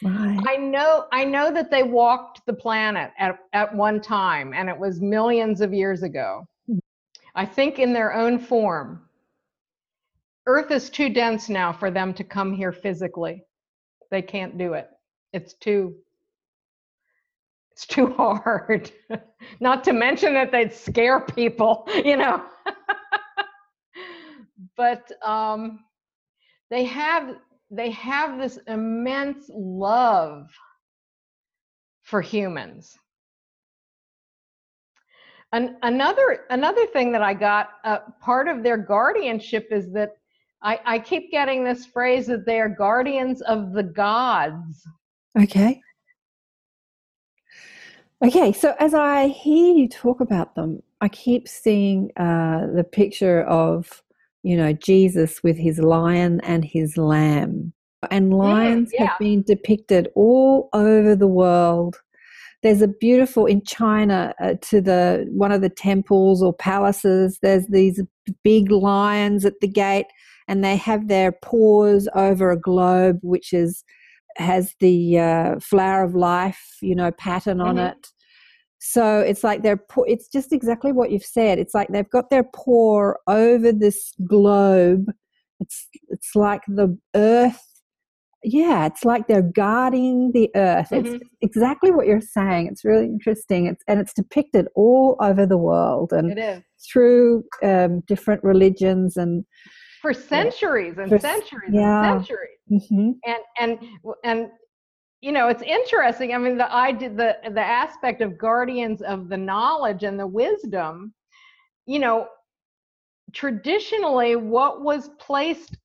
Right. 0.03 0.41
I 0.49 0.57
know 0.57 1.07
I 1.13 1.25
know 1.25 1.53
that 1.53 1.71
they 1.71 1.83
walked 1.83 2.45
the 2.47 2.53
planet 2.53 3.13
at, 3.19 3.39
at 3.53 3.75
one 3.75 4.01
time 4.01 4.53
and 4.55 4.69
it 4.69 4.77
was 4.79 5.01
millions 5.01 5.61
of 5.61 5.73
years 5.73 6.03
ago. 6.03 6.47
I 7.35 7.47
think 7.47 7.79
in 7.79 7.93
their 7.93 8.13
own 8.13 8.39
form. 8.39 9.03
Earth 10.47 10.71
is 10.73 10.91
too 10.91 11.09
dense 11.09 11.49
now 11.49 11.73
for 11.73 11.91
them 11.91 12.13
to 12.15 12.25
come 12.25 12.53
here 12.53 12.73
physically. 12.73 13.45
They 14.11 14.23
can't 14.23 14.59
do 14.59 14.73
it. 14.73 14.89
It's 15.33 15.55
too 15.55 15.95
it's 17.73 17.87
too 17.87 18.13
hard. 18.13 18.91
Not 19.61 19.83
to 19.85 19.93
mention 19.93 20.35
that 20.35 20.53
they'd 20.53 20.73
scare 20.73 21.21
people, 21.21 21.89
you 22.05 22.17
know. 22.17 22.43
but 24.77 25.11
um 25.23 25.81
they 26.71 26.85
have 26.85 27.37
they 27.71 27.91
have 27.91 28.39
this 28.39 28.59
immense 28.67 29.51
love 29.55 30.51
for 32.03 32.21
humans. 32.21 32.97
An, 35.53 35.77
another 35.83 36.45
another 36.51 36.87
thing 36.87 37.13
that 37.13 37.23
I 37.23 37.35
got, 37.35 37.71
uh, 37.85 37.99
part 38.21 38.49
of 38.49 38.63
their 38.63 38.79
guardianship 38.79 39.69
is 39.71 39.93
that 39.93 40.17
I, 40.63 40.81
I 40.85 40.99
keep 40.99 41.31
getting 41.31 41.65
this 41.65 41.87
phrase 41.87 42.27
that 42.27 42.47
they 42.47 42.61
are 42.61 42.69
guardians 42.69 43.43
of 43.43 43.73
the 43.73 43.83
gods. 43.83 44.87
Okay. 45.39 45.81
Okay, 48.25 48.53
so 48.53 48.75
as 48.79 48.95
I 48.95 49.29
hear 49.29 49.75
you 49.75 49.89
talk 49.89 50.21
about 50.21 50.55
them, 50.55 50.81
I 51.01 51.09
keep 51.09 51.49
seeing 51.49 52.13
uh, 52.17 52.69
the 52.73 52.85
picture 52.85 53.43
of, 53.43 54.01
you 54.45 54.57
know, 54.57 54.73
Jesus 54.73 55.43
with 55.43 55.57
his 55.57 55.81
lion 55.81 56.41
and 56.45 56.65
his 56.65 56.97
lamb. 56.97 57.73
And 58.13 58.33
lions 58.33 58.91
yeah. 58.95 59.07
have 59.07 59.19
been 59.19 59.43
depicted 59.43 60.09
all 60.15 60.69
over 60.73 61.17
the 61.17 61.27
world. 61.27 62.01
There's 62.63 62.81
a 62.81 62.87
beautiful 62.89 63.47
in 63.47 63.65
China 63.65 64.33
uh, 64.41 64.55
to 64.63 64.81
the 64.81 65.27
one 65.31 65.51
of 65.51 65.61
the 65.61 65.69
temples 65.69 66.45
or 66.45 66.53
palaces. 66.53 67.41
There's 67.43 67.67
these 67.67 68.01
big 68.45 68.71
lions 68.71 69.45
at 69.45 69.59
the 69.61 69.69
gate, 69.69 70.07
and 70.47 70.65
they 70.65 70.77
have 70.77 71.09
their 71.09 71.33
paws 71.33 72.09
over 72.15 72.53
a 72.53 72.61
globe, 72.61 73.19
which 73.23 73.53
is 73.53 73.83
has 74.37 74.75
the 74.81 75.19
uh, 75.19 75.55
flower 75.61 76.05
of 76.05 76.15
life, 76.15 76.77
you 76.81 76.95
know, 76.95 77.11
pattern 77.13 77.61
on 77.61 77.77
Mhm. 77.77 77.93
it. 77.93 78.07
So 78.79 79.21
it's 79.21 79.45
like 79.45 79.63
they're, 79.63 79.77
paw- 79.77 80.05
it's 80.05 80.29
just 80.29 80.53
exactly 80.53 80.91
what 80.93 81.11
you've 81.13 81.25
said. 81.25 81.59
It's 81.59 81.75
like 81.75 81.89
they've 81.89 82.11
got 82.11 82.31
their 82.31 82.43
paw 82.45 83.13
over 83.29 83.73
this 83.73 84.13
globe. 84.27 85.13
It's, 85.61 85.89
it's 86.09 86.35
like 86.35 86.63
the 86.67 86.99
earth. 87.15 87.61
Yeah, 88.45 88.87
it's 88.87 89.05
like 89.05 89.29
they're 89.29 89.41
guarding 89.55 90.33
the 90.33 90.51
earth. 90.57 90.89
Mhm. 90.91 91.05
It's 91.15 91.25
exactly 91.43 91.93
what 91.93 92.09
you're 92.09 92.21
saying. 92.21 92.67
It's 92.67 92.85
really 92.85 93.07
interesting. 93.07 93.67
It's, 93.67 93.85
and 93.87 94.01
it's 94.01 94.13
depicted 94.13 94.67
all 94.75 95.17
over 95.21 95.47
the 95.47 95.59
world 95.59 96.13
and 96.13 96.33
It 96.33 96.39
is. 96.39 96.63
through 96.93 97.45
um, 97.63 98.01
different 98.09 98.43
religions 98.43 99.17
and, 99.17 99.45
For 100.03 100.13
centuries 100.13 100.99
and 100.99 101.09
For 101.09 101.19
centuries 101.19 101.71
yeah. 101.73 102.13
and 102.13 102.27
centuries. 102.27 102.59
Mhm. 102.71 103.15
and 103.25 103.39
and 103.59 103.79
and 104.25 104.51
you 105.21 105.31
know 105.31 105.49
it's 105.49 105.63
interesting 105.63 106.35
i 106.35 106.39
mean 106.39 106.57
the 106.59 106.75
i 106.75 106.91
did 106.91 107.17
the 107.17 107.37
the 107.53 107.61
aspect 107.61 108.21
of 108.23 108.37
guardians 108.39 109.03
of 109.03 109.29
the 109.29 109.37
knowledge 109.37 110.03
and 110.05 110.19
the 110.19 110.27
wisdom 110.27 111.13
you 111.87 111.99
know 111.99 112.27
traditionally 113.33 114.37
what 114.37 114.83
was 114.83 115.11
placed 115.19 115.77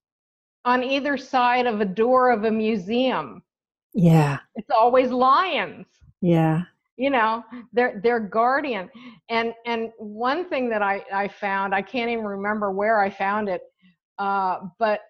on 0.65 0.83
either 0.83 1.17
side 1.17 1.65
of 1.65 1.79
a 1.81 1.85
door 1.85 2.31
of 2.31 2.43
a 2.45 2.51
museum 2.51 3.41
yeah, 3.93 4.37
it's 4.55 4.69
always 4.69 5.09
lions 5.09 5.87
yeah. 6.21 6.61
you 6.97 7.09
know 7.09 7.43
they're 7.73 7.99
they're 8.03 8.19
guardian 8.19 8.89
and 9.29 9.53
and 9.65 9.91
one 9.97 10.47
thing 10.49 10.69
that 10.69 10.81
i 10.81 11.03
i 11.13 11.27
found 11.27 11.73
i 11.73 11.81
can't 11.81 12.09
even 12.09 12.25
remember 12.25 12.71
where 12.71 12.99
i 13.01 13.09
found 13.09 13.49
it 13.49 13.61
uh, 14.19 14.59
but 14.79 15.01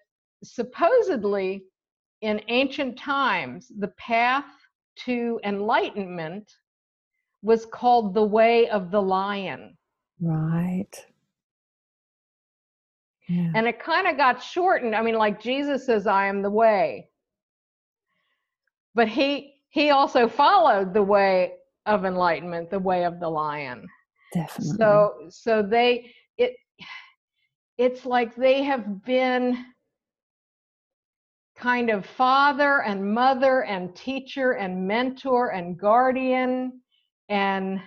supposedly 0.42 1.64
in 2.20 2.40
ancient 2.48 2.98
times 2.98 3.70
the 3.78 3.88
path 3.88 4.44
to 4.96 5.40
enlightenment 5.44 6.50
was 7.42 7.66
called 7.66 8.14
the 8.14 8.22
way 8.22 8.68
of 8.68 8.90
the 8.90 9.00
lion 9.00 9.76
Right. 10.20 10.90
Yeah. 13.28 13.52
and 13.54 13.66
it 13.68 13.78
kind 13.78 14.06
of 14.08 14.16
got 14.16 14.42
shortened 14.42 14.94
i 14.96 15.02
mean 15.02 15.14
like 15.14 15.40
jesus 15.40 15.84
says 15.86 16.06
i 16.06 16.26
am 16.26 16.40
the 16.42 16.50
way 16.50 17.08
but 18.94 19.06
he 19.08 19.54
he 19.68 19.90
also 19.90 20.26
followed 20.28 20.94
the 20.94 21.02
way 21.02 21.52
of 21.86 22.04
enlightenment 22.04 22.70
the 22.70 22.78
way 22.78 23.04
of 23.04 23.20
the 23.20 23.28
lion 23.28 23.86
Definitely. 24.32 24.76
so 24.78 25.12
so 25.30 25.62
they 25.62 26.10
it's 27.78 28.04
like 28.04 28.34
they 28.34 28.64
have 28.64 29.04
been 29.04 29.64
kind 31.56 31.90
of 31.90 32.04
father 32.06 32.82
and 32.82 33.14
mother 33.14 33.64
and 33.64 33.94
teacher 33.96 34.52
and 34.52 34.86
mentor 34.86 35.50
and 35.50 35.78
guardian 35.78 36.80
and 37.28 37.80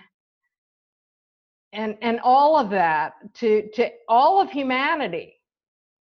and 1.72 1.96
and 2.02 2.20
all 2.22 2.58
of 2.58 2.68
that 2.70 3.14
to 3.34 3.68
to 3.74 3.88
all 4.08 4.40
of 4.40 4.50
humanity 4.50 5.34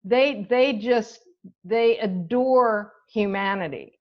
they 0.04 0.46
they 0.50 0.74
just 0.74 1.20
they 1.64 2.00
adore 2.00 2.94
humanity 3.12 4.00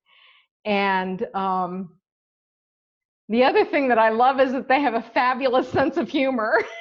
and 0.64 1.26
um 1.35 1.91
the 3.31 3.45
other 3.45 3.64
thing 3.64 3.87
that 3.89 3.99
I 3.99 4.09
love 4.09 4.41
is 4.41 4.53
that 4.53 4.66
they 4.66 4.81
have 4.81 4.95
a 4.95 5.03
fabulous 5.14 5.68
sense 5.68 5.97
of 5.97 6.09
humor. 6.09 6.64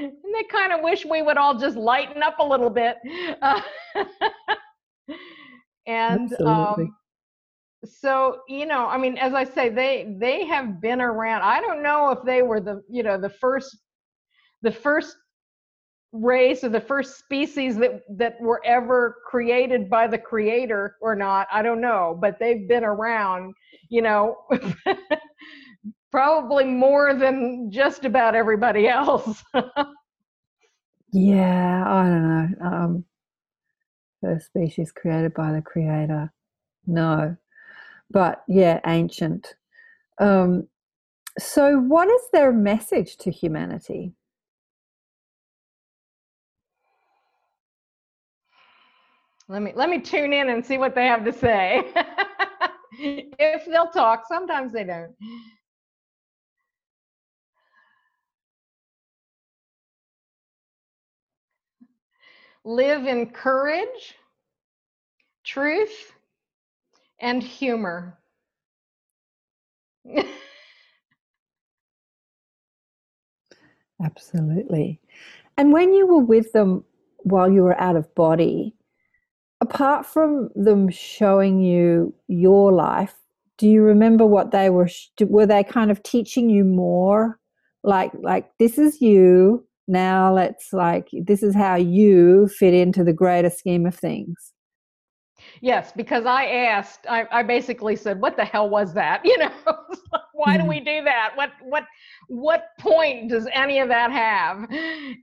and 0.00 0.34
they 0.34 0.44
kind 0.44 0.72
of 0.72 0.80
wish 0.82 1.04
we 1.04 1.22
would 1.22 1.36
all 1.36 1.58
just 1.58 1.76
lighten 1.76 2.22
up 2.22 2.38
a 2.38 2.44
little 2.44 2.70
bit. 2.70 2.96
Uh, 3.42 3.60
and 5.86 6.34
um, 6.46 6.94
so 7.84 8.40
you 8.48 8.66
know 8.66 8.86
i 8.86 8.98
mean 8.98 9.16
as 9.16 9.32
i 9.32 9.42
say 9.42 9.70
they 9.70 10.14
they 10.18 10.44
have 10.44 10.80
been 10.80 11.00
around. 11.00 11.42
I 11.42 11.60
don't 11.60 11.82
know 11.82 12.10
if 12.10 12.18
they 12.24 12.42
were 12.42 12.60
the 12.60 12.82
you 12.90 13.02
know 13.02 13.18
the 13.18 13.30
first 13.30 13.76
the 14.62 14.70
first 14.70 15.16
race 16.12 16.64
or 16.64 16.68
the 16.68 16.80
first 16.80 17.18
species 17.18 17.76
that 17.76 18.02
that 18.16 18.40
were 18.40 18.60
ever 18.66 19.16
created 19.26 19.88
by 19.88 20.06
the 20.06 20.18
creator 20.18 20.96
or 21.00 21.14
not. 21.14 21.46
I 21.50 21.62
don't 21.62 21.80
know 21.80 22.18
but 22.20 22.38
they've 22.38 22.68
been 22.68 22.84
around 22.84 23.54
you 23.88 24.02
know 24.02 24.36
probably 26.10 26.64
more 26.64 27.14
than 27.14 27.70
just 27.70 28.04
about 28.04 28.34
everybody 28.34 28.88
else 28.88 29.42
yeah 31.12 31.84
i 31.86 32.02
don't 32.04 32.28
know 32.28 32.66
um 32.66 33.04
first 34.20 34.46
species 34.46 34.92
created 34.92 35.32
by 35.34 35.52
the 35.52 35.62
creator 35.62 36.32
no 36.86 37.36
but 38.10 38.42
yeah 38.48 38.80
ancient 38.86 39.54
um 40.20 40.66
so 41.38 41.78
what 41.78 42.08
is 42.08 42.22
their 42.32 42.52
message 42.52 43.16
to 43.16 43.30
humanity 43.30 44.12
Let 49.50 49.62
me 49.62 49.72
let 49.74 49.90
me 49.90 49.98
tune 49.98 50.32
in 50.32 50.48
and 50.50 50.64
see 50.64 50.78
what 50.78 50.94
they 50.94 51.06
have 51.06 51.24
to 51.24 51.32
say. 51.32 51.92
if 53.00 53.66
they'll 53.66 53.90
talk, 53.90 54.22
sometimes 54.28 54.72
they 54.72 54.84
don't. 54.84 55.12
Live 62.64 63.06
in 63.06 63.30
courage, 63.30 64.14
truth, 65.44 66.12
and 67.20 67.42
humor. 67.42 68.18
Absolutely. 74.02 75.00
And 75.56 75.72
when 75.72 75.92
you 75.92 76.06
were 76.06 76.20
with 76.24 76.52
them 76.52 76.84
while 77.18 77.50
you 77.50 77.62
were 77.62 77.78
out 77.80 77.96
of 77.96 78.14
body, 78.14 78.74
apart 79.60 80.06
from 80.06 80.48
them 80.54 80.88
showing 80.88 81.60
you 81.60 82.14
your 82.28 82.72
life, 82.72 83.14
do 83.58 83.68
you 83.68 83.82
remember 83.82 84.24
what 84.24 84.52
they 84.52 84.70
were? 84.70 84.88
Were 85.20 85.46
they 85.46 85.62
kind 85.64 85.90
of 85.90 86.02
teaching 86.02 86.48
you 86.48 86.64
more? 86.64 87.38
Like, 87.82 88.12
like 88.14 88.50
this 88.58 88.78
is 88.78 89.02
you. 89.02 89.66
Now 89.90 90.32
let's 90.32 90.72
like 90.72 91.08
this 91.12 91.42
is 91.42 91.52
how 91.52 91.74
you 91.74 92.46
fit 92.46 92.74
into 92.74 93.02
the 93.02 93.12
greater 93.12 93.50
scheme 93.50 93.86
of 93.86 93.94
things. 93.96 94.52
Yes, 95.62 95.90
because 95.90 96.26
I 96.26 96.44
asked, 96.46 97.06
I, 97.08 97.26
I 97.32 97.42
basically 97.42 97.96
said, 97.96 98.20
"What 98.20 98.36
the 98.36 98.44
hell 98.44 98.70
was 98.70 98.94
that?" 98.94 99.22
You 99.24 99.36
know, 99.38 99.50
why 100.32 100.56
do 100.56 100.64
we 100.64 100.76
mm-hmm. 100.76 100.84
do 100.84 101.04
that? 101.04 101.32
What 101.34 101.50
what 101.62 101.84
what 102.28 102.66
point 102.78 103.30
does 103.30 103.48
any 103.52 103.80
of 103.80 103.88
that 103.88 104.12
have? 104.12 104.70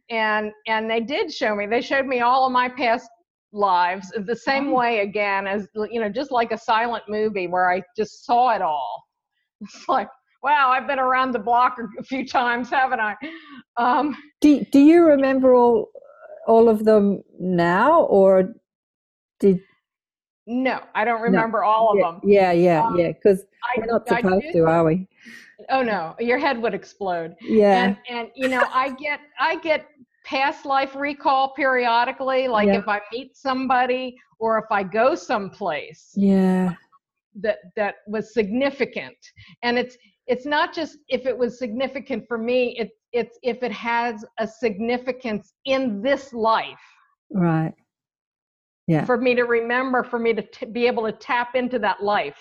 And 0.10 0.52
and 0.68 0.90
they 0.90 1.00
did 1.00 1.32
show 1.32 1.56
me. 1.56 1.66
They 1.66 1.82
showed 1.82 2.06
me 2.06 2.20
all 2.20 2.46
of 2.46 2.52
my 2.52 2.68
past 2.68 3.10
lives 3.54 4.12
the 4.26 4.36
same 4.36 4.72
way 4.72 5.00
again 5.00 5.48
as 5.48 5.70
you 5.90 6.02
know 6.02 6.10
just 6.10 6.32
like 6.32 6.52
a 6.52 6.58
silent 6.58 7.02
movie 7.08 7.48
where 7.48 7.72
i 7.72 7.82
just 7.96 8.26
saw 8.26 8.54
it 8.54 8.62
all 8.62 9.06
it's 9.62 9.88
like 9.88 10.10
wow 10.44 10.70
i've 10.70 10.88
been 10.88 11.00
around 11.00 11.32
the 11.32 11.40
block 11.40 11.78
a 12.00 12.04
few 12.12 12.26
times 12.26 12.70
haven't 12.70 13.00
i? 13.00 13.16
Um, 13.78 14.16
do, 14.42 14.66
do 14.72 14.80
you 14.80 15.04
remember 15.04 15.54
all 15.56 15.90
all 16.48 16.70
of 16.70 16.86
them 16.86 17.22
now 17.40 18.04
or 18.04 18.54
did 19.40 19.60
no 20.46 20.82
i 20.96 21.04
don't 21.04 21.22
remember 21.22 21.60
no. 21.62 21.68
all 21.68 21.92
of 21.92 21.98
yeah, 21.98 22.12
them. 22.12 22.22
yeah 22.24 22.52
yeah 22.52 22.88
um, 22.88 22.98
yeah 22.98 23.12
because 23.12 23.44
we're 23.78 23.86
not 23.86 24.08
supposed 24.08 24.46
to 24.54 24.66
are 24.66 24.84
we? 24.84 25.08
Oh 25.70 25.82
no 25.82 26.16
your 26.20 26.38
head 26.38 26.62
would 26.62 26.74
explode. 26.74 27.36
Yeah. 27.42 27.84
And 27.84 27.98
and 28.10 28.30
you 28.36 28.48
know 28.48 28.64
i 28.74 28.92
get 28.92 29.20
i 29.40 29.56
get 29.58 29.88
past 30.24 30.66
life 30.66 30.96
recall 30.96 31.54
periodically 31.54 32.48
like 32.48 32.68
yeah. 32.68 32.78
if 32.78 32.88
i 32.88 33.00
meet 33.12 33.36
somebody 33.36 34.16
or 34.40 34.58
if 34.58 34.66
i 34.72 34.84
go 34.84 35.16
someplace 35.16 36.12
yeah. 36.16 36.74
that 37.36 37.58
that 37.76 37.96
was 38.08 38.34
significant. 38.34 39.18
And 39.64 39.78
it's 39.78 39.98
it's 40.28 40.46
not 40.46 40.74
just 40.74 40.98
if 41.08 41.26
it 41.26 41.38
was 41.38 41.58
significant 41.58 42.26
for 42.28 42.38
me 42.38 42.76
it, 42.78 42.90
it's 43.14 43.38
if 43.44 43.64
it 43.64 43.72
has 43.72 44.24
a 44.40 44.48
significance 44.48 45.54
in 45.66 46.02
this 46.02 46.34
life 46.34 46.78
right 47.32 47.74
yeah 48.88 49.06
for 49.06 49.18
me 49.18 49.34
to 49.36 49.44
remember 49.44 50.04
for 50.04 50.20
me 50.20 50.34
to 50.34 50.42
t- 50.42 50.66
be 50.66 50.86
able 50.88 51.04
to 51.04 51.12
tap 51.12 51.56
into 51.56 51.80
that 51.80 52.04
life 52.04 52.38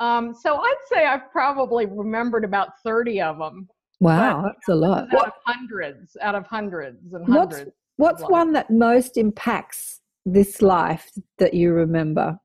um, 0.00 0.34
so 0.34 0.56
i'd 0.56 0.74
say 0.92 1.06
i've 1.06 1.30
probably 1.32 1.86
remembered 1.86 2.44
about 2.44 2.70
30 2.84 3.20
of 3.20 3.38
them 3.38 3.68
Wow, 4.00 4.42
but, 4.42 4.48
that's 4.48 4.68
a 4.68 4.74
lot. 4.74 5.12
Out 5.14 5.26
of 5.26 5.32
hundreds, 5.44 6.16
out 6.20 6.34
of 6.34 6.46
hundreds 6.46 7.12
and 7.12 7.26
hundreds. 7.26 7.72
What's, 7.96 8.20
what's 8.20 8.30
one 8.30 8.52
that 8.52 8.70
most 8.70 9.16
impacts 9.16 10.00
this 10.24 10.62
life 10.62 11.10
that 11.38 11.54
you 11.54 11.72
remember? 11.72 12.38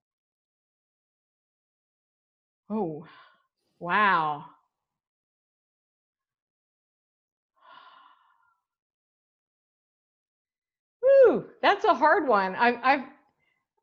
Oh, 2.70 3.06
wow. 3.80 4.46
Whew, 11.26 11.46
that's 11.62 11.86
a 11.86 11.94
hard 11.94 12.28
one. 12.28 12.56
I, 12.56 12.80
I've, 12.84 13.04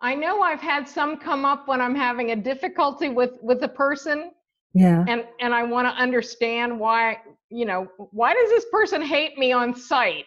I 0.00 0.14
know 0.14 0.42
I've 0.42 0.60
had 0.60 0.88
some 0.88 1.18
come 1.18 1.44
up 1.44 1.68
when 1.68 1.80
I'm 1.80 1.94
having 1.94 2.30
a 2.30 2.36
difficulty 2.36 3.08
with 3.08 3.38
with 3.42 3.62
a 3.62 3.68
person. 3.68 4.30
Yeah. 4.72 5.04
And 5.08 5.24
and 5.40 5.54
I 5.54 5.62
want 5.62 5.86
to 5.88 5.92
understand 6.02 6.78
why 6.78 7.18
you 7.50 7.66
know, 7.66 7.88
why 8.12 8.32
does 8.32 8.48
this 8.48 8.64
person 8.70 9.02
hate 9.02 9.36
me 9.36 9.52
on 9.52 9.74
sight? 9.74 10.24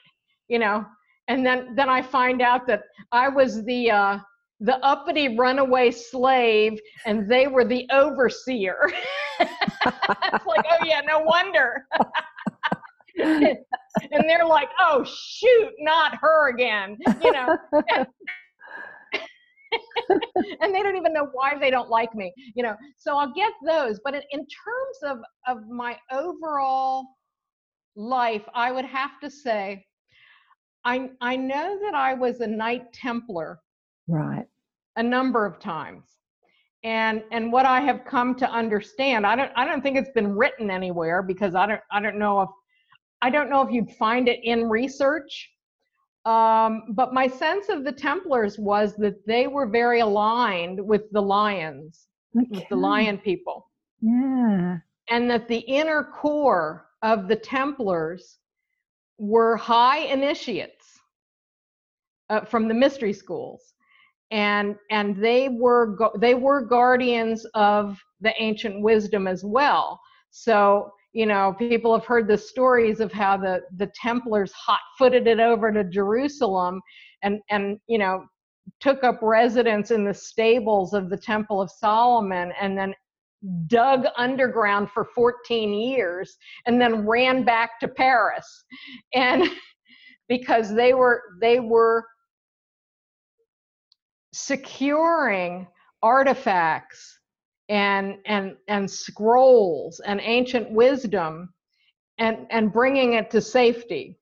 You 0.49 0.59
know, 0.59 0.85
and 1.27 1.45
then 1.45 1.73
then 1.75 1.89
I 1.89 2.01
find 2.01 2.41
out 2.41 2.67
that 2.67 2.83
I 3.11 3.29
was 3.29 3.63
the 3.63 3.89
uh, 3.89 4.19
the 4.59 4.77
uppity 4.85 5.37
runaway 5.37 5.91
slave, 5.91 6.79
and 7.05 7.29
they 7.29 7.47
were 7.47 7.65
the 7.65 7.87
overseer. 7.91 8.91
it's 9.39 10.45
like, 10.45 10.65
oh 10.69 10.85
yeah, 10.85 11.01
no 11.01 11.19
wonder. 11.19 11.85
and 14.11 14.29
they're 14.29 14.45
like, 14.45 14.69
oh 14.79 15.03
shoot, 15.03 15.71
not 15.79 16.15
her 16.19 16.49
again. 16.49 16.97
You 17.21 17.31
know. 17.31 17.57
and 20.61 20.73
they 20.73 20.81
don't 20.81 20.95
even 20.95 21.13
know 21.13 21.27
why 21.31 21.57
they 21.57 21.71
don't 21.71 21.89
like 21.89 22.13
me 22.15 22.33
you 22.55 22.63
know 22.63 22.75
so 22.97 23.17
i'll 23.17 23.33
get 23.33 23.51
those 23.65 23.99
but 24.03 24.13
in, 24.13 24.21
in 24.31 24.39
terms 24.41 24.97
of 25.03 25.17
of 25.47 25.67
my 25.67 25.97
overall 26.11 27.05
life 27.95 28.43
i 28.53 28.71
would 28.71 28.85
have 28.85 29.19
to 29.21 29.29
say 29.29 29.83
i 30.85 31.09
i 31.21 31.35
know 31.35 31.77
that 31.81 31.93
i 31.93 32.13
was 32.13 32.41
a 32.41 32.47
knight 32.47 32.91
templar 32.93 33.59
right 34.07 34.45
a 34.97 35.03
number 35.03 35.45
of 35.45 35.59
times 35.59 36.03
and 36.83 37.23
and 37.31 37.51
what 37.51 37.65
i 37.65 37.79
have 37.79 38.03
come 38.05 38.35
to 38.35 38.49
understand 38.49 39.25
i 39.25 39.35
don't 39.35 39.51
i 39.55 39.65
don't 39.65 39.81
think 39.81 39.97
it's 39.97 40.11
been 40.11 40.35
written 40.35 40.69
anywhere 40.69 41.23
because 41.23 41.55
i 41.55 41.65
don't 41.65 41.81
i 41.91 41.99
don't 42.01 42.17
know 42.17 42.41
if 42.41 42.49
i 43.23 43.29
don't 43.29 43.49
know 43.49 43.61
if 43.61 43.71
you'd 43.71 43.91
find 43.91 44.27
it 44.27 44.39
in 44.43 44.69
research 44.69 45.49
um, 46.25 46.83
but 46.89 47.13
my 47.13 47.27
sense 47.27 47.67
of 47.69 47.83
the 47.83 47.91
Templars 47.91 48.57
was 48.57 48.95
that 48.95 49.25
they 49.27 49.47
were 49.47 49.67
very 49.67 49.99
aligned 49.99 50.79
with 50.85 51.11
the 51.11 51.21
lions, 51.21 52.07
okay. 52.37 52.47
with 52.49 52.69
the 52.69 52.77
lion 52.77 53.17
people. 53.17 53.69
Yeah. 54.01 54.77
And 55.09 55.29
that 55.29 55.49
the 55.49 55.59
inner 55.59 56.03
core 56.03 56.87
of 57.01 57.27
the 57.27 57.35
Templars 57.35 58.39
were 59.17 59.57
high 59.57 59.99
initiates 59.99 60.99
uh, 62.29 62.41
from 62.41 62.69
the 62.69 62.73
mystery 62.73 63.13
schools. 63.13 63.73
And, 64.31 64.77
and 64.89 65.17
they 65.17 65.49
were 65.49 65.95
they 66.17 66.33
were 66.33 66.61
guardians 66.61 67.45
of 67.53 67.99
the 68.21 68.33
ancient 68.41 68.81
wisdom 68.81 69.27
as 69.27 69.43
well. 69.43 69.99
So 70.31 70.91
you 71.13 71.27
know, 71.27 71.55
people 71.57 71.93
have 71.97 72.05
heard 72.05 72.27
the 72.27 72.37
stories 72.37 72.99
of 72.99 73.11
how 73.11 73.37
the 73.37 73.61
the 73.77 73.91
Templars 73.95 74.51
hot-footed 74.51 75.27
it 75.27 75.39
over 75.39 75.71
to 75.71 75.83
Jerusalem, 75.83 76.81
and 77.21 77.39
and 77.51 77.79
you 77.87 77.99
know, 77.99 78.25
took 78.79 79.03
up 79.03 79.19
residence 79.21 79.91
in 79.91 80.03
the 80.03 80.13
stables 80.13 80.93
of 80.93 81.09
the 81.09 81.17
Temple 81.17 81.61
of 81.61 81.69
Solomon, 81.69 82.51
and 82.59 82.77
then 82.77 82.95
dug 83.67 84.05
underground 84.17 84.89
for 84.89 85.05
14 85.13 85.73
years, 85.73 86.35
and 86.65 86.81
then 86.81 87.05
ran 87.05 87.43
back 87.43 87.79
to 87.79 87.87
Paris, 87.87 88.65
and 89.13 89.43
because 90.27 90.73
they 90.73 90.95
were 90.95 91.21
they 91.39 91.59
were 91.59 92.03
securing 94.33 95.67
artifacts 96.01 97.19
and 97.69 98.17
and 98.25 98.55
and 98.67 98.89
scrolls 98.89 100.01
and 100.05 100.19
ancient 100.21 100.69
wisdom 100.71 101.53
and 102.17 102.45
and 102.49 102.73
bringing 102.73 103.13
it 103.13 103.29
to 103.31 103.41
safety 103.41 104.19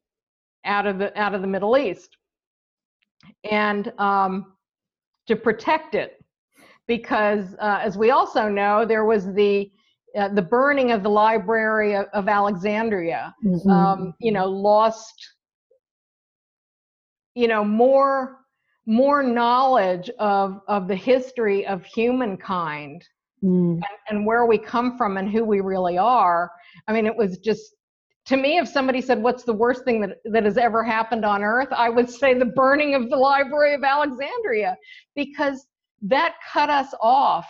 out 0.66 0.86
of 0.86 1.00
the 1.00 1.18
out 1.20 1.34
of 1.34 1.42
the 1.42 1.48
Middle 1.48 1.78
East 1.78 2.18
and 3.50 3.92
um, 4.00 4.54
to 5.28 5.36
protect 5.36 5.96
it 5.96 6.24
because 6.88 7.56
uh, 7.60 7.80
as 7.82 7.98
we 7.98 8.12
also 8.12 8.48
know 8.48 8.86
there 8.86 9.06
was 9.06 9.34
the 9.34 9.72
uh, 10.18 10.28
the 10.30 10.42
burning 10.42 10.92
of 10.92 11.04
the 11.04 11.10
library 11.10 11.96
of, 11.96 12.06
of 12.14 12.28
Alexandria 12.28 13.34
mm-hmm. 13.44 13.70
um, 13.70 14.14
you 14.20 14.32
know 14.32 14.46
lost 14.46 15.16
you 17.34 17.48
know 17.48 17.64
more 17.64 18.38
more 18.86 19.24
knowledge 19.24 20.10
of 20.20 20.62
of 20.68 20.88
the 20.88 20.96
history 20.96 21.66
of 21.66 21.86
humankind 21.86 23.04
mm. 23.44 23.74
and, 23.74 23.84
and 24.10 24.26
where 24.26 24.46
we 24.46 24.58
come 24.58 24.98
from 24.98 25.18
and 25.18 25.30
who 25.30 25.44
we 25.44 25.62
really 25.62 25.98
are 25.98 26.52
i 26.88 26.94
mean 26.94 27.06
it 27.06 27.16
was 27.16 27.38
just 27.38 27.76
to 28.26 28.38
me 28.38 28.58
if 28.58 28.68
somebody 28.68 29.02
said 29.02 29.22
what's 29.22 29.44
the 29.44 29.54
worst 29.54 29.84
thing 29.84 30.02
that, 30.02 30.18
that 30.26 30.44
has 30.44 30.58
ever 30.58 30.84
happened 30.84 31.26
on 31.26 31.44
earth 31.44 31.70
i 31.72 31.90
would 31.90 32.10
say 32.10 32.34
the 32.34 32.46
burning 32.46 32.96
of 32.96 33.10
the 33.10 33.16
library 33.16 33.74
of 33.74 33.84
alexandria 33.84 34.76
because 35.16 35.66
that 36.02 36.36
cut 36.52 36.70
us 36.70 36.94
off 37.02 37.48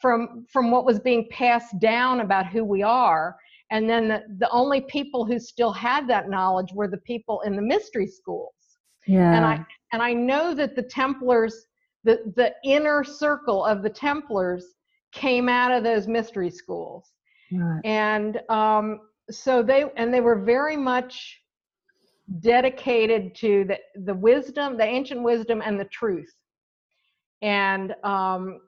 from 0.00 0.44
from 0.50 0.70
what 0.70 0.84
was 0.84 1.00
being 1.00 1.26
passed 1.30 1.78
down 1.78 2.20
about 2.20 2.46
who 2.46 2.64
we 2.64 2.82
are 2.82 3.36
and 3.70 3.88
then 3.88 4.08
the, 4.08 4.22
the 4.38 4.50
only 4.50 4.82
people 4.82 5.24
who 5.24 5.38
still 5.38 5.72
had 5.72 6.06
that 6.06 6.28
knowledge 6.28 6.72
were 6.74 6.88
the 6.88 6.98
people 6.98 7.40
in 7.42 7.56
the 7.56 7.62
mystery 7.62 8.06
schools 8.06 8.54
yeah. 9.06 9.34
And 9.34 9.44
I 9.44 9.64
and 9.92 10.02
I 10.02 10.12
know 10.12 10.54
that 10.54 10.74
the 10.74 10.82
Templars, 10.82 11.66
the 12.04 12.32
the 12.36 12.54
inner 12.64 13.02
circle 13.02 13.64
of 13.64 13.82
the 13.82 13.90
Templars 13.90 14.66
came 15.12 15.48
out 15.48 15.72
of 15.72 15.82
those 15.82 16.06
mystery 16.06 16.50
schools. 16.50 17.12
Right. 17.52 17.80
And 17.84 18.40
um, 18.48 19.00
so 19.30 19.62
they 19.62 19.84
and 19.96 20.12
they 20.12 20.20
were 20.20 20.40
very 20.40 20.76
much 20.76 21.40
dedicated 22.40 23.34
to 23.36 23.64
the 23.64 23.78
the 24.04 24.14
wisdom, 24.14 24.76
the 24.76 24.84
ancient 24.84 25.22
wisdom 25.22 25.62
and 25.64 25.78
the 25.78 25.86
truth. 25.86 26.32
And 27.42 27.94
um, 28.04 28.60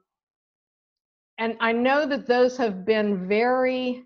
and 1.37 1.55
I 1.59 1.71
know 1.71 2.05
that 2.07 2.27
those 2.27 2.57
have 2.57 2.85
been 2.85 3.27
very 3.27 4.03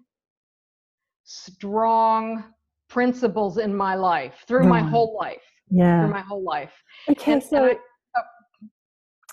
strong 1.24 2.44
principles 2.90 3.58
in 3.58 3.74
my 3.74 3.96
life 3.96 4.44
through 4.48 4.60
right. 4.60 4.70
my 4.70 4.82
whole 4.82 5.16
life 5.18 5.44
yeah. 5.70 6.02
for 6.02 6.08
my 6.08 6.20
whole 6.20 6.44
life. 6.44 6.74
Okay, 7.10 7.34
and, 7.34 7.44
so. 7.44 7.66
And 7.66 7.78
I. 7.78 7.80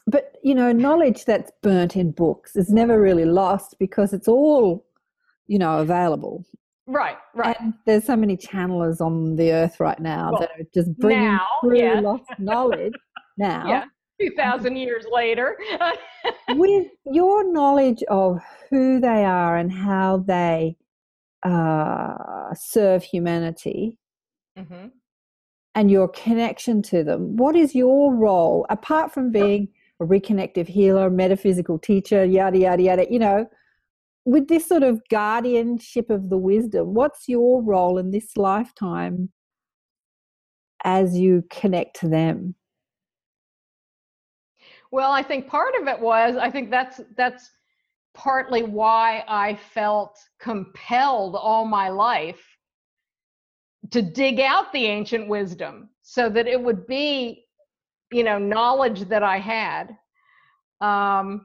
but 0.09 0.36
you 0.42 0.54
know, 0.54 0.72
knowledge 0.72 1.24
that's 1.24 1.52
burnt 1.62 1.96
in 1.96 2.11
books 2.12 2.56
is 2.56 2.70
never 2.70 3.00
really 3.00 3.24
lost 3.24 3.76
because 3.78 4.12
it's 4.12 4.28
all, 4.28 4.86
you 5.46 5.59
know, 5.59 5.78
available. 5.78 6.44
Right, 6.86 7.18
right. 7.34 7.56
And 7.61 7.74
there's 7.84 8.04
so 8.04 8.16
many 8.16 8.36
channelers 8.36 9.00
on 9.00 9.36
the 9.36 9.52
earth 9.52 9.78
right 9.78 10.00
now 10.00 10.30
well, 10.32 10.40
that 10.40 10.50
are 10.59 10.68
just 10.72 10.96
bringing 10.98 11.24
now, 11.24 11.46
through 11.61 12.00
lost 12.00 12.24
knowledge 12.38 12.94
now. 13.36 13.68
Yeah. 13.68 13.84
2000 14.20 14.76
years 14.76 15.04
later. 15.12 15.56
with 16.48 16.86
your 17.04 17.52
knowledge 17.52 18.02
of 18.09 18.40
who 18.70 18.98
they 19.00 19.24
are 19.24 19.59
and 19.59 19.70
how 19.70 20.24
they 20.26 20.76
uh, 21.44 22.52
serve 22.54 23.04
humanity, 23.04 23.98
mm-hmm 24.59 24.88
and 25.78 25.92
your 25.92 26.09
connection 26.09 26.82
to 26.82 27.04
them. 27.04 27.36
What 27.36 27.54
is 27.54 27.72
your 27.72 28.12
role, 28.12 28.66
apart 28.68 29.14
from 29.14 29.30
being 29.30 29.68
a 30.01 30.05
reconnective 30.05 30.68
healer, 30.68 31.11
metaphysical 31.11 31.78
teacher, 31.78 32.24
yada, 32.24 32.59
yada, 32.59 32.82
yada, 32.82 33.07
you 33.11 33.18
know, 33.18 33.46
with 34.24 34.49
this 34.49 34.66
sort 34.66 34.82
of 34.82 35.01
guardianship 35.09 36.11
of 36.11 36.28
the 36.28 36.36
wisdom, 36.36 36.94
what's 36.94 37.28
your 37.28 37.62
role 37.62 37.99
in 37.99 38.11
this 38.11 38.36
lifetime 38.36 39.30
as 40.84 41.18
you 41.18 41.42
connect 41.51 41.99
to 42.01 42.09
them? 42.09 42.55
Well, 44.90 45.12
I 45.12 45.22
think 45.22 45.46
part 45.46 45.74
of 45.80 45.88
it 45.88 46.01
was 46.01 46.36
I 46.36 46.51
think 46.51 46.70
that's 46.70 47.01
that's 47.16 47.51
partly 48.14 48.62
why 48.62 49.24
I 49.28 49.55
felt 49.55 50.18
compelled 50.40 51.36
all 51.36 51.64
my 51.64 51.88
life 51.88 52.44
to 53.90 54.03
dig 54.03 54.40
out 54.40 54.72
the 54.72 54.86
ancient 54.86 55.28
wisdom 55.28 55.88
so 56.03 56.28
that 56.28 56.46
it 56.46 56.61
would 56.61 56.86
be 56.86 57.44
you 58.12 58.24
know 58.24 58.38
knowledge 58.38 59.02
that 59.09 59.22
i 59.22 59.38
had 59.38 59.96
um, 60.80 61.44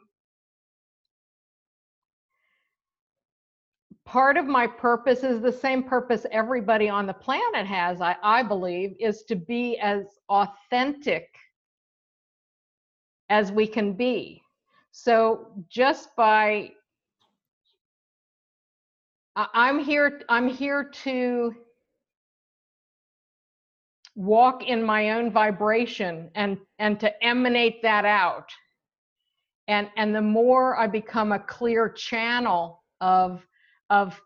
part 4.06 4.38
of 4.38 4.46
my 4.46 4.68
purpose 4.68 5.24
is 5.24 5.42
the 5.42 5.52
same 5.52 5.84
purpose 5.84 6.26
everybody 6.32 6.88
on 6.90 7.08
the 7.08 7.14
planet 7.14 7.66
has 7.66 8.02
i, 8.02 8.16
I 8.24 8.44
believe 8.44 8.96
is 9.00 9.24
to 9.24 9.36
be 9.36 9.78
as 9.80 10.06
authentic 10.30 11.28
as 13.34 13.52
we 13.52 13.66
can 13.66 13.94
be. 13.94 14.44
So 14.92 15.48
just 15.70 16.16
by 16.16 16.72
i'm 19.36 19.80
here 19.80 20.22
i'm 20.30 20.48
here 20.48 20.92
to 21.04 21.56
walk 24.16 24.64
in 24.64 24.84
my 24.84 25.12
own 25.12 25.32
vibration 25.32 26.30
and 26.36 26.58
and 26.80 27.00
to 27.00 27.24
emanate 27.24 27.82
that 27.82 28.06
out. 28.06 28.50
And 29.68 29.90
and 29.98 30.14
the 30.14 30.22
more 30.22 30.78
i 30.78 30.88
become 30.88 31.32
a 31.32 31.40
clear 31.40 31.90
channel 31.90 32.84
of 33.02 33.46
of 33.90 34.20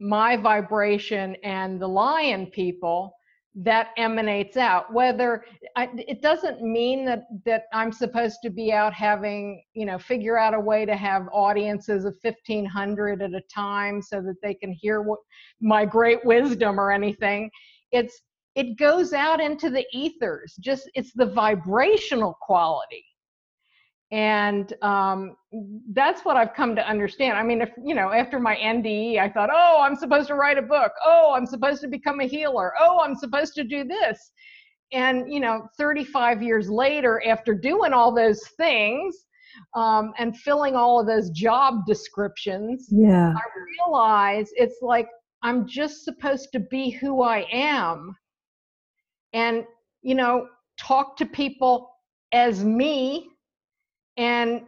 my 0.00 0.36
vibration 0.36 1.36
and 1.44 1.80
the 1.80 1.88
lion 1.88 2.46
people 2.46 3.14
that 3.54 3.88
emanates 3.96 4.56
out. 4.56 4.92
Whether 4.92 5.44
I, 5.76 5.88
it 5.94 6.22
doesn't 6.22 6.62
mean 6.62 7.04
that 7.06 7.24
that 7.44 7.64
i'm 7.72 7.92
supposed 7.92 8.38
to 8.42 8.50
be 8.50 8.72
out 8.72 8.92
having 8.92 9.62
you 9.72 9.86
know 9.86 9.98
figure 9.98 10.38
out 10.38 10.54
a 10.54 10.60
way 10.60 10.84
to 10.84 10.96
have 10.96 11.28
audiences 11.32 12.04
of 12.04 12.14
1500 12.22 13.22
at 13.22 13.32
a 13.32 13.42
time 13.52 14.02
so 14.02 14.20
that 14.22 14.36
they 14.42 14.54
can 14.54 14.72
hear 14.72 15.02
what 15.02 15.18
my 15.60 15.84
great 15.84 16.24
wisdom 16.24 16.78
or 16.78 16.92
anything. 16.92 17.50
It's 17.90 18.20
it 18.54 18.76
goes 18.78 19.12
out 19.12 19.40
into 19.40 19.70
the 19.70 19.84
ethers 19.92 20.56
just 20.60 20.90
it's 20.94 21.12
the 21.14 21.26
vibrational 21.26 22.36
quality. 22.40 23.04
And 24.12 24.72
um, 24.82 25.36
that's 25.92 26.24
what 26.24 26.36
i've 26.36 26.54
come 26.54 26.74
to 26.74 26.88
understand. 26.88 27.38
I 27.38 27.44
mean 27.44 27.60
if 27.62 27.70
you 27.82 27.94
know 27.94 28.10
after 28.10 28.40
my 28.40 28.56
nde 28.56 29.18
i 29.20 29.28
thought 29.28 29.50
oh 29.52 29.80
i'm 29.82 29.94
supposed 29.94 30.28
to 30.28 30.34
write 30.34 30.58
a 30.58 30.62
book. 30.62 30.92
Oh 31.04 31.32
i'm 31.36 31.46
supposed 31.46 31.80
to 31.82 31.88
become 31.88 32.20
a 32.20 32.26
healer. 32.26 32.72
Oh 32.80 33.00
i'm 33.00 33.14
supposed 33.14 33.54
to 33.54 33.64
do 33.64 33.84
this. 33.84 34.32
And 34.92 35.32
you 35.32 35.38
know 35.38 35.68
35 35.78 36.42
years 36.42 36.68
later 36.68 37.22
after 37.26 37.54
doing 37.54 37.92
all 37.92 38.12
those 38.12 38.40
things 38.56 39.26
um, 39.74 40.12
and 40.18 40.36
filling 40.38 40.74
all 40.74 41.00
of 41.00 41.06
those 41.06 41.30
job 41.30 41.86
descriptions 41.86 42.88
yeah. 42.90 43.32
I 43.36 43.42
realize 43.86 44.50
it's 44.54 44.78
like 44.80 45.08
i'm 45.42 45.66
just 45.66 46.04
supposed 46.04 46.50
to 46.52 46.60
be 46.60 46.90
who 46.90 47.22
i 47.22 47.46
am 47.52 48.14
and 49.32 49.64
you 50.02 50.14
know 50.14 50.46
talk 50.78 51.16
to 51.16 51.26
people 51.26 51.90
as 52.32 52.64
me 52.64 53.28
and 54.16 54.62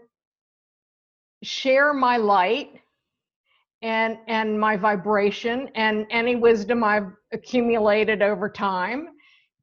share 1.42 1.92
my 1.92 2.16
light 2.16 2.70
and 3.82 4.18
and 4.28 4.58
my 4.58 4.76
vibration 4.76 5.68
and 5.74 6.06
any 6.10 6.36
wisdom 6.36 6.84
I've 6.84 7.10
accumulated 7.32 8.22
over 8.22 8.48
time 8.48 9.08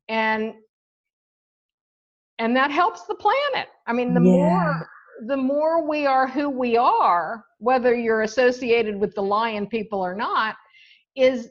and 0.09 0.53
and 2.39 2.55
that 2.55 2.71
helps 2.71 3.03
the 3.03 3.15
planet. 3.15 3.67
I 3.85 3.93
mean 3.93 4.13
the 4.13 4.21
yeah. 4.21 4.31
more 4.31 4.89
the 5.27 5.37
more 5.37 5.87
we 5.87 6.05
are 6.05 6.27
who 6.27 6.49
we 6.49 6.77
are, 6.77 7.43
whether 7.57 7.93
you're 7.93 8.21
associated 8.21 8.97
with 8.97 9.13
the 9.15 9.21
lion 9.21 9.67
people 9.67 9.99
or 9.99 10.15
not, 10.15 10.55
is 11.15 11.49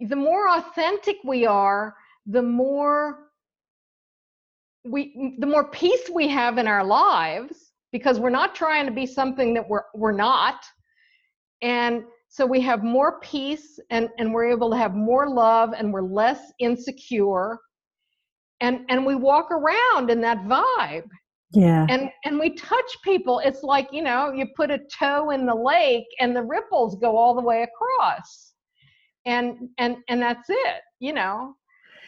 the 0.00 0.16
more 0.16 0.48
authentic 0.48 1.16
we 1.24 1.46
are, 1.46 1.94
the 2.26 2.42
more 2.42 3.18
we 4.84 5.36
the 5.38 5.46
more 5.46 5.70
peace 5.70 6.10
we 6.12 6.28
have 6.28 6.58
in 6.58 6.66
our 6.66 6.84
lives 6.84 7.72
because 7.92 8.18
we're 8.18 8.30
not 8.30 8.54
trying 8.54 8.86
to 8.86 8.92
be 8.92 9.06
something 9.06 9.54
that 9.54 9.68
we're 9.68 9.84
we're 9.94 10.12
not. 10.12 10.64
And 11.62 12.04
so 12.28 12.46
we 12.46 12.60
have 12.62 12.82
more 12.82 13.20
peace 13.20 13.78
and 13.90 14.08
and 14.18 14.32
we're 14.32 14.50
able 14.50 14.70
to 14.70 14.76
have 14.76 14.94
more 14.94 15.28
love 15.28 15.70
and 15.76 15.92
we're 15.92 16.02
less 16.02 16.52
insecure. 16.58 17.58
And 18.60 18.80
and 18.88 19.04
we 19.04 19.14
walk 19.14 19.50
around 19.50 20.10
in 20.10 20.20
that 20.22 20.38
vibe. 20.44 21.08
Yeah. 21.52 21.86
And 21.88 22.08
and 22.24 22.38
we 22.40 22.54
touch 22.54 22.96
people. 23.04 23.40
It's 23.40 23.62
like 23.62 23.88
you 23.92 24.02
know 24.02 24.32
you 24.32 24.46
put 24.56 24.70
a 24.70 24.80
toe 24.98 25.30
in 25.30 25.46
the 25.46 25.54
lake 25.54 26.06
and 26.18 26.34
the 26.34 26.42
ripples 26.42 26.96
go 26.96 27.16
all 27.16 27.34
the 27.34 27.42
way 27.42 27.62
across. 27.62 28.54
And 29.26 29.68
and 29.78 29.98
and 30.08 30.20
that's 30.20 30.48
it 30.48 30.82
you 31.02 31.12
know 31.12 31.54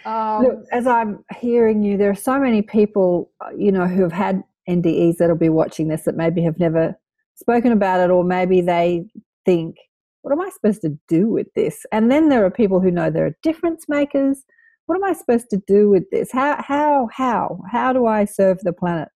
um, 0.04 0.42
Look, 0.42 0.64
as 0.72 0.86
I'm 0.86 1.24
hearing 1.38 1.82
you, 1.82 1.96
there 1.96 2.10
are 2.10 2.14
so 2.14 2.38
many 2.38 2.62
people, 2.62 3.30
uh, 3.40 3.50
you 3.56 3.72
know, 3.72 3.86
who 3.86 4.02
have 4.02 4.12
had 4.12 4.42
NDEs 4.68 5.16
that'll 5.16 5.36
be 5.36 5.48
watching 5.48 5.88
this 5.88 6.02
that 6.02 6.16
maybe 6.16 6.42
have 6.42 6.58
never 6.58 6.98
spoken 7.36 7.72
about 7.72 8.00
it, 8.00 8.10
or 8.10 8.24
maybe 8.24 8.60
they 8.60 9.04
think, 9.44 9.76
what 10.22 10.32
am 10.32 10.40
I 10.40 10.50
supposed 10.50 10.82
to 10.82 10.98
do 11.08 11.28
with 11.28 11.46
this? 11.54 11.84
And 11.92 12.10
then 12.10 12.28
there 12.28 12.44
are 12.44 12.50
people 12.50 12.80
who 12.80 12.90
know 12.90 13.10
they're 13.10 13.36
difference 13.42 13.84
makers. 13.88 14.42
What 14.86 14.96
am 14.96 15.04
I 15.04 15.12
supposed 15.12 15.50
to 15.50 15.62
do 15.66 15.88
with 15.88 16.04
this? 16.10 16.30
How, 16.32 16.62
how, 16.66 17.08
how, 17.12 17.60
how 17.70 17.92
do 17.92 18.06
I 18.06 18.24
serve 18.24 18.58
the 18.60 18.72
planet? 18.72 19.08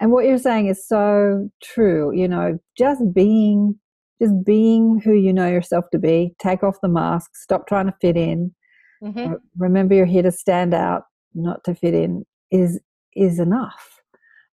And 0.00 0.12
what 0.12 0.26
you're 0.26 0.38
saying 0.38 0.66
is 0.66 0.86
so 0.86 1.48
true. 1.62 2.14
You 2.14 2.28
know, 2.28 2.58
just 2.76 3.02
being, 3.14 3.78
just 4.20 4.34
being 4.44 5.00
who 5.02 5.14
you 5.14 5.32
know 5.32 5.48
yourself 5.48 5.86
to 5.92 5.98
be. 5.98 6.34
Take 6.38 6.62
off 6.62 6.80
the 6.82 6.88
mask. 6.88 7.30
Stop 7.34 7.66
trying 7.66 7.86
to 7.86 7.94
fit 8.00 8.16
in. 8.16 8.54
Mm-hmm. 9.02 9.34
Remember, 9.58 9.94
you're 9.94 10.06
here 10.06 10.22
to 10.22 10.32
stand 10.32 10.74
out, 10.74 11.02
not 11.34 11.64
to 11.64 11.74
fit 11.74 11.94
in. 11.94 12.24
Is 12.50 12.80
is 13.14 13.40
enough 13.40 13.96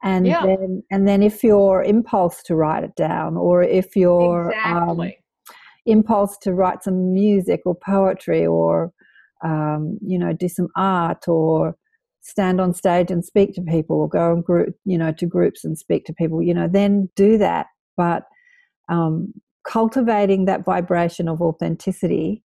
and 0.03 0.27
yeah. 0.27 0.45
then 0.45 0.83
and 0.91 1.07
then 1.07 1.23
if 1.23 1.45
your 1.45 1.83
impulse 1.83 2.43
to 2.43 2.57
write 2.57 2.85
it 2.85 2.95
down 2.97 3.37
or 3.37 3.63
if 3.63 3.95
your 3.97 4.55
um, 4.65 4.89
exactly. 4.91 5.07
um, 5.09 5.55
impulse 5.87 6.37
to 6.39 6.53
write 6.53 6.83
some 6.83 7.13
music 7.13 7.61
or 7.65 7.75
poetry 7.75 8.47
or 8.47 8.93
um, 9.45 9.99
you 10.05 10.19
know 10.19 10.33
do 10.33 10.49
some 10.49 10.69
art 10.77 11.29
or 11.29 11.77
stand 12.21 12.61
on 12.61 12.73
stage 12.73 13.11
and 13.11 13.25
speak 13.25 13.53
to 13.55 13.63
people 13.63 13.97
or 13.97 14.09
go 14.09 14.33
and 14.33 14.45
group 14.45 14.75
you 14.85 14.99
know 14.99 15.13
to 15.13 15.27
groups 15.27 15.65
and 15.65 15.79
speak 15.79 16.05
to 16.05 16.13
people 16.13 16.43
you 16.43 16.55
know 16.55 16.69
then 16.69 17.09
do 17.17 17.39
that 17.39 17.67
but 17.97 18.25
um, 18.89 19.33
cultivating 19.67 20.45
that 20.45 20.65
vibration 20.65 21.29
of 21.29 21.41
authenticity 21.41 22.43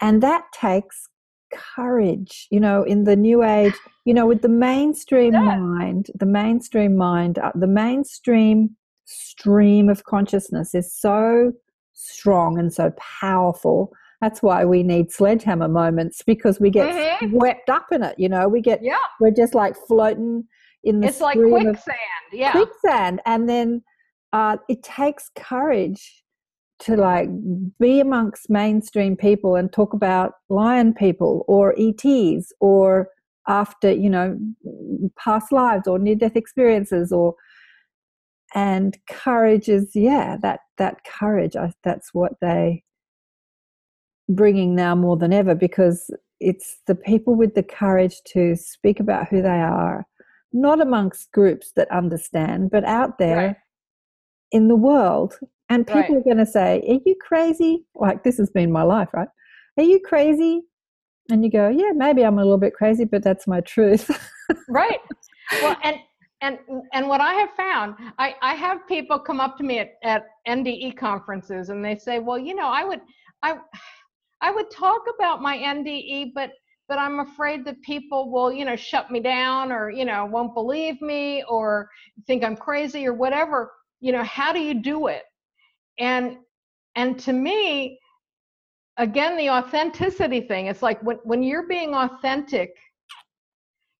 and 0.00 0.22
that 0.22 0.44
takes 0.58 1.08
courage 1.52 2.46
you 2.50 2.60
know 2.60 2.82
in 2.82 3.04
the 3.04 3.16
new 3.16 3.42
age 3.42 3.74
you 4.04 4.14
know 4.14 4.26
with 4.26 4.42
the 4.42 4.48
mainstream 4.48 5.32
yeah. 5.32 5.56
mind 5.56 6.06
the 6.14 6.26
mainstream 6.26 6.96
mind 6.96 7.38
uh, 7.38 7.52
the 7.54 7.66
mainstream 7.66 8.76
stream 9.04 9.88
of 9.88 10.04
consciousness 10.04 10.74
is 10.74 10.94
so 10.94 11.52
strong 11.92 12.58
and 12.58 12.72
so 12.72 12.92
powerful 13.20 13.92
that's 14.20 14.42
why 14.42 14.64
we 14.64 14.82
need 14.82 15.10
sledgehammer 15.10 15.68
moments 15.68 16.22
because 16.22 16.60
we 16.60 16.70
get 16.70 16.94
mm-hmm. 16.94 17.36
swept 17.36 17.68
up 17.68 17.86
in 17.92 18.02
it 18.02 18.14
you 18.18 18.28
know 18.28 18.48
we 18.48 18.60
get 18.60 18.82
yeah 18.82 18.96
we're 19.20 19.30
just 19.30 19.54
like 19.54 19.74
floating 19.88 20.44
in 20.84 21.00
the 21.00 21.08
it's 21.08 21.20
like 21.20 21.38
quicksand 21.38 21.96
yeah 22.32 22.52
quicksand 22.52 23.20
and 23.26 23.48
then 23.48 23.82
uh, 24.32 24.56
it 24.68 24.82
takes 24.82 25.30
courage 25.34 26.22
to 26.80 26.96
like 26.96 27.28
be 27.78 28.00
amongst 28.00 28.48
mainstream 28.48 29.16
people 29.16 29.54
and 29.54 29.72
talk 29.72 29.92
about 29.92 30.32
lion 30.48 30.94
people 30.94 31.44
or 31.46 31.74
ETs 31.78 32.52
or 32.60 33.08
after 33.48 33.92
you 33.92 34.10
know 34.10 34.38
past 35.18 35.52
lives 35.52 35.86
or 35.86 35.98
near 35.98 36.14
death 36.14 36.36
experiences 36.36 37.12
or 37.12 37.34
and 38.54 38.98
courage 39.08 39.68
is 39.68 39.90
yeah 39.94 40.36
that 40.40 40.60
that 40.78 40.98
courage 41.04 41.56
I, 41.56 41.72
that's 41.84 42.12
what 42.12 42.32
they 42.40 42.82
bringing 44.28 44.74
now 44.74 44.94
more 44.94 45.16
than 45.16 45.32
ever 45.32 45.54
because 45.54 46.10
it's 46.38 46.78
the 46.86 46.94
people 46.94 47.34
with 47.34 47.54
the 47.54 47.62
courage 47.62 48.20
to 48.28 48.56
speak 48.56 49.00
about 49.00 49.28
who 49.28 49.42
they 49.42 49.48
are 49.48 50.06
not 50.52 50.80
amongst 50.80 51.32
groups 51.32 51.72
that 51.76 51.90
understand 51.90 52.70
but 52.70 52.84
out 52.84 53.18
there 53.18 53.36
right. 53.36 53.56
in 54.52 54.68
the 54.68 54.76
world 54.76 55.38
and 55.70 55.86
people 55.86 56.00
right. 56.00 56.16
are 56.16 56.22
going 56.22 56.36
to 56.36 56.46
say, 56.46 56.82
Are 56.88 57.00
you 57.06 57.14
crazy? 57.20 57.84
Like, 57.94 58.24
this 58.24 58.36
has 58.38 58.50
been 58.50 58.70
my 58.70 58.82
life, 58.82 59.08
right? 59.14 59.28
Are 59.78 59.84
you 59.84 60.00
crazy? 60.00 60.62
And 61.30 61.44
you 61.44 61.50
go, 61.50 61.68
Yeah, 61.68 61.92
maybe 61.94 62.22
I'm 62.22 62.38
a 62.38 62.42
little 62.42 62.58
bit 62.58 62.74
crazy, 62.74 63.04
but 63.04 63.22
that's 63.22 63.46
my 63.46 63.60
truth. 63.60 64.10
right. 64.68 65.00
Well, 65.62 65.76
and 65.82 65.96
and 66.42 66.58
and 66.92 67.08
what 67.08 67.20
I 67.20 67.34
have 67.34 67.50
found, 67.56 67.96
I, 68.20 68.36
I 68.40 68.54
have 68.54 68.86
people 68.86 69.18
come 69.18 69.40
up 69.40 69.58
to 69.58 69.64
me 69.64 69.80
at, 69.80 69.94
at 70.04 70.26
NDE 70.46 70.96
conferences 70.96 71.70
and 71.70 71.84
they 71.84 71.96
say, 71.96 72.20
Well, 72.20 72.38
you 72.38 72.54
know, 72.54 72.68
I 72.68 72.84
would 72.84 73.00
I 73.42 73.58
I 74.40 74.52
would 74.52 74.70
talk 74.70 75.02
about 75.12 75.42
my 75.42 75.58
NDE, 75.58 76.32
but 76.36 76.52
but 76.88 76.98
I'm 76.98 77.20
afraid 77.20 77.64
that 77.64 77.82
people 77.82 78.30
will, 78.30 78.52
you 78.52 78.64
know, 78.64 78.76
shut 78.76 79.10
me 79.10 79.20
down 79.20 79.70
or, 79.70 79.90
you 79.90 80.04
know, 80.04 80.24
won't 80.26 80.54
believe 80.54 81.00
me 81.00 81.44
or 81.48 81.88
think 82.26 82.44
I'm 82.44 82.56
crazy 82.56 83.06
or 83.06 83.14
whatever. 83.14 83.72
You 84.00 84.12
know, 84.12 84.24
how 84.24 84.52
do 84.52 84.60
you 84.60 84.74
do 84.74 85.06
it? 85.08 85.22
And 86.00 86.38
and 86.96 87.18
to 87.20 87.32
me 87.32 87.98
again 88.96 89.36
the 89.36 89.48
authenticity 89.48 90.40
thing 90.40 90.66
it's 90.66 90.82
like 90.82 91.00
when, 91.02 91.16
when 91.22 91.42
you're 91.42 91.68
being 91.68 91.94
authentic 91.94 92.74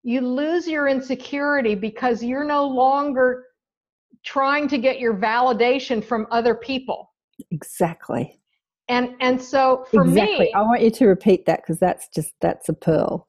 you 0.02 0.20
lose 0.20 0.66
your 0.66 0.88
insecurity 0.88 1.74
because 1.74 2.24
you're 2.24 2.44
no 2.44 2.66
longer 2.66 3.44
trying 4.24 4.66
to 4.66 4.78
get 4.78 4.98
your 4.98 5.14
validation 5.14 6.02
from 6.04 6.26
other 6.30 6.54
people 6.54 7.12
exactly 7.52 8.40
and 8.88 9.14
and 9.20 9.40
so 9.40 9.84
for 9.90 10.04
exactly. 10.04 10.46
me 10.46 10.52
i 10.54 10.62
want 10.62 10.82
you 10.82 10.90
to 10.90 11.06
repeat 11.06 11.46
that 11.46 11.62
because 11.62 11.78
that's 11.78 12.08
just 12.08 12.32
that's 12.40 12.68
a 12.68 12.74
pearl 12.74 13.28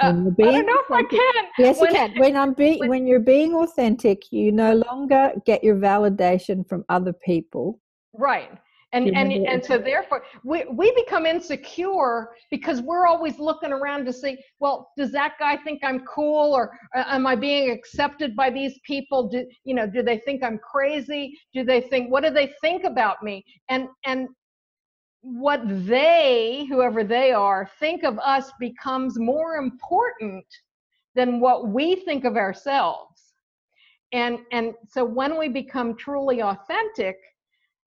uh, 0.00 0.06
I 0.08 0.10
don't 0.10 0.66
know 0.66 0.82
if 0.88 0.90
I 0.90 1.02
can. 1.04 1.44
Yes, 1.56 1.78
when, 1.78 1.90
you 1.90 1.96
can. 1.96 2.12
When 2.18 2.36
I'm 2.36 2.52
being, 2.52 2.80
when, 2.80 2.88
when 2.88 3.06
you're 3.06 3.20
being 3.20 3.54
authentic, 3.54 4.32
you 4.32 4.50
no 4.50 4.82
longer 4.90 5.32
get 5.46 5.62
your 5.62 5.76
validation 5.76 6.68
from 6.68 6.84
other 6.88 7.12
people. 7.12 7.80
Right. 8.18 8.50
And, 8.92 9.08
and 9.08 9.32
and 9.32 9.64
so 9.64 9.76
therefore 9.76 10.22
we, 10.44 10.64
we 10.70 10.92
become 10.94 11.26
insecure 11.26 12.28
because 12.48 12.80
we're 12.80 13.08
always 13.08 13.40
looking 13.40 13.72
around 13.72 14.04
to 14.04 14.12
see 14.12 14.38
well 14.60 14.92
does 14.96 15.10
that 15.10 15.34
guy 15.40 15.56
think 15.56 15.80
i'm 15.82 16.04
cool 16.04 16.54
or 16.54 16.78
uh, 16.96 17.02
am 17.08 17.26
i 17.26 17.34
being 17.34 17.72
accepted 17.72 18.36
by 18.36 18.50
these 18.50 18.78
people? 18.86 19.28
Do 19.28 19.44
you 19.64 19.74
know 19.74 19.88
do 19.88 20.00
they 20.04 20.18
think 20.18 20.44
i'm 20.44 20.58
crazy? 20.58 21.36
Do 21.52 21.64
they 21.64 21.80
think 21.80 22.08
what 22.08 22.22
do 22.22 22.30
they 22.30 22.52
think 22.60 22.84
about 22.84 23.20
me? 23.20 23.44
And 23.68 23.88
and 24.06 24.28
what 25.22 25.62
they 25.66 26.64
whoever 26.68 27.02
they 27.02 27.32
are 27.32 27.68
think 27.80 28.04
of 28.04 28.16
us 28.20 28.52
becomes 28.60 29.18
more 29.18 29.56
important 29.56 30.44
than 31.16 31.40
what 31.40 31.66
we 31.68 31.96
think 31.96 32.24
of 32.24 32.36
ourselves. 32.36 33.32
And 34.12 34.38
and 34.52 34.74
so 34.88 35.04
when 35.04 35.36
we 35.36 35.48
become 35.48 35.96
truly 35.96 36.42
authentic 36.42 37.16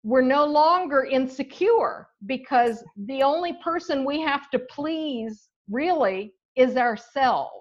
we're 0.02 0.22
no 0.22 0.44
longer 0.46 1.04
insecure 1.04 2.08
because 2.26 2.82
the 3.06 3.22
only 3.22 3.54
person 3.62 4.04
we 4.04 4.20
have 4.20 4.50
to 4.50 4.58
please 4.58 5.48
really 5.68 6.32
is 6.56 6.76
ourselves. 6.76 7.54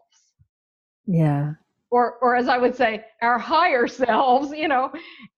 Yeah. 1.06 1.54
Or 1.92 2.16
or 2.22 2.36
as 2.36 2.48
i 2.48 2.58
would 2.58 2.76
say 2.76 3.04
our 3.22 3.40
higher 3.40 3.88
selves 3.88 4.52
you 4.52 4.68
know? 4.68 4.92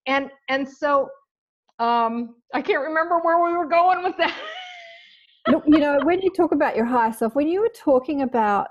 And 0.05 0.29
and 0.49 0.67
so 0.67 1.09
um 1.79 2.35
i 2.53 2.61
can't 2.61 2.81
remember 2.81 3.19
where 3.19 3.43
we 3.43 3.57
were 3.57 3.67
going 3.67 4.03
with 4.03 4.17
that. 4.17 4.35
You 5.47 5.79
know 5.79 5.99
when 6.03 6.21
you 6.21 6.29
talk 6.31 6.51
about 6.51 6.75
your 6.75 6.85
higher 6.85 7.13
self 7.13 7.35
when 7.35 7.47
you 7.47 7.61
were 7.61 7.71
talking 7.75 8.21
about 8.21 8.67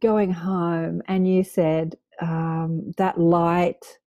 going 0.00 0.32
home 0.32 1.02
and 1.06 1.28
you 1.28 1.44
said 1.44 1.94
um, 2.20 2.92
that 2.96 3.18
light 3.18 3.98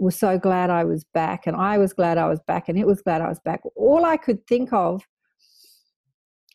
was 0.00 0.18
so 0.18 0.38
glad 0.38 0.70
I 0.70 0.84
was 0.84 1.04
back, 1.04 1.46
and 1.46 1.56
I 1.56 1.78
was 1.78 1.92
glad 1.92 2.18
I 2.18 2.28
was 2.28 2.40
back, 2.46 2.68
and 2.68 2.78
it 2.78 2.86
was 2.86 3.02
glad 3.02 3.20
I 3.20 3.28
was 3.28 3.40
back. 3.40 3.60
All 3.76 4.04
I 4.04 4.16
could 4.16 4.46
think 4.46 4.72
of, 4.72 5.02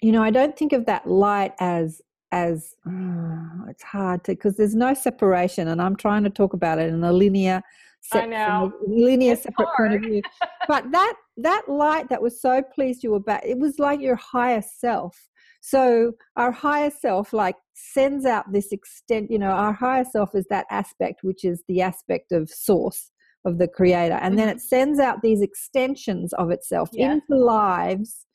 you 0.02 0.12
know, 0.12 0.24
I 0.24 0.32
don't 0.32 0.58
think 0.58 0.74
of 0.74 0.86
that 0.88 1.08
light 1.08 1.54
as 1.60 2.02
as 2.32 2.74
oh, 2.88 3.66
it's 3.70 3.84
hard 3.84 4.24
to 4.26 4.32
because 4.32 4.58
there's 4.58 4.76
no 4.76 4.93
separation, 4.93 5.68
and 5.68 5.82
I'm 5.82 5.96
trying 5.96 6.24
to 6.24 6.30
talk 6.30 6.54
about 6.54 6.80
it 6.80 6.89
in 6.89 7.04
a 7.04 7.14
linear, 7.14 7.62
se- 8.02 8.22
I 8.22 8.26
know. 8.26 8.74
linear 8.86 9.34
it's 9.34 9.43
separate 9.43 9.68
hard. 9.68 9.91
point 9.91 9.93
of 9.93 10.10
view. 10.10 10.22
but 10.68 10.91
that 10.91 11.14
that 11.38 11.64
light 11.68 12.10
that 12.10 12.22
was 12.22 12.41
so 12.41 12.62
pleased 12.62 13.04
you 13.04 13.12
were 13.12 13.20
back, 13.20 13.43
it 13.46 13.60
was 13.60 13.80
like 13.80 14.02
your 14.02 14.16
higher 14.16 14.62
self. 14.62 15.30
So 15.62 16.14
our 16.36 16.52
higher 16.52 16.91
self 16.91 17.34
like 17.34 17.56
sends 17.74 18.26
out 18.26 18.52
this 18.52 18.72
extent, 18.72 19.32
you 19.32 19.39
know, 19.39 19.50
our 19.50 19.74
higher 19.74 20.06
self 20.06 20.36
is 20.36 20.46
that 20.50 20.68
aspect 20.70 21.22
which 21.24 21.43
is 21.43 21.64
the 21.68 21.82
aspect 21.82 22.32
of 22.32 22.50
source 22.50 23.12
of 23.46 23.58
the 23.58 23.68
creator 23.68 24.20
and 24.22 24.38
then 24.38 24.48
mm-hmm. 24.48 24.58
it 24.58 24.62
sends 24.62 25.00
out 25.00 25.22
these 25.22 25.41
extensions 25.41 26.34
of 26.34 26.52
itself 26.52 26.89
yeah. 26.93 27.14
into 27.14 27.36
lives 27.36 28.26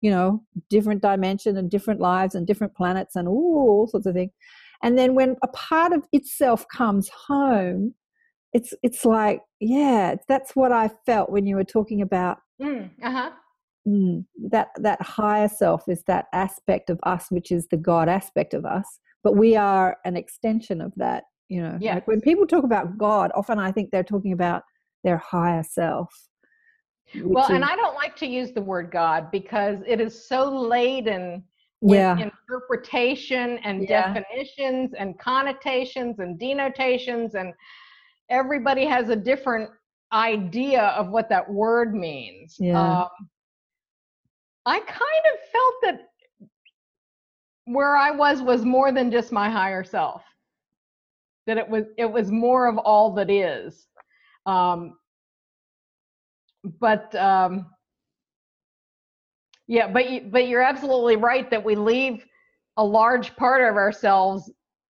you 0.00 0.10
know 0.10 0.42
different 0.68 1.02
dimension 1.02 1.56
and 1.56 1.70
different 1.70 2.00
lives 2.00 2.34
and 2.34 2.46
different 2.46 2.74
planets 2.74 3.16
and 3.16 3.28
ooh, 3.28 3.30
all 3.30 3.88
sorts 3.90 4.06
of 4.06 4.14
things 4.14 4.32
and 4.82 4.98
then 4.98 5.14
when 5.14 5.36
a 5.42 5.48
part 5.48 5.92
of 5.92 6.04
itself 6.12 6.64
comes 6.74 7.10
home 7.28 7.94
it's 8.52 8.72
it's 8.82 9.04
like 9.04 9.40
yeah 9.60 10.14
that's 10.28 10.56
what 10.56 10.72
i 10.72 10.88
felt 11.06 11.30
when 11.30 11.46
you 11.46 11.56
were 11.56 11.64
talking 11.64 12.02
about 12.02 12.38
mm, 12.60 12.88
uh-huh 13.02 13.30
mm, 13.86 14.24
that 14.50 14.68
that 14.76 15.00
higher 15.02 15.48
self 15.48 15.82
is 15.88 16.02
that 16.06 16.26
aspect 16.32 16.90
of 16.90 16.98
us 17.04 17.26
which 17.30 17.50
is 17.50 17.66
the 17.70 17.76
god 17.76 18.08
aspect 18.08 18.54
of 18.54 18.64
us 18.64 19.00
but 19.22 19.36
we 19.36 19.54
are 19.54 19.98
an 20.04 20.16
extension 20.16 20.80
of 20.80 20.92
that 20.96 21.24
you 21.50 21.62
know 21.62 21.76
yeah. 21.80 21.94
like 21.94 22.08
when 22.08 22.20
people 22.20 22.46
talk 22.46 22.64
about 22.64 22.96
god 22.96 23.30
often 23.34 23.58
i 23.58 23.70
think 23.70 23.90
they're 23.90 24.02
talking 24.02 24.32
about 24.32 24.62
their 25.04 25.18
higher 25.18 25.62
self 25.62 26.28
well 27.24 27.44
is, 27.44 27.50
and 27.50 27.64
i 27.64 27.76
don't 27.76 27.94
like 27.94 28.16
to 28.16 28.26
use 28.26 28.52
the 28.52 28.62
word 28.62 28.90
god 28.90 29.30
because 29.30 29.78
it 29.86 30.00
is 30.00 30.26
so 30.26 30.48
laden 30.48 31.42
with 31.82 31.98
yeah. 31.98 32.16
interpretation 32.18 33.58
and 33.64 33.88
yeah. 33.88 34.12
definitions 34.12 34.92
and 34.98 35.18
connotations 35.18 36.18
and 36.18 36.38
denotations 36.38 37.34
and 37.34 37.54
everybody 38.28 38.84
has 38.84 39.08
a 39.08 39.16
different 39.16 39.70
idea 40.12 40.82
of 40.82 41.10
what 41.10 41.28
that 41.28 41.48
word 41.48 41.94
means. 41.94 42.56
Yeah. 42.58 43.02
Um, 43.02 43.08
I 44.66 44.80
kind 44.80 45.24
of 45.32 45.40
felt 45.52 45.74
that 45.82 46.00
where 47.64 47.96
I 47.96 48.10
was 48.10 48.42
was 48.42 48.64
more 48.64 48.92
than 48.92 49.10
just 49.10 49.32
my 49.32 49.48
higher 49.48 49.84
self. 49.84 50.22
That 51.50 51.58
it 51.58 51.68
was 51.68 51.86
it 51.98 52.04
was 52.04 52.30
more 52.30 52.68
of 52.68 52.78
all 52.78 53.12
that 53.14 53.28
is. 53.28 53.88
Um, 54.46 54.96
but 56.78 57.12
um, 57.16 57.66
yeah, 59.66 59.88
but 59.88 60.08
you, 60.08 60.28
but 60.30 60.46
you're 60.46 60.62
absolutely 60.62 61.16
right 61.16 61.50
that 61.50 61.64
we 61.64 61.74
leave 61.74 62.24
a 62.76 62.84
large 62.84 63.34
part 63.34 63.68
of 63.68 63.74
ourselves 63.74 64.48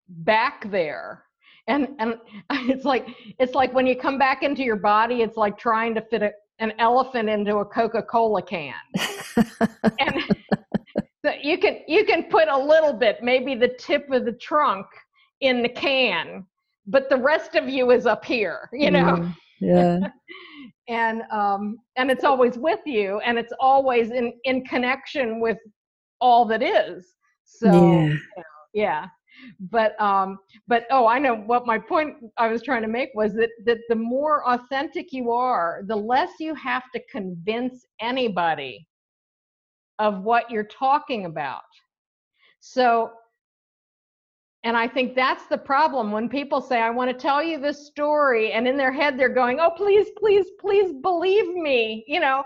back 0.10 0.70
there. 0.70 1.24
And 1.68 1.96
and 2.00 2.16
it's 2.50 2.84
like 2.84 3.08
it's 3.40 3.54
like 3.54 3.74
when 3.74 3.88
you 3.88 3.96
come 3.96 4.18
back 4.18 4.44
into 4.44 4.62
your 4.62 4.76
body, 4.76 5.22
it's 5.22 5.38
like 5.38 5.58
trying 5.58 5.96
to 5.96 6.02
fit 6.02 6.24
a, 6.24 6.32
an 6.60 6.74
elephant 6.78 7.30
into 7.30 7.60
a 7.60 7.66
Coca-Cola 7.66 8.42
can. 8.42 8.74
and 9.98 10.24
so 11.26 11.32
you 11.42 11.58
can 11.58 11.80
you 11.88 12.04
can 12.04 12.26
put 12.26 12.50
a 12.50 12.58
little 12.58 12.92
bit, 12.92 13.24
maybe 13.24 13.56
the 13.56 13.70
tip 13.80 14.12
of 14.12 14.26
the 14.26 14.34
trunk 14.34 14.88
in 15.42 15.62
the 15.62 15.70
can, 15.70 16.46
but 16.88 17.10
the 17.10 17.18
rest 17.18 17.56
of 17.56 17.70
you 17.70 17.92
is 17.92 18.06
up 18.06 18.26
here, 18.26 18.70
you 18.74 18.92
know. 18.92 19.20
Yeah. 19.60 20.00
and 20.88 21.22
um 21.32 21.78
and 21.98 22.10
it's 22.10 22.24
always 22.24 22.58
with 22.58 22.80
you 22.86 23.20
and 23.20 23.38
it's 23.38 23.54
always 23.60 24.12
in 24.12 24.34
in 24.46 24.64
connection 24.66 25.40
with 25.40 25.58
all 26.22 26.46
that 26.46 26.64
is. 26.64 27.16
So 27.44 27.68
Yeah. 27.74 28.08
you 28.08 28.18
know, 28.38 28.44
yeah. 28.74 29.08
But 29.60 30.00
um 30.02 30.40
but 30.68 30.86
oh 30.92 31.08
I 31.08 31.20
know 31.20 31.36
what 31.36 31.66
my 31.66 31.78
point 31.78 32.16
I 32.38 32.48
was 32.48 32.62
trying 32.64 32.82
to 32.82 32.88
make 32.88 33.10
was 33.14 33.34
that 33.34 33.50
that 33.66 33.78
the 33.90 33.96
more 33.96 34.48
authentic 34.50 35.14
you 35.14 35.32
are, 35.32 35.84
the 35.88 35.96
less 35.96 36.32
you 36.40 36.56
have 36.56 36.84
to 36.94 37.02
convince 37.12 37.86
anybody 38.02 38.88
of 40.00 40.24
what 40.24 40.50
you're 40.50 40.64
talking 40.64 41.26
about. 41.26 41.62
So, 42.62 43.12
and 44.64 44.76
I 44.76 44.88
think 44.88 45.16
that's 45.16 45.46
the 45.48 45.58
problem 45.58 46.12
when 46.12 46.28
people 46.28 46.62
say, 46.62 46.82
I 46.82 46.90
want 46.90 47.10
to 47.10 47.18
tell 47.18 47.42
you 47.42 47.60
this 47.60 47.88
story, 47.88 48.52
and 48.52 48.68
in 48.68 48.78
their 48.78 48.92
head 48.92 49.18
they're 49.18 49.30
going, 49.34 49.60
Oh, 49.60 49.72
please, 49.72 50.08
please, 50.18 50.48
please 50.60 50.94
believe 51.02 51.54
me, 51.56 52.04
you 52.08 52.20
know. 52.20 52.44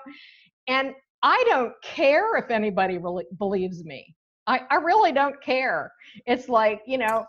And 0.68 0.94
I 1.24 1.44
don't 1.48 1.74
care 1.84 2.36
if 2.38 2.52
anybody 2.52 2.98
really 2.98 3.26
believes 3.38 3.84
me. 3.84 4.16
I, 4.46 4.62
I 4.70 4.76
really 4.76 5.12
don't 5.14 5.42
care. 5.42 5.92
It's 6.26 6.50
like, 6.50 6.82
you 6.86 6.98
know, 6.98 7.26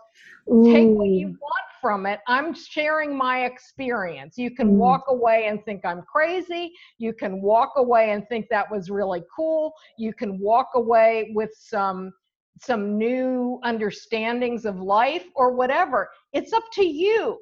take 0.65 0.87
what 0.89 1.07
you 1.07 1.27
want 1.27 1.65
from 1.81 2.05
it. 2.05 2.19
I'm 2.27 2.53
sharing 2.53 3.15
my 3.15 3.45
experience. 3.45 4.37
You 4.37 4.51
can 4.51 4.71
Mm. 4.71 4.77
walk 4.77 5.03
away 5.07 5.45
and 5.47 5.63
think 5.63 5.85
I'm 5.85 6.01
crazy. 6.01 6.71
You 6.97 7.13
can 7.13 7.41
walk 7.41 7.73
away 7.77 8.11
and 8.11 8.27
think 8.27 8.47
that 8.49 8.69
was 8.69 8.89
really 8.89 9.23
cool. 9.33 9.71
You 9.97 10.13
can 10.13 10.39
walk 10.39 10.69
away 10.75 11.31
with 11.33 11.51
some 11.57 12.11
some 12.59 12.97
new 12.97 13.59
understandings 13.63 14.65
of 14.65 14.79
life 14.79 15.25
or 15.35 15.53
whatever. 15.53 16.09
It's 16.33 16.53
up 16.53 16.63
to 16.73 16.85
you. 16.85 17.39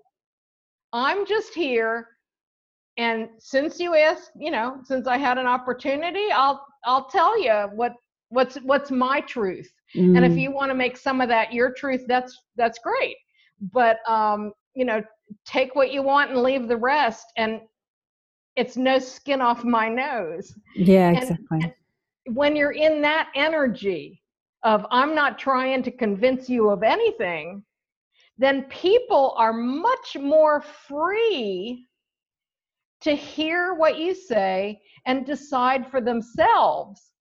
I'm 0.94 1.26
just 1.26 1.54
here 1.54 2.08
and 2.98 3.30
since 3.40 3.80
you 3.80 3.96
asked, 3.96 4.32
you 4.38 4.52
know, 4.52 4.78
since 4.84 5.08
I 5.08 5.18
had 5.18 5.40
an 5.40 5.48
opportunity, 5.48 6.32
I'll 6.32 6.64
I'll 6.86 7.06
tell 7.06 7.40
you 7.42 7.70
what 7.74 7.94
what's 8.30 8.56
what's 8.58 8.92
my 8.92 9.22
truth 9.22 9.72
and 9.96 10.26
if 10.26 10.34
Mm. 10.34 10.42
you 10.42 10.52
want 10.52 10.72
to 10.72 10.76
make 10.76 10.98
some 10.98 11.22
of 11.22 11.30
that 11.30 11.54
your 11.54 11.72
truth 11.72 12.04
that's 12.08 12.36
that's 12.56 12.80
great 12.80 13.16
but 13.72 13.98
um 14.10 14.52
you 14.74 14.86
know 14.86 15.04
take 15.46 15.76
what 15.76 15.92
you 15.94 16.02
want 16.02 16.32
and 16.32 16.42
leave 16.42 16.68
the 16.68 16.76
rest 16.76 17.28
and 17.38 17.62
it's 18.56 18.76
no 18.76 18.98
skin 18.98 19.40
off 19.40 19.64
my 19.64 19.88
nose 19.88 20.52
yeah, 20.76 21.10
and- 21.10 21.18
exactly. 21.18 21.76
when 22.26 22.56
you're 22.56 22.72
in 22.72 23.04
that 23.04 23.30
energy 23.36 24.20
of 24.64 24.86
i'm 24.92 25.14
not 25.14 25.38
trying 25.38 25.84
to 25.84 25.92
convince 25.92 26.50
you 26.50 26.70
of 26.70 26.84
anything 26.84 27.64
then 28.38 28.64
people 28.64 29.36
are 29.38 29.54
much 29.54 30.18
more 30.20 30.62
free 30.62 31.88
to 33.02 33.16
hear 33.16 33.74
what 33.74 34.00
you 34.00 34.16
say 34.16 34.80
and 35.06 35.26
decide 35.26 35.90
for 35.92 36.02
themselves 36.02 37.12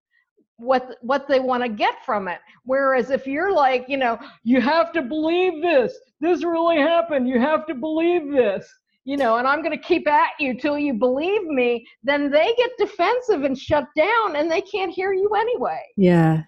what 0.56 0.96
what 1.00 1.26
they 1.26 1.40
want 1.40 1.62
to 1.62 1.68
get 1.68 2.04
from 2.06 2.28
it. 2.28 2.38
Whereas 2.64 3.10
if 3.10 3.26
you're 3.26 3.52
like 3.52 3.86
you 3.88 3.96
know 3.96 4.18
you 4.44 4.60
have 4.60 4.92
to 4.92 5.02
believe 5.02 5.60
this. 5.60 5.92
This 6.20 6.44
really 6.44 6.78
happened. 6.78 7.28
You 7.28 7.40
have 7.40 7.66
to 7.66 7.74
believe 7.74 8.30
this. 8.30 8.68
You 9.04 9.16
know 9.16 9.38
and 9.38 9.48
i'm 9.48 9.62
going 9.62 9.76
to 9.76 9.84
keep 9.84 10.06
at 10.06 10.30
you 10.38 10.56
till 10.56 10.78
you 10.78 10.94
believe 10.94 11.42
me 11.42 11.84
then 12.04 12.30
they 12.30 12.54
get 12.56 12.70
defensive 12.78 13.42
and 13.42 13.58
shut 13.58 13.84
down 13.96 14.36
and 14.36 14.48
they 14.48 14.60
can't 14.60 14.92
hear 14.92 15.12
you 15.12 15.28
anyway. 15.30 15.82
Yeah. 15.96 16.42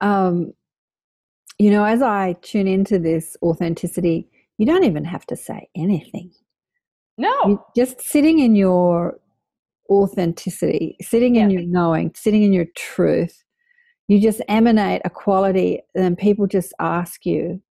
Um, 0.00 0.52
you 1.58 1.70
know, 1.70 1.84
as 1.84 2.02
I 2.02 2.34
tune 2.42 2.66
into 2.66 2.98
this 2.98 3.36
authenticity, 3.42 4.28
you 4.58 4.66
don't 4.66 4.84
even 4.84 5.04
have 5.04 5.26
to 5.26 5.36
say 5.36 5.68
anything. 5.74 6.32
no 7.18 7.32
You 7.48 7.62
just 7.74 8.00
sitting 8.00 8.38
in 8.40 8.54
your 8.56 9.18
authenticity, 9.88 10.96
sitting 11.00 11.36
in 11.36 11.50
your 11.50 11.62
knowing, 11.62 12.12
sitting 12.14 12.42
in 12.42 12.52
your 12.52 12.66
truth, 12.76 13.44
you 14.08 14.20
just 14.20 14.40
emanate 14.48 15.02
a 15.04 15.10
quality, 15.10 15.80
and 15.94 16.16
people 16.18 16.46
just 16.46 16.72
ask 16.80 17.24
you. 17.26 17.62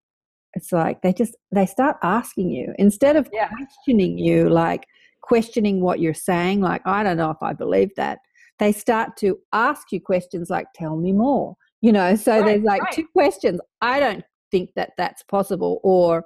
It's 0.54 0.72
like 0.72 1.02
they 1.02 1.12
just 1.12 1.36
they 1.52 1.66
start 1.66 1.98
asking 2.02 2.50
you 2.50 2.74
instead 2.78 3.16
of 3.16 3.28
Yeah. 3.32 3.48
questioning 3.48 4.18
you, 4.18 4.48
like 4.48 4.86
questioning 5.20 5.80
what 5.80 6.00
you're 6.00 6.14
saying, 6.14 6.60
like 6.60 6.82
I 6.86 7.02
don't 7.02 7.18
know 7.18 7.30
if 7.30 7.42
I 7.42 7.52
believe 7.52 7.90
that. 7.96 8.20
They 8.58 8.72
start 8.72 9.16
to 9.18 9.38
ask 9.52 9.92
you 9.92 10.00
questions 10.00 10.48
like, 10.48 10.66
"Tell 10.74 10.96
me 10.96 11.12
more." 11.12 11.56
You 11.82 11.92
know, 11.92 12.16
so 12.16 12.38
Right, 12.40 12.46
there's 12.46 12.62
like 12.62 12.82
right. 12.82 12.92
two 12.92 13.06
questions. 13.08 13.60
I 13.80 14.00
don't 14.00 14.24
think 14.50 14.70
that 14.76 14.92
that's 14.96 15.22
possible, 15.24 15.80
or 15.82 16.24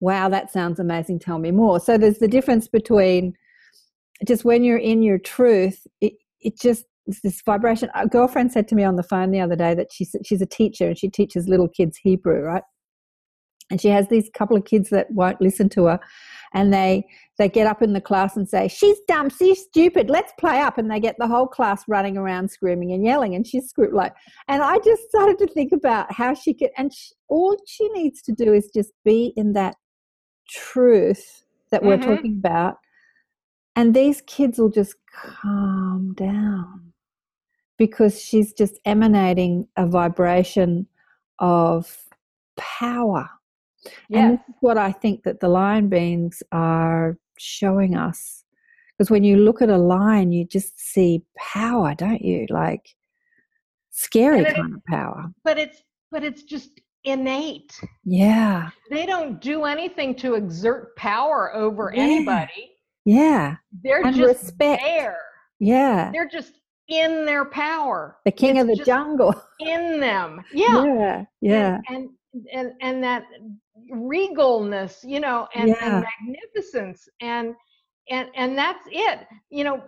wow, 0.00 0.28
that 0.28 0.52
sounds 0.52 0.80
amazing. 0.80 1.20
Tell 1.20 1.38
me 1.38 1.50
more. 1.50 1.80
So 1.80 1.96
there's 1.96 2.18
the 2.18 2.28
difference 2.28 2.68
between 2.68 3.34
just 4.26 4.44
when 4.44 4.64
you're 4.64 4.78
in 4.78 5.02
your 5.02 5.18
truth, 5.18 5.86
it, 6.00 6.14
it 6.40 6.58
just 6.58 6.84
it's 7.06 7.20
this 7.20 7.42
vibration. 7.42 7.90
A 7.94 8.06
girlfriend 8.06 8.52
said 8.52 8.68
to 8.68 8.74
me 8.74 8.84
on 8.84 8.96
the 8.96 9.02
phone 9.02 9.30
the 9.30 9.40
other 9.40 9.56
day 9.56 9.74
that 9.74 9.92
she's 9.92 10.14
she's 10.24 10.42
a 10.42 10.46
teacher 10.46 10.88
and 10.88 10.98
she 10.98 11.08
teaches 11.08 11.48
little 11.48 11.68
kids 11.68 11.96
Hebrew, 11.96 12.40
right? 12.40 12.62
And 13.70 13.80
she 13.80 13.88
has 13.88 14.08
these 14.08 14.30
couple 14.34 14.56
of 14.56 14.64
kids 14.64 14.90
that 14.90 15.10
won't 15.10 15.40
listen 15.40 15.68
to 15.70 15.86
her, 15.86 16.00
and 16.54 16.72
they 16.72 17.06
they 17.38 17.48
get 17.48 17.66
up 17.66 17.82
in 17.82 17.92
the 17.92 18.00
class 18.00 18.36
and 18.36 18.48
say, 18.48 18.68
"She's 18.68 18.98
dumb, 19.08 19.30
she's 19.30 19.62
stupid. 19.62 20.10
Let's 20.10 20.32
play 20.38 20.60
up." 20.60 20.78
And 20.78 20.90
they 20.90 21.00
get 21.00 21.16
the 21.18 21.26
whole 21.26 21.46
class 21.46 21.82
running 21.88 22.16
around 22.16 22.50
screaming 22.50 22.92
and 22.92 23.04
yelling, 23.04 23.34
and 23.34 23.46
she's 23.46 23.68
screaming 23.68 23.94
like. 23.94 24.14
And 24.48 24.62
I 24.62 24.78
just 24.78 25.02
started 25.08 25.38
to 25.38 25.46
think 25.46 25.72
about 25.72 26.12
how 26.12 26.34
she 26.34 26.54
could, 26.54 26.70
and 26.76 26.92
she, 26.92 27.12
all 27.28 27.56
she 27.66 27.88
needs 27.90 28.22
to 28.22 28.32
do 28.32 28.52
is 28.52 28.70
just 28.74 28.92
be 29.04 29.32
in 29.36 29.52
that 29.54 29.76
truth 30.48 31.44
that 31.70 31.82
we're 31.82 31.96
Mhm. 31.96 32.16
talking 32.16 32.36
about 32.38 32.76
and 33.76 33.94
these 33.94 34.20
kids 34.22 34.58
will 34.58 34.68
just 34.68 34.94
calm 35.10 36.12
down 36.14 36.92
because 37.78 38.20
she's 38.20 38.52
just 38.52 38.78
emanating 38.84 39.66
a 39.76 39.86
vibration 39.86 40.86
of 41.38 42.06
power. 42.56 43.28
Yeah 44.08 44.18
And 44.28 44.38
this 44.38 44.48
is 44.48 44.54
what 44.60 44.78
I 44.78 44.92
think 44.92 45.22
that 45.24 45.40
the 45.40 45.48
lion 45.48 45.88
beings 45.88 46.42
are 46.52 47.18
showing 47.38 47.96
us. 47.96 48.44
Because 48.98 49.10
when 49.10 49.24
you 49.24 49.36
look 49.38 49.62
at 49.62 49.68
a 49.70 49.78
lion, 49.78 50.32
you 50.32 50.44
just 50.44 50.78
see 50.78 51.22
power, 51.36 51.94
don't 51.94 52.22
you? 52.22 52.46
Like 52.50 52.88
scary 53.90 54.40
it- 54.40 54.54
kind 54.56 54.74
of 54.74 54.84
power. 54.86 55.24
but 55.44 55.58
it's 55.58 55.82
but 56.10 56.22
it's 56.24 56.42
just 56.42 56.80
innate 57.04 57.72
Yeah. 58.04 58.70
they 58.90 59.06
don't 59.06 59.40
do 59.40 59.64
anything 59.64 60.14
to 60.16 60.34
exert 60.34 60.94
power 60.96 61.52
over 61.54 61.92
Yeah. 61.94 62.02
anybody 62.02 62.70
Yeah. 63.04 63.56
they're 63.82 64.02
And 64.06 64.14
just 64.14 64.44
respect. 64.44 64.82
there 64.82 65.18
Yeah. 65.58 66.10
they're 66.12 66.28
just 66.28 66.52
in 66.88 67.24
their 67.26 67.44
power 67.46 68.18
The 68.24 68.30
king 68.30 68.58
of 68.58 68.66
the 68.68 68.76
jungle. 68.76 69.34
in 69.58 69.98
them 70.00 70.42
yeah 70.54 70.84
Yeah. 70.84 71.24
Yeah. 71.40 71.78
and 71.88 72.08
and 72.34 72.46
and, 72.52 72.72
and 72.80 73.02
that 73.04 73.24
regalness 73.90 74.98
you 75.02 75.20
know 75.20 75.48
and, 75.54 75.68
Yeah. 75.68 75.96
and 75.96 76.06
magnificence 76.20 77.08
and 77.20 77.54
and 78.10 78.28
and 78.34 78.56
that's 78.56 78.86
it 78.90 79.20
you 79.50 79.64
know 79.64 79.82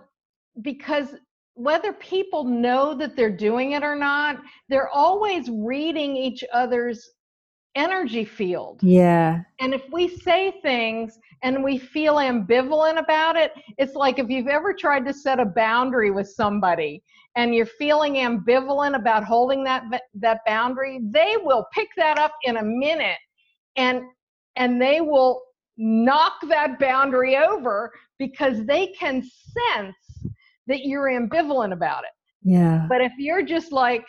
because 0.62 1.14
whether 1.54 1.92
people 1.92 2.44
know 2.44 2.94
that 2.94 3.14
they're 3.16 3.30
doing 3.30 3.72
it 3.72 3.82
or 3.82 3.94
not 3.96 4.40
they're 4.68 4.88
always 4.88 5.48
reading 5.50 6.16
each 6.16 6.42
other's 6.52 7.10
energy 7.76 8.24
field 8.24 8.80
Yeah. 8.82 9.40
and 9.60 9.74
if 9.74 9.82
we 9.92 10.08
say 10.08 10.60
things 10.62 11.18
and 11.44 11.62
we 11.62 11.76
feel 11.76 12.14
ambivalent 12.14 12.98
about 12.98 13.36
it, 13.36 13.52
it's 13.76 13.94
like 13.94 14.18
if 14.18 14.30
you've 14.30 14.48
ever 14.48 14.72
tried 14.72 15.04
to 15.04 15.12
set 15.12 15.38
a 15.38 15.44
boundary 15.44 16.10
with 16.10 16.28
somebody 16.28 17.02
and 17.36 17.54
you're 17.54 17.66
feeling 17.66 18.14
ambivalent 18.14 18.96
about 18.96 19.24
holding 19.24 19.62
that 19.64 19.84
that 20.14 20.40
boundary, 20.46 21.00
they 21.10 21.36
will 21.42 21.66
pick 21.72 21.88
that 21.96 22.18
up 22.18 22.32
in 22.44 22.56
a 22.56 22.62
minute 22.62 23.18
and 23.76 24.02
and 24.56 24.80
they 24.80 25.00
will 25.00 25.42
knock 25.76 26.34
that 26.48 26.78
boundary 26.78 27.36
over 27.36 27.92
because 28.18 28.64
they 28.66 28.88
can 28.88 29.22
sense 29.22 29.96
that 30.66 30.84
you're 30.84 31.08
ambivalent 31.10 31.72
about 31.72 32.04
it. 32.04 32.10
Yeah. 32.42 32.86
But 32.88 33.00
if 33.00 33.12
you're 33.18 33.42
just 33.42 33.72
like, 33.72 34.04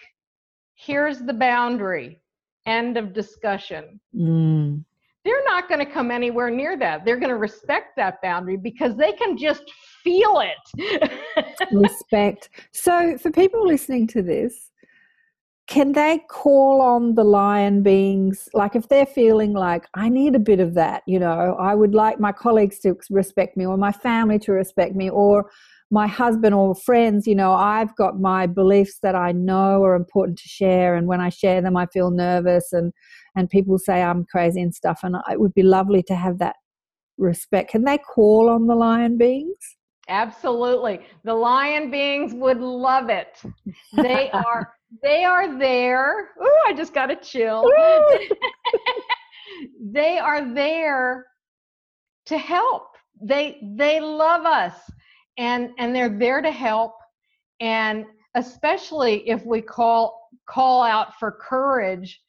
here's 0.75 1.19
the 1.19 1.33
boundary, 1.33 2.19
end 2.65 2.97
of 2.97 3.13
discussion, 3.13 3.99
Mm. 4.15 4.83
they're 5.23 5.43
not 5.45 5.67
going 5.67 5.83
to 5.83 5.91
come 5.91 6.11
anywhere 6.11 6.51
near 6.51 6.77
that. 6.77 7.03
They're 7.03 7.17
going 7.17 7.29
to 7.31 7.37
respect 7.37 7.95
that 7.97 8.21
boundary 8.21 8.57
because 8.57 8.95
they 8.95 9.13
can 9.13 9.35
just 9.37 9.63
feel 10.03 10.41
it. 10.41 11.11
Respect. 11.71 12.49
So, 12.71 13.17
for 13.17 13.31
people 13.31 13.65
listening 13.65 14.05
to 14.07 14.21
this, 14.21 14.71
can 15.67 15.93
they 15.93 16.19
call 16.29 16.81
on 16.81 17.15
the 17.15 17.23
lion 17.23 17.81
beings? 17.81 18.47
Like, 18.53 18.75
if 18.75 18.87
they're 18.87 19.05
feeling 19.05 19.53
like, 19.53 19.87
I 19.95 20.09
need 20.09 20.35
a 20.35 20.39
bit 20.39 20.59
of 20.59 20.75
that, 20.75 21.01
you 21.07 21.19
know, 21.19 21.55
I 21.59 21.73
would 21.73 21.95
like 21.95 22.19
my 22.19 22.31
colleagues 22.31 22.79
to 22.79 22.95
respect 23.09 23.57
me 23.57 23.65
or 23.65 23.75
my 23.75 23.91
family 23.91 24.37
to 24.39 24.51
respect 24.51 24.95
me 24.95 25.09
or 25.09 25.49
my 25.91 26.07
husband 26.07 26.53
or 26.53 26.75
friends, 26.75 27.27
you 27.27 27.35
know, 27.35 27.53
I've 27.53 27.95
got 27.95 28.19
my 28.19 28.47
beliefs 28.47 28.99
that 29.01 29.15
I 29.15 29.31
know 29.31 29.83
are 29.83 29.95
important 29.95 30.37
to 30.39 30.47
share. 30.47 30.95
And 30.95 31.07
when 31.07 31.21
I 31.21 31.29
share 31.29 31.61
them, 31.61 31.77
I 31.77 31.85
feel 31.87 32.11
nervous 32.11 32.73
and, 32.73 32.91
and 33.35 33.49
people 33.49 33.77
say 33.77 34.01
I'm 34.01 34.25
crazy 34.25 34.61
and 34.61 34.73
stuff. 34.73 34.99
And 35.03 35.15
it 35.31 35.39
would 35.39 35.53
be 35.53 35.63
lovely 35.63 36.03
to 36.03 36.15
have 36.15 36.39
that 36.39 36.55
respect. 37.17 37.71
Can 37.71 37.83
they 37.83 37.97
call 37.97 38.49
on 38.49 38.67
the 38.67 38.75
lion 38.75 39.17
beings? 39.17 39.57
Absolutely. 40.07 40.99
The 41.23 41.33
lion 41.33 41.89
beings 41.89 42.33
would 42.33 42.59
love 42.59 43.09
it. 43.09 43.41
They 43.93 44.29
are 44.33 44.74
they 45.01 45.23
are 45.23 45.57
there. 45.57 46.31
Ooh, 46.41 46.57
I 46.67 46.73
just 46.73 46.93
got 46.93 47.11
a 47.11 47.15
chill. 47.15 47.69
they 49.81 50.17
are 50.17 50.53
there 50.53 51.25
to 52.27 52.37
help. 52.37 52.95
They 53.21 53.61
they 53.75 53.99
love 53.99 54.45
us 54.45 54.73
and 55.37 55.69
and 55.77 55.95
they're 55.95 56.09
there 56.09 56.41
to 56.41 56.51
help 56.51 56.93
and 57.59 58.05
especially 58.35 59.27
if 59.29 59.45
we 59.45 59.61
call 59.61 60.29
call 60.47 60.83
out 60.83 61.17
for 61.19 61.31
courage 61.31 62.21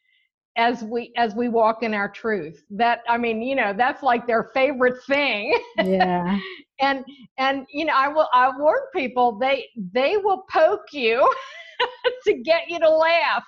as 0.56 0.82
we 0.82 1.12
as 1.16 1.34
we 1.34 1.48
walk 1.48 1.82
in 1.82 1.92
our 1.92 2.08
truth. 2.08 2.62
That 2.70 3.00
I 3.08 3.18
mean, 3.18 3.42
you 3.42 3.56
know, 3.56 3.74
that's 3.76 4.02
like 4.02 4.26
their 4.26 4.50
favorite 4.54 5.02
thing. 5.06 5.58
Yeah. 5.82 6.38
and 6.80 7.04
and 7.38 7.66
you 7.70 7.84
know 7.84 7.92
i 7.94 8.08
will 8.08 8.28
i 8.32 8.50
warn 8.58 8.80
people 8.94 9.38
they 9.38 9.66
they 9.92 10.16
will 10.16 10.44
poke 10.52 10.92
you 10.92 11.30
to 12.24 12.34
get 12.42 12.68
you 12.68 12.78
to 12.78 12.88
laugh 12.88 13.44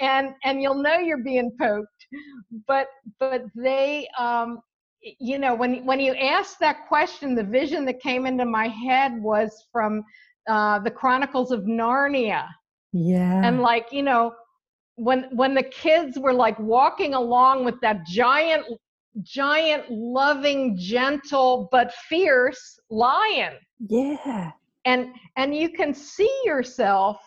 and 0.00 0.30
and 0.44 0.62
you'll 0.62 0.82
know 0.82 0.98
you're 0.98 1.22
being 1.22 1.50
poked 1.60 2.06
but 2.66 2.88
but 3.18 3.42
they 3.54 4.06
um 4.18 4.60
you 5.20 5.38
know 5.38 5.54
when 5.54 5.84
when 5.84 6.00
you 6.00 6.14
asked 6.14 6.58
that 6.60 6.86
question 6.88 7.34
the 7.34 7.44
vision 7.44 7.84
that 7.84 8.00
came 8.00 8.26
into 8.26 8.44
my 8.44 8.68
head 8.68 9.12
was 9.22 9.66
from 9.72 10.02
uh 10.48 10.78
the 10.80 10.90
chronicles 10.90 11.50
of 11.52 11.62
narnia 11.62 12.46
Yeah. 12.92 13.42
and 13.44 13.60
like 13.60 13.86
you 13.92 14.02
know 14.02 14.34
when 14.96 15.24
when 15.32 15.54
the 15.54 15.62
kids 15.62 16.18
were 16.18 16.32
like 16.32 16.58
walking 16.58 17.14
along 17.14 17.64
with 17.64 17.80
that 17.80 18.06
giant 18.06 18.64
giant 19.22 19.84
loving 19.90 20.76
gentle 20.78 21.68
but 21.70 21.92
fierce 22.08 22.78
lion 22.90 23.54
yeah. 23.88 24.50
and 24.84 25.08
and 25.36 25.54
you 25.54 25.68
can 25.68 25.94
see 25.94 26.32
yourself 26.44 27.18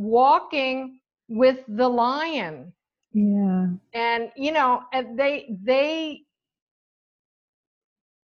walking 0.00 0.98
with 1.28 1.58
the 1.68 1.88
lion. 1.88 2.72
Yeah. 3.12 3.66
and 3.92 4.30
you 4.36 4.52
know 4.52 4.82
and 4.92 5.18
they 5.18 5.56
they 5.64 6.22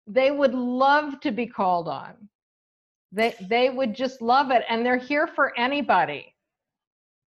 they 0.07 0.31
would 0.31 0.55
love 0.55 1.21
to 1.21 1.31
be 1.31 1.47
called 1.47 1.87
on. 1.87 2.15
They 3.13 3.35
they 3.49 3.69
would 3.71 3.95
just 3.95 4.23
love 4.23 4.51
it 4.51 4.65
and 4.69 4.85
they're 4.85 4.97
here 4.97 5.27
for 5.27 5.53
anybody. 5.59 6.35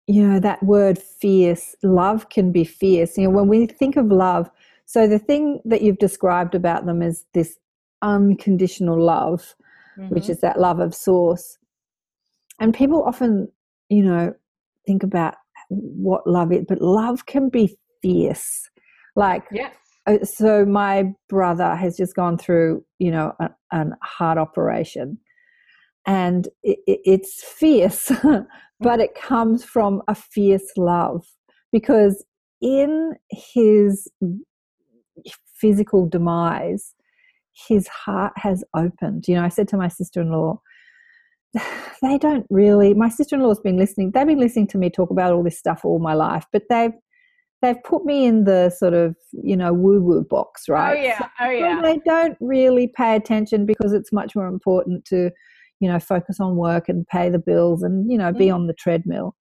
You 0.07 0.26
know 0.26 0.40
that 0.40 0.62
word 0.62 0.99
fierce 0.99 1.76
love 1.82 2.28
can 2.30 2.51
be 2.53 2.64
fierce. 2.64 3.16
You 3.18 3.24
know 3.24 3.30
when 3.36 3.49
we 3.49 3.66
think 3.66 3.97
of 3.97 4.07
love 4.07 4.51
so 4.86 5.07
the 5.07 5.18
thing 5.18 5.61
that 5.66 5.82
you've 5.82 5.99
described 5.99 6.55
about 6.55 6.86
them 6.86 7.03
is 7.03 7.24
this 7.34 7.59
unconditional 8.03 8.99
love 9.01 9.55
which 10.09 10.24
Mhm. 10.24 10.30
is 10.30 10.40
that 10.40 10.59
love 10.59 10.80
of 10.80 10.95
source. 10.95 11.59
And 12.61 12.74
people 12.74 13.03
often 13.05 13.53
you 13.93 14.03
know 14.03 14.32
think 14.86 15.03
about 15.03 15.34
what 15.68 16.26
love 16.26 16.53
is 16.53 16.64
but 16.68 16.80
love 16.80 17.26
can 17.26 17.49
be 17.49 17.76
fierce. 18.01 18.68
Like 19.14 19.45
yes 19.53 19.74
uh, 20.07 20.24
so 20.24 20.64
my 20.64 21.12
brother 21.28 21.76
has 21.76 21.97
just 21.97 22.16
gone 22.16 22.38
through 22.38 22.84
you 22.99 23.11
know 23.11 23.32
a, 23.40 23.51
a 23.72 23.86
heart 24.03 24.38
operation 24.38 25.18
and 26.07 26.49
it, 26.62 26.78
it, 26.86 27.01
it's 27.05 27.45
fierce 27.45 28.11
but 28.80 29.01
it 29.01 29.14
comes 29.14 29.64
from 29.64 30.03
a 30.09 30.14
fierce 30.14 30.72
love 30.76 31.24
because 31.70 32.24
in 32.61 33.12
his 33.30 34.09
physical 35.55 36.09
demise 36.09 36.95
his 37.68 37.86
heart 37.86 38.32
has 38.36 38.64
opened. 38.74 39.28
You 39.28 39.36
know 39.36 39.45
i 39.45 39.49
said 39.49 39.68
to 39.68 39.76
my 39.76 39.88
sister-in-law 39.88 40.61
they 42.03 42.18
don't 42.18 42.46
really 42.50 42.94
my 42.94 43.09
sister-in-law's 43.09 43.61
been 43.61 43.76
listening 43.76 44.11
they've 44.12 44.26
been 44.26 44.40
listening 44.40 44.66
to 44.66 44.78
me 44.78 44.90
talk 44.90 45.11
about 45.11 45.32
all 45.32 45.42
this 45.42 45.59
stuff 45.59 45.84
all 45.84 45.98
my 45.98 46.14
life 46.14 46.44
but 46.53 46.62
they've 46.70 46.92
they've 47.61 47.82
put 47.84 48.05
me 48.05 48.24
in 48.24 48.44
the 48.44 48.70
sort 48.70 48.94
of 48.94 49.14
you 49.32 49.57
know 49.57 49.72
woo 49.72 50.00
woo 50.03 50.24
box 50.28 50.68
right? 50.68 50.98
oh 50.98 51.03
yeah. 51.03 51.18
So- 51.18 51.26
oh 51.40 51.50
yeah. 51.50 51.80
they 51.82 51.98
don't 52.05 52.36
really 52.40 52.88
pay 52.88 53.14
attention 53.16 53.66
because 53.66 53.92
it's 53.92 54.12
much 54.12 54.34
more 54.34 54.46
important 54.48 55.05
to 55.07 55.30
you 55.80 55.88
know 55.88 55.98
focus 55.98 56.40
on 56.40 56.57
work 56.57 56.88
and 56.88 57.07
pay 57.07 57.28
the 57.28 57.38
bills 57.38 57.82
and 57.82 58.11
you 58.11 58.18
know 58.18 58.32
be 58.32 58.46
Mhm. 58.46 58.55
on 58.55 58.66
the 58.66 58.74
treadmill 58.74 59.34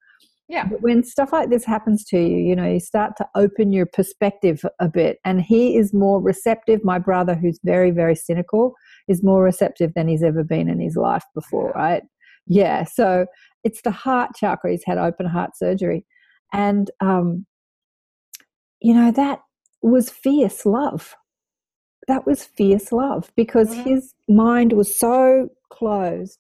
yeah. 0.51 0.65
But 0.67 0.81
when 0.81 1.03
stuff 1.03 1.31
like 1.31 1.49
this 1.49 1.63
happens 1.65 2.03
to 2.05 2.17
you 2.17 2.37
you 2.37 2.55
know 2.55 2.67
you 2.73 2.79
start 2.79 3.15
to 3.17 3.25
open 3.35 3.71
your 3.71 3.85
perspective 3.85 4.63
a 4.79 4.89
bit 4.89 5.17
and 5.23 5.41
he 5.41 5.77
is 5.77 5.93
more 5.93 6.21
receptive. 6.21 6.83
My 6.83 6.99
brother 6.99 7.35
who's 7.35 7.59
very 7.63 7.91
very 7.91 8.15
cynical 8.15 8.75
is 9.07 9.23
more 9.23 9.41
receptive 9.43 9.93
than 9.95 10.07
he's 10.09 10.23
ever 10.23 10.43
been 10.43 10.67
in 10.69 10.79
his 10.79 10.95
life 10.97 11.23
before 11.33 11.71
right? 11.71 12.03
Yeah 12.47 12.83
so 12.83 13.25
it's 13.63 13.81
the 13.83 13.91
heart 13.91 14.31
chakra. 14.35 14.71
He's 14.71 14.83
had 14.85 14.97
open 14.97 15.25
heart 15.25 15.51
surgery. 15.55 16.05
And 16.53 16.91
um 16.99 17.45
you 18.81 18.93
know 18.93 19.11
that 19.11 19.39
was 19.81 20.09
fierce 20.09 20.65
love. 20.65 21.15
That 22.07 22.25
was 22.27 22.43
fierce 22.43 22.91
love 22.91 23.31
because 23.35 23.69
Mhm. 23.69 23.83
his 23.85 24.13
mind 24.27 24.73
was 24.73 24.93
so 25.05 25.47
closed 25.69 26.39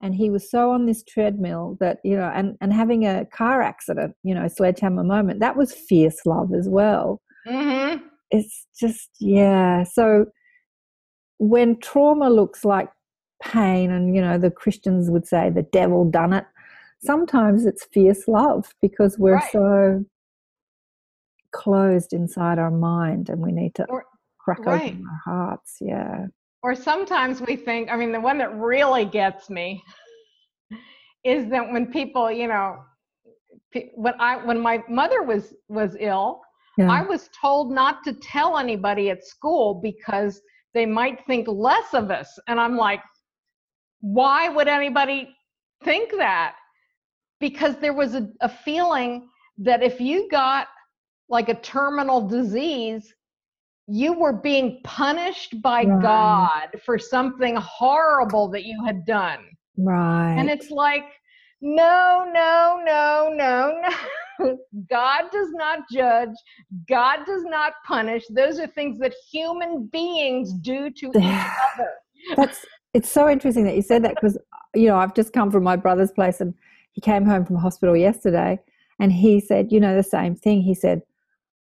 and 0.00 0.14
he 0.14 0.30
was 0.30 0.48
so 0.50 0.70
on 0.70 0.86
this 0.86 1.02
treadmill 1.04 1.76
that 1.80 1.98
you 2.04 2.16
know 2.16 2.30
and 2.34 2.56
and 2.60 2.72
having 2.72 3.06
a 3.06 3.24
car 3.26 3.62
accident 3.62 4.14
you 4.22 4.34
know 4.34 4.46
sledgehammer 4.48 5.04
moment 5.04 5.40
that 5.40 5.56
was 5.56 5.72
fierce 5.72 6.20
love 6.26 6.52
as 6.54 6.68
well 6.68 7.20
hmm 7.46 7.96
it's 8.30 8.66
just 8.78 9.08
yeah 9.20 9.82
so 9.84 10.26
when 11.38 11.78
trauma 11.80 12.28
looks 12.28 12.64
like 12.64 12.88
pain 13.42 13.90
and 13.90 14.14
you 14.14 14.20
know 14.20 14.36
the 14.38 14.50
christians 14.50 15.10
would 15.10 15.26
say 15.26 15.48
the 15.50 15.62
devil 15.72 16.04
done 16.10 16.32
it 16.32 16.44
sometimes 17.02 17.64
it's 17.64 17.86
fierce 17.92 18.26
love 18.28 18.66
because 18.82 19.16
we're 19.18 19.34
Right. 19.34 19.52
so 19.52 20.04
closed 21.52 22.12
inside 22.12 22.58
our 22.58 22.70
mind 22.70 23.28
and 23.30 23.40
we 23.40 23.52
need 23.52 23.74
to 23.76 23.86
Or- 23.88 24.04
crack 24.38 24.58
right. 24.66 24.82
open 24.92 25.04
our 25.08 25.20
hearts 25.34 25.78
yeah 25.80 26.26
or 26.62 26.74
sometimes 26.74 27.40
we 27.40 27.56
think 27.56 27.90
i 27.90 27.96
mean 27.96 28.12
the 28.12 28.20
one 28.20 28.38
that 28.38 28.54
really 28.56 29.04
gets 29.04 29.48
me 29.50 29.82
is 31.24 31.48
that 31.50 31.70
when 31.72 31.86
people 31.86 32.30
you 32.30 32.46
know 32.46 32.76
when 33.94 34.14
i 34.18 34.36
when 34.44 34.60
my 34.60 34.82
mother 34.88 35.22
was 35.22 35.54
was 35.68 35.96
ill 36.00 36.40
yeah. 36.76 36.92
I 36.92 37.02
was 37.02 37.28
told 37.40 37.72
not 37.72 38.04
to 38.04 38.12
tell 38.12 38.56
anybody 38.56 39.10
at 39.10 39.24
school 39.24 39.80
because 39.82 40.40
they 40.74 40.86
might 40.86 41.26
think 41.26 41.48
less 41.48 41.92
of 41.92 42.12
us. 42.12 42.38
And 42.46 42.60
i'm 42.60 42.76
like 42.76 43.00
why 44.00 44.48
would 44.48 44.68
anybody 44.68 45.34
think 45.84 46.12
that? 46.16 46.56
Because 47.40 47.76
there 47.76 47.92
was 47.92 48.14
a, 48.14 48.28
a 48.40 48.48
feeling 48.48 49.28
that 49.58 49.82
if 49.82 50.00
you 50.00 50.28
got 50.30 50.68
like 51.28 51.48
a 51.48 51.54
terminal 51.54 52.26
disease 52.26 53.12
you 53.88 54.12
were 54.12 54.34
being 54.34 54.80
punished 54.84 55.60
by 55.62 55.84
Right. 55.84 56.02
God 56.02 56.80
for 56.84 56.98
something 56.98 57.56
horrible 57.56 58.48
that 58.48 58.64
you 58.64 58.84
had 58.84 59.06
done. 59.06 59.46
right 59.78 60.34
And 60.36 60.50
it's 60.50 60.70
like, 60.70 61.04
no, 61.62 62.30
no, 62.32 62.80
no, 62.84 63.32
no, 63.34 63.80
no. 63.80 64.56
God 64.90 65.22
does 65.32 65.48
not 65.52 65.80
judge. 65.90 66.36
God 66.88 67.24
does 67.26 67.44
not 67.44 67.72
punish. 67.86 68.24
Those 68.28 68.60
are 68.60 68.66
things 68.66 68.98
that 68.98 69.14
human 69.32 69.86
beings 69.86 70.52
do 70.52 70.90
to 70.90 71.06
each 71.16 71.46
other. 71.74 71.90
That's 72.36 72.64
it's 72.94 73.10
so 73.10 73.28
interesting 73.28 73.64
that 73.64 73.74
you 73.74 73.82
said 73.82 74.04
that 74.04 74.16
because 74.16 74.38
you 74.74 74.86
know 74.86 74.96
I've 74.96 75.14
just 75.14 75.32
come 75.32 75.50
from 75.50 75.64
my 75.64 75.76
brother's 75.76 76.12
place 76.12 76.40
and 76.40 76.54
he 76.92 77.00
came 77.00 77.24
home 77.24 77.44
from 77.44 77.56
hospital 77.56 77.96
yesterday 77.96 78.60
and 79.00 79.12
he 79.12 79.40
said 79.40 79.72
you 79.72 79.80
know 79.80 79.96
the 79.96 80.02
same 80.02 80.36
thing 80.36 80.60
he 80.62 80.74
said 80.74 81.02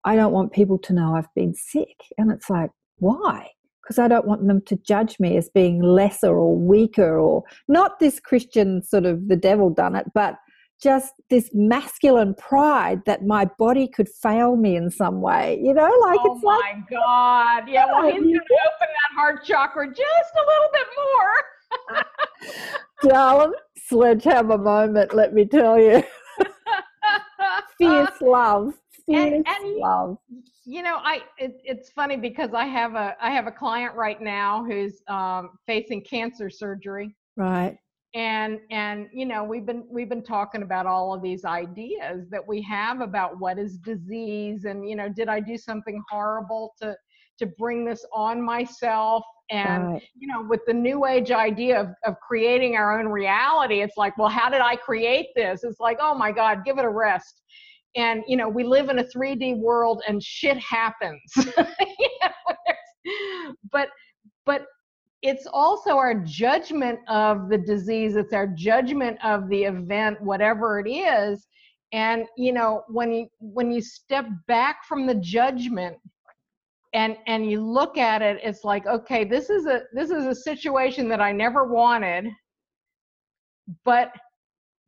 I 0.06 0.16
don't 0.16 0.34
want 0.34 0.52
people 0.52 0.78
to 0.80 0.94
know 0.94 1.16
I've 1.16 1.34
been 1.36 1.54
sick 1.54 1.98
and 2.18 2.32
it's 2.32 2.50
like 2.50 2.72
why 2.98 3.50
because 3.84 4.00
I 4.00 4.08
don't 4.08 4.28
want 4.28 4.48
them 4.48 4.62
to 4.68 4.78
judge 4.78 5.20
me 5.20 5.36
as 5.38 5.50
being 5.50 5.82
lesser 5.82 6.30
or 6.30 6.58
weaker 6.58 7.20
or 7.20 7.44
not 7.68 8.00
this 8.00 8.20
Christian 8.20 8.82
sort 8.82 9.06
of 9.06 9.28
the 9.28 9.36
devil 9.36 9.70
done 9.70 9.96
it, 9.96 10.06
but 10.14 10.36
just 10.82 11.14
this 11.30 11.50
masculine 11.54 12.34
pride 12.36 13.02
that 13.06 13.26
my 13.26 13.46
body 13.58 13.88
could 13.88 14.10
fail 14.10 14.56
me 14.56 14.76
in 14.76 14.90
some 14.90 15.22
way. 15.22 15.60
You 15.62 15.74
know, 15.74 15.92
like 16.02 16.20
oh 16.24 16.36
it's 16.36 16.44
oh 16.46 16.60
my 16.60 16.84
God. 16.90 17.70
Yeah, 17.70 17.86
well, 17.86 18.04
he's 18.04 18.22
going 18.22 18.34
to 18.34 18.40
open 18.40 18.44
that 18.80 19.16
heart 19.16 19.46
chakra 19.46 19.88
just 19.88 20.00
a 20.00 20.44
little 20.48 20.70
bit 20.74 20.88
more. 21.98 22.04
Darling, 23.14 23.54
sledgehammer 23.88 24.58
moment, 24.58 25.14
let 25.14 25.34
me 25.34 25.46
tell 25.46 25.80
you. 25.80 26.04
Fierce 27.78 28.22
love. 28.22 28.74
And, 29.10 29.46
and, 29.46 29.76
love. 29.78 30.18
You 30.66 30.82
know, 30.82 30.98
I 31.04 31.22
it, 31.38 31.58
it's 31.64 31.90
funny 31.90 32.16
because 32.16 32.54
I 32.54 32.66
have 32.66 32.96
a 32.96 33.16
I 33.22 33.32
have 33.32 33.48
a 33.48 33.52
client 33.52 33.96
right 33.96 34.22
now 34.22 34.64
who's 34.64 35.02
um, 35.10 35.52
facing 35.68 36.02
cancer 36.02 36.50
surgery. 36.50 37.14
Right 37.36 37.78
and 38.16 38.60
and 38.70 39.08
you 39.12 39.26
know 39.26 39.44
we've 39.44 39.66
been 39.66 39.84
we've 39.90 40.10
been 40.10 40.24
talking 40.24 40.62
about 40.62 40.86
all 40.86 41.14
of 41.14 41.22
these 41.22 41.46
ideas 41.46 42.30
that 42.30 42.46
we 42.48 42.62
have 42.62 43.02
about 43.02 43.40
what 43.40 43.58
is 43.58 43.78
disease 43.78 44.66
and 44.66 44.88
you 44.88 44.96
know 44.96 45.10
did 45.10 45.28
i 45.28 45.40
do 45.40 45.58
something 45.58 46.02
horrible 46.10 46.74
to 46.80 46.96
to 47.40 47.48
bring 47.58 47.84
this 47.84 48.06
on 48.14 48.40
myself 48.40 49.24
and 49.50 49.94
right. 49.94 50.04
you 50.16 50.28
know 50.28 50.44
with 50.48 50.62
the 50.68 50.74
new 50.74 51.06
age 51.08 51.32
idea 51.32 51.80
of, 51.80 51.88
of 52.06 52.16
creating 52.20 52.76
our 52.76 53.00
own 53.00 53.08
reality 53.08 53.82
it's 53.82 53.98
like 53.98 54.16
well 54.18 54.30
how 54.30 54.48
did 54.48 54.62
i 54.62 54.76
create 54.76 55.30
this 55.36 55.64
it's 55.64 55.80
like 55.80 55.98
oh 56.00 56.14
my 56.14 56.32
god 56.32 56.64
give 56.64 56.78
it 56.78 56.86
a 56.86 56.90
rest 56.90 57.42
and 57.95 58.24
you 58.28 58.38
know 58.38 58.49
we 58.49 58.64
live 58.64 58.90
in 58.90 58.99
a 58.99 59.03
3d 59.03 59.57
world 59.57 60.02
and 60.07 60.22
shit 60.24 60.57
happens. 60.57 61.22
But 63.72 63.90
but 64.45 64.65
it's 65.22 65.48
also 65.52 65.98
our 65.98 66.14
judgment 66.14 66.99
of 67.10 67.49
the 67.49 67.57
disease 67.57 68.15
it's 68.15 68.34
our 68.34 68.48
judgment 68.48 69.18
of 69.24 69.49
the 69.49 69.64
event 69.64 70.22
whatever 70.22 70.80
it 70.80 70.90
is 70.90 71.48
and 71.94 72.26
you 72.38 72.53
know 72.53 72.84
when 72.88 73.11
you 73.11 73.28
when 73.40 73.72
you 73.72 73.82
step 73.82 74.26
back 74.48 74.86
from 74.86 75.07
the 75.07 75.15
judgment 75.15 75.98
and 76.94 77.18
and 77.28 77.49
you 77.49 77.61
look 77.61 77.98
at 77.98 78.22
it 78.22 78.40
it's 78.44 78.64
like 78.64 78.86
okay 78.86 79.24
this 79.24 79.49
is 79.49 79.65
a 79.65 79.84
this 79.94 80.10
is 80.11 80.26
a 80.26 80.36
situation 80.36 81.07
that 81.07 81.22
i 81.22 81.32
never 81.32 81.65
wanted 81.65 82.28
but 83.86 84.11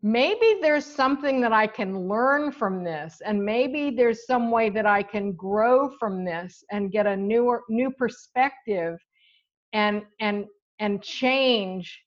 maybe 0.07 0.59
there's 0.61 0.85
something 0.85 1.41
that 1.41 1.51
i 1.51 1.65
can 1.65 2.07
learn 2.07 2.51
from 2.51 2.83
this 2.83 3.21
and 3.25 3.43
maybe 3.43 3.89
there's 3.89 4.27
some 4.27 4.51
way 4.51 4.69
that 4.69 4.85
i 4.85 5.01
can 5.01 5.31
grow 5.31 5.89
from 5.99 6.23
this 6.23 6.63
and 6.71 6.91
get 6.91 7.07
a 7.07 7.17
newer 7.17 7.63
new 7.69 7.89
perspective 7.89 8.99
and 9.73 10.03
and 10.19 10.45
and 10.79 11.03
change 11.03 12.01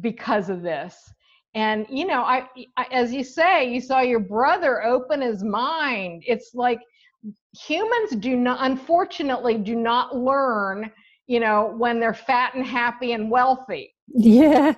because 0.00 0.48
of 0.48 0.62
this. 0.62 0.96
And 1.54 1.86
you 1.90 2.06
know 2.06 2.22
I, 2.22 2.48
I, 2.78 2.86
as 2.90 3.12
you 3.12 3.24
say 3.24 3.72
you 3.72 3.80
saw 3.80 4.00
your 4.00 4.20
brother 4.20 4.82
open 4.82 5.20
his 5.20 5.44
mind. 5.44 6.22
It's 6.26 6.52
like 6.54 6.80
humans 7.66 8.12
do 8.16 8.36
not 8.36 8.58
unfortunately 8.60 9.58
do 9.58 9.76
not 9.76 10.16
learn 10.16 10.90
you 11.26 11.40
know 11.40 11.74
when 11.76 12.00
they're 12.00 12.14
fat 12.14 12.54
and 12.54 12.64
happy 12.64 13.12
and 13.12 13.30
wealthy. 13.30 13.94
Yeah 14.08 14.74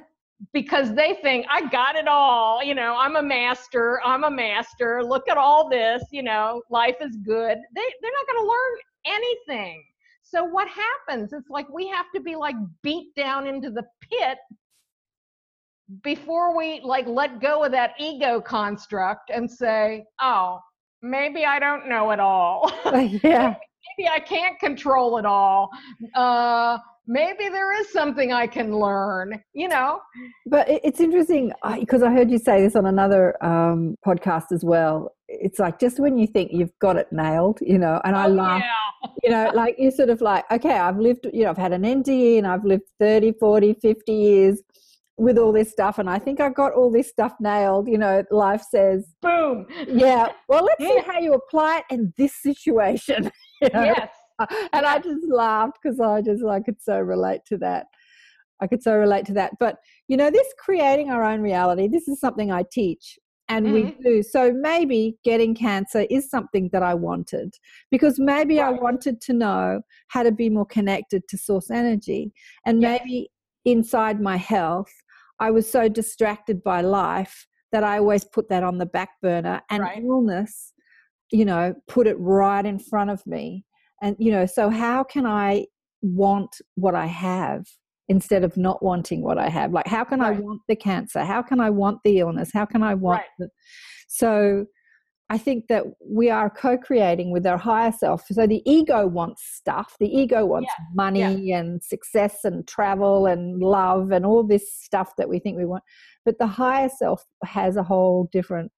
because 0.53 0.95
they 0.95 1.19
think 1.23 1.47
i 1.51 1.67
got 1.69 1.97
it 1.97 2.09
all 2.09 2.63
you 2.63 2.75
know 2.75 2.97
i'm 2.99 3.17
a 3.17 3.23
master 3.23 4.01
i'm 4.05 4.25
a 4.25 4.31
master 4.31 5.03
look 5.03 5.29
at 5.29 5.37
all 5.37 5.69
this 5.69 6.03
you 6.11 6.23
know 6.23 6.61
life 6.71 6.97
is 7.01 7.17
good 7.25 7.59
they, 7.75 7.83
they're 8.03 8.13
not 8.13 8.27
going 8.27 8.45
to 8.45 8.49
learn 8.49 8.79
anything 9.07 9.83
so 10.35 10.43
what 10.43 10.67
happens? 10.69 11.33
It's 11.33 11.49
like 11.49 11.69
we 11.69 11.87
have 11.89 12.07
to 12.15 12.21
be 12.21 12.35
like 12.35 12.57
beat 12.83 13.15
down 13.15 13.47
into 13.47 13.71
the 13.71 13.85
pit 14.01 14.39
before 16.03 16.57
we 16.57 16.81
like 16.83 17.07
let 17.07 17.41
go 17.41 17.63
of 17.63 17.73
that 17.73 17.93
ego 18.01 18.41
construct 18.41 19.31
and 19.31 19.49
say, 19.49 20.05
"Oh, 20.21 20.59
maybe 21.03 21.45
I 21.45 21.59
don't 21.59 21.89
know 21.89 22.11
it 22.11 22.19
all. 22.21 22.73
yeah. 23.23 23.55
maybe 23.97 24.09
I 24.09 24.19
can't 24.19 24.59
control 24.59 25.19
it 25.19 25.27
all. 25.27 25.71
Uh, 26.15 26.79
maybe 27.07 27.49
there 27.49 27.79
is 27.81 27.93
something 27.93 28.33
I 28.33 28.47
can 28.47 28.77
learn, 28.77 29.43
you 29.53 29.69
know. 29.69 30.01
But 30.47 30.67
it's 30.69 31.01
interesting 31.01 31.53
because 31.79 32.03
I 32.03 32.11
heard 32.11 32.31
you 32.31 32.39
say 32.39 32.63
this 32.63 32.77
on 32.77 32.87
another 32.87 33.43
um, 33.45 33.97
podcast 34.07 34.53
as 34.53 34.65
well. 34.65 35.15
It's 35.29 35.59
like 35.59 35.79
just 35.79 35.99
when 35.99 36.19
you 36.19 36.27
think 36.27 36.53
you've 36.53 36.77
got 36.81 36.97
it 36.97 37.09
nailed, 37.11 37.59
you 37.61 37.79
know, 37.79 38.01
and 38.05 38.17
I 38.17 38.27
oh, 38.27 38.31
laugh. 38.31 38.63
Yeah. 38.63 39.11
you 39.23 39.31
know, 39.31 39.51
like 39.55 39.77
you're 39.79 39.91
sort 39.91 40.11
of 40.11 40.21
like, 40.21 40.45
okay, 40.51 40.79
I've 40.79 40.99
lived, 40.99 41.27
you 41.33 41.45
know, 41.45 41.51
I've 41.51 41.59
had 41.59 41.73
an 41.73 41.83
NDE 41.83 42.39
and 42.39 42.47
I've 42.47 42.65
lived 42.65 42.85
30, 43.01 43.33
40, 43.41 43.75
50 43.75 44.13
years 44.13 44.63
with 45.17 45.39
all 45.39 45.53
this 45.53 45.71
stuff 45.71 45.99
and 45.99 46.11
I 46.11 46.19
think 46.19 46.41
I've 46.41 46.57
got 46.57 46.73
all 46.73 46.91
this 46.91 47.09
stuff 47.09 47.35
nailed. 47.41 47.89
You 47.89 47.99
know, 47.99 48.25
life 48.31 48.63
says 48.69 49.07
boom. 49.23 49.67
Yeah. 49.87 50.29
Well, 50.49 50.65
let's 50.65 50.83
see 50.83 51.01
how 51.07 51.21
you 51.21 51.35
apply 51.35 51.79
it 51.79 51.95
in 51.95 52.13
this 52.17 52.35
situation. 52.43 53.31
You 53.63 53.71
know? 53.73 53.85
Yes. 53.85 54.09
And. 54.73 54.87
I 54.87 54.99
just 54.99 55.27
laughed 55.29 55.79
because 55.83 56.01
I 56.01 56.21
just 56.21 56.45
I 56.45 56.61
could 56.61 56.81
so 56.83 56.99
relate 57.01 57.41
to 57.47 57.59
that. 57.59 57.87
I 58.61 58.67
could 58.67 58.83
so 58.83 58.95
relate 58.95 59.27
to 59.27 59.33
that. 59.35 59.53
But 59.61 59.79
you 60.09 60.17
know, 60.17 60.31
this 60.31 60.47
creating 60.59 61.11
our 61.11 61.25
own 61.25 61.41
reality, 61.41 61.89
this 61.89 62.09
is 62.09 62.21
something 62.21 62.51
I 62.51 62.65
teach 62.71 63.19
and 63.49 63.67
mm-hmm. 63.67 63.75
we 63.75 63.97
do. 64.03 64.23
So 64.23 64.53
maybe 64.53 65.17
getting 65.25 65.55
cancer 65.55 66.07
is 66.11 66.31
something 66.31 66.71
that 66.73 66.83
I 66.83 66.95
wanted 66.95 67.55
because 67.91 68.19
maybe 68.19 68.59
right. 68.59 68.69
I 68.69 68.79
wanted 68.79 69.21
to 69.23 69.33
know 69.33 69.83
how 70.09 70.23
to 70.23 70.33
be 70.33 70.49
more 70.49 70.67
connected 70.67 71.29
to 71.29 71.39
source 71.39 71.71
energy. 71.71 72.33
And 72.67 72.81
yes. 72.81 73.01
maybe 73.01 73.31
inside 73.65 74.21
my 74.21 74.37
health, 74.37 74.93
I 75.41 75.51
was 75.51 75.71
so 75.71 75.89
distracted 75.89 76.63
by 76.63 76.81
life 76.81 77.47
that 77.73 77.85
I 77.85 77.99
always 77.99 78.25
put 78.25 78.49
that 78.51 78.63
on 78.63 78.79
the 78.79 78.87
back 78.87 79.11
burner 79.21 79.61
and 79.69 79.83
right. 79.83 80.03
illness, 80.03 80.73
you 81.33 81.45
know, 81.45 81.75
put 81.89 82.07
it 82.07 82.17
right 82.19 82.65
in 82.65 82.79
front 82.79 83.11
of 83.11 83.27
me. 83.27 83.65
And, 84.05 84.17
you 84.19 84.31
know, 84.31 84.45
so 84.45 84.69
how 84.69 85.03
can 85.03 85.25
I 85.25 85.67
want 86.03 86.61
what 86.75 86.95
I 86.95 87.07
have 87.07 87.65
instead 88.09 88.45
of 88.45 88.55
not 88.59 88.83
wanting 88.83 89.23
what 89.23 89.39
I 89.39 89.49
have? 89.49 89.73
Like, 89.73 89.87
how 89.87 90.05
can 90.05 90.21
right. 90.21 90.37
I 90.37 90.41
want 90.41 90.61
the 90.69 90.77
cancer? 90.77 91.25
How 91.25 91.41
can 91.41 91.59
I 91.59 91.71
want 91.71 92.01
the 92.05 92.19
illness? 92.19 92.51
How 92.53 92.67
can 92.67 92.83
I 92.83 92.93
want 92.93 93.23
right. 93.23 93.29
the. 93.39 93.49
So, 94.07 94.67
I 95.31 95.39
think 95.39 95.69
that 95.69 95.85
we 96.07 96.29
are 96.29 96.51
co 96.51 96.77
creating 96.77 97.33
with 97.33 97.47
our 97.47 97.57
higher 97.57 97.93
self. 97.93 98.25
So 98.31 98.47
the 98.47 98.63
ego 98.71 99.07
wants 99.07 99.43
stuff. 99.43 99.97
The 99.99 100.07
ego 100.07 100.45
wants 100.45 100.71
yeah. 100.79 100.85
money 100.95 101.49
yeah. 101.49 101.61
and 101.61 101.83
success 101.83 102.41
and 102.45 102.69
travel 102.69 103.25
and 103.25 103.59
love 103.59 104.13
and 104.13 104.27
all 104.27 104.43
this 104.47 104.71
stuff 104.71 105.15
that 105.17 105.31
we 105.31 105.39
think 105.39 105.57
we 105.57 105.65
want. 105.65 105.83
But 106.27 106.39
the 106.39 106.47
higher 106.47 106.91
self 106.91 107.25
has 107.43 107.77
a 107.77 107.83
whole 107.83 108.29
different 108.33 108.71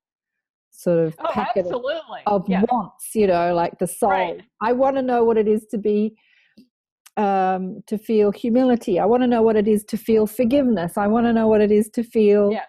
sort 0.77 0.99
of 0.99 1.15
oh, 1.19 1.31
packet 1.33 1.67
of, 1.67 1.83
of 2.27 2.49
yeah. 2.49 2.63
wants, 2.71 3.15
you 3.15 3.27
know, 3.27 3.55
like 3.55 3.79
the 3.79 3.87
soul. 3.87 4.11
Right. 4.11 4.41
I 4.61 4.73
want 4.73 4.97
to 4.97 5.03
know 5.03 5.25
what 5.25 5.39
it 5.39 5.49
is 5.49 5.67
to 5.71 5.79
be 5.79 6.17
um, 7.17 7.83
to 7.87 7.97
feel 7.97 8.31
humility. 8.31 9.01
I 9.01 9.07
want 9.07 9.23
to 9.23 9.27
know 9.27 9.41
what 9.41 9.57
it 9.57 9.67
is 9.67 9.85
to 9.85 9.97
feel 9.97 10.27
forgiveness. 10.27 10.99
I 10.99 11.07
want 11.07 11.27
to 11.27 11.33
know 11.33 11.49
what 11.49 11.63
it 11.63 11.73
is 11.73 11.89
to 11.91 12.03
feel 12.03 12.53
yeah 12.53 12.61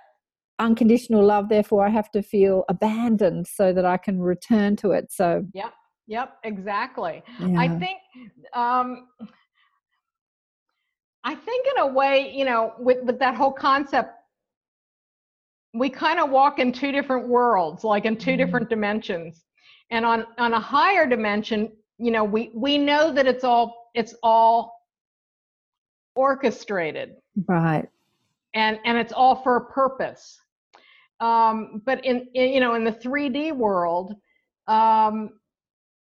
unconditional 0.59 1.23
love 1.23 1.49
therefore 1.49 1.85
i 1.85 1.89
have 1.89 2.09
to 2.09 2.21
feel 2.21 2.63
abandoned 2.69 3.45
so 3.45 3.71
that 3.71 3.85
i 3.85 3.95
can 3.95 4.19
return 4.19 4.75
to 4.75 4.91
it 4.91 5.11
so 5.11 5.45
yep 5.53 5.73
yep 6.07 6.33
exactly 6.43 7.21
yeah. 7.39 7.59
i 7.59 7.67
think 7.67 7.99
um 8.55 9.07
i 11.23 11.35
think 11.35 11.65
in 11.75 11.83
a 11.83 11.87
way 11.87 12.31
you 12.33 12.43
know 12.43 12.73
with 12.79 12.97
with 13.03 13.19
that 13.19 13.35
whole 13.35 13.51
concept 13.51 14.16
we 15.73 15.89
kind 15.89 16.19
of 16.19 16.29
walk 16.29 16.59
in 16.59 16.71
two 16.71 16.91
different 16.91 17.27
worlds 17.27 17.83
like 17.83 18.05
in 18.05 18.15
2 18.15 18.31
mm-hmm. 18.31 18.37
different 18.37 18.69
dimensions. 18.69 19.43
And 19.91 20.05
on 20.05 20.25
on 20.37 20.53
a 20.53 20.59
higher 20.59 21.07
dimension 21.07 21.71
you 21.97 22.11
know 22.11 22.23
we 22.23 22.51
we 22.53 22.77
know 22.77 23.11
that 23.11 23.27
it's 23.27 23.43
all 23.43 23.89
it's 23.93 24.15
all 24.23 24.73
orchestrated. 26.15 27.15
Right. 27.47 27.87
And 28.53 28.79
and 28.85 28.97
it's 28.97 29.13
all 29.13 29.35
for 29.43 29.57
a 29.57 29.65
purpose. 29.65 30.39
Um, 31.19 31.81
but 31.85 32.05
in, 32.05 32.27
in, 32.33 32.49
you 32.53 32.59
know 32.59 32.75
in 32.75 32.83
the 32.83 32.91
3d 32.91 33.55
world 33.55 34.13
um, 34.67 35.31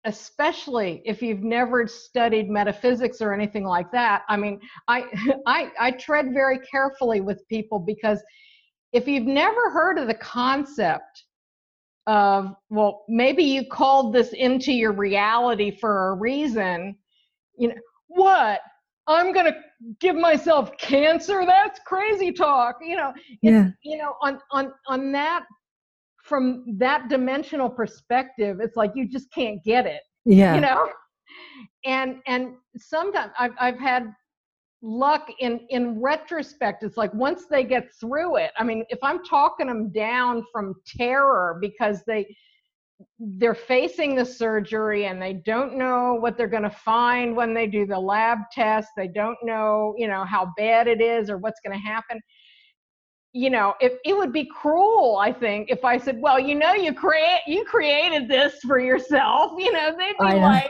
especially 0.06 1.02
if 1.04 1.22
you've 1.22 1.44
never 1.44 1.88
studied 1.88 2.50
metaphysics 2.50 3.22
or 3.22 3.34
anything 3.34 3.66
like 3.66 3.92
that 3.92 4.22
i 4.30 4.38
mean 4.38 4.60
I, 4.88 5.06
I 5.48 5.72
i 5.80 5.92
tread 5.92 6.32
very 6.34 6.60
carefully 6.60 7.22
with 7.22 7.48
people 7.50 7.80
because 7.80 8.22
if 8.96 9.08
you've 9.08 9.28
never 9.28 9.70
heard 9.70 9.98
of 9.98 10.08
the 10.08 10.16
concept 10.16 11.24
of 12.08 12.56
well 12.70 13.04
maybe 13.10 13.44
you 13.44 13.68
called 13.68 14.14
this 14.14 14.34
into 14.34 14.72
your 14.72 14.92
reality 14.92 15.76
for 15.80 16.10
a 16.10 16.16
reason 16.16 16.96
you 17.58 17.68
know 17.68 17.76
what 18.08 18.62
I'm 19.08 19.34
going 19.34 19.46
to 19.46 19.56
give 20.00 20.16
myself 20.16 20.76
cancer. 20.78 21.46
That's 21.46 21.80
crazy 21.86 22.32
talk. 22.32 22.78
You 22.82 22.96
know, 22.96 23.14
yeah. 23.42 23.70
you 23.84 23.98
know, 23.98 24.16
on, 24.22 24.40
on, 24.52 24.74
on 24.88 25.12
that, 25.12 25.46
from 26.24 26.66
that 26.80 27.08
dimensional 27.08 27.70
perspective, 27.70 28.58
it's 28.60 28.76
like 28.76 28.94
you 28.96 29.08
just 29.08 29.32
can't 29.32 29.64
get 29.64 29.86
it. 29.86 30.02
Yeah. 30.26 30.56
You 30.56 30.62
know, 30.62 30.90
and 31.86 32.18
and 32.26 32.56
sometimes 32.78 33.32
I've 33.38 33.54
I've 33.60 33.80
had 33.80 34.12
luck 34.86 35.28
in 35.40 35.62
in 35.70 36.00
retrospect 36.00 36.84
it's 36.84 36.96
like 36.96 37.12
once 37.16 37.46
they 37.50 37.64
get 37.64 37.92
through 38.00 38.36
it 38.36 38.52
i 38.56 38.64
mean 38.64 38.86
if 38.90 39.00
i'm 39.02 39.24
talking 39.24 39.66
them 39.66 39.92
down 39.92 40.44
from 40.54 40.76
terror 40.86 41.58
because 41.60 42.04
they 42.06 42.24
they're 43.20 43.56
facing 43.56 44.16
the 44.16 44.24
surgery 44.24 45.08
and 45.08 45.20
they 45.20 45.34
don't 45.34 45.76
know 45.76 46.14
what 46.14 46.38
they're 46.38 46.48
going 46.48 46.62
to 46.62 46.70
find 46.70 47.36
when 47.36 47.52
they 47.52 47.66
do 47.66 47.88
the 47.88 48.00
lab 48.00 48.38
test 48.52 48.90
they 48.96 49.08
don't 49.08 49.38
know 49.42 49.96
you 49.98 50.08
know 50.08 50.24
how 50.24 50.54
bad 50.56 50.88
it 50.88 51.02
is 51.02 51.32
or 51.32 51.38
what's 51.40 51.60
going 51.66 51.76
to 51.76 51.84
happen 51.84 52.22
you 53.34 53.50
know 53.50 53.74
if 53.80 53.94
it 54.06 54.16
would 54.16 54.32
be 54.32 54.46
cruel 54.46 55.18
i 55.18 55.34
think 55.34 55.68
if 55.72 55.84
i 55.84 55.98
said 55.98 56.22
well 56.22 56.40
you 56.40 56.54
know 56.54 56.76
you 56.76 56.94
create 56.94 57.42
you 57.48 57.66
created 57.66 58.30
this 58.30 58.60
for 58.62 58.80
yourself 58.80 59.54
you 59.58 59.72
know 59.72 59.96
they'd 59.98 60.16
be 60.20 60.40
like 60.40 60.70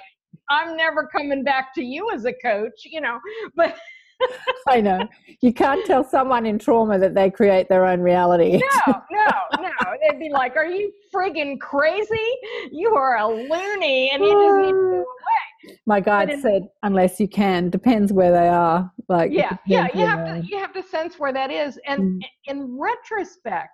i'm 0.50 0.78
never 0.78 1.06
coming 1.06 1.44
back 1.44 1.74
to 1.76 1.84
you 1.84 2.10
as 2.14 2.24
a 2.24 2.34
coach 2.42 2.86
you 2.86 3.02
know 3.02 3.20
but 3.58 3.76
I 4.68 4.82
know. 4.82 5.08
You 5.42 5.54
can't 5.54 5.86
tell 5.86 6.04
someone 6.04 6.46
in 6.46 6.58
trauma 6.58 6.98
that 7.00 7.14
they 7.14 7.30
create 7.30 7.70
their 7.70 7.86
own 7.86 8.02
reality. 8.02 8.62
No, 8.88 9.02
no, 9.12 9.32
no. 9.62 9.70
They'd 10.02 10.20
be 10.20 10.30
like, 10.30 10.56
Are 10.56 10.66
you 10.66 10.92
friggin' 11.14 11.60
crazy? 11.60 12.30
You 12.72 12.96
are 12.96 13.18
a 13.18 13.28
loony 13.28 14.12
and 14.12 14.24
you 14.24 14.32
just 14.32 14.58
need 14.58 14.72
to 14.72 14.74
go 14.74 15.06
away. 15.68 15.78
My 15.86 16.00
guide 16.00 16.30
in, 16.30 16.42
said, 16.42 16.70
unless 16.84 17.20
you 17.20 17.28
can, 17.28 17.70
depends 17.70 18.14
where 18.14 18.32
they 18.32 18.48
are. 18.48 18.92
Like 19.08 19.32
Yeah, 19.32 19.58
yeah, 19.66 19.88
you 19.94 20.06
have 20.06 20.26
to 20.26 20.48
you 20.48 20.58
have 20.58 20.74
to 20.74 20.84
sense 20.84 21.20
where 21.20 21.34
that 21.34 21.52
is. 21.52 21.80
And 21.86 22.22
mm. 22.22 22.28
in 22.46 22.78
retrospect, 22.80 23.70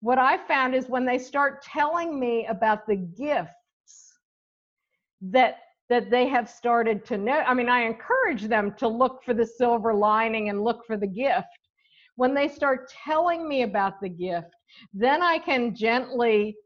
what 0.00 0.18
I 0.18 0.38
found 0.46 0.74
is 0.74 0.88
when 0.88 1.04
they 1.04 1.18
start 1.18 1.62
telling 1.62 2.18
me 2.18 2.46
about 2.46 2.86
the 2.86 2.96
gifts 2.96 3.50
that 5.20 5.58
that 5.90 6.08
they 6.08 6.28
have 6.28 6.48
started 6.48 7.04
to 7.04 7.18
know. 7.18 7.40
I 7.40 7.52
mean, 7.52 7.68
I 7.68 7.80
encourage 7.80 8.44
them 8.44 8.74
to 8.78 8.88
look 8.88 9.22
for 9.24 9.34
the 9.34 9.44
silver 9.44 9.92
lining 9.92 10.48
and 10.48 10.62
look 10.62 10.86
for 10.86 10.96
the 10.96 11.06
gift. 11.06 11.48
When 12.14 12.32
they 12.32 12.48
start 12.48 12.90
telling 13.04 13.48
me 13.48 13.62
about 13.62 14.00
the 14.00 14.08
gift, 14.08 14.54
then 14.94 15.20
I 15.20 15.38
can 15.38 15.74
gently 15.74 16.56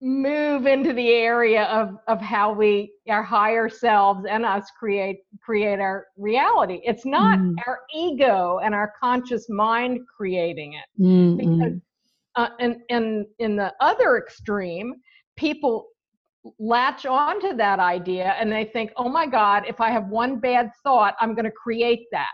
move 0.00 0.66
into 0.66 0.92
the 0.92 1.10
area 1.10 1.64
of, 1.64 1.96
of 2.06 2.20
how 2.20 2.52
we 2.52 2.92
our 3.08 3.22
higher 3.22 3.68
selves 3.68 4.26
and 4.28 4.44
us 4.44 4.66
create 4.78 5.20
create 5.42 5.80
our 5.80 6.06
reality 6.18 6.82
it's 6.84 7.06
not 7.06 7.38
mm. 7.38 7.54
our 7.66 7.80
ego 7.94 8.60
and 8.62 8.74
our 8.74 8.92
conscious 9.00 9.48
mind 9.48 9.98
creating 10.14 10.74
it 10.74 11.02
mm 11.02 11.38
because 11.38 11.80
uh, 12.36 12.50
and, 12.60 12.76
and 12.90 13.24
in 13.38 13.56
the 13.56 13.72
other 13.80 14.18
extreme 14.18 14.92
people 15.38 15.86
latch 16.58 17.06
on 17.06 17.40
to 17.40 17.54
that 17.54 17.78
idea 17.78 18.34
and 18.38 18.50
they 18.50 18.64
think, 18.64 18.92
oh 18.96 19.08
my 19.08 19.26
God, 19.26 19.64
if 19.68 19.80
I 19.80 19.90
have 19.90 20.08
one 20.08 20.38
bad 20.38 20.70
thought, 20.82 21.14
I'm 21.20 21.34
going 21.34 21.44
to 21.44 21.50
create 21.50 22.06
that. 22.12 22.32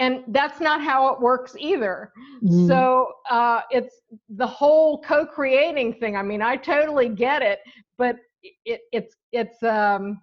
And 0.00 0.24
that's 0.28 0.60
not 0.60 0.82
how 0.82 1.12
it 1.14 1.20
works 1.20 1.54
either. 1.58 2.12
Mm. 2.42 2.66
So 2.66 3.12
uh, 3.30 3.60
it's 3.70 4.00
the 4.28 4.46
whole 4.46 5.00
co-creating 5.02 5.94
thing. 5.94 6.16
I 6.16 6.22
mean, 6.22 6.42
I 6.42 6.56
totally 6.56 7.08
get 7.08 7.42
it, 7.42 7.60
but 7.96 8.16
it, 8.64 8.80
it's 8.92 9.14
it's 9.30 9.62
um, 9.62 10.20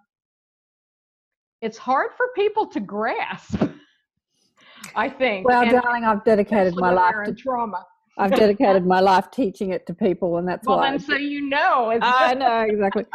it's 1.61 1.77
hard 1.77 2.11
for 2.17 2.27
people 2.35 2.67
to 2.67 2.79
grasp. 2.81 3.63
I 4.95 5.07
think. 5.07 5.47
Well, 5.47 5.61
and 5.61 5.71
darling, 5.71 6.03
I've 6.03 6.23
dedicated 6.25 6.75
my 6.75 6.91
life 6.91 7.15
to 7.25 7.33
trauma. 7.33 7.85
I've 8.17 8.31
dedicated 8.31 8.85
my 8.85 8.99
life 8.99 9.31
teaching 9.31 9.71
it 9.71 9.85
to 9.87 9.93
people, 9.93 10.37
and 10.37 10.47
that's 10.47 10.67
well, 10.67 10.77
why. 10.77 10.83
Well, 10.83 10.93
and 10.93 11.01
so 11.01 11.15
you 11.15 11.41
know. 11.41 11.97
I 12.01 12.33
know 12.33 12.61
exactly, 12.61 13.05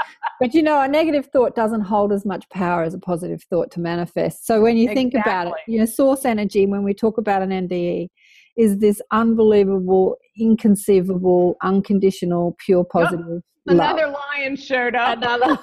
but 0.40 0.54
you 0.54 0.62
know, 0.62 0.80
a 0.80 0.88
negative 0.88 1.26
thought 1.26 1.54
doesn't 1.54 1.82
hold 1.82 2.12
as 2.12 2.24
much 2.24 2.48
power 2.50 2.82
as 2.82 2.94
a 2.94 2.98
positive 2.98 3.42
thought 3.44 3.70
to 3.72 3.80
manifest. 3.80 4.46
So 4.46 4.60
when 4.60 4.76
you 4.76 4.92
think 4.94 5.14
about 5.14 5.48
it, 5.48 5.54
you 5.66 5.78
know, 5.78 5.86
source 5.86 6.24
energy. 6.24 6.66
When 6.66 6.82
we 6.82 6.94
talk 6.94 7.18
about 7.18 7.42
an 7.42 7.50
NDE, 7.50 8.08
is 8.56 8.78
this 8.78 9.00
unbelievable, 9.10 10.16
inconceivable, 10.38 11.56
unconditional, 11.62 12.56
pure 12.64 12.84
positive. 12.84 13.42
Yep. 13.66 13.74
Another 13.74 14.06
lion 14.08 14.56
showed 14.56 14.94
up. 14.94 15.18
Another. 15.18 15.58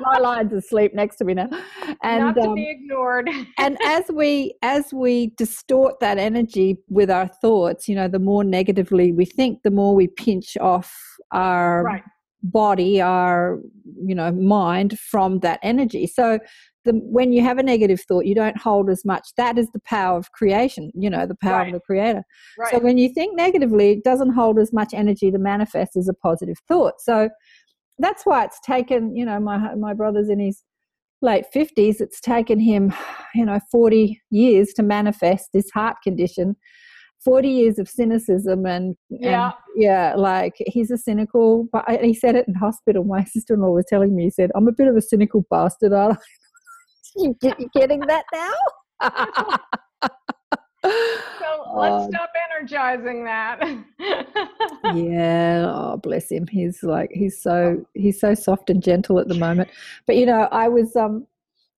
My 0.00 0.18
lion's 0.18 0.52
asleep 0.52 0.94
next 0.94 1.16
to 1.16 1.24
me 1.24 1.34
now 1.34 1.48
and 2.02 2.20
not 2.20 2.34
to 2.34 2.42
um, 2.42 2.54
be 2.54 2.70
ignored 2.70 3.28
and 3.58 3.78
as 3.84 4.04
we 4.12 4.54
as 4.62 4.92
we 4.92 5.28
distort 5.36 5.98
that 6.00 6.18
energy 6.18 6.76
with 6.88 7.10
our 7.10 7.28
thoughts 7.28 7.88
you 7.88 7.94
know 7.94 8.08
the 8.08 8.18
more 8.18 8.44
negatively 8.44 9.12
we 9.12 9.24
think 9.24 9.62
the 9.62 9.70
more 9.70 9.94
we 9.94 10.06
pinch 10.06 10.56
off 10.58 10.94
our 11.32 11.82
right. 11.84 12.02
body 12.42 13.00
our 13.00 13.60
you 14.04 14.14
know 14.14 14.30
mind 14.32 14.98
from 14.98 15.38
that 15.40 15.58
energy 15.62 16.06
so 16.06 16.38
the, 16.84 16.92
when 16.92 17.32
you 17.32 17.42
have 17.42 17.58
a 17.58 17.62
negative 17.62 18.00
thought, 18.02 18.26
you 18.26 18.34
don't 18.34 18.58
hold 18.58 18.90
as 18.90 19.04
much. 19.04 19.28
That 19.36 19.58
is 19.58 19.70
the 19.72 19.80
power 19.80 20.18
of 20.18 20.32
creation, 20.32 20.90
you 20.94 21.10
know, 21.10 21.26
the 21.26 21.34
power 21.34 21.58
right. 21.58 21.68
of 21.68 21.72
the 21.72 21.80
creator. 21.80 22.22
Right. 22.58 22.70
So 22.70 22.78
when 22.78 22.98
you 22.98 23.08
think 23.08 23.36
negatively, 23.36 23.92
it 23.92 24.04
doesn't 24.04 24.32
hold 24.32 24.58
as 24.58 24.72
much 24.72 24.92
energy 24.92 25.30
to 25.30 25.38
manifest 25.38 25.96
as 25.96 26.08
a 26.08 26.14
positive 26.14 26.56
thought. 26.68 27.00
So 27.00 27.30
that's 27.98 28.24
why 28.24 28.44
it's 28.44 28.60
taken 28.60 29.14
you 29.14 29.24
know 29.24 29.38
my 29.38 29.74
my 29.74 29.94
brother's 29.94 30.28
in 30.28 30.40
his 30.40 30.62
late 31.22 31.44
50s 31.54 32.00
it's 32.00 32.20
taken 32.20 32.60
him 32.60 32.92
you 33.34 33.44
know 33.46 33.58
40 33.70 34.20
years 34.30 34.72
to 34.74 34.82
manifest 34.82 35.50
this 35.52 35.70
heart 35.70 35.96
condition. 36.02 36.56
40 37.24 37.48
years 37.48 37.78
of 37.78 37.88
cynicism 37.88 38.66
and 38.66 38.96
yeah 39.08 39.44
and, 39.46 39.54
yeah. 39.76 40.14
like 40.14 40.52
he's 40.66 40.90
a 40.90 40.98
cynical 40.98 41.66
but 41.72 41.82
he 42.02 42.12
said 42.12 42.36
it 42.36 42.46
in 42.46 42.54
hospital. 42.54 43.02
My 43.02 43.24
sister-in-law 43.34 43.70
was 43.70 43.86
telling 43.88 44.14
me 44.14 44.24
he 44.24 44.30
said 44.30 44.50
i'm 44.54 44.68
a 44.68 44.72
bit 44.72 44.88
of 44.88 44.96
a 44.96 45.00
cynical 45.00 45.46
bastard 45.50 45.94
aren't 45.94 46.18
I? 46.18 46.22
you, 47.16 47.34
you 47.42 47.70
getting 47.72 48.00
that 48.00 48.24
now 48.34 49.56
so 50.84 51.72
let's 51.74 52.04
oh. 52.04 52.08
stop 52.10 52.30
energizing 52.50 53.24
that. 53.24 53.58
yeah, 54.94 55.64
oh 55.66 55.96
bless 56.02 56.30
him. 56.30 56.46
He's 56.46 56.82
like 56.82 57.10
he's 57.12 57.40
so 57.40 57.84
he's 57.94 58.20
so 58.20 58.34
soft 58.34 58.70
and 58.70 58.82
gentle 58.82 59.18
at 59.18 59.28
the 59.28 59.34
moment. 59.34 59.70
But 60.06 60.16
you 60.16 60.26
know, 60.26 60.48
I 60.52 60.68
was 60.68 60.94
um 60.96 61.26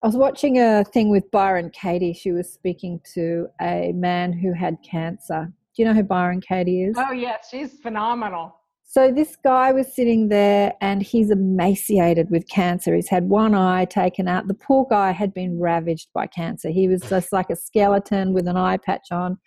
I 0.03 0.07
was 0.07 0.16
watching 0.16 0.59
a 0.59 0.85
thing 0.85 1.11
with 1.11 1.31
Byron 1.31 1.70
Katie. 1.70 2.12
She 2.12 2.33
was 2.33 2.53
speaking 2.53 3.01
to 3.15 3.49
a 3.61 3.93
man 3.93 4.33
who 4.33 4.53
had 4.53 4.77
cancer. 4.89 5.53
Do 5.74 5.83
you 5.83 5.89
know 5.89 5.95
who 5.95 6.03
Byron 6.03 6.41
Katie 6.41 6.85
is? 6.85 6.97
Oh 6.99 7.12
yes, 7.12 7.49
she's 7.51 7.78
phenomenal. 7.78 8.57
So 8.89 9.13
this 9.13 9.37
guy 9.43 9.73
was 9.73 9.93
sitting 9.93 10.29
there 10.29 10.73
and 10.81 11.03
he's 11.03 11.31
emaciated 11.31 12.31
with 12.31 12.49
cancer. 12.49 12.95
He's 12.95 13.09
had 13.09 13.29
one 13.29 13.53
eye 13.53 13.85
taken 13.85 14.29
out. 14.29 14.47
The 14.47 14.55
poor 14.55 14.87
guy 14.89 15.11
had 15.11 15.35
been 15.35 15.59
ravaged 15.59 16.09
by 16.15 16.29
cancer. 16.29 16.71
He 16.71 16.87
was 16.87 17.03
just 17.03 17.33
like 17.33 17.51
a 17.51 17.57
skeleton 17.57 18.33
with 18.33 18.47
an 18.47 18.57
eye 18.57 18.77
patch 18.79 19.09
on. 19.11 19.39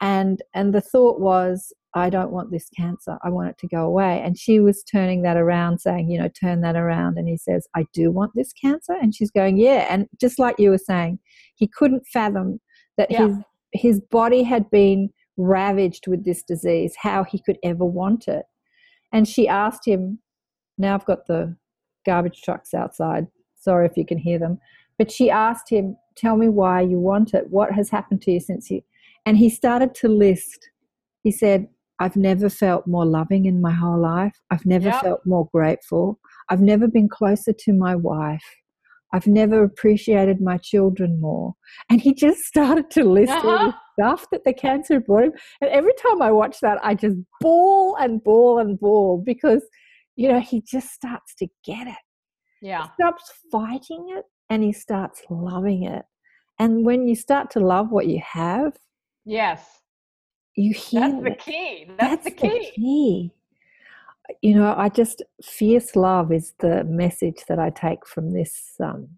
And 0.00 0.42
and 0.54 0.74
the 0.74 0.80
thought 0.80 1.20
was, 1.20 1.72
I 1.94 2.10
don't 2.10 2.32
want 2.32 2.50
this 2.50 2.68
cancer. 2.76 3.16
I 3.22 3.30
want 3.30 3.50
it 3.50 3.58
to 3.58 3.68
go 3.68 3.86
away. 3.86 4.20
And 4.20 4.36
she 4.36 4.58
was 4.58 4.82
turning 4.82 5.22
that 5.22 5.36
around, 5.36 5.78
saying, 5.78 6.10
you 6.10 6.18
know, 6.18 6.28
turn 6.28 6.60
that 6.62 6.74
around. 6.74 7.16
And 7.16 7.28
he 7.28 7.36
says, 7.36 7.68
I 7.76 7.86
do 7.92 8.10
want 8.10 8.32
this 8.34 8.52
cancer. 8.52 8.94
And 9.00 9.14
she's 9.14 9.30
going, 9.30 9.56
Yeah. 9.56 9.86
And 9.88 10.08
just 10.20 10.40
like 10.40 10.58
you 10.58 10.70
were 10.70 10.78
saying, 10.78 11.20
he 11.54 11.68
couldn't 11.68 12.08
fathom 12.12 12.60
that 12.98 13.10
yeah. 13.10 13.28
his 13.28 13.36
his 13.72 14.00
body 14.00 14.42
had 14.42 14.68
been 14.70 15.10
ravaged 15.36 16.08
with 16.08 16.24
this 16.24 16.42
disease, 16.42 16.94
how 17.00 17.22
he 17.22 17.40
could 17.40 17.58
ever 17.62 17.84
want 17.84 18.26
it. 18.26 18.44
And 19.14 19.26
she 19.26 19.48
asked 19.48 19.86
him, 19.86 20.18
now 20.76 20.94
I've 20.94 21.06
got 21.06 21.26
the 21.26 21.56
garbage 22.04 22.42
trucks 22.42 22.74
outside. 22.74 23.26
Sorry 23.56 23.86
if 23.86 23.96
you 23.96 24.04
can 24.04 24.18
hear 24.18 24.38
them. 24.38 24.58
But 24.98 25.10
she 25.10 25.30
asked 25.30 25.70
him, 25.70 25.96
Tell 26.16 26.36
me 26.36 26.48
why 26.48 26.80
you 26.80 27.00
want 27.00 27.34
it. 27.34 27.50
What 27.50 27.72
has 27.72 27.90
happened 27.90 28.22
to 28.22 28.30
you 28.30 28.38
since 28.38 28.70
you. 28.70 28.82
And 29.26 29.36
he 29.36 29.48
started 29.50 29.96
to 29.96 30.08
list. 30.08 30.70
He 31.24 31.32
said, 31.32 31.66
I've 31.98 32.14
never 32.14 32.48
felt 32.48 32.86
more 32.86 33.04
loving 33.06 33.46
in 33.46 33.60
my 33.60 33.72
whole 33.72 34.00
life. 34.00 34.40
I've 34.50 34.64
never 34.64 34.90
yep. 34.90 35.02
felt 35.02 35.26
more 35.26 35.48
grateful. 35.52 36.20
I've 36.50 36.60
never 36.60 36.86
been 36.86 37.08
closer 37.08 37.52
to 37.52 37.72
my 37.72 37.96
wife. 37.96 38.44
I've 39.12 39.26
never 39.26 39.64
appreciated 39.64 40.40
my 40.40 40.58
children 40.58 41.20
more. 41.20 41.54
And 41.90 42.00
he 42.00 42.14
just 42.14 42.42
started 42.44 42.90
to 42.92 43.04
list 43.04 43.32
uh-huh. 43.32 43.72
stuff 43.94 44.28
that 44.30 44.44
the 44.44 44.52
cancer 44.52 45.00
brought 45.00 45.24
him. 45.24 45.32
And 45.60 45.70
every 45.70 45.94
time 45.94 46.22
I 46.22 46.30
watch 46.30 46.60
that, 46.60 46.78
I 46.82 46.94
just 46.94 47.16
bawl 47.40 47.96
and 47.96 48.22
bawl 48.22 48.58
and 48.58 48.78
bawl 48.78 49.22
because, 49.24 49.62
you 50.16 50.28
know, 50.28 50.40
he 50.40 50.62
just 50.62 50.92
starts 50.92 51.34
to 51.36 51.48
get 51.64 51.86
it. 51.86 51.94
Yeah. 52.60 52.82
He 52.82 52.88
stops 52.94 53.32
fighting 53.50 54.12
it 54.16 54.24
and 54.50 54.62
he 54.62 54.72
starts 54.72 55.22
loving 55.30 55.84
it. 55.84 56.04
And 56.58 56.84
when 56.84 57.08
you 57.08 57.16
start 57.16 57.50
to 57.52 57.60
love 57.60 57.90
what 57.90 58.06
you 58.06 58.20
have, 58.24 58.76
yes, 59.24 59.80
you 60.56 60.72
hear 60.72 61.00
that's 61.00 61.24
the 61.24 61.34
key. 61.34 61.86
That's, 61.98 61.98
that's 61.98 62.24
the, 62.24 62.30
key. 62.30 62.48
the 62.48 62.70
key 62.76 63.32
you 64.42 64.54
know, 64.54 64.74
I 64.76 64.88
just 64.88 65.22
fierce 65.42 65.96
love 65.96 66.32
is 66.32 66.54
the 66.58 66.84
message 66.84 67.44
that 67.48 67.58
I 67.58 67.70
take 67.70 68.06
from 68.06 68.32
this 68.32 68.74
um, 68.80 69.08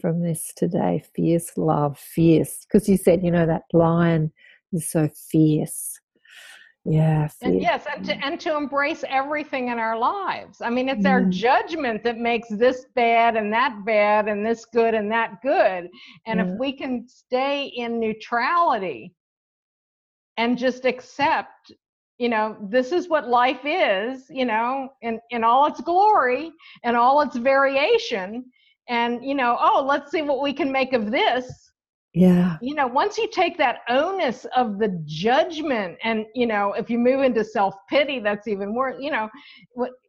from 0.00 0.22
this 0.22 0.52
today. 0.56 1.04
Fierce 1.14 1.56
love, 1.56 1.98
fierce, 1.98 2.64
because 2.64 2.88
you 2.88 2.96
said, 2.96 3.22
you 3.24 3.30
know, 3.30 3.46
that 3.46 3.62
lion 3.72 4.32
is 4.72 4.88
so 4.88 5.08
fierce. 5.30 5.98
Yeah. 6.84 7.28
And 7.42 7.60
yes, 7.60 7.84
and 7.94 8.04
to 8.06 8.24
and 8.24 8.40
to 8.40 8.56
embrace 8.56 9.04
everything 9.08 9.68
in 9.68 9.78
our 9.78 9.96
lives. 9.96 10.60
I 10.60 10.68
mean, 10.70 10.88
it's 10.88 11.06
our 11.06 11.22
Mm. 11.22 11.30
judgment 11.30 12.02
that 12.02 12.18
makes 12.18 12.48
this 12.48 12.86
bad 12.96 13.36
and 13.36 13.52
that 13.52 13.84
bad 13.84 14.26
and 14.26 14.44
this 14.44 14.64
good 14.64 14.94
and 14.94 15.10
that 15.12 15.40
good. 15.42 15.88
And 16.26 16.40
Yeah. 16.40 16.46
if 16.46 16.58
we 16.58 16.72
can 16.72 17.06
stay 17.08 17.66
in 17.66 18.00
neutrality 18.00 19.14
and 20.36 20.58
just 20.58 20.84
accept, 20.84 21.72
you 22.18 22.28
know, 22.28 22.56
this 22.60 22.90
is 22.90 23.08
what 23.08 23.28
life 23.28 23.64
is, 23.64 24.28
you 24.28 24.44
know, 24.44 24.88
in 25.02 25.20
in 25.30 25.44
all 25.44 25.66
its 25.66 25.80
glory 25.80 26.52
and 26.82 26.96
all 26.96 27.20
its 27.20 27.36
variation. 27.36 28.50
And 28.92 29.24
you 29.24 29.34
know, 29.34 29.56
oh, 29.60 29.82
let's 29.92 30.10
see 30.10 30.22
what 30.22 30.42
we 30.42 30.52
can 30.52 30.70
make 30.70 30.92
of 30.92 31.10
this 31.10 31.44
Yeah. 32.14 32.56
you 32.60 32.74
know 32.74 32.86
once 32.86 33.16
you 33.16 33.26
take 33.32 33.56
that 33.64 33.76
onus 33.88 34.44
of 34.54 34.78
the 34.78 34.90
judgment 35.06 35.96
and 36.08 36.26
you 36.40 36.46
know 36.46 36.74
if 36.80 36.90
you 36.90 36.98
move 36.98 37.20
into 37.28 37.42
self-pity 37.42 38.16
that's 38.26 38.46
even 38.54 38.68
worse 38.74 38.96
you 39.00 39.10
know 39.10 39.26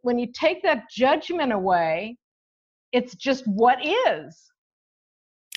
when 0.01 0.19
you 0.21 0.27
take 0.45 0.59
that 0.63 0.79
judgment 1.03 1.51
away 1.53 2.17
it's 2.91 3.15
just 3.15 3.43
what 3.47 3.77
is 3.85 4.51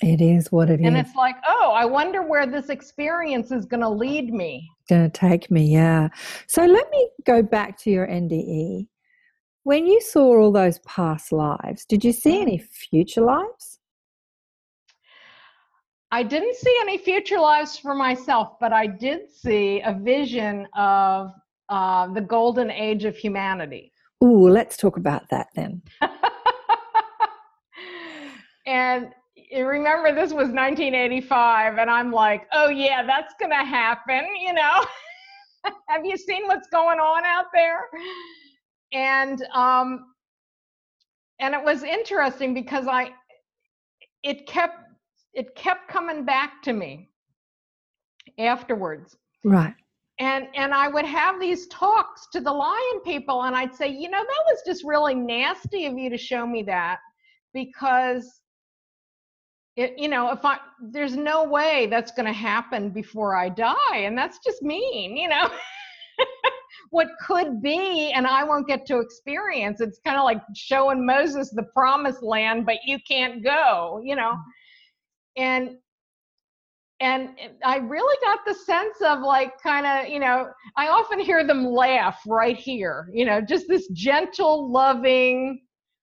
It 0.01 0.21
is 0.21 0.43
what 0.55 0.69
it 0.69 0.79
is. 0.79 0.87
and 0.87 0.95
it's 1.01 1.15
like 1.15 1.35
oh 1.53 1.71
i 1.75 1.83
wonder 1.99 2.21
where 2.31 2.47
this 2.55 2.69
experience 2.77 3.51
is 3.51 3.65
going 3.65 3.81
to 3.89 3.89
lead 4.05 4.27
me 4.33 4.51
going 4.87 5.09
to 5.11 5.19
take 5.19 5.51
me. 5.51 5.63
Yeah. 5.65 6.07
So 6.47 6.63
let 6.65 6.89
me 6.91 7.01
go 7.25 7.43
back 7.43 7.77
to 7.79 7.89
your 7.91 8.07
NDE. 8.07 8.87
When 9.67 9.85
you 9.85 9.99
saw 9.99 10.39
all 10.39 10.53
those 10.53 10.79
past 10.87 11.33
lives, 11.33 11.83
did 11.83 12.05
you 12.05 12.13
see 12.13 12.41
any 12.41 12.57
future 12.57 13.19
lives? 13.19 13.79
i 16.09 16.23
didn't 16.23 16.55
see 16.55 16.73
any 16.79 16.97
future 16.97 17.37
lives 17.37 17.77
for 17.77 17.93
myself 17.93 18.53
but 18.61 18.71
i 18.71 18.87
did 18.87 19.29
see 19.29 19.81
a 19.81 19.93
vision 19.93 20.65
of 20.73 21.33
uh, 21.67 22.07
the 22.13 22.21
golden 22.21 22.71
age 22.71 23.03
of 23.03 23.17
humanity 23.17 23.91
Ooh, 24.23 24.47
let's 24.47 24.77
talk 24.77 24.95
about 24.95 25.27
that 25.31 25.47
then. 25.53 25.81
and 28.65 29.09
remember 29.53 30.15
this 30.15 30.31
was 30.31 30.47
1985 30.47 31.77
and 31.77 31.89
i'm 31.89 32.09
like 32.09 32.47
oh 32.53 32.69
yeah 32.69 33.05
that's 33.05 33.33
gonna 33.37 33.65
happen 33.65 34.25
you 34.39 34.53
know 34.53 34.85
have 35.89 36.05
you 36.05 36.15
seen 36.15 36.47
what's 36.47 36.69
going 36.69 36.99
on 36.99 37.25
out 37.25 37.47
there 37.53 37.81
and 38.93 39.45
um 39.53 40.13
and 41.39 41.53
it 41.53 41.63
was 41.63 41.83
interesting 41.83 42.53
because 42.53 42.87
i 42.87 43.09
it 44.23 44.47
kept 44.47 44.79
it 45.33 45.55
kept 45.55 45.87
coming 45.87 46.25
back 46.25 46.61
to 46.63 46.73
me 46.73 47.09
afterwards 48.39 49.17
Right. 49.43 49.73
and 50.19 50.47
and 50.55 50.73
i 50.73 50.87
would 50.87 51.05
have 51.05 51.39
these 51.39 51.67
talks 51.67 52.27
to 52.31 52.39
the 52.39 52.51
lion 52.51 52.99
people 53.05 53.43
and 53.43 53.55
i'd 53.55 53.75
say 53.75 53.87
you 53.87 54.09
know 54.09 54.21
that 54.21 54.43
was 54.51 54.61
just 54.65 54.83
really 54.83 55.15
nasty 55.15 55.85
of 55.85 55.97
you 55.97 56.09
to 56.09 56.17
show 56.17 56.45
me 56.45 56.63
that 56.63 56.99
because 57.53 58.41
it, 59.75 59.93
you 59.97 60.07
know 60.09 60.31
if 60.31 60.43
i 60.43 60.57
there's 60.91 61.15
no 61.15 61.43
way 61.43 61.87
that's 61.89 62.11
going 62.11 62.25
to 62.25 62.33
happen 62.33 62.89
before 62.89 63.35
i 63.35 63.47
die 63.49 63.95
and 63.95 64.17
that's 64.17 64.39
just 64.39 64.61
mean 64.61 65.15
you 65.15 65.27
know 65.27 65.49
what 66.91 67.07
could 67.25 67.61
be 67.61 68.11
and 68.11 68.25
i 68.27 68.43
won't 68.43 68.67
get 68.67 68.85
to 68.85 68.99
experience. 68.99 69.81
It's 69.81 69.99
kind 70.05 70.17
of 70.17 70.23
like 70.23 70.41
showing 70.55 71.05
moses 71.05 71.51
the 71.51 71.63
promised 71.73 72.23
land 72.23 72.65
but 72.65 72.77
you 72.85 72.97
can't 73.07 73.43
go 73.43 74.01
you 74.03 74.15
know? 74.15 74.35
And 75.37 75.77
and 76.99 77.29
I 77.63 77.77
really 77.77 78.17
got 78.23 78.39
the 78.45 78.55
sense 78.55 78.97
of 79.05 79.19
like 79.19 79.61
kind 79.61 79.85
of, 79.85 80.11
you 80.11 80.19
know, 80.19 80.47
I 80.77 80.87
often 80.87 81.19
hear 81.19 81.45
them 81.45 81.63
laugh 81.65 82.19
right 82.25 82.57
here, 82.57 83.07
you 83.13 83.23
know, 83.23 83.39
just 83.39 83.67
this 83.67 83.87
gentle, 83.89 84.71
loving, 84.71 85.61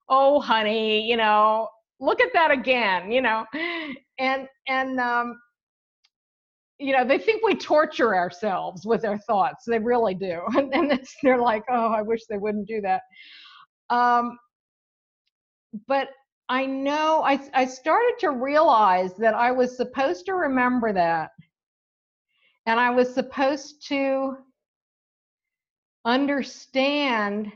oh 0.09 0.40
honey, 0.40 1.09
you 1.09 1.16
know, 1.16 1.69
look 1.98 2.20
at 2.20 2.32
that 2.32 2.51
again, 2.52 3.11
you 3.11 3.23
know. 3.23 3.44
And 4.19 4.47
and 4.69 5.01
um 5.01 5.36
you 6.85 6.93
know, 6.93 7.05
they 7.05 7.19
think 7.19 7.43
we 7.43 7.55
torture 7.55 8.15
ourselves 8.15 8.85
with 8.85 9.05
our 9.05 9.19
thoughts. 9.19 9.65
They 9.66 9.78
really 9.78 10.15
do. 10.15 10.43
And, 10.56 10.74
and 10.74 11.06
they're 11.23 11.40
like, 11.40 11.65
oh, 11.70 11.89
I 11.89 12.02
wish 12.02 12.20
they 12.28 12.36
wouldn't 12.36 12.69
do 12.69 12.81
that. 12.82 13.02
Um, 13.90 14.39
but 15.89 16.09
I 16.48 16.66
know 16.66 17.23
I, 17.23 17.40
I 17.55 17.65
started 17.65 18.16
to 18.20 18.31
realize 18.31 19.15
that 19.15 19.35
I 19.35 19.51
was 19.51 19.77
supposed 19.77 20.27
to 20.27 20.35
remember 20.35 20.93
that. 20.93 21.31
And 22.66 22.78
I 22.78 22.90
was 22.90 23.12
supposed 23.12 23.86
to 23.89 24.36
understand 26.05 27.51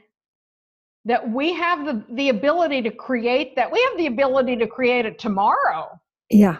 that 1.04 1.30
we 1.30 1.52
have 1.54 1.84
the, 1.84 2.02
the 2.14 2.30
ability 2.30 2.82
to 2.82 2.90
create 2.90 3.56
that. 3.56 3.70
We 3.70 3.82
have 3.88 3.98
the 3.98 4.06
ability 4.06 4.56
to 4.56 4.66
create 4.66 5.06
it 5.06 5.18
tomorrow. 5.18 5.98
Yeah. 6.30 6.58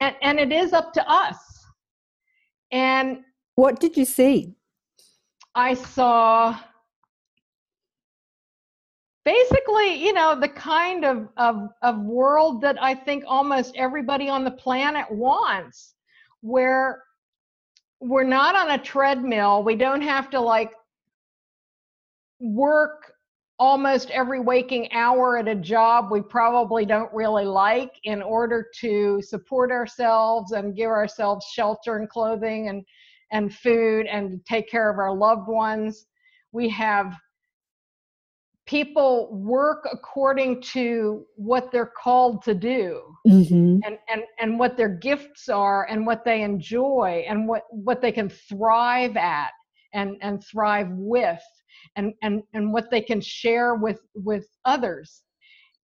And, 0.00 0.16
and 0.22 0.38
it 0.38 0.52
is 0.52 0.72
up 0.72 0.92
to 0.94 1.10
us. 1.10 1.36
And 2.72 3.24
What 3.56 3.78
did 3.78 3.96
you 3.96 4.04
see? 4.06 4.54
I 5.54 5.74
saw 5.74 6.58
basically, 9.24 10.02
you 10.02 10.12
know, 10.12 10.38
the 10.38 10.48
kind 10.48 11.04
of, 11.04 11.28
of, 11.36 11.68
of 11.82 11.98
world 12.00 12.62
that 12.62 12.82
I 12.82 12.94
think 12.94 13.24
almost 13.26 13.74
everybody 13.76 14.28
on 14.28 14.44
the 14.44 14.50
planet 14.50 15.10
wants, 15.10 15.94
where 16.40 17.02
we're 18.00 18.24
not 18.24 18.56
on 18.56 18.70
a 18.70 18.82
treadmill. 18.82 19.62
We 19.62 19.76
don't 19.76 20.00
have 20.00 20.30
to 20.30 20.40
like 20.40 20.72
work 22.38 23.12
almost 23.60 24.10
every 24.10 24.40
waking 24.40 24.90
hour 24.92 25.36
at 25.36 25.46
a 25.46 25.54
job 25.54 26.10
we 26.10 26.22
probably 26.22 26.86
don't 26.86 27.12
really 27.12 27.44
like 27.44 27.92
in 28.04 28.22
order 28.22 28.66
to 28.80 29.20
support 29.20 29.70
ourselves 29.70 30.52
and 30.52 30.74
give 30.74 30.88
ourselves 30.88 31.46
shelter 31.52 31.98
and 31.98 32.08
clothing 32.08 32.68
and 32.68 32.84
and 33.32 33.54
food 33.54 34.06
and 34.06 34.44
take 34.44 34.68
care 34.68 34.90
of 34.90 34.98
our 34.98 35.14
loved 35.14 35.46
ones. 35.46 36.06
We 36.50 36.68
have 36.70 37.14
people 38.66 39.28
work 39.32 39.86
according 39.92 40.62
to 40.62 41.24
what 41.36 41.70
they're 41.70 41.92
called 42.02 42.42
to 42.44 42.54
do 42.54 43.02
Mm-hmm. 43.26 43.80
and, 43.84 43.98
and, 44.08 44.22
and 44.40 44.58
what 44.58 44.78
their 44.78 44.88
gifts 44.88 45.50
are 45.50 45.86
and 45.90 46.06
what 46.06 46.24
they 46.24 46.42
enjoy 46.42 47.24
and 47.28 47.46
what, 47.46 47.64
what 47.70 48.00
they 48.00 48.10
can 48.10 48.30
thrive 48.30 49.16
at 49.16 49.50
and, 49.92 50.16
and 50.22 50.42
thrive 50.42 50.88
with 50.92 51.42
and, 51.96 52.14
and, 52.22 52.42
and 52.54 52.72
what 52.72 52.90
they 52.90 53.00
can 53.00 53.20
share 53.20 53.74
with, 53.74 54.00
with 54.14 54.46
others 54.64 55.22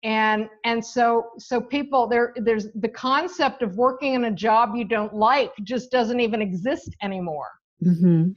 and 0.03 0.49
and 0.65 0.85
so 0.85 1.31
so 1.39 1.61
people 1.61 2.07
there 2.07 2.33
there's 2.37 2.69
the 2.75 2.89
concept 2.89 3.63
of 3.63 3.77
working 3.77 4.15
in 4.15 4.27
a 4.27 4.31
job 4.31 4.75
you 4.75 4.85
don't 4.85 5.15
like 5.15 5.51
just 5.65 5.91
doesn't 5.91 6.21
even 6.21 6.41
exist 6.41 6.95
anymore 7.03 7.49
Mm-hmm. 7.85 8.31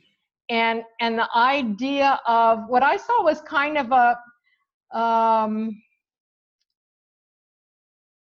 and 0.50 0.84
and 1.00 1.18
the 1.18 1.30
idea 1.36 2.20
of 2.26 2.68
what 2.68 2.84
i 2.84 2.98
saw 2.98 3.24
was 3.24 3.42
kind 3.42 3.78
of 3.78 3.92
a 3.92 4.98
um 4.98 5.82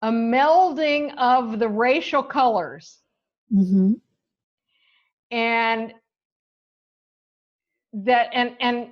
a 0.02 0.10
melding 0.10 1.12
of 1.16 1.58
the 1.58 1.68
racial 1.68 2.22
colors 2.22 2.98
Mm-hmm. 3.52 3.92
and 5.30 5.92
that 7.92 8.28
and 8.32 8.56
and 8.60 8.88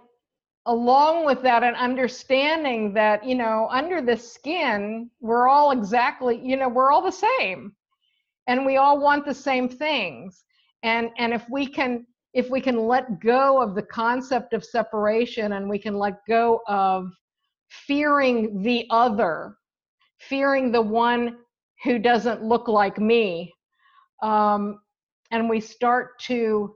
along 0.71 1.27
with 1.27 1.43
that 1.43 1.65
an 1.65 1.75
understanding 1.75 2.95
that 2.95 3.25
you 3.25 3.35
know 3.35 3.69
under 3.73 4.01
the 4.01 4.17
skin 4.17 5.11
we're 5.21 5.49
all 5.49 5.73
exactly 5.73 6.41
you 6.43 6.57
know 6.57 6.69
we're 6.69 6.93
all 6.93 7.03
the 7.03 7.11
same. 7.11 7.73
And 8.47 8.65
we 8.65 8.79
all 8.79 8.99
want 9.01 9.27
the 9.27 9.35
same 9.35 9.69
things. 9.69 10.45
And 10.83 11.11
and 11.19 11.35
if 11.35 11.45
we 11.51 11.67
can 11.67 12.07
if 12.35 12.49
we 12.49 12.61
can 12.61 12.87
let 12.87 13.21
go 13.21 13.61
of 13.61 13.75
the 13.75 13.83
concept 13.83 14.53
of 14.53 14.65
separation 14.65 15.55
and 15.55 15.69
we 15.69 15.79
can 15.79 15.95
let 15.99 16.25
go 16.29 16.61
of 16.69 17.11
fearing 17.69 18.63
the 18.63 18.87
other 18.91 19.57
fearing 20.19 20.71
the 20.71 20.83
one 20.83 21.39
who 21.83 21.99
doesn't 21.99 22.45
look 22.45 22.69
like 22.69 22.99
me 22.99 23.53
um, 24.23 24.81
and 25.31 25.49
we 25.49 25.61
start 25.61 26.19
to 26.21 26.75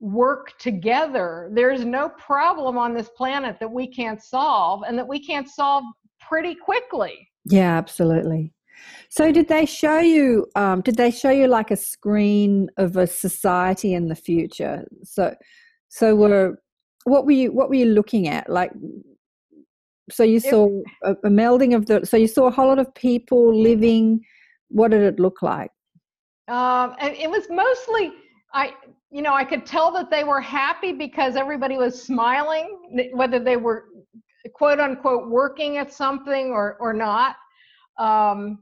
work 0.00 0.58
together, 0.58 1.50
there's 1.52 1.84
no 1.84 2.08
problem 2.08 2.78
on 2.78 2.94
this 2.94 3.10
planet 3.10 3.58
that 3.60 3.70
we 3.70 3.86
can't 3.86 4.22
solve 4.22 4.82
and 4.86 4.98
that 4.98 5.06
we 5.06 5.24
can't 5.24 5.48
solve 5.48 5.84
pretty 6.26 6.54
quickly. 6.54 7.28
Yeah, 7.44 7.76
absolutely. 7.76 8.52
So, 9.10 9.30
did 9.30 9.48
they 9.48 9.66
show 9.66 9.98
you? 9.98 10.46
Um, 10.54 10.80
did 10.80 10.96
they 10.96 11.10
show 11.10 11.30
you 11.30 11.48
like 11.48 11.70
a 11.70 11.76
screen 11.76 12.70
of 12.78 12.96
a 12.96 13.06
society 13.06 13.92
in 13.92 14.08
the 14.08 14.14
future? 14.14 14.86
So, 15.04 15.34
so 15.88 16.16
were 16.16 16.58
what 17.04 17.26
were 17.26 17.32
you 17.32 17.52
what 17.52 17.68
were 17.68 17.74
you 17.74 17.86
looking 17.86 18.28
at? 18.28 18.48
Like, 18.48 18.72
so 20.10 20.22
you 20.22 20.40
saw 20.40 20.68
a, 21.02 21.12
a 21.12 21.28
melding 21.28 21.76
of 21.76 21.86
the. 21.86 22.06
So 22.06 22.16
you 22.16 22.26
saw 22.26 22.46
a 22.46 22.50
whole 22.50 22.68
lot 22.68 22.78
of 22.78 22.94
people 22.94 23.54
living. 23.54 24.24
What 24.68 24.92
did 24.92 25.02
it 25.02 25.20
look 25.20 25.42
like? 25.42 25.70
Um, 26.48 26.94
and 27.00 27.14
it 27.16 27.30
was 27.30 27.46
mostly 27.50 28.12
I 28.54 28.72
you 29.10 29.22
know, 29.22 29.34
I 29.34 29.44
could 29.44 29.66
tell 29.66 29.90
that 29.92 30.10
they 30.10 30.24
were 30.24 30.40
happy 30.40 30.92
because 30.92 31.36
everybody 31.36 31.76
was 31.76 32.00
smiling, 32.00 32.78
whether 33.12 33.38
they 33.40 33.56
were 33.56 33.86
quote 34.54 34.80
unquote 34.80 35.28
working 35.28 35.78
at 35.78 35.92
something 35.92 36.50
or 36.50 36.76
or 36.80 36.92
not. 36.92 37.36
Um, 37.98 38.60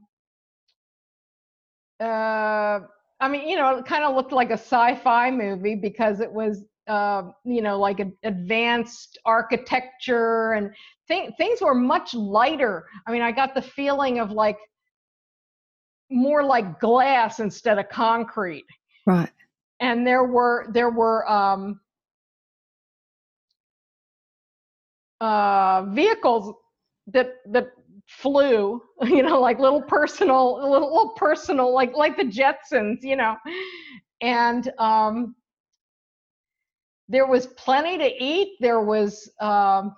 uh, 1.99 2.79
I 3.21 3.27
mean, 3.27 3.47
you 3.47 3.57
know, 3.57 3.77
it 3.77 3.85
kind 3.85 4.03
of 4.03 4.15
looked 4.15 4.31
like 4.31 4.49
a 4.49 4.53
sci-fi 4.53 5.29
movie 5.29 5.75
because 5.75 6.21
it 6.21 6.31
was, 6.31 6.63
uh, 6.87 7.23
you 7.43 7.61
know, 7.61 7.77
like 7.77 7.99
a, 7.99 8.11
advanced 8.23 9.19
architecture 9.25 10.53
and 10.53 10.71
th- 11.09 11.31
things 11.37 11.61
were 11.61 11.75
much 11.75 12.13
lighter. 12.13 12.85
I 13.05 13.11
mean, 13.11 13.21
I 13.21 13.31
got 13.31 13.53
the 13.53 13.61
feeling 13.61 14.19
of 14.19 14.31
like 14.31 14.57
more 16.09 16.43
like 16.43 16.79
glass 16.79 17.39
instead 17.39 17.77
of 17.77 17.89
concrete. 17.89 18.65
Right. 19.05 19.29
And 19.79 20.05
there 20.05 20.23
were 20.23 20.67
there 20.71 20.89
were 20.89 21.29
um, 21.29 21.79
uh, 25.21 25.83
vehicles 25.89 26.53
that 27.07 27.35
that 27.51 27.67
flew 28.07 28.81
you 29.03 29.21
know 29.23 29.39
like 29.39 29.59
little 29.59 29.81
personal 29.81 30.55
little, 30.55 30.91
little 30.93 31.13
personal 31.15 31.73
like 31.73 31.93
like 31.95 32.17
the 32.17 32.23
jetsons 32.23 32.97
you 33.01 33.15
know 33.15 33.35
and 34.21 34.71
um 34.79 35.35
there 37.09 37.27
was 37.27 37.47
plenty 37.47 37.97
to 37.97 38.23
eat. 38.23 38.57
There 38.59 38.81
was 38.81 39.29
um 39.41 39.95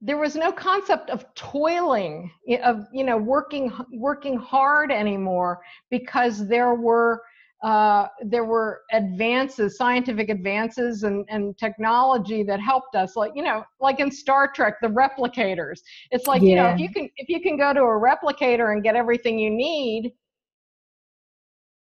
there 0.00 0.18
was 0.18 0.36
no 0.36 0.52
concept 0.52 1.10
of 1.10 1.24
toiling 1.34 2.30
of 2.62 2.86
you 2.92 3.02
know 3.04 3.16
working 3.16 3.72
working 3.92 4.36
hard 4.36 4.92
anymore 4.92 5.60
because 5.90 6.46
there 6.48 6.74
were 6.74 7.22
uh, 7.62 8.06
there 8.22 8.44
were 8.44 8.82
advances, 8.92 9.76
scientific 9.76 10.28
advances 10.28 11.04
and, 11.04 11.24
and 11.28 11.56
technology 11.56 12.42
that 12.42 12.60
helped 12.60 12.94
us. 12.94 13.16
Like 13.16 13.32
you 13.34 13.42
know, 13.42 13.64
like 13.80 14.00
in 14.00 14.10
Star 14.10 14.50
Trek, 14.52 14.74
the 14.82 14.88
replicators. 14.88 15.80
It's 16.10 16.26
like 16.26 16.42
yeah. 16.42 16.48
you 16.48 16.56
know, 16.56 16.66
if 16.68 16.78
you 16.78 16.92
can 16.92 17.08
if 17.16 17.28
you 17.28 17.40
can 17.40 17.56
go 17.56 17.72
to 17.72 17.80
a 17.80 17.82
replicator 17.82 18.72
and 18.72 18.82
get 18.82 18.94
everything 18.94 19.38
you 19.38 19.50
need, 19.50 20.12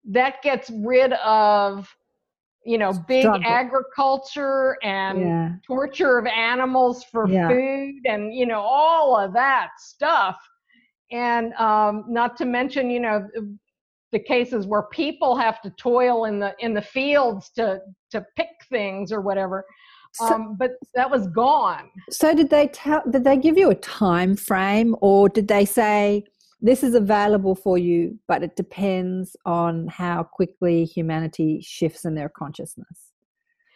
that 0.05 0.43
gets 0.43 0.71
rid 0.71 1.13
of 1.15 1.89
you 2.65 2.79
know 2.79 2.93
big 3.09 3.23
Struggle. 3.23 3.51
agriculture 3.51 4.77
and 4.83 5.21
yeah. 5.21 5.51
torture 5.67 6.19
of 6.19 6.27
animals 6.27 7.05
for 7.05 7.29
yeah. 7.29 7.49
food 7.49 8.01
and 8.07 8.35
you 8.35 8.47
know 8.47 8.61
all 8.61 9.17
of 9.17 9.33
that 9.35 9.71
stuff 9.79 10.37
and 11.13 11.53
um, 11.55 12.05
not 12.09 12.37
to 12.39 12.45
mention 12.47 12.91
you 12.91 13.01
know 13.01 13.29
the 14.15 14.19
cases 14.21 14.65
where 14.65 14.85
people 14.85 15.37
have 15.37 15.61
to 15.61 15.71
toil 15.71 16.27
in 16.27 16.39
the 16.39 16.55
in 16.61 16.73
the 16.73 16.81
fields 16.81 17.51
to 17.51 17.81
to 18.11 18.25
pick 18.37 18.49
things 18.71 19.11
or 19.11 19.21
whatever 19.21 19.67
so, 20.15 20.27
um, 20.27 20.57
but 20.57 20.77
that 20.95 21.11
was 21.11 21.27
gone 21.27 21.91
so 22.11 22.33
did 22.33 22.49
they 22.49 22.69
tell 22.69 23.03
did 23.11 23.25
they 23.25 23.37
give 23.37 23.59
you 23.59 23.71
a 23.71 23.75
time 23.75 24.37
frame 24.37 24.95
or 25.01 25.29
did 25.29 25.49
they 25.49 25.65
say 25.65 26.23
this 26.61 26.85
is 26.85 26.95
available 26.95 27.57
for 27.57 27.77
you 27.77 28.17
but 28.29 28.45
it 28.45 28.55
depends 28.55 29.37
on 29.45 29.89
how 29.89 30.23
quickly 30.23 30.85
humanity 30.85 31.61
shifts 31.61 32.05
in 32.05 32.15
their 32.15 32.29
consciousness 32.29 33.11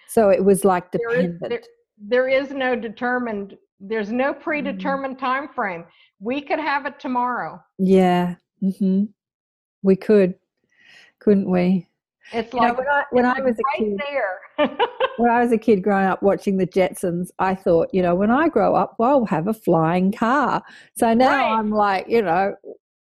so 0.07 0.31
it 0.31 0.45
was 0.45 0.65
like 0.65 0.93
dependent 0.93 1.41
there 1.41 1.59
is, 1.59 1.67
there, 2.09 2.29
there 2.29 2.29
is 2.29 2.53
no 2.53 2.77
determined 2.77 3.57
there's 3.81 4.13
no 4.13 4.33
mm-hmm. 4.33 4.43
predetermined 4.43 5.17
mm. 5.17 5.21
time 5.21 5.49
frame 5.49 5.85
we 6.21 6.41
could 6.41 6.61
have 6.61 6.87
it 6.87 7.01
tomorrow 7.01 7.61
yeah 7.79 8.37
mm-hmm. 8.63 9.05
We 9.83 9.97
could, 9.97 10.35
couldn't 11.21 11.51
we? 11.51 11.89
It's 12.33 12.53
like 12.53 12.77
know, 12.77 12.79
when 12.79 12.89
I, 12.89 13.05
when 13.11 13.25
I 13.25 13.41
was 13.41 13.57
a 13.59 13.63
right 13.63 13.79
kid, 13.79 13.99
there. 13.99 14.77
when 15.17 15.31
I 15.31 15.43
was 15.43 15.53
a 15.53 15.59
kid 15.59 15.83
growing 15.83 16.07
up 16.07 16.23
watching 16.23 16.59
the 16.59 16.67
Jetsons, 16.67 17.31
I 17.39 17.55
thought, 17.55 17.89
you 17.93 18.03
know, 18.03 18.15
when 18.15 18.31
I 18.31 18.49
grow 18.49 18.75
up, 18.75 18.97
well, 18.99 19.11
I'll 19.11 19.27
have 19.27 19.49
a 19.49 19.55
flying 19.55 20.13
car. 20.13 20.63
So 20.97 21.15
now 21.15 21.29
right. 21.29 21.59
I'm 21.59 21.71
like, 21.71 22.07
you 22.09 22.21
know, 22.21 22.55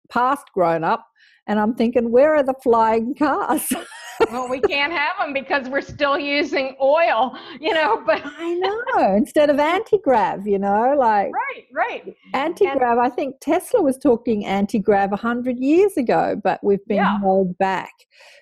past 0.09 0.47
grown 0.55 0.85
up, 0.85 1.07
and 1.47 1.59
I'm 1.59 1.75
thinking, 1.75 2.11
where 2.11 2.35
are 2.35 2.43
the 2.43 2.55
flying 2.63 3.15
cars? 3.15 3.67
well, 4.31 4.49
we 4.49 4.61
can't 4.61 4.93
have 4.93 5.17
them 5.19 5.33
because 5.33 5.69
we're 5.69 5.81
still 5.81 6.19
using 6.19 6.77
oil, 6.81 7.37
you 7.61 7.73
know. 7.73 8.03
But 8.07 8.23
I 8.25 8.55
know 8.55 9.15
instead 9.15 9.51
of 9.51 9.59
anti 9.59 9.99
grav, 9.99 10.47
you 10.47 10.59
know, 10.59 10.95
like 10.99 11.33
right, 11.33 11.67
right. 11.73 12.17
Anti 12.35 12.67
grav. 12.75 12.99
I 12.99 13.09
think 13.09 13.37
Tesla 13.41 13.83
was 13.83 13.97
talking 13.99 14.45
anti 14.45 14.79
grav 14.79 15.13
a 15.13 15.17
hundred 15.17 15.59
years 15.59 15.97
ago, 15.97 16.41
but 16.43 16.61
we've 16.63 16.85
been 16.87 16.99
yeah. 16.99 17.19
held 17.21 17.57
back. 17.59 17.93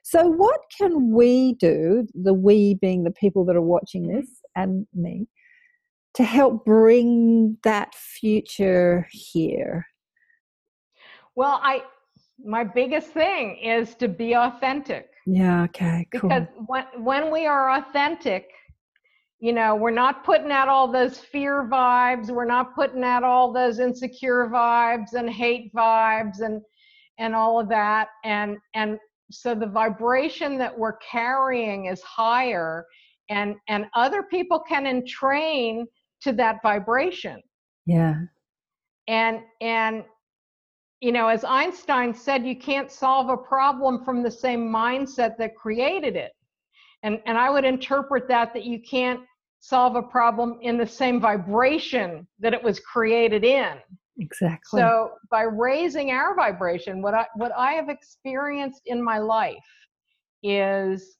So, 0.02 0.26
what 0.26 0.60
can 0.76 1.12
we 1.12 1.54
do? 1.54 2.06
The 2.14 2.34
we 2.34 2.74
being 2.74 3.04
the 3.04 3.10
people 3.10 3.44
that 3.46 3.56
are 3.56 3.62
watching 3.62 4.04
mm-hmm. 4.04 4.20
this 4.20 4.28
and 4.56 4.86
me, 4.94 5.28
to 6.14 6.24
help 6.24 6.64
bring 6.64 7.58
that 7.64 7.94
future 7.94 9.06
here. 9.10 9.86
Well, 11.36 11.60
I 11.62 11.82
my 12.44 12.64
biggest 12.64 13.08
thing 13.08 13.56
is 13.58 13.94
to 13.96 14.08
be 14.08 14.34
authentic. 14.34 15.10
Yeah, 15.26 15.64
okay, 15.64 16.06
cool. 16.12 16.28
Because 16.28 16.46
when 16.66 16.84
when 16.96 17.30
we 17.30 17.46
are 17.46 17.78
authentic, 17.78 18.48
you 19.40 19.52
know, 19.52 19.74
we're 19.74 19.90
not 19.90 20.24
putting 20.24 20.50
out 20.50 20.68
all 20.68 20.90
those 20.90 21.18
fear 21.18 21.68
vibes, 21.70 22.30
we're 22.30 22.44
not 22.44 22.74
putting 22.74 23.04
out 23.04 23.24
all 23.24 23.52
those 23.52 23.78
insecure 23.78 24.48
vibes 24.52 25.12
and 25.14 25.28
hate 25.28 25.72
vibes 25.74 26.40
and 26.40 26.62
and 27.18 27.34
all 27.34 27.60
of 27.60 27.68
that 27.68 28.08
and 28.24 28.56
and 28.74 28.98
so 29.30 29.54
the 29.54 29.66
vibration 29.66 30.56
that 30.58 30.76
we're 30.76 30.96
carrying 30.98 31.86
is 31.86 32.00
higher 32.02 32.86
and 33.28 33.56
and 33.68 33.86
other 33.94 34.22
people 34.22 34.58
can 34.60 34.86
entrain 34.86 35.86
to 36.22 36.32
that 36.32 36.62
vibration. 36.62 37.40
Yeah. 37.86 38.14
And 39.06 39.40
and 39.60 40.04
you 41.00 41.12
know, 41.12 41.28
as 41.28 41.44
Einstein 41.44 42.12
said, 42.12 42.44
you 42.44 42.56
can't 42.56 42.90
solve 42.90 43.28
a 43.28 43.36
problem 43.36 44.04
from 44.04 44.22
the 44.22 44.30
same 44.30 44.68
mindset 44.68 45.36
that 45.38 45.54
created 45.54 46.16
it. 46.16 46.32
And, 47.02 47.20
and 47.26 47.38
I 47.38 47.50
would 47.50 47.64
interpret 47.64 48.26
that 48.28 48.52
that 48.54 48.64
you 48.64 48.80
can't 48.80 49.20
solve 49.60 49.96
a 49.96 50.02
problem 50.02 50.58
in 50.62 50.76
the 50.76 50.86
same 50.86 51.20
vibration 51.20 52.26
that 52.40 52.54
it 52.54 52.62
was 52.62 52.80
created 52.80 53.44
in. 53.44 53.78
Exactly. 54.18 54.80
So 54.80 55.12
by 55.30 55.42
raising 55.42 56.10
our 56.10 56.34
vibration, 56.34 57.00
what 57.00 57.14
I 57.14 57.26
what 57.36 57.52
I 57.56 57.72
have 57.72 57.88
experienced 57.88 58.82
in 58.86 59.02
my 59.02 59.18
life 59.18 59.56
is, 60.42 61.16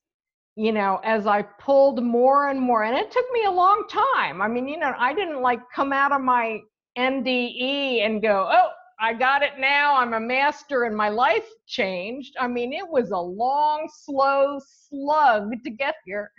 you 0.57 0.73
know, 0.73 1.01
as 1.05 1.27
I 1.29 1.43
pulled 1.43 2.03
more 2.03 2.49
and 2.49 2.61
more, 2.61 2.83
and 2.83 2.97
it 2.97 3.13
took 3.13 3.27
me 3.33 3.45
a 3.45 3.51
long 3.51 3.85
time. 3.89 4.43
I 4.43 4.49
mean, 4.49 4.67
you 4.67 4.79
know, 4.79 4.93
I 4.99 5.15
didn't 5.15 5.43
like 5.43 5.61
come 5.73 5.93
out 5.93 6.11
of 6.11 6.21
my 6.21 6.59
NDE 6.97 8.05
and 8.05 8.21
go, 8.21 8.49
oh, 8.51 8.71
I 9.01 9.15
got 9.15 9.43
it 9.43 9.59
now. 9.59 9.97
I'm 9.97 10.15
a 10.15 10.21
master 10.21 10.85
and 10.85 10.97
my 10.97 11.09
life 11.09 11.47
changed. 11.67 12.35
I 12.39 12.49
mean, 12.49 12.73
it 12.73 12.87
was 12.89 13.11
a 13.11 13.19
long, 13.19 13.89
slow 13.93 14.59
slug 14.89 15.53
to 15.63 15.71
get 15.71 15.95
here. 16.05 16.31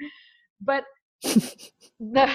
But 0.61 0.84
the 1.23 2.31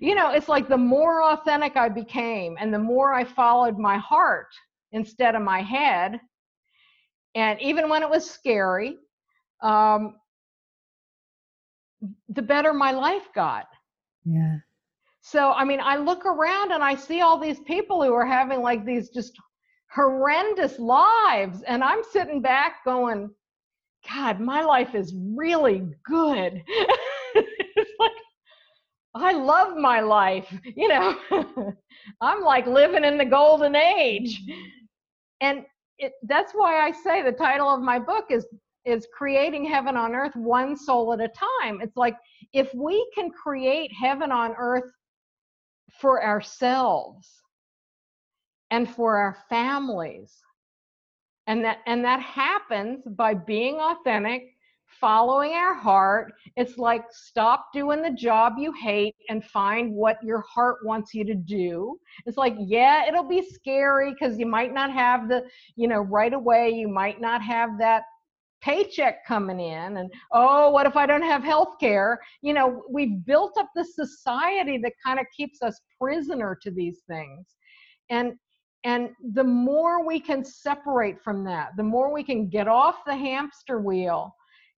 you 0.00 0.14
know, 0.14 0.30
it's 0.30 0.48
like 0.48 0.68
the 0.68 0.76
more 0.76 1.22
authentic 1.24 1.76
I 1.76 1.88
became 1.88 2.56
and 2.60 2.72
the 2.72 2.78
more 2.78 3.14
I 3.14 3.24
followed 3.24 3.78
my 3.78 3.98
heart 3.98 4.48
instead 4.92 5.34
of 5.34 5.42
my 5.42 5.60
head. 5.60 6.20
And 7.34 7.60
even 7.60 7.88
when 7.88 8.02
it 8.02 8.08
was 8.10 8.28
scary, 8.28 8.96
um, 9.60 10.16
the 12.28 12.42
better 12.42 12.72
my 12.72 12.92
life 12.92 13.28
got. 13.34 13.66
Yeah. 14.24 14.58
So, 15.20 15.52
I 15.52 15.64
mean, 15.64 15.80
I 15.82 15.96
look 15.96 16.26
around 16.26 16.70
and 16.72 16.84
I 16.84 16.94
see 16.94 17.22
all 17.22 17.38
these 17.38 17.58
people 17.60 18.04
who 18.04 18.12
are 18.12 18.26
having 18.26 18.60
like 18.60 18.84
these 18.84 19.08
just 19.08 19.36
horrendous 19.94 20.78
lives. 20.78 21.62
And 21.62 21.84
I'm 21.84 22.02
sitting 22.10 22.40
back 22.40 22.84
going, 22.84 23.30
God, 24.12 24.40
my 24.40 24.62
life 24.62 24.94
is 24.94 25.14
really 25.14 25.82
good. 26.04 26.62
it's 27.34 27.90
like, 27.98 28.10
I 29.14 29.32
love 29.32 29.76
my 29.76 30.00
life. 30.00 30.52
You 30.76 30.88
know, 30.88 31.16
I'm 32.20 32.42
like 32.42 32.66
living 32.66 33.04
in 33.04 33.16
the 33.16 33.24
golden 33.24 33.76
age. 33.76 34.42
And 35.40 35.64
it, 35.98 36.12
that's 36.24 36.52
why 36.52 36.80
I 36.80 36.90
say 36.90 37.22
the 37.22 37.32
title 37.32 37.68
of 37.68 37.80
my 37.80 37.98
book 37.98 38.26
is 38.30 38.46
is 38.84 39.06
creating 39.16 39.64
heaven 39.64 39.96
on 39.96 40.14
earth 40.14 40.36
one 40.36 40.76
soul 40.76 41.14
at 41.14 41.20
a 41.20 41.28
time. 41.28 41.80
It's 41.80 41.96
like 41.96 42.16
if 42.52 42.68
we 42.74 43.08
can 43.14 43.30
create 43.30 43.90
heaven 43.98 44.30
on 44.30 44.54
earth 44.58 44.90
for 46.00 46.22
ourselves, 46.22 47.43
and 48.74 48.92
for 48.92 49.16
our 49.16 49.36
families. 49.48 50.42
And 51.46 51.64
that 51.64 51.78
and 51.86 52.04
that 52.04 52.20
happens 52.20 53.04
by 53.06 53.34
being 53.34 53.76
authentic, 53.76 54.56
following 55.00 55.52
our 55.52 55.74
heart. 55.74 56.32
It's 56.56 56.76
like 56.76 57.04
stop 57.10 57.68
doing 57.72 58.02
the 58.02 58.10
job 58.10 58.54
you 58.58 58.72
hate 58.72 59.14
and 59.28 59.44
find 59.44 59.94
what 59.94 60.16
your 60.24 60.40
heart 60.40 60.78
wants 60.84 61.14
you 61.14 61.24
to 61.24 61.34
do. 61.34 62.00
It's 62.26 62.36
like, 62.36 62.56
yeah, 62.58 63.06
it'll 63.06 63.28
be 63.28 63.48
scary 63.48 64.12
because 64.12 64.38
you 64.38 64.46
might 64.46 64.74
not 64.74 64.90
have 64.90 65.28
the, 65.28 65.44
you 65.76 65.86
know, 65.86 66.00
right 66.00 66.34
away, 66.34 66.70
you 66.70 66.88
might 66.88 67.20
not 67.20 67.42
have 67.42 67.78
that 67.78 68.02
paycheck 68.60 69.26
coming 69.26 69.60
in 69.60 69.98
and 69.98 70.10
oh 70.32 70.70
what 70.70 70.86
if 70.86 70.96
i 70.96 71.04
don't 71.04 71.20
have 71.20 71.44
health 71.44 71.74
care 71.78 72.18
you 72.40 72.54
know 72.54 72.82
we've 72.88 73.22
built 73.26 73.52
up 73.58 73.68
this 73.76 73.94
society 73.94 74.78
that 74.78 74.94
kind 75.04 75.20
of 75.20 75.26
keeps 75.36 75.60
us 75.60 75.78
prisoner 76.00 76.58
to 76.62 76.70
these 76.70 77.02
things 77.06 77.44
and 78.08 78.32
and 78.84 79.10
the 79.32 79.44
more 79.44 80.06
we 80.06 80.20
can 80.20 80.44
separate 80.44 81.20
from 81.22 81.44
that 81.44 81.70
the 81.76 81.82
more 81.82 82.12
we 82.12 82.22
can 82.22 82.48
get 82.48 82.68
off 82.68 82.96
the 83.06 83.16
hamster 83.16 83.80
wheel 83.80 84.34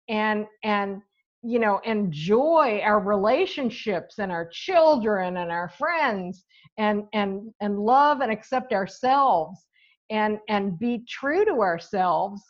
and 0.09 0.45
and 0.63 1.01
you 1.43 1.59
know 1.59 1.79
enjoy 1.85 2.79
our 2.83 2.99
relationships 2.99 4.19
and 4.19 4.31
our 4.31 4.47
children 4.51 5.37
and 5.37 5.51
our 5.51 5.69
friends 5.69 6.45
and 6.77 7.03
and 7.13 7.53
and 7.61 7.79
love 7.79 8.21
and 8.21 8.31
accept 8.31 8.71
ourselves 8.73 9.65
and 10.09 10.39
and 10.49 10.77
be 10.79 11.03
true 11.07 11.43
to 11.45 11.61
ourselves 11.61 12.41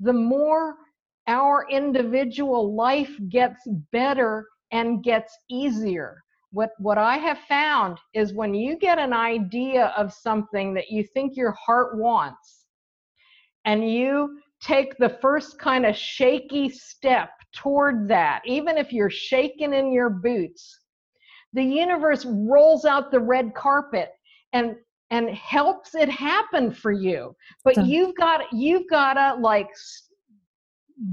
the 0.00 0.12
more 0.12 0.76
our 1.26 1.66
individual 1.70 2.74
life 2.74 3.14
gets 3.28 3.66
better 3.92 4.46
and 4.72 5.02
gets 5.02 5.36
easier 5.50 6.22
what 6.52 6.70
what 6.78 6.98
i 6.98 7.16
have 7.16 7.38
found 7.48 7.98
is 8.14 8.32
when 8.32 8.54
you 8.54 8.76
get 8.76 8.98
an 8.98 9.12
idea 9.12 9.92
of 9.96 10.12
something 10.12 10.74
that 10.74 10.90
you 10.90 11.04
think 11.04 11.36
your 11.36 11.52
heart 11.52 11.96
wants 11.98 12.66
and 13.64 13.90
you 13.90 14.38
take 14.60 14.96
the 14.98 15.18
first 15.20 15.58
kind 15.58 15.86
of 15.86 15.96
shaky 15.96 16.68
step 16.68 17.30
toward 17.54 18.08
that 18.08 18.42
even 18.44 18.76
if 18.76 18.92
you're 18.92 19.10
shaking 19.10 19.72
in 19.72 19.92
your 19.92 20.10
boots 20.10 20.80
the 21.52 21.64
universe 21.64 22.24
rolls 22.26 22.84
out 22.84 23.10
the 23.10 23.20
red 23.20 23.54
carpet 23.54 24.10
and 24.52 24.76
and 25.10 25.28
helps 25.30 25.94
it 25.94 26.08
happen 26.08 26.72
for 26.72 26.92
you. 26.92 27.34
But 27.64 27.84
you've 27.84 28.14
got 28.14 28.52
you've 28.52 28.88
got 28.88 29.14
to 29.14 29.40
like 29.40 29.68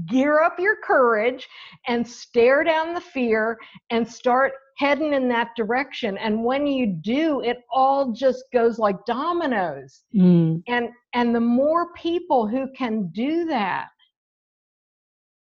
gear 0.06 0.42
up 0.42 0.58
your 0.58 0.76
courage 0.82 1.48
and 1.86 2.06
stare 2.06 2.64
down 2.64 2.94
the 2.94 3.00
fear 3.00 3.56
and 3.90 4.06
start 4.06 4.52
heading 4.76 5.12
in 5.12 5.28
that 5.28 5.50
direction. 5.56 6.16
And 6.18 6.44
when 6.44 6.66
you 6.66 6.86
do 6.86 7.40
it 7.40 7.58
all 7.70 8.12
just 8.12 8.44
goes 8.52 8.78
like 8.78 9.04
dominoes. 9.06 10.02
Mm. 10.14 10.62
and 10.68 10.88
and 11.14 11.34
the 11.34 11.40
more 11.40 11.92
people 11.94 12.46
who 12.46 12.68
can 12.76 13.08
do 13.08 13.46
that 13.46 13.88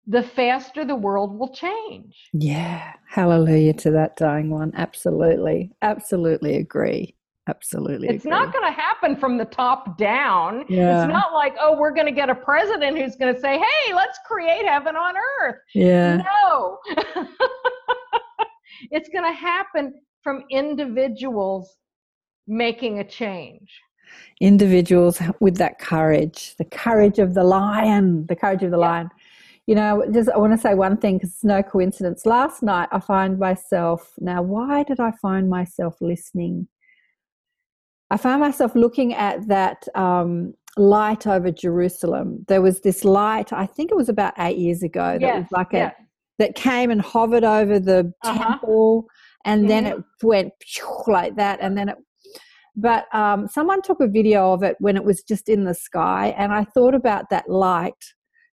the 0.08 0.22
faster 0.22 0.84
the 0.84 0.96
world 0.96 1.38
will 1.38 1.52
change. 1.54 2.28
Yeah. 2.32 2.92
Hallelujah 3.08 3.74
to 3.74 3.92
that 3.92 4.16
dying 4.16 4.50
one. 4.50 4.72
Absolutely. 4.74 5.70
Absolutely 5.80 6.56
agree 6.56 7.14
absolutely 7.48 8.08
it's 8.08 8.24
agree. 8.24 8.30
not 8.30 8.52
going 8.52 8.64
to 8.64 8.72
happen 8.72 9.16
from 9.16 9.36
the 9.36 9.44
top 9.44 9.98
down. 9.98 10.64
Yeah. 10.68 11.04
it's 11.04 11.12
not 11.12 11.32
like 11.32 11.54
oh 11.60 11.76
we're 11.76 11.92
going 11.92 12.06
to 12.06 12.12
get 12.12 12.30
a 12.30 12.34
president 12.34 12.98
who's 12.98 13.16
going 13.16 13.34
to 13.34 13.40
say 13.40 13.58
hey 13.58 13.94
let's 13.94 14.18
create 14.26 14.64
heaven 14.64 14.96
on 14.96 15.14
earth 15.40 15.56
yeah. 15.74 16.22
No. 16.44 16.78
It's 18.90 19.08
going 19.08 19.24
to 19.24 19.32
happen 19.32 19.94
from 20.22 20.44
individuals 20.50 21.76
making 22.46 22.98
a 22.98 23.04
change. 23.04 23.70
Individuals 24.40 25.20
with 25.40 25.56
that 25.56 25.78
courage 25.78 26.54
the 26.58 26.64
courage 26.64 27.18
of 27.18 27.32
the 27.32 27.44
lion 27.44 28.26
the 28.26 28.36
courage 28.36 28.62
of 28.62 28.70
the 28.70 28.78
yeah. 28.78 28.86
lion. 28.86 29.08
You 29.66 29.76
know 29.76 30.04
just 30.12 30.28
i 30.28 30.36
want 30.36 30.52
to 30.52 30.58
say 30.58 30.74
one 30.74 30.98
thing 30.98 31.16
because 31.16 31.30
it's 31.30 31.44
no 31.44 31.62
coincidence. 31.62 32.26
Last 32.26 32.62
night 32.62 32.88
i 32.92 33.00
find 33.00 33.38
myself 33.38 34.12
now 34.18 34.42
why 34.42 34.82
did 34.82 35.00
i 35.00 35.12
find 35.12 35.48
myself 35.48 35.96
listening 36.02 36.68
I 38.12 38.18
found 38.18 38.42
myself 38.42 38.74
looking 38.74 39.14
at 39.14 39.48
that 39.48 39.88
um, 39.94 40.52
light 40.76 41.26
over 41.26 41.50
Jerusalem. 41.50 42.44
There 42.46 42.60
was 42.60 42.82
this 42.82 43.06
light, 43.06 43.54
I 43.54 43.64
think 43.64 43.90
it 43.90 43.96
was 43.96 44.10
about 44.10 44.34
eight 44.38 44.58
years 44.58 44.82
ago, 44.82 45.16
that 45.18 45.34
was 45.34 45.46
like 45.50 45.72
a 45.72 45.94
that 46.38 46.54
came 46.54 46.90
and 46.90 47.00
hovered 47.00 47.42
over 47.42 47.80
the 47.80 48.12
uh-huh. 48.22 48.38
temple, 48.38 49.06
and 49.46 49.62
mm-hmm. 49.62 49.68
then 49.68 49.86
it 49.86 49.98
went 50.22 50.52
like 51.06 51.36
that, 51.36 51.60
and 51.62 51.76
then 51.76 51.88
it. 51.88 51.96
But 52.76 53.06
um, 53.14 53.48
someone 53.48 53.80
took 53.80 54.00
a 54.00 54.06
video 54.06 54.52
of 54.52 54.62
it 54.62 54.76
when 54.78 54.96
it 54.96 55.04
was 55.04 55.22
just 55.22 55.48
in 55.48 55.64
the 55.64 55.74
sky, 55.74 56.34
and 56.36 56.52
I 56.52 56.64
thought 56.64 56.94
about 56.94 57.30
that 57.30 57.48
light 57.48 58.04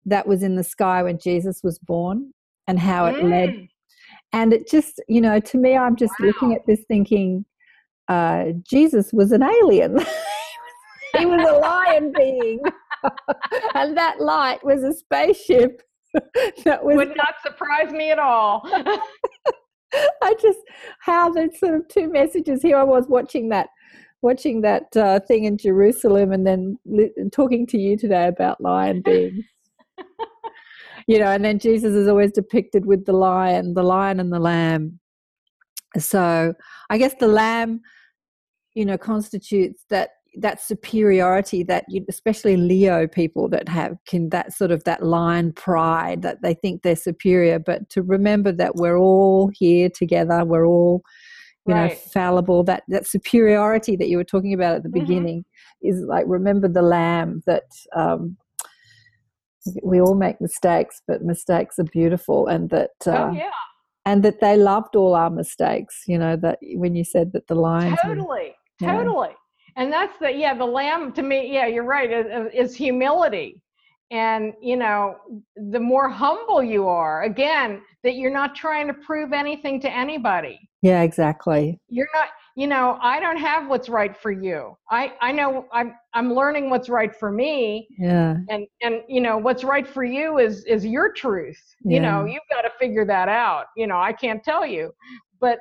that 0.05 0.27
was 0.27 0.43
in 0.43 0.55
the 0.57 0.65
sky 0.65 1.01
when 1.01 1.17
Jesus 1.17 1.61
was 1.63 1.79
born 1.79 2.33
and 2.67 2.77
how 2.77 3.05
it 3.05 3.15
mm. 3.15 3.29
led. 3.29 3.67
And 4.33 4.51
it 4.51 4.67
just, 4.69 5.01
you 5.07 5.21
know, 5.21 5.39
to 5.39 5.57
me, 5.57 5.77
I'm 5.77 5.95
just 5.95 6.13
wow. 6.19 6.27
looking 6.27 6.53
at 6.53 6.67
this 6.67 6.83
thinking, 6.89 7.45
uh, 8.07 8.45
Jesus 8.63 9.11
was 9.13 9.31
an 9.31 9.43
alien. 9.43 9.99
he 11.17 11.25
was 11.25 11.47
a 11.47 11.57
lion 11.57 12.13
being, 12.15 12.59
and 13.75 13.97
that 13.97 14.19
light 14.19 14.63
was 14.63 14.83
a 14.83 14.93
spaceship. 14.93 15.81
that 16.63 16.83
was, 16.83 16.95
would 16.95 17.17
not 17.17 17.35
surprise 17.43 17.91
me 17.91 18.11
at 18.11 18.19
all. 18.19 18.61
I 20.21 20.33
just 20.41 20.59
how 20.99 21.29
the 21.29 21.49
sort 21.57 21.75
of 21.75 21.87
two 21.87 22.09
messages 22.09 22.61
here. 22.61 22.77
I 22.77 22.83
was 22.83 23.07
watching 23.07 23.49
that, 23.49 23.69
watching 24.21 24.61
that 24.61 24.95
uh, 24.95 25.19
thing 25.21 25.45
in 25.45 25.57
Jerusalem, 25.57 26.31
and 26.31 26.45
then 26.45 26.77
li- 26.85 27.11
talking 27.31 27.65
to 27.67 27.77
you 27.77 27.97
today 27.97 28.27
about 28.27 28.61
lion 28.61 29.01
beings. 29.01 29.45
you 31.07 31.19
know, 31.19 31.27
and 31.27 31.43
then 31.43 31.59
Jesus 31.59 31.93
is 31.93 32.07
always 32.07 32.31
depicted 32.31 32.85
with 32.85 33.05
the 33.05 33.13
lion, 33.13 33.73
the 33.73 33.83
lion 33.83 34.19
and 34.19 34.31
the 34.31 34.39
lamb. 34.39 34.99
So 35.99 36.53
I 36.89 36.97
guess 36.97 37.15
the 37.19 37.27
lamb 37.27 37.81
you 38.75 38.85
know 38.85 38.97
constitutes 38.97 39.85
that 39.89 40.09
that 40.37 40.61
superiority 40.61 41.63
that 41.63 41.85
you, 41.87 42.05
especially 42.09 42.57
leo 42.57 43.07
people 43.07 43.47
that 43.49 43.67
have 43.69 43.97
can 44.05 44.29
that 44.29 44.53
sort 44.53 44.69
of 44.69 44.83
that 44.83 45.01
lion 45.01 45.53
pride 45.53 46.21
that 46.21 46.41
they 46.41 46.53
think 46.53 46.81
they're 46.81 46.95
superior 46.95 47.57
but 47.57 47.89
to 47.89 48.03
remember 48.03 48.51
that 48.51 48.75
we're 48.75 48.97
all 48.97 49.49
here 49.53 49.89
together 49.89 50.43
we're 50.43 50.65
all 50.65 51.01
you 51.65 51.73
right. 51.73 51.91
know 51.91 51.95
fallible 52.13 52.63
that 52.63 52.83
that 52.89 53.07
superiority 53.07 53.95
that 53.95 54.09
you 54.09 54.17
were 54.17 54.25
talking 54.25 54.53
about 54.53 54.75
at 54.75 54.83
the 54.83 54.89
mm-hmm. 54.89 54.99
beginning 54.99 55.45
is 55.81 56.01
like 56.01 56.25
remember 56.27 56.67
the 56.67 56.81
lamb 56.81 57.41
that 57.45 57.63
um, 57.95 58.35
we 59.83 60.01
all 60.01 60.15
make 60.15 60.39
mistakes 60.41 61.01
but 61.07 61.21
mistakes 61.21 61.79
are 61.79 61.85
beautiful 61.85 62.47
and 62.47 62.69
that 62.69 62.91
uh, 63.07 63.29
oh, 63.29 63.31
yeah 63.31 63.49
and 64.05 64.23
that 64.23 64.39
they 64.39 64.55
loved 64.57 64.95
all 64.95 65.15
our 65.15 65.29
mistakes 65.29 66.03
you 66.07 66.17
know 66.17 66.35
that 66.35 66.59
when 66.73 66.95
you 66.95 67.03
said 67.03 67.31
that 67.33 67.47
the 67.47 67.55
lions 67.55 67.97
totally 68.03 68.53
totally. 68.79 69.29
And 69.77 69.91
that's 69.91 70.17
the 70.19 70.31
yeah 70.31 70.53
the 70.53 70.65
lamb 70.65 71.11
to 71.13 71.21
me 71.21 71.51
yeah 71.53 71.67
you're 71.67 71.83
right 71.83 72.11
is, 72.11 72.51
is 72.53 72.75
humility. 72.75 73.61
And 74.11 74.53
you 74.61 74.77
know 74.77 75.15
the 75.55 75.79
more 75.79 76.09
humble 76.09 76.63
you 76.63 76.87
are 76.87 77.23
again 77.23 77.81
that 78.03 78.15
you're 78.15 78.31
not 78.31 78.55
trying 78.55 78.87
to 78.87 78.93
prove 78.93 79.33
anything 79.33 79.81
to 79.81 79.91
anybody. 79.91 80.59
Yeah 80.81 81.01
exactly. 81.01 81.79
You're 81.89 82.09
not 82.13 82.29
you 82.55 82.67
know 82.67 82.97
i 83.01 83.19
don't 83.19 83.37
have 83.37 83.67
what's 83.67 83.89
right 83.89 84.15
for 84.15 84.31
you 84.31 84.75
i 84.89 85.13
i 85.21 85.31
know 85.31 85.65
i'm 85.73 85.93
i'm 86.13 86.33
learning 86.33 86.69
what's 86.69 86.89
right 86.89 87.15
for 87.15 87.31
me 87.31 87.87
yeah 87.97 88.37
and 88.49 88.65
and 88.81 89.01
you 89.07 89.21
know 89.21 89.37
what's 89.37 89.63
right 89.63 89.87
for 89.87 90.03
you 90.03 90.37
is 90.39 90.63
is 90.65 90.85
your 90.85 91.11
truth 91.11 91.61
yeah. 91.83 91.95
you 91.95 91.99
know 92.01 92.25
you've 92.25 92.41
got 92.49 92.61
to 92.61 92.71
figure 92.79 93.05
that 93.05 93.27
out 93.27 93.65
you 93.75 93.87
know 93.87 93.97
i 93.97 94.13
can't 94.13 94.43
tell 94.43 94.65
you 94.65 94.91
but 95.39 95.59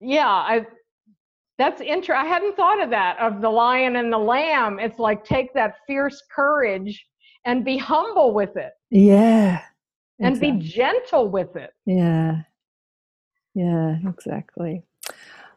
yeah 0.00 0.28
i 0.28 0.66
that's 1.58 1.80
interesting. 1.80 2.14
I 2.14 2.24
hadn't 2.24 2.56
thought 2.56 2.80
of 2.80 2.88
that, 2.90 3.18
of 3.18 3.40
the 3.40 3.50
lion 3.50 3.96
and 3.96 4.12
the 4.12 4.18
lamb. 4.18 4.78
It's 4.78 5.00
like 5.00 5.24
take 5.24 5.52
that 5.54 5.74
fierce 5.86 6.22
courage 6.30 7.04
and 7.44 7.64
be 7.64 7.76
humble 7.76 8.32
with 8.32 8.56
it. 8.56 8.72
Yeah. 8.90 9.62
And 10.20 10.36
exactly. 10.36 10.52
be 10.52 10.68
gentle 10.68 11.28
with 11.28 11.56
it. 11.56 11.70
Yeah. 11.84 12.42
Yeah, 13.54 13.96
exactly. 14.08 14.84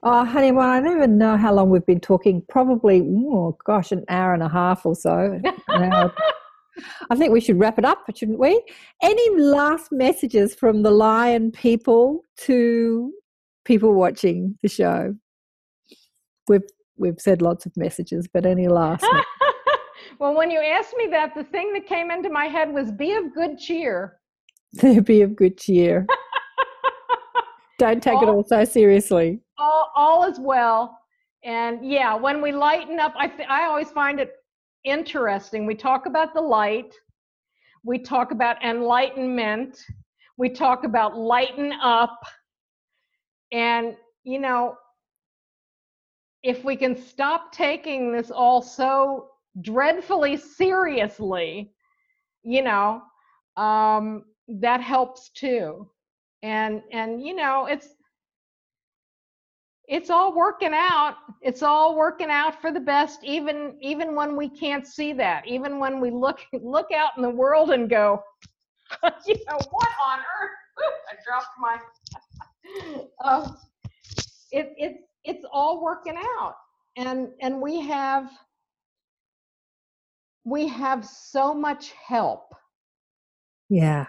Oh, 0.04 0.26
honey, 0.26 0.52
well, 0.52 0.68
I 0.68 0.82
don't 0.82 0.98
even 0.98 1.18
know 1.18 1.38
how 1.38 1.54
long 1.54 1.70
we've 1.70 1.86
been 1.86 2.00
talking. 2.00 2.44
Probably, 2.50 3.02
oh 3.02 3.58
gosh, 3.66 3.92
an 3.92 4.04
hour 4.10 4.34
and 4.34 4.42
a 4.44 4.50
half 4.50 4.86
or 4.86 4.96
so. 4.96 5.40
Uh, 5.68 6.10
I 7.10 7.16
think 7.16 7.34
we 7.34 7.42
should 7.42 7.60
wrap 7.60 7.78
it 7.78 7.84
up, 7.84 8.06
shouldn't 8.16 8.40
we? 8.40 8.64
Any 9.04 9.38
last 9.38 9.92
messages 9.92 10.56
from 10.56 10.84
the 10.84 10.90
lion 10.90 11.52
people 11.52 12.22
to 12.38 13.12
people 13.66 13.94
watching 13.94 14.58
the 14.64 14.70
show? 14.70 15.14
we've 16.48 16.70
we've 16.98 17.20
said 17.20 17.42
lots 17.42 17.66
of 17.66 17.76
messages, 17.76 18.28
but 18.32 18.46
any 18.46 18.68
last? 18.68 19.06
well, 20.20 20.36
when 20.36 20.52
you 20.52 20.60
asked 20.60 20.96
me 20.98 21.08
that, 21.08 21.34
the 21.36 21.46
thing 21.46 21.74
that 21.74 21.88
came 21.88 22.12
into 22.12 22.30
my 22.30 22.46
head 22.46 22.72
was 22.72 22.92
be 22.92 23.14
of 23.14 23.34
good 23.34 23.58
cheer. 23.58 24.20
be 25.04 25.22
of 25.22 25.36
good 25.36 25.58
cheer. 25.58 26.06
Don't 27.82 28.04
take 28.04 28.18
all, 28.18 28.24
it 28.24 28.30
all 28.30 28.44
so 28.44 28.64
seriously. 28.64 29.40
All, 29.58 29.92
all 29.96 30.30
is 30.30 30.40
well. 30.40 31.00
And 31.44 31.84
yeah, 31.84 32.14
when 32.14 32.40
we 32.40 32.52
lighten 32.52 33.00
up, 33.00 33.12
I, 33.18 33.28
th- 33.28 33.50
I 33.50 33.66
always 33.66 33.90
find 33.90 34.20
it 34.20 34.34
interesting. 34.84 35.66
We 35.66 35.74
talk 35.74 36.06
about 36.06 36.36
the 36.36 36.42
light, 36.42 36.94
we 37.84 37.98
talk 37.98 38.30
about 38.30 38.64
enlightenment, 38.64 39.84
we 40.38 40.48
talk 40.50 40.84
about 40.84 41.18
lighten 41.18 41.74
up. 41.82 42.20
And, 43.52 43.96
you 44.24 44.38
know, 44.38 44.76
if 46.44 46.64
we 46.64 46.76
can 46.76 46.96
stop 46.96 47.52
taking 47.52 48.12
this 48.12 48.30
all 48.30 48.62
so 48.62 49.30
dreadfully 49.60 50.38
seriously, 50.38 51.74
you 52.44 52.62
know, 52.62 53.02
um, 53.58 54.26
that 54.48 54.82
helps 54.82 55.30
too. 55.30 55.90
And 56.44 56.82
and 56.92 57.22
you 57.24 57.36
know, 57.36 57.68
it's 57.68 57.90
it's 59.88 60.10
all 60.10 60.34
working 60.36 60.72
out. 60.74 61.16
It's 61.42 61.64
all 61.64 61.96
working 61.98 62.30
out 62.30 62.62
for 62.62 62.72
the 62.72 62.80
best, 62.80 63.24
even 63.24 63.78
even 63.82 64.16
when 64.16 64.36
we 64.36 64.50
can't 64.50 64.88
see 64.88 65.14
that. 65.14 65.48
Even 65.48 65.80
when 65.80 66.00
we 66.00 66.12
look 66.12 66.40
look 66.54 66.92
out 66.92 67.12
in 67.18 67.24
the 67.24 67.30
world 67.30 67.72
and 67.72 67.90
go, 67.90 68.24
you 69.28 69.36
know, 69.50 69.68
what 69.72 69.90
on 70.08 70.20
earth? 70.20 70.52
I 71.12 71.16
dropped 71.26 71.48
my. 71.60 71.78
um, 73.24 73.58
it 74.52 74.74
it 74.78 74.98
it's 75.26 75.46
all 75.52 75.84
working 75.84 76.18
out, 76.40 76.56
and 76.98 77.30
and 77.42 77.62
we 77.62 77.82
have 77.82 78.30
we 80.44 80.68
have 80.68 81.06
so 81.06 81.54
much 81.54 81.92
help 81.92 82.54
Yeah. 83.70 84.08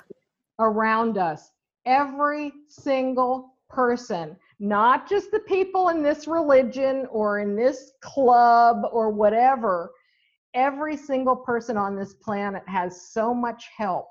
around 0.59 1.19
us. 1.19 1.51
Every 1.87 2.53
single 2.69 3.57
person, 3.69 4.37
not 4.61 5.09
just 5.09 5.31
the 5.31 5.41
people 5.41 5.89
in 5.89 6.03
this 6.03 6.27
religion 6.27 7.07
or 7.11 7.41
in 7.41 7.57
this 7.57 7.93
club 8.01 8.83
or 8.93 9.11
whatever. 9.11 9.91
Every 10.55 10.97
single 10.97 11.37
person 11.37 11.77
on 11.77 11.97
this 11.97 12.15
planet 12.15 12.63
has 12.67 13.11
so 13.11 13.33
much 13.33 13.69
help. 13.77 14.09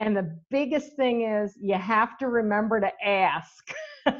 And 0.00 0.16
the 0.16 0.36
biggest 0.50 0.96
thing 0.96 1.22
is 1.22 1.56
you 1.60 1.74
have 1.74 2.18
to 2.18 2.28
remember 2.28 2.80
to 2.80 2.90
ask. 3.04 3.72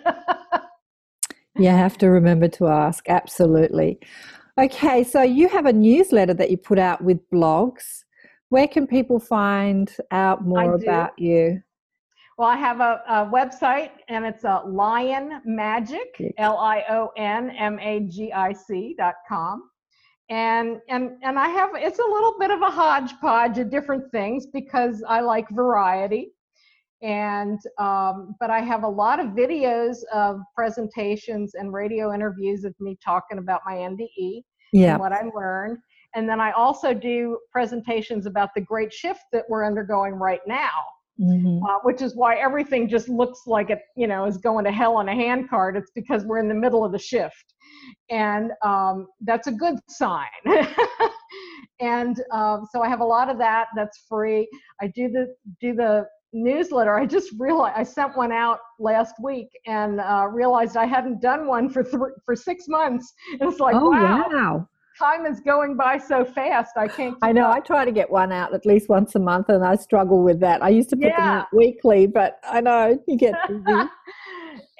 You 1.56 1.68
have 1.68 1.98
to 1.98 2.10
remember 2.10 2.48
to 2.48 2.68
ask. 2.68 3.08
Absolutely. 3.08 3.98
Okay, 4.58 5.04
so 5.04 5.22
you 5.22 5.48
have 5.48 5.66
a 5.66 5.72
newsletter 5.72 6.34
that 6.34 6.50
you 6.50 6.56
put 6.56 6.78
out 6.78 7.02
with 7.04 7.18
blogs. 7.30 8.04
Where 8.48 8.68
can 8.68 8.86
people 8.86 9.18
find 9.18 9.94
out 10.10 10.44
more 10.44 10.74
about 10.74 11.18
you? 11.18 11.62
Well, 12.42 12.50
I 12.50 12.56
have 12.56 12.80
a, 12.80 13.00
a 13.08 13.26
website 13.26 13.92
and 14.08 14.24
it's 14.24 14.42
a 14.42 14.64
Lion 14.66 15.40
Magic, 15.44 16.20
L 16.38 16.58
I 16.58 16.82
O 16.90 17.12
N 17.16 17.50
M 17.50 17.78
A 17.78 18.00
G 18.00 18.32
I 18.32 18.52
C 18.52 18.96
dot 18.98 19.14
com. 19.28 19.70
And 20.28 20.80
and 20.88 21.12
and 21.22 21.38
I 21.38 21.46
have 21.46 21.70
it's 21.74 22.00
a 22.00 22.04
little 22.04 22.36
bit 22.40 22.50
of 22.50 22.60
a 22.60 22.68
hodgepodge 22.68 23.58
of 23.58 23.70
different 23.70 24.10
things 24.10 24.48
because 24.52 25.04
I 25.08 25.20
like 25.20 25.48
variety. 25.50 26.32
And 27.00 27.60
um, 27.78 28.34
but 28.40 28.50
I 28.50 28.58
have 28.58 28.82
a 28.82 28.88
lot 28.88 29.20
of 29.20 29.28
videos 29.28 29.98
of 30.12 30.40
presentations 30.56 31.54
and 31.54 31.72
radio 31.72 32.12
interviews 32.12 32.64
of 32.64 32.74
me 32.80 32.98
talking 33.04 33.38
about 33.38 33.60
my 33.64 33.74
NDE 33.74 34.42
Yeah. 34.72 34.94
and 34.94 34.98
what 34.98 35.12
I 35.12 35.30
learned. 35.32 35.78
And 36.16 36.28
then 36.28 36.40
I 36.40 36.50
also 36.50 36.92
do 36.92 37.38
presentations 37.52 38.26
about 38.26 38.48
the 38.56 38.62
great 38.62 38.92
shift 38.92 39.26
that 39.30 39.44
we're 39.48 39.64
undergoing 39.64 40.14
right 40.14 40.40
now 40.44 40.72
Mhm. 41.22 41.62
uh, 41.66 41.78
which 41.84 42.02
is 42.02 42.16
why 42.16 42.36
everything 42.36 42.88
just 42.88 43.08
looks 43.08 43.46
like 43.46 43.70
it, 43.70 43.80
you 43.96 44.06
know, 44.06 44.24
is 44.24 44.36
going 44.38 44.64
to 44.64 44.72
hell 44.72 44.96
on 44.96 45.08
a 45.08 45.14
handcart. 45.14 45.76
It's 45.76 45.90
because 45.94 46.24
we're 46.24 46.38
in 46.38 46.48
the 46.48 46.54
middle 46.54 46.84
of 46.84 46.92
the 46.92 46.98
shift, 46.98 47.54
and 48.10 48.52
um, 48.62 49.06
that's 49.20 49.46
a 49.46 49.52
good 49.52 49.76
sign. 49.88 50.28
and 51.80 52.22
um, 52.32 52.66
so 52.70 52.82
I 52.82 52.88
have 52.88 53.00
a 53.00 53.04
lot 53.04 53.28
of 53.30 53.38
that. 53.38 53.68
That's 53.76 54.04
free. 54.08 54.48
I 54.80 54.88
do 54.88 55.08
the 55.08 55.34
do 55.60 55.74
the 55.74 56.06
newsletter. 56.32 56.98
I 56.98 57.06
just 57.06 57.30
realized 57.38 57.74
I 57.76 57.82
sent 57.82 58.16
one 58.16 58.32
out 58.32 58.58
last 58.78 59.14
week 59.22 59.48
and 59.66 60.00
uh, 60.00 60.26
realized 60.30 60.76
I 60.76 60.86
hadn't 60.86 61.20
done 61.20 61.46
one 61.46 61.68
for 61.68 61.82
th- 61.82 61.94
for 62.24 62.34
six 62.34 62.64
months. 62.68 63.12
And 63.38 63.50
it's 63.50 63.60
like, 63.60 63.76
oh, 63.76 63.90
wow, 63.90 64.26
wow. 64.32 64.68
Time 65.02 65.26
is 65.26 65.40
going 65.40 65.76
by 65.76 65.98
so 65.98 66.24
fast. 66.24 66.76
I 66.76 66.88
can't. 66.88 67.16
I 67.22 67.32
know. 67.32 67.46
up. 67.46 67.56
I 67.56 67.60
try 67.60 67.84
to 67.84 67.92
get 67.92 68.10
one 68.10 68.32
out 68.32 68.54
at 68.54 68.64
least 68.64 68.88
once 68.88 69.14
a 69.14 69.18
month, 69.18 69.48
and 69.48 69.64
I 69.64 69.76
struggle 69.76 70.22
with 70.22 70.40
that. 70.40 70.62
I 70.62 70.68
used 70.68 70.90
to 70.90 70.96
put 70.96 71.12
them 71.16 71.20
out 71.20 71.48
weekly, 71.52 72.06
but 72.06 72.38
I 72.44 72.60
know 72.60 73.02
you 73.08 73.16
get 73.16 73.34
busy. 73.48 73.64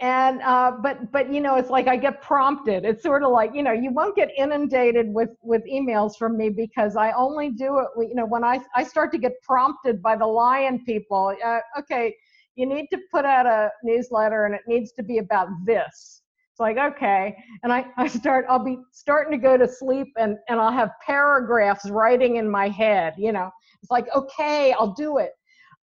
and 0.02 0.42
uh, 0.42 0.72
but 0.82 1.12
but 1.12 1.32
you 1.32 1.40
know 1.40 1.54
it's 1.54 1.70
like 1.70 1.86
i 1.86 1.96
get 1.96 2.20
prompted 2.20 2.84
it's 2.84 3.02
sort 3.02 3.22
of 3.22 3.30
like 3.30 3.54
you 3.54 3.62
know 3.62 3.72
you 3.72 3.92
won't 3.92 4.16
get 4.16 4.30
inundated 4.36 5.06
with 5.08 5.30
with 5.42 5.62
emails 5.72 6.16
from 6.18 6.36
me 6.36 6.50
because 6.50 6.96
i 6.96 7.12
only 7.12 7.50
do 7.50 7.78
it 7.78 7.86
you 7.98 8.14
know 8.14 8.26
when 8.26 8.42
i 8.42 8.58
i 8.74 8.82
start 8.82 9.12
to 9.12 9.18
get 9.18 9.32
prompted 9.42 10.02
by 10.02 10.16
the 10.16 10.26
lion 10.26 10.82
people 10.84 11.34
uh, 11.44 11.60
okay 11.78 12.14
you 12.56 12.66
need 12.66 12.88
to 12.92 12.98
put 13.12 13.24
out 13.24 13.46
a 13.46 13.70
newsletter 13.84 14.44
and 14.44 14.54
it 14.54 14.62
needs 14.66 14.92
to 14.92 15.02
be 15.04 15.18
about 15.18 15.48
this 15.64 16.21
it's 16.52 16.60
like 16.60 16.76
okay 16.76 17.34
and 17.62 17.72
i 17.72 17.84
i 17.96 18.06
start 18.06 18.44
i'll 18.48 18.64
be 18.64 18.78
starting 18.92 19.32
to 19.32 19.42
go 19.42 19.56
to 19.56 19.66
sleep 19.66 20.08
and 20.16 20.36
and 20.48 20.60
i'll 20.60 20.72
have 20.72 20.90
paragraphs 21.04 21.90
writing 21.90 22.36
in 22.36 22.48
my 22.48 22.68
head 22.68 23.14
you 23.16 23.32
know 23.32 23.50
it's 23.82 23.90
like 23.90 24.06
okay 24.14 24.72
i'll 24.78 24.94
do 24.94 25.18
it 25.18 25.32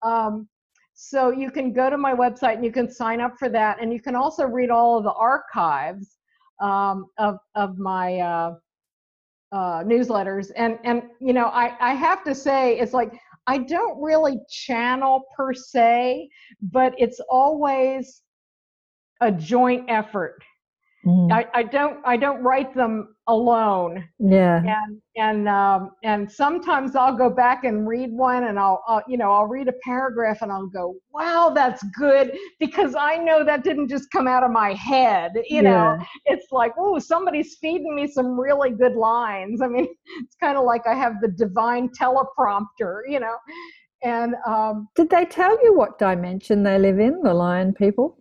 um, 0.01 0.47
so 0.93 1.31
you 1.31 1.51
can 1.51 1.73
go 1.73 1.89
to 1.89 1.97
my 1.97 2.13
website 2.13 2.55
and 2.55 2.63
you 2.63 2.71
can 2.71 2.89
sign 2.89 3.19
up 3.19 3.37
for 3.37 3.49
that, 3.49 3.81
and 3.81 3.91
you 3.91 4.01
can 4.01 4.15
also 4.15 4.45
read 4.45 4.69
all 4.69 4.97
of 4.97 5.03
the 5.03 5.11
archives 5.11 6.17
um, 6.61 7.07
of 7.17 7.37
of 7.55 7.77
my 7.77 8.19
uh, 8.19 8.55
uh, 9.51 9.83
newsletters. 9.83 10.51
And 10.55 10.79
and 10.85 11.03
you 11.19 11.33
know, 11.33 11.47
I 11.47 11.75
I 11.81 11.93
have 11.93 12.23
to 12.23 12.33
say, 12.33 12.79
it's 12.79 12.93
like 12.93 13.11
I 13.47 13.57
don't 13.57 14.01
really 14.01 14.39
channel 14.49 15.23
per 15.35 15.53
se, 15.53 16.29
but 16.61 16.93
it's 16.97 17.19
always 17.29 18.21
a 19.19 19.31
joint 19.31 19.85
effort. 19.89 20.41
Mm. 21.05 21.31
I, 21.31 21.45
I 21.53 21.63
don't 21.63 21.99
I 22.03 22.17
don't 22.17 22.41
write 22.41 22.73
them 22.73 23.15
alone 23.27 24.03
yeah. 24.17 24.57
and 24.57 25.01
and 25.15 25.47
um, 25.47 25.91
and 26.03 26.31
sometimes 26.31 26.95
I'll 26.95 27.15
go 27.15 27.29
back 27.29 27.63
and 27.63 27.87
read 27.87 28.11
one, 28.11 28.45
and 28.45 28.57
I'll, 28.57 28.83
I'll 28.87 29.03
you 29.07 29.17
know 29.17 29.31
I'll 29.31 29.45
read 29.45 29.67
a 29.67 29.73
paragraph, 29.83 30.41
and 30.41 30.51
I'll 30.51 30.65
go, 30.65 30.95
wow, 31.13 31.51
that's 31.53 31.83
good 31.97 32.35
because 32.59 32.95
I 32.95 33.17
know 33.17 33.43
that 33.45 33.63
didn't 33.63 33.87
just 33.87 34.09
come 34.11 34.27
out 34.27 34.43
of 34.43 34.49
my 34.49 34.73
head. 34.73 35.33
You 35.47 35.61
know, 35.61 35.97
it's 36.25 36.47
like, 36.51 36.73
oh, 36.77 36.97
somebody's 36.97 37.55
feeding 37.61 37.95
me 37.95 38.07
some 38.07 38.39
really 38.39 38.71
good 38.71 38.95
lines. 38.95 39.61
I 39.61 39.67
mean, 39.67 39.87
it's 40.21 40.35
kind 40.41 40.57
of 40.57 40.65
like 40.65 40.87
I 40.87 40.95
have 40.95 41.21
the 41.21 41.27
divine 41.27 41.89
teleprompter, 41.89 43.01
you 43.07 43.19
know, 43.19 43.35
and 44.05 44.35
um, 44.45 44.87
Did 44.95 45.09
they 45.09 45.25
tell 45.25 45.57
you 45.63 45.75
what 45.75 45.97
dimension 45.97 46.63
they 46.63 46.77
live 46.77 46.99
in, 46.99 47.21
the 47.21 47.33
lion 47.33 47.73
people? 47.73 48.17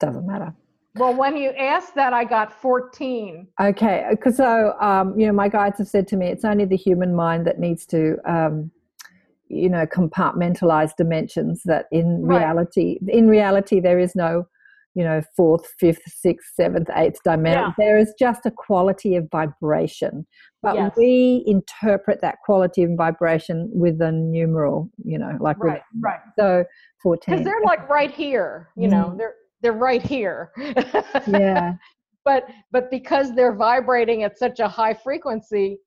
Doesn't 0.00 0.26
matter. 0.26 0.54
Well, 0.96 1.14
when 1.14 1.36
you 1.36 1.50
asked 1.50 1.94
that, 1.94 2.12
I 2.12 2.24
got 2.24 2.52
14. 2.52 3.46
Okay, 3.60 4.06
because 4.10 4.36
so 4.36 4.74
um, 4.80 5.18
you 5.18 5.26
know, 5.26 5.32
my 5.32 5.48
guides 5.48 5.78
have 5.78 5.88
said 5.88 6.06
to 6.08 6.16
me, 6.16 6.26
it's 6.26 6.44
only 6.44 6.64
the 6.66 6.76
human 6.76 7.14
mind 7.14 7.46
that 7.46 7.58
needs 7.58 7.86
to, 7.86 8.16
um, 8.26 8.70
you 9.48 9.68
know, 9.70 9.86
compartmentalize 9.86 10.94
dimensions. 10.96 11.62
That 11.64 11.86
in 11.92 12.22
Right. 12.24 12.38
reality, 12.40 12.98
in 13.08 13.28
reality, 13.28 13.80
there 13.80 13.98
is 13.98 14.14
no, 14.14 14.46
you 14.94 15.02
know, 15.04 15.22
fourth, 15.34 15.66
fifth, 15.78 16.02
sixth, 16.06 16.52
seventh, 16.54 16.90
eighth 16.94 17.22
dimension. 17.22 17.72
Yeah. 17.78 17.84
There 17.84 17.98
is 17.98 18.12
just 18.18 18.44
a 18.44 18.50
quality 18.50 19.16
of 19.16 19.30
vibration, 19.30 20.26
but 20.62 20.74
Yes. 20.74 20.92
we 20.98 21.42
interpret 21.46 22.20
that 22.20 22.36
quality 22.44 22.82
of 22.82 22.90
vibration 22.98 23.70
with 23.72 24.00
a 24.02 24.12
numeral. 24.12 24.90
You 25.04 25.18
know, 25.18 25.38
like 25.40 25.56
Right, 25.62 25.82
right. 26.02 26.20
so 26.38 26.64
fourteen. 27.02 27.36
Because 27.36 27.46
they're 27.46 27.62
like 27.64 27.88
right 27.88 28.10
here, 28.10 28.68
you 28.76 28.88
know, 28.88 29.12
Mm. 29.14 29.16
they're 29.18 29.34
they're 29.62 29.72
right 29.72 30.02
here. 30.02 30.50
yeah. 31.26 31.74
but 32.24 32.46
but 32.70 32.90
because 32.90 33.34
they're 33.34 33.54
vibrating 33.54 34.22
at 34.22 34.38
such 34.38 34.60
a 34.60 34.68
high 34.68 34.94
frequency 34.94 35.78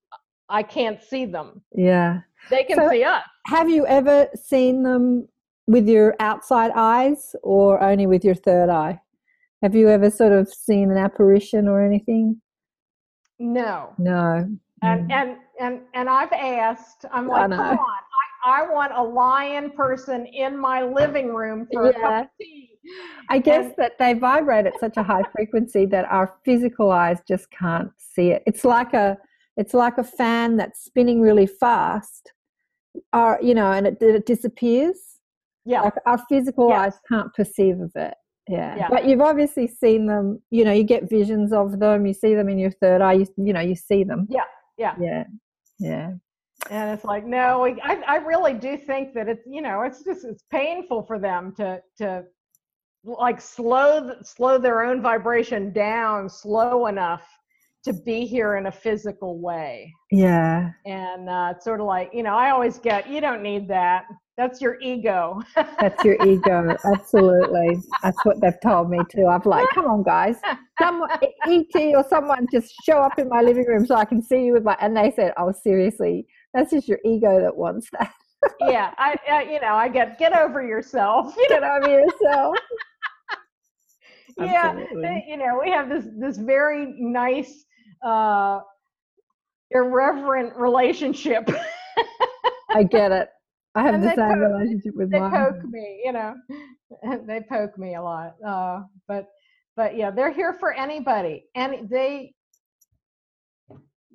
i 0.50 0.62
can't 0.62 1.02
see 1.02 1.24
them 1.26 1.62
Yeah. 1.74 2.20
they 2.50 2.64
can 2.66 2.78
So- 2.78 2.90
see 2.90 3.04
us 3.06 3.24
Have 3.48 3.70
you 3.70 3.86
ever 3.88 4.28
seen 4.36 4.84
them 4.84 5.28
with 5.68 5.88
your 5.88 6.14
outside 6.20 6.72
eyes 6.76 7.36
or 7.42 7.82
only 7.82 8.06
with 8.06 8.24
your 8.24 8.36
third 8.36 8.70
eye? 8.70 9.00
Have 9.64 9.74
you 9.76 9.88
ever 9.90 10.10
sort 10.12 10.32
of 10.34 10.48
seen 10.54 10.92
an 10.92 10.98
apparition 10.98 11.68
or 11.70 11.82
anything? 11.82 12.42
no 13.40 13.94
No. 13.98 14.48
and 14.82 15.10
Mm. 15.10 15.12
and 15.20 15.38
and 15.60 15.82
and 15.94 16.10
i've 16.10 16.32
asked 16.34 17.06
i'm 17.14 17.28
like 17.28 17.50
come 17.50 17.54
on 17.54 17.78
I, 18.46 18.62
I 18.62 18.72
want 18.72 18.92
a 18.94 19.02
lion 19.02 19.72
person 19.72 20.26
in 20.26 20.58
my 20.58 20.84
living 20.84 21.34
room 21.34 21.68
for 21.72 21.90
a 21.90 21.94
cup 21.94 22.26
of 22.26 22.28
tea 22.40 22.75
I 23.30 23.40
guess 23.40 23.74
that 23.78 23.98
they 23.98 24.14
vibrate 24.14 24.66
at 24.66 24.80
such 24.80 24.98
a 24.98 25.04
high 25.04 25.24
frequency 25.36 25.86
that 25.88 26.06
our 26.06 26.36
physical 26.46 26.92
eyes 26.92 27.20
just 27.28 27.50
can't 27.52 27.90
see 27.98 28.30
it. 28.30 28.44
It's 28.46 28.64
like 28.66 28.94
a 28.94 29.18
it's 29.58 29.74
like 29.74 29.98
a 29.98 30.04
fan 30.04 30.58
that's 30.58 30.84
spinning 30.84 31.22
really 31.22 31.48
fast, 31.48 32.34
or 33.14 33.40
you 33.42 33.54
know, 33.56 33.72
and 33.72 33.88
it, 33.88 33.98
it 34.02 34.26
disappears. 34.26 34.98
yeah 35.66 35.82
Like 35.82 35.94
our 36.06 36.20
physical 36.30 36.70
Yes. 36.70 36.80
eyes 36.80 37.00
can't 37.10 37.34
perceive 37.34 37.80
of 37.80 37.92
it. 37.96 38.14
Yeah. 38.48 38.76
Yeah. 38.78 38.88
But 38.90 39.06
you've 39.06 39.22
obviously 39.22 39.66
seen 39.68 40.06
them, 40.06 40.40
you 40.52 40.64
know, 40.66 40.72
you 40.72 40.84
get 40.84 41.10
visions 41.10 41.52
of 41.52 41.80
them, 41.80 42.06
you 42.06 42.14
see 42.14 42.36
them 42.36 42.48
in 42.50 42.60
your 42.60 42.70
third 42.70 43.02
eye, 43.02 43.14
you, 43.14 43.28
you 43.38 43.54
know, 43.54 43.62
you 43.62 43.76
see 43.76 44.04
them. 44.04 44.28
yeah 44.30 44.44
Yeah. 44.78 44.96
Yeah. 45.00 45.24
Yeah. 45.80 46.12
And 46.70 46.92
it's 46.96 47.04
like 47.04 47.26
no 47.26 47.66
I, 47.66 48.02
I 48.08 48.16
really 48.18 48.54
do 48.54 48.78
think 48.78 49.14
that 49.14 49.28
it's 49.28 49.46
you 49.46 49.62
know 49.62 49.82
it's 49.82 50.04
just 50.04 50.24
it's 50.26 50.44
painful 50.52 51.04
for 51.04 51.18
them 51.20 51.54
to 51.58 51.82
to 51.98 52.24
like 53.06 53.40
slow 53.40 54.16
slow 54.24 54.58
their 54.58 54.84
own 54.84 55.02
vibration 55.02 55.72
down 55.72 56.28
slow 56.28 56.88
enough 56.88 57.26
to 57.86 57.94
be 57.94 58.26
here 58.26 58.56
in 58.58 58.66
a 58.66 58.72
physical 58.72 59.40
way. 59.40 59.94
Yeah. 60.12 60.72
And 60.88 61.30
uh, 61.30 61.54
it's 61.56 61.64
sort 61.64 61.80
of 61.80 61.86
like, 61.86 62.10
you 62.14 62.24
know, 62.24 62.36
I 62.36 62.50
always 62.50 62.80
get, 62.80 63.08
you 63.08 63.22
don't 63.22 63.44
need 63.44 63.68
that. 63.68 64.06
That's 64.38 64.60
your 64.60 64.82
ego. 64.82 65.40
That's 65.56 66.04
your 66.04 66.18
ego. 66.26 66.76
Absolutely. 66.84 67.78
That's 68.02 68.18
what 68.26 68.42
they've 68.42 68.60
told 68.62 68.90
me 68.90 69.00
too. 69.10 69.28
I've 69.28 69.46
like, 69.46 69.70
come 69.70 69.86
on, 69.86 70.02
guys. 70.02 70.38
Someone, 70.82 71.10
ET 71.48 71.96
or 71.96 72.04
someone 72.10 72.48
just 72.52 72.74
show 72.84 72.98
up 72.98 73.20
in 73.20 73.30
my 73.30 73.42
living 73.42 73.66
room 73.66 73.86
so 73.86 73.96
I 73.96 74.06
can 74.06 74.22
see 74.22 74.46
you 74.46 74.54
with 74.54 74.64
my. 74.64 74.76
And 74.82 74.98
they 74.98 75.14
said, 75.16 75.34
oh, 75.38 75.54
seriously, 75.64 76.26
that's 76.56 76.72
just 76.72 76.88
your 76.88 77.00
ego 77.06 77.40
that 77.40 77.56
wants 77.56 77.88
that. 77.92 78.12
yeah, 78.62 78.94
I, 78.98 79.16
I, 79.32 79.44
you 79.44 79.62
know, 79.62 79.76
I 79.76 79.88
get 79.88 80.20
get 80.20 80.36
over 80.36 80.66
yourself. 80.66 81.36
You 81.38 81.48
get 81.50 81.64
over 81.64 81.90
yourself. 81.90 82.58
Yeah, 84.38 84.74
they, 85.02 85.26
you 85.28 85.38
know, 85.38 85.60
we 85.64 85.70
have 85.72 85.90
this 85.90 86.06
this 86.18 86.38
very 86.38 86.94
nice, 86.98 87.66
uh, 88.06 88.60
irreverent 89.72 90.56
relationship. 90.56 91.50
I 92.74 92.84
get 92.84 93.12
it. 93.12 93.30
I 93.76 93.84
have 93.84 93.96
and 93.96 94.04
the 94.04 94.10
same 94.10 94.18
poke, 94.18 94.38
relationship 94.40 94.96
with 94.96 95.12
they 95.12 95.20
mine. 95.20 95.32
They 95.32 95.38
poke 95.38 95.64
me, 95.66 96.02
you 96.06 96.12
know, 96.14 96.36
they 97.28 97.42
poke 97.42 97.78
me 97.78 97.96
a 97.96 98.02
lot. 98.02 98.36
Uh, 98.46 98.84
but 99.08 99.28
but 99.76 99.96
yeah, 99.98 100.12
they're 100.12 100.32
here 100.32 100.54
for 100.54 100.74
anybody, 100.74 101.46
and 101.56 101.90
they 101.90 102.34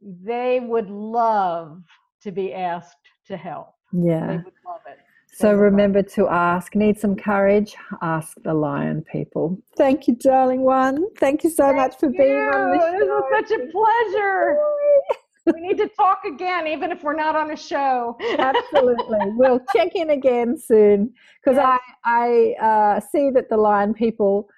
they 0.03 0.61
would 0.61 0.89
love 0.89 1.83
to 2.23 2.33
be 2.33 2.55
asked 2.55 2.97
to 3.27 3.37
help. 3.37 3.75
Yeah, 3.93 4.27
they 4.27 4.37
would 4.37 4.55
love 4.67 4.81
it. 4.87 4.99
So 5.33 5.55
remember 5.55 6.03
to 6.03 6.29
ask. 6.29 6.75
Need 6.75 6.99
some 6.99 7.17
courage? 7.17 7.77
Ask 8.03 8.37
the 8.43 8.53
lion 8.53 9.03
people. 9.11 9.59
Thank 9.77 10.07
you, 10.09 10.17
darling 10.17 10.63
one. 10.63 11.07
Thank 11.17 11.45
you 11.45 11.51
so 11.51 11.65
Thank 11.65 11.77
much 11.77 11.99
for 11.99 12.07
you. 12.07 12.19
being 12.19 12.37
on 12.37 12.73
the 12.73 12.79
show. 12.79 12.99
This 12.99 13.09
was 13.09 13.49
such 13.49 13.59
a 13.59 13.73
pleasure 13.73 14.59
we 15.55 15.61
need 15.61 15.79
to 15.79 15.89
talk 15.89 16.23
again, 16.25 16.67
even 16.67 16.91
if 16.93 17.03
we're 17.03 17.15
not 17.15 17.37
on 17.37 17.51
a 17.51 17.57
show. 17.57 18.17
Absolutely. 18.39 19.19
We'll 19.37 19.61
check 19.75 19.95
in 19.95 20.11
again 20.11 20.57
soon 20.59 21.13
because 21.43 21.57
yes. 21.57 21.81
I, 22.05 22.55
I 22.61 22.65
uh, 22.65 23.01
see 23.01 23.31
that 23.31 23.49
the 23.49 23.57
Lion 23.57 23.95
people, 23.95 24.49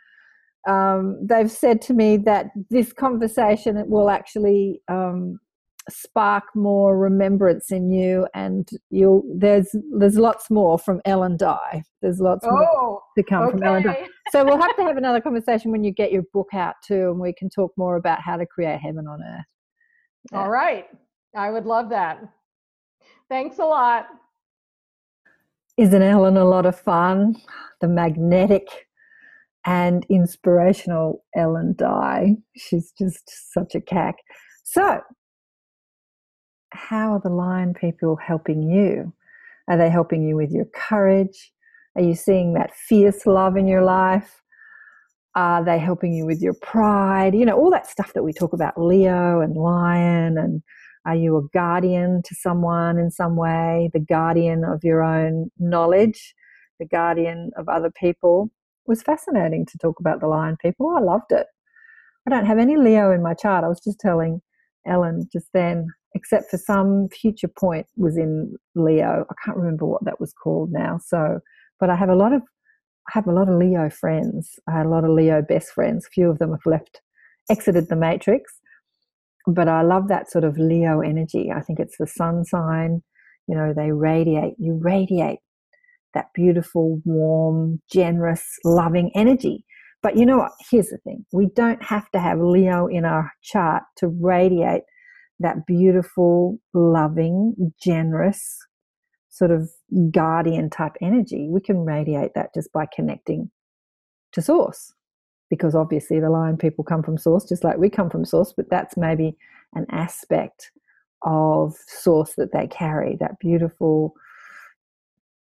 um, 0.66 1.18
they've 1.22 1.50
said 1.50 1.80
to 1.82 1.94
me 1.94 2.16
that 2.18 2.50
this 2.70 2.92
conversation 2.92 3.82
will 3.88 4.10
actually 4.10 4.82
um, 4.88 5.38
spark 5.90 6.44
more 6.54 6.96
remembrance 6.96 7.72
in 7.72 7.90
you 7.90 8.26
and 8.34 8.68
you'll 8.90 9.22
there's 9.36 9.74
there's 9.98 10.16
lots 10.16 10.50
more 10.50 10.78
from 10.78 11.00
Ellen 11.04 11.36
Dye. 11.36 11.82
There's 12.00 12.20
lots 12.20 12.46
oh, 12.48 12.50
more 12.50 13.02
to 13.16 13.22
come 13.24 13.42
okay. 13.44 13.50
from 13.52 13.62
Ellen 13.62 13.82
Dye. 13.82 14.06
So 14.30 14.44
we'll 14.44 14.60
have 14.60 14.76
to 14.76 14.82
have 14.82 14.96
another 14.96 15.20
conversation 15.20 15.70
when 15.70 15.84
you 15.84 15.92
get 15.92 16.12
your 16.12 16.22
book 16.32 16.48
out 16.52 16.76
too 16.86 17.10
and 17.10 17.18
we 17.18 17.32
can 17.32 17.50
talk 17.50 17.72
more 17.76 17.96
about 17.96 18.20
how 18.20 18.36
to 18.36 18.46
create 18.46 18.80
heaven 18.80 19.06
on 19.06 19.20
earth. 19.22 19.44
All 20.32 20.50
right. 20.50 20.86
I 21.34 21.50
would 21.50 21.66
love 21.66 21.88
that. 21.90 22.22
Thanks 23.28 23.58
a 23.58 23.64
lot. 23.64 24.06
Isn't 25.78 26.02
Ellen 26.02 26.36
a 26.36 26.44
lot 26.44 26.66
of 26.66 26.78
fun? 26.78 27.36
The 27.80 27.88
magnetic 27.88 28.68
and 29.64 30.04
inspirational 30.08 31.24
Ellen 31.34 31.74
Dye. 31.76 32.36
She's 32.56 32.92
just 32.92 33.52
such 33.52 33.74
a 33.74 33.80
cack. 33.80 34.16
So, 34.64 35.00
how 36.72 37.12
are 37.12 37.20
the 37.20 37.28
lion 37.28 37.74
people 37.74 38.16
helping 38.16 38.62
you? 38.62 39.12
Are 39.68 39.76
they 39.76 39.90
helping 39.90 40.26
you 40.26 40.36
with 40.36 40.50
your 40.50 40.66
courage? 40.74 41.52
Are 41.96 42.02
you 42.02 42.14
seeing 42.14 42.54
that 42.54 42.74
fierce 42.74 43.26
love 43.26 43.56
in 43.56 43.66
your 43.66 43.82
life? 43.82 44.42
Are 45.34 45.64
they 45.64 45.78
helping 45.78 46.12
you 46.12 46.26
with 46.26 46.40
your 46.40 46.54
pride? 46.54 47.34
You 47.34 47.46
know, 47.46 47.56
all 47.56 47.70
that 47.70 47.86
stuff 47.86 48.12
that 48.14 48.22
we 48.22 48.32
talk 48.32 48.52
about 48.52 48.80
Leo 48.80 49.40
and 49.40 49.56
Lion. 49.56 50.36
And 50.36 50.62
are 51.06 51.14
you 51.14 51.36
a 51.36 51.48
guardian 51.54 52.22
to 52.24 52.34
someone 52.34 52.98
in 52.98 53.10
some 53.10 53.36
way? 53.36 53.90
The 53.92 54.00
guardian 54.00 54.64
of 54.64 54.84
your 54.84 55.02
own 55.02 55.50
knowledge, 55.58 56.34
the 56.78 56.86
guardian 56.86 57.50
of 57.56 57.68
other 57.68 57.90
people. 57.90 58.50
It 58.86 58.90
was 58.90 59.02
fascinating 59.02 59.66
to 59.66 59.78
talk 59.78 60.00
about 60.00 60.20
the 60.20 60.28
Lion 60.28 60.56
people. 60.60 60.94
I 60.96 61.00
loved 61.00 61.30
it. 61.30 61.46
I 62.26 62.30
don't 62.30 62.46
have 62.46 62.58
any 62.58 62.76
Leo 62.76 63.12
in 63.12 63.22
my 63.22 63.34
chart. 63.34 63.64
I 63.64 63.68
was 63.68 63.80
just 63.80 64.00
telling 64.00 64.42
Ellen 64.86 65.28
just 65.32 65.48
then, 65.52 65.88
except 66.14 66.50
for 66.50 66.58
some 66.58 67.08
future 67.08 67.48
point 67.48 67.86
was 67.96 68.16
in 68.16 68.54
Leo. 68.74 69.24
I 69.30 69.34
can't 69.44 69.56
remember 69.56 69.86
what 69.86 70.04
that 70.04 70.20
was 70.20 70.32
called 70.32 70.72
now. 70.72 70.98
So, 71.04 71.40
but 71.80 71.90
I 71.90 71.96
have 71.96 72.08
a 72.08 72.14
lot 72.14 72.32
of 72.32 72.42
I 73.08 73.12
have 73.14 73.26
a 73.26 73.32
lot 73.32 73.48
of 73.48 73.58
Leo 73.58 73.90
friends. 73.90 74.60
I 74.68 74.72
had 74.72 74.86
a 74.86 74.88
lot 74.88 75.04
of 75.04 75.10
Leo 75.10 75.42
best 75.42 75.70
friends. 75.72 76.08
Few 76.12 76.30
of 76.30 76.38
them 76.38 76.50
have 76.50 76.66
left, 76.66 77.00
exited 77.50 77.88
the 77.88 77.96
matrix. 77.96 78.52
But 79.46 79.68
I 79.68 79.82
love 79.82 80.06
that 80.08 80.30
sort 80.30 80.44
of 80.44 80.56
Leo 80.56 81.00
energy. 81.00 81.50
I 81.50 81.60
think 81.62 81.80
it's 81.80 81.96
the 81.98 82.06
sun 82.06 82.44
sign. 82.44 83.02
You 83.48 83.56
know, 83.56 83.72
they 83.74 83.90
radiate, 83.90 84.54
you 84.58 84.78
radiate 84.80 85.40
that 86.14 86.26
beautiful, 86.34 87.00
warm, 87.04 87.80
generous, 87.90 88.44
loving 88.64 89.10
energy. 89.14 89.64
But 90.02 90.16
you 90.16 90.26
know 90.26 90.38
what? 90.38 90.52
Here's 90.70 90.88
the 90.88 90.98
thing 90.98 91.24
we 91.32 91.48
don't 91.54 91.82
have 91.82 92.10
to 92.12 92.20
have 92.20 92.38
Leo 92.38 92.86
in 92.86 93.04
our 93.04 93.32
chart 93.42 93.82
to 93.96 94.08
radiate 94.08 94.82
that 95.42 95.66
beautiful, 95.66 96.58
loving, 96.74 97.72
generous, 97.80 98.58
sort 99.28 99.50
of 99.50 99.70
guardian 100.10 100.68
type 100.70 100.92
energy, 101.00 101.48
we 101.48 101.60
can 101.60 101.84
radiate 101.84 102.32
that 102.34 102.54
just 102.54 102.72
by 102.72 102.86
connecting 102.86 103.50
to 104.32 104.42
source. 104.42 104.92
Because 105.50 105.74
obviously 105.74 106.18
the 106.20 106.30
lion 106.30 106.56
people 106.56 106.84
come 106.84 107.02
from 107.02 107.18
source, 107.18 107.44
just 107.44 107.64
like 107.64 107.76
we 107.76 107.90
come 107.90 108.08
from 108.08 108.24
source, 108.24 108.52
but 108.56 108.70
that's 108.70 108.96
maybe 108.96 109.36
an 109.74 109.86
aspect 109.90 110.70
of 111.22 111.74
source 111.86 112.34
that 112.36 112.52
they 112.52 112.66
carry 112.66 113.16
that 113.20 113.38
beautiful, 113.38 114.14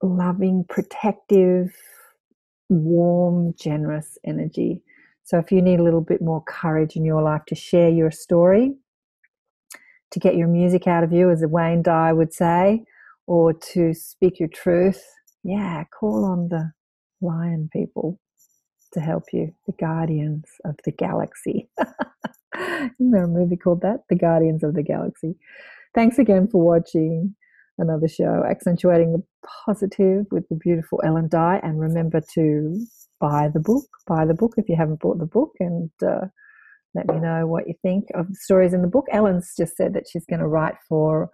loving, 0.01 0.65
protective, 0.67 1.73
warm, 2.69 3.53
generous 3.57 4.17
energy. 4.25 4.81
So 5.23 5.37
if 5.37 5.51
you 5.51 5.61
need 5.61 5.79
a 5.79 5.83
little 5.83 6.01
bit 6.01 6.21
more 6.21 6.43
courage 6.43 6.95
in 6.95 7.05
your 7.05 7.21
life 7.21 7.45
to 7.47 7.55
share 7.55 7.89
your 7.89 8.11
story, 8.11 8.75
to 10.11 10.19
get 10.19 10.35
your 10.35 10.47
music 10.47 10.87
out 10.87 11.03
of 11.03 11.11
you, 11.11 11.29
as 11.29 11.43
Wayne 11.45 11.81
Dyer 11.81 12.15
would 12.15 12.33
say, 12.33 12.83
or 13.27 13.53
to 13.53 13.93
speak 13.93 14.39
your 14.39 14.49
truth, 14.49 15.03
yeah, 15.43 15.83
call 15.99 16.25
on 16.25 16.49
the 16.49 16.71
lion 17.21 17.69
people 17.71 18.19
to 18.93 18.99
help 18.99 19.23
you, 19.31 19.53
the 19.67 19.73
guardians 19.79 20.45
of 20.65 20.75
the 20.85 20.91
galaxy. 20.91 21.69
Isn't 22.55 23.11
there 23.11 23.23
a 23.23 23.27
movie 23.27 23.57
called 23.57 23.81
that? 23.81 24.03
The 24.09 24.15
Guardians 24.15 24.63
of 24.63 24.73
the 24.75 24.83
Galaxy. 24.83 25.35
Thanks 25.95 26.19
again 26.19 26.47
for 26.47 26.63
watching 26.63 27.35
another 27.77 28.07
show, 28.07 28.43
accentuating 28.49 29.13
the 29.13 29.23
positive 29.65 30.25
with 30.31 30.47
the 30.49 30.55
beautiful 30.55 31.01
Ellen 31.05 31.27
Dye. 31.29 31.59
And 31.63 31.79
remember 31.79 32.21
to 32.33 32.85
buy 33.19 33.49
the 33.53 33.59
book. 33.59 33.85
Buy 34.07 34.25
the 34.25 34.33
book 34.33 34.53
if 34.57 34.67
you 34.69 34.75
haven't 34.75 34.99
bought 34.99 35.19
the 35.19 35.25
book, 35.25 35.51
and 35.59 35.89
uh, 36.05 36.27
let 36.93 37.07
me 37.07 37.19
know 37.19 37.47
what 37.47 37.67
you 37.67 37.73
think 37.81 38.05
of 38.13 38.27
the 38.27 38.35
stories 38.35 38.73
in 38.73 38.81
the 38.81 38.87
book. 38.87 39.05
Ellen's 39.11 39.53
just 39.55 39.77
said 39.77 39.93
that 39.93 40.07
she's 40.09 40.25
going 40.25 40.39
to 40.39 40.47
write 40.47 40.75
for 40.89 41.29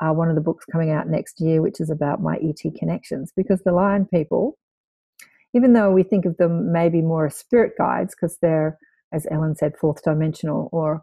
uh, 0.00 0.12
one 0.12 0.28
of 0.28 0.34
the 0.34 0.40
books 0.40 0.64
coming 0.64 0.90
out 0.90 1.08
next 1.08 1.40
year, 1.40 1.60
which 1.60 1.80
is 1.80 1.90
about 1.90 2.22
my 2.22 2.36
ET 2.36 2.74
connections, 2.78 3.32
because 3.36 3.62
the 3.62 3.72
lion 3.72 4.06
people, 4.06 4.58
even 5.54 5.74
though 5.74 5.92
we 5.92 6.02
think 6.02 6.24
of 6.24 6.36
them 6.38 6.72
maybe 6.72 7.02
more 7.02 7.26
as 7.26 7.36
spirit 7.36 7.72
guides, 7.78 8.14
because 8.14 8.38
they're, 8.40 8.78
as 9.12 9.26
Ellen 9.30 9.54
said, 9.54 9.76
fourth 9.76 10.02
dimensional, 10.02 10.68
or 10.72 11.02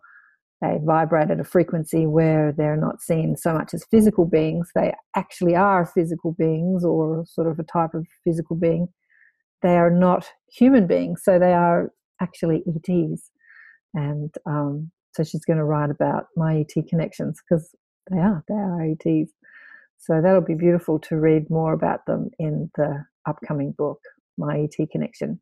they 0.62 0.78
vibrate 0.84 1.32
at 1.32 1.40
a 1.40 1.46
frequency 1.46 2.06
where 2.06 2.52
they're 2.52 2.76
not 2.76 3.02
seen 3.02 3.38
so 3.38 3.54
much 3.54 3.74
as 3.74 3.86
physical 3.86 4.26
beings, 4.26 4.72
they 4.76 4.94
actually 5.16 5.56
are 5.56 5.86
physical 5.86 6.34
beings 6.34 6.84
or 6.84 7.26
sort 7.26 7.48
of 7.48 7.60
a 7.60 7.64
type 7.64 7.94
of 7.94 8.06
physical 8.26 8.56
being. 8.58 8.90
They 9.62 9.78
are 9.78 9.92
not 9.92 10.30
human 10.52 10.88
beings, 10.88 11.22
so 11.24 11.40
they 11.40 11.54
are 11.54 11.92
actually 12.22 12.64
ETs. 12.68 13.32
And 13.94 14.34
um, 14.46 14.92
so 15.14 15.24
she's 15.24 15.46
going 15.46 15.58
to 15.58 15.64
write 15.64 15.90
about 15.90 16.28
my 16.36 16.60
ET 16.60 16.88
connections 16.88 17.42
because 17.42 17.76
they 18.12 18.20
are, 18.20 18.44
they 18.48 18.56
are 18.56 18.84
ETs. 18.84 19.32
So 19.98 20.22
that'll 20.22 20.42
be 20.42 20.56
beautiful 20.56 21.00
to 21.00 21.18
read 21.18 21.50
more 21.50 21.74
about 21.74 22.06
them 22.06 22.30
in 22.40 22.72
the 22.76 23.06
upcoming 23.28 23.74
book, 23.78 24.00
My 24.38 24.60
ET 24.60 24.90
Connection. 24.92 25.40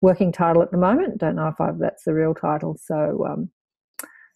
Working 0.00 0.30
title 0.30 0.62
at 0.62 0.70
the 0.70 0.78
moment, 0.78 1.18
don't 1.18 1.36
know 1.36 1.48
if 1.48 1.60
I've, 1.60 1.78
that's 1.78 2.04
the 2.04 2.14
real 2.14 2.34
title. 2.34 2.78
So, 2.80 3.26
um, 3.28 3.50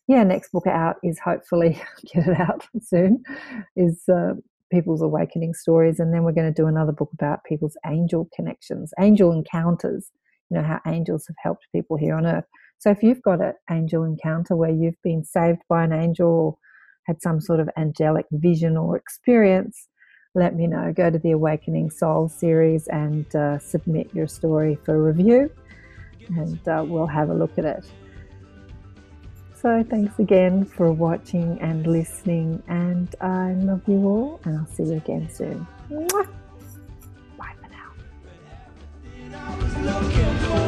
yeah, 0.09 0.25
next 0.25 0.51
book 0.51 0.67
out 0.67 0.97
is 1.05 1.21
hopefully, 1.21 1.81
get 2.13 2.27
it 2.27 2.41
out 2.41 2.67
soon, 2.83 3.23
is 3.77 4.03
uh, 4.09 4.33
People's 4.73 5.03
Awakening 5.03 5.55
Stories. 5.55 6.01
And 6.01 6.13
then 6.13 6.25
we're 6.25 6.33
going 6.33 6.53
to 6.53 6.63
do 6.63 6.67
another 6.67 6.93
book 6.93 7.11
about 7.13 7.45
people's 7.45 7.77
angel 7.87 8.29
connections, 8.35 8.93
angel 8.99 9.33
encounters, 9.33 10.11
you 10.51 10.57
know, 10.57 10.65
how 10.65 10.81
angels 10.87 11.27
have 11.29 11.37
helped 11.41 11.67
people 11.73 11.97
here 11.97 12.17
on 12.17 12.27
earth. 12.27 12.47
So 12.81 12.91
if 12.91 13.03
you've 13.03 13.21
got 13.21 13.43
an 13.43 13.53
angel 13.71 14.05
encounter 14.05 14.57
where 14.57 14.71
you've 14.71 15.01
been 15.05 15.23
saved 15.23 15.61
by 15.69 15.85
an 15.85 15.93
angel 15.93 16.27
or 16.27 16.57
had 17.05 17.21
some 17.21 17.39
sort 17.39 17.61
of 17.61 17.69
angelic 17.77 18.25
vision 18.33 18.79
or 18.79 18.97
experience, 18.97 19.89
let 20.35 20.57
me 20.57 20.67
know. 20.67 20.91
Go 20.97 21.11
to 21.11 21.19
the 21.19 21.33
Awakening 21.33 21.91
Soul 21.91 22.31
series 22.31 22.87
and 22.87 23.37
uh, 23.37 23.59
submit 23.59 24.15
your 24.15 24.27
story 24.27 24.79
for 24.83 25.03
review, 25.03 25.51
and 26.37 26.67
uh, 26.67 26.83
we'll 26.87 27.07
have 27.07 27.29
a 27.29 27.35
look 27.35 27.59
at 27.59 27.67
it. 27.67 27.85
So 29.61 29.85
thanks 29.91 30.19
again 30.19 30.65
for 30.65 30.91
watching 30.91 31.61
and 31.61 31.87
listening, 31.87 32.63
and 32.67 33.15
I 33.21 33.53
love 33.59 33.83
you 33.87 34.07
all, 34.07 34.41
and 34.45 34.57
I'll 34.57 34.67
see 34.67 34.85
you 34.85 34.95
again 34.95 35.29
soon. 35.29 35.67
Mwah! 35.91 36.27
Bye 37.37 37.55
for 37.61 37.69
now 39.83 40.67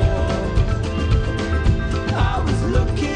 looking 2.72 3.11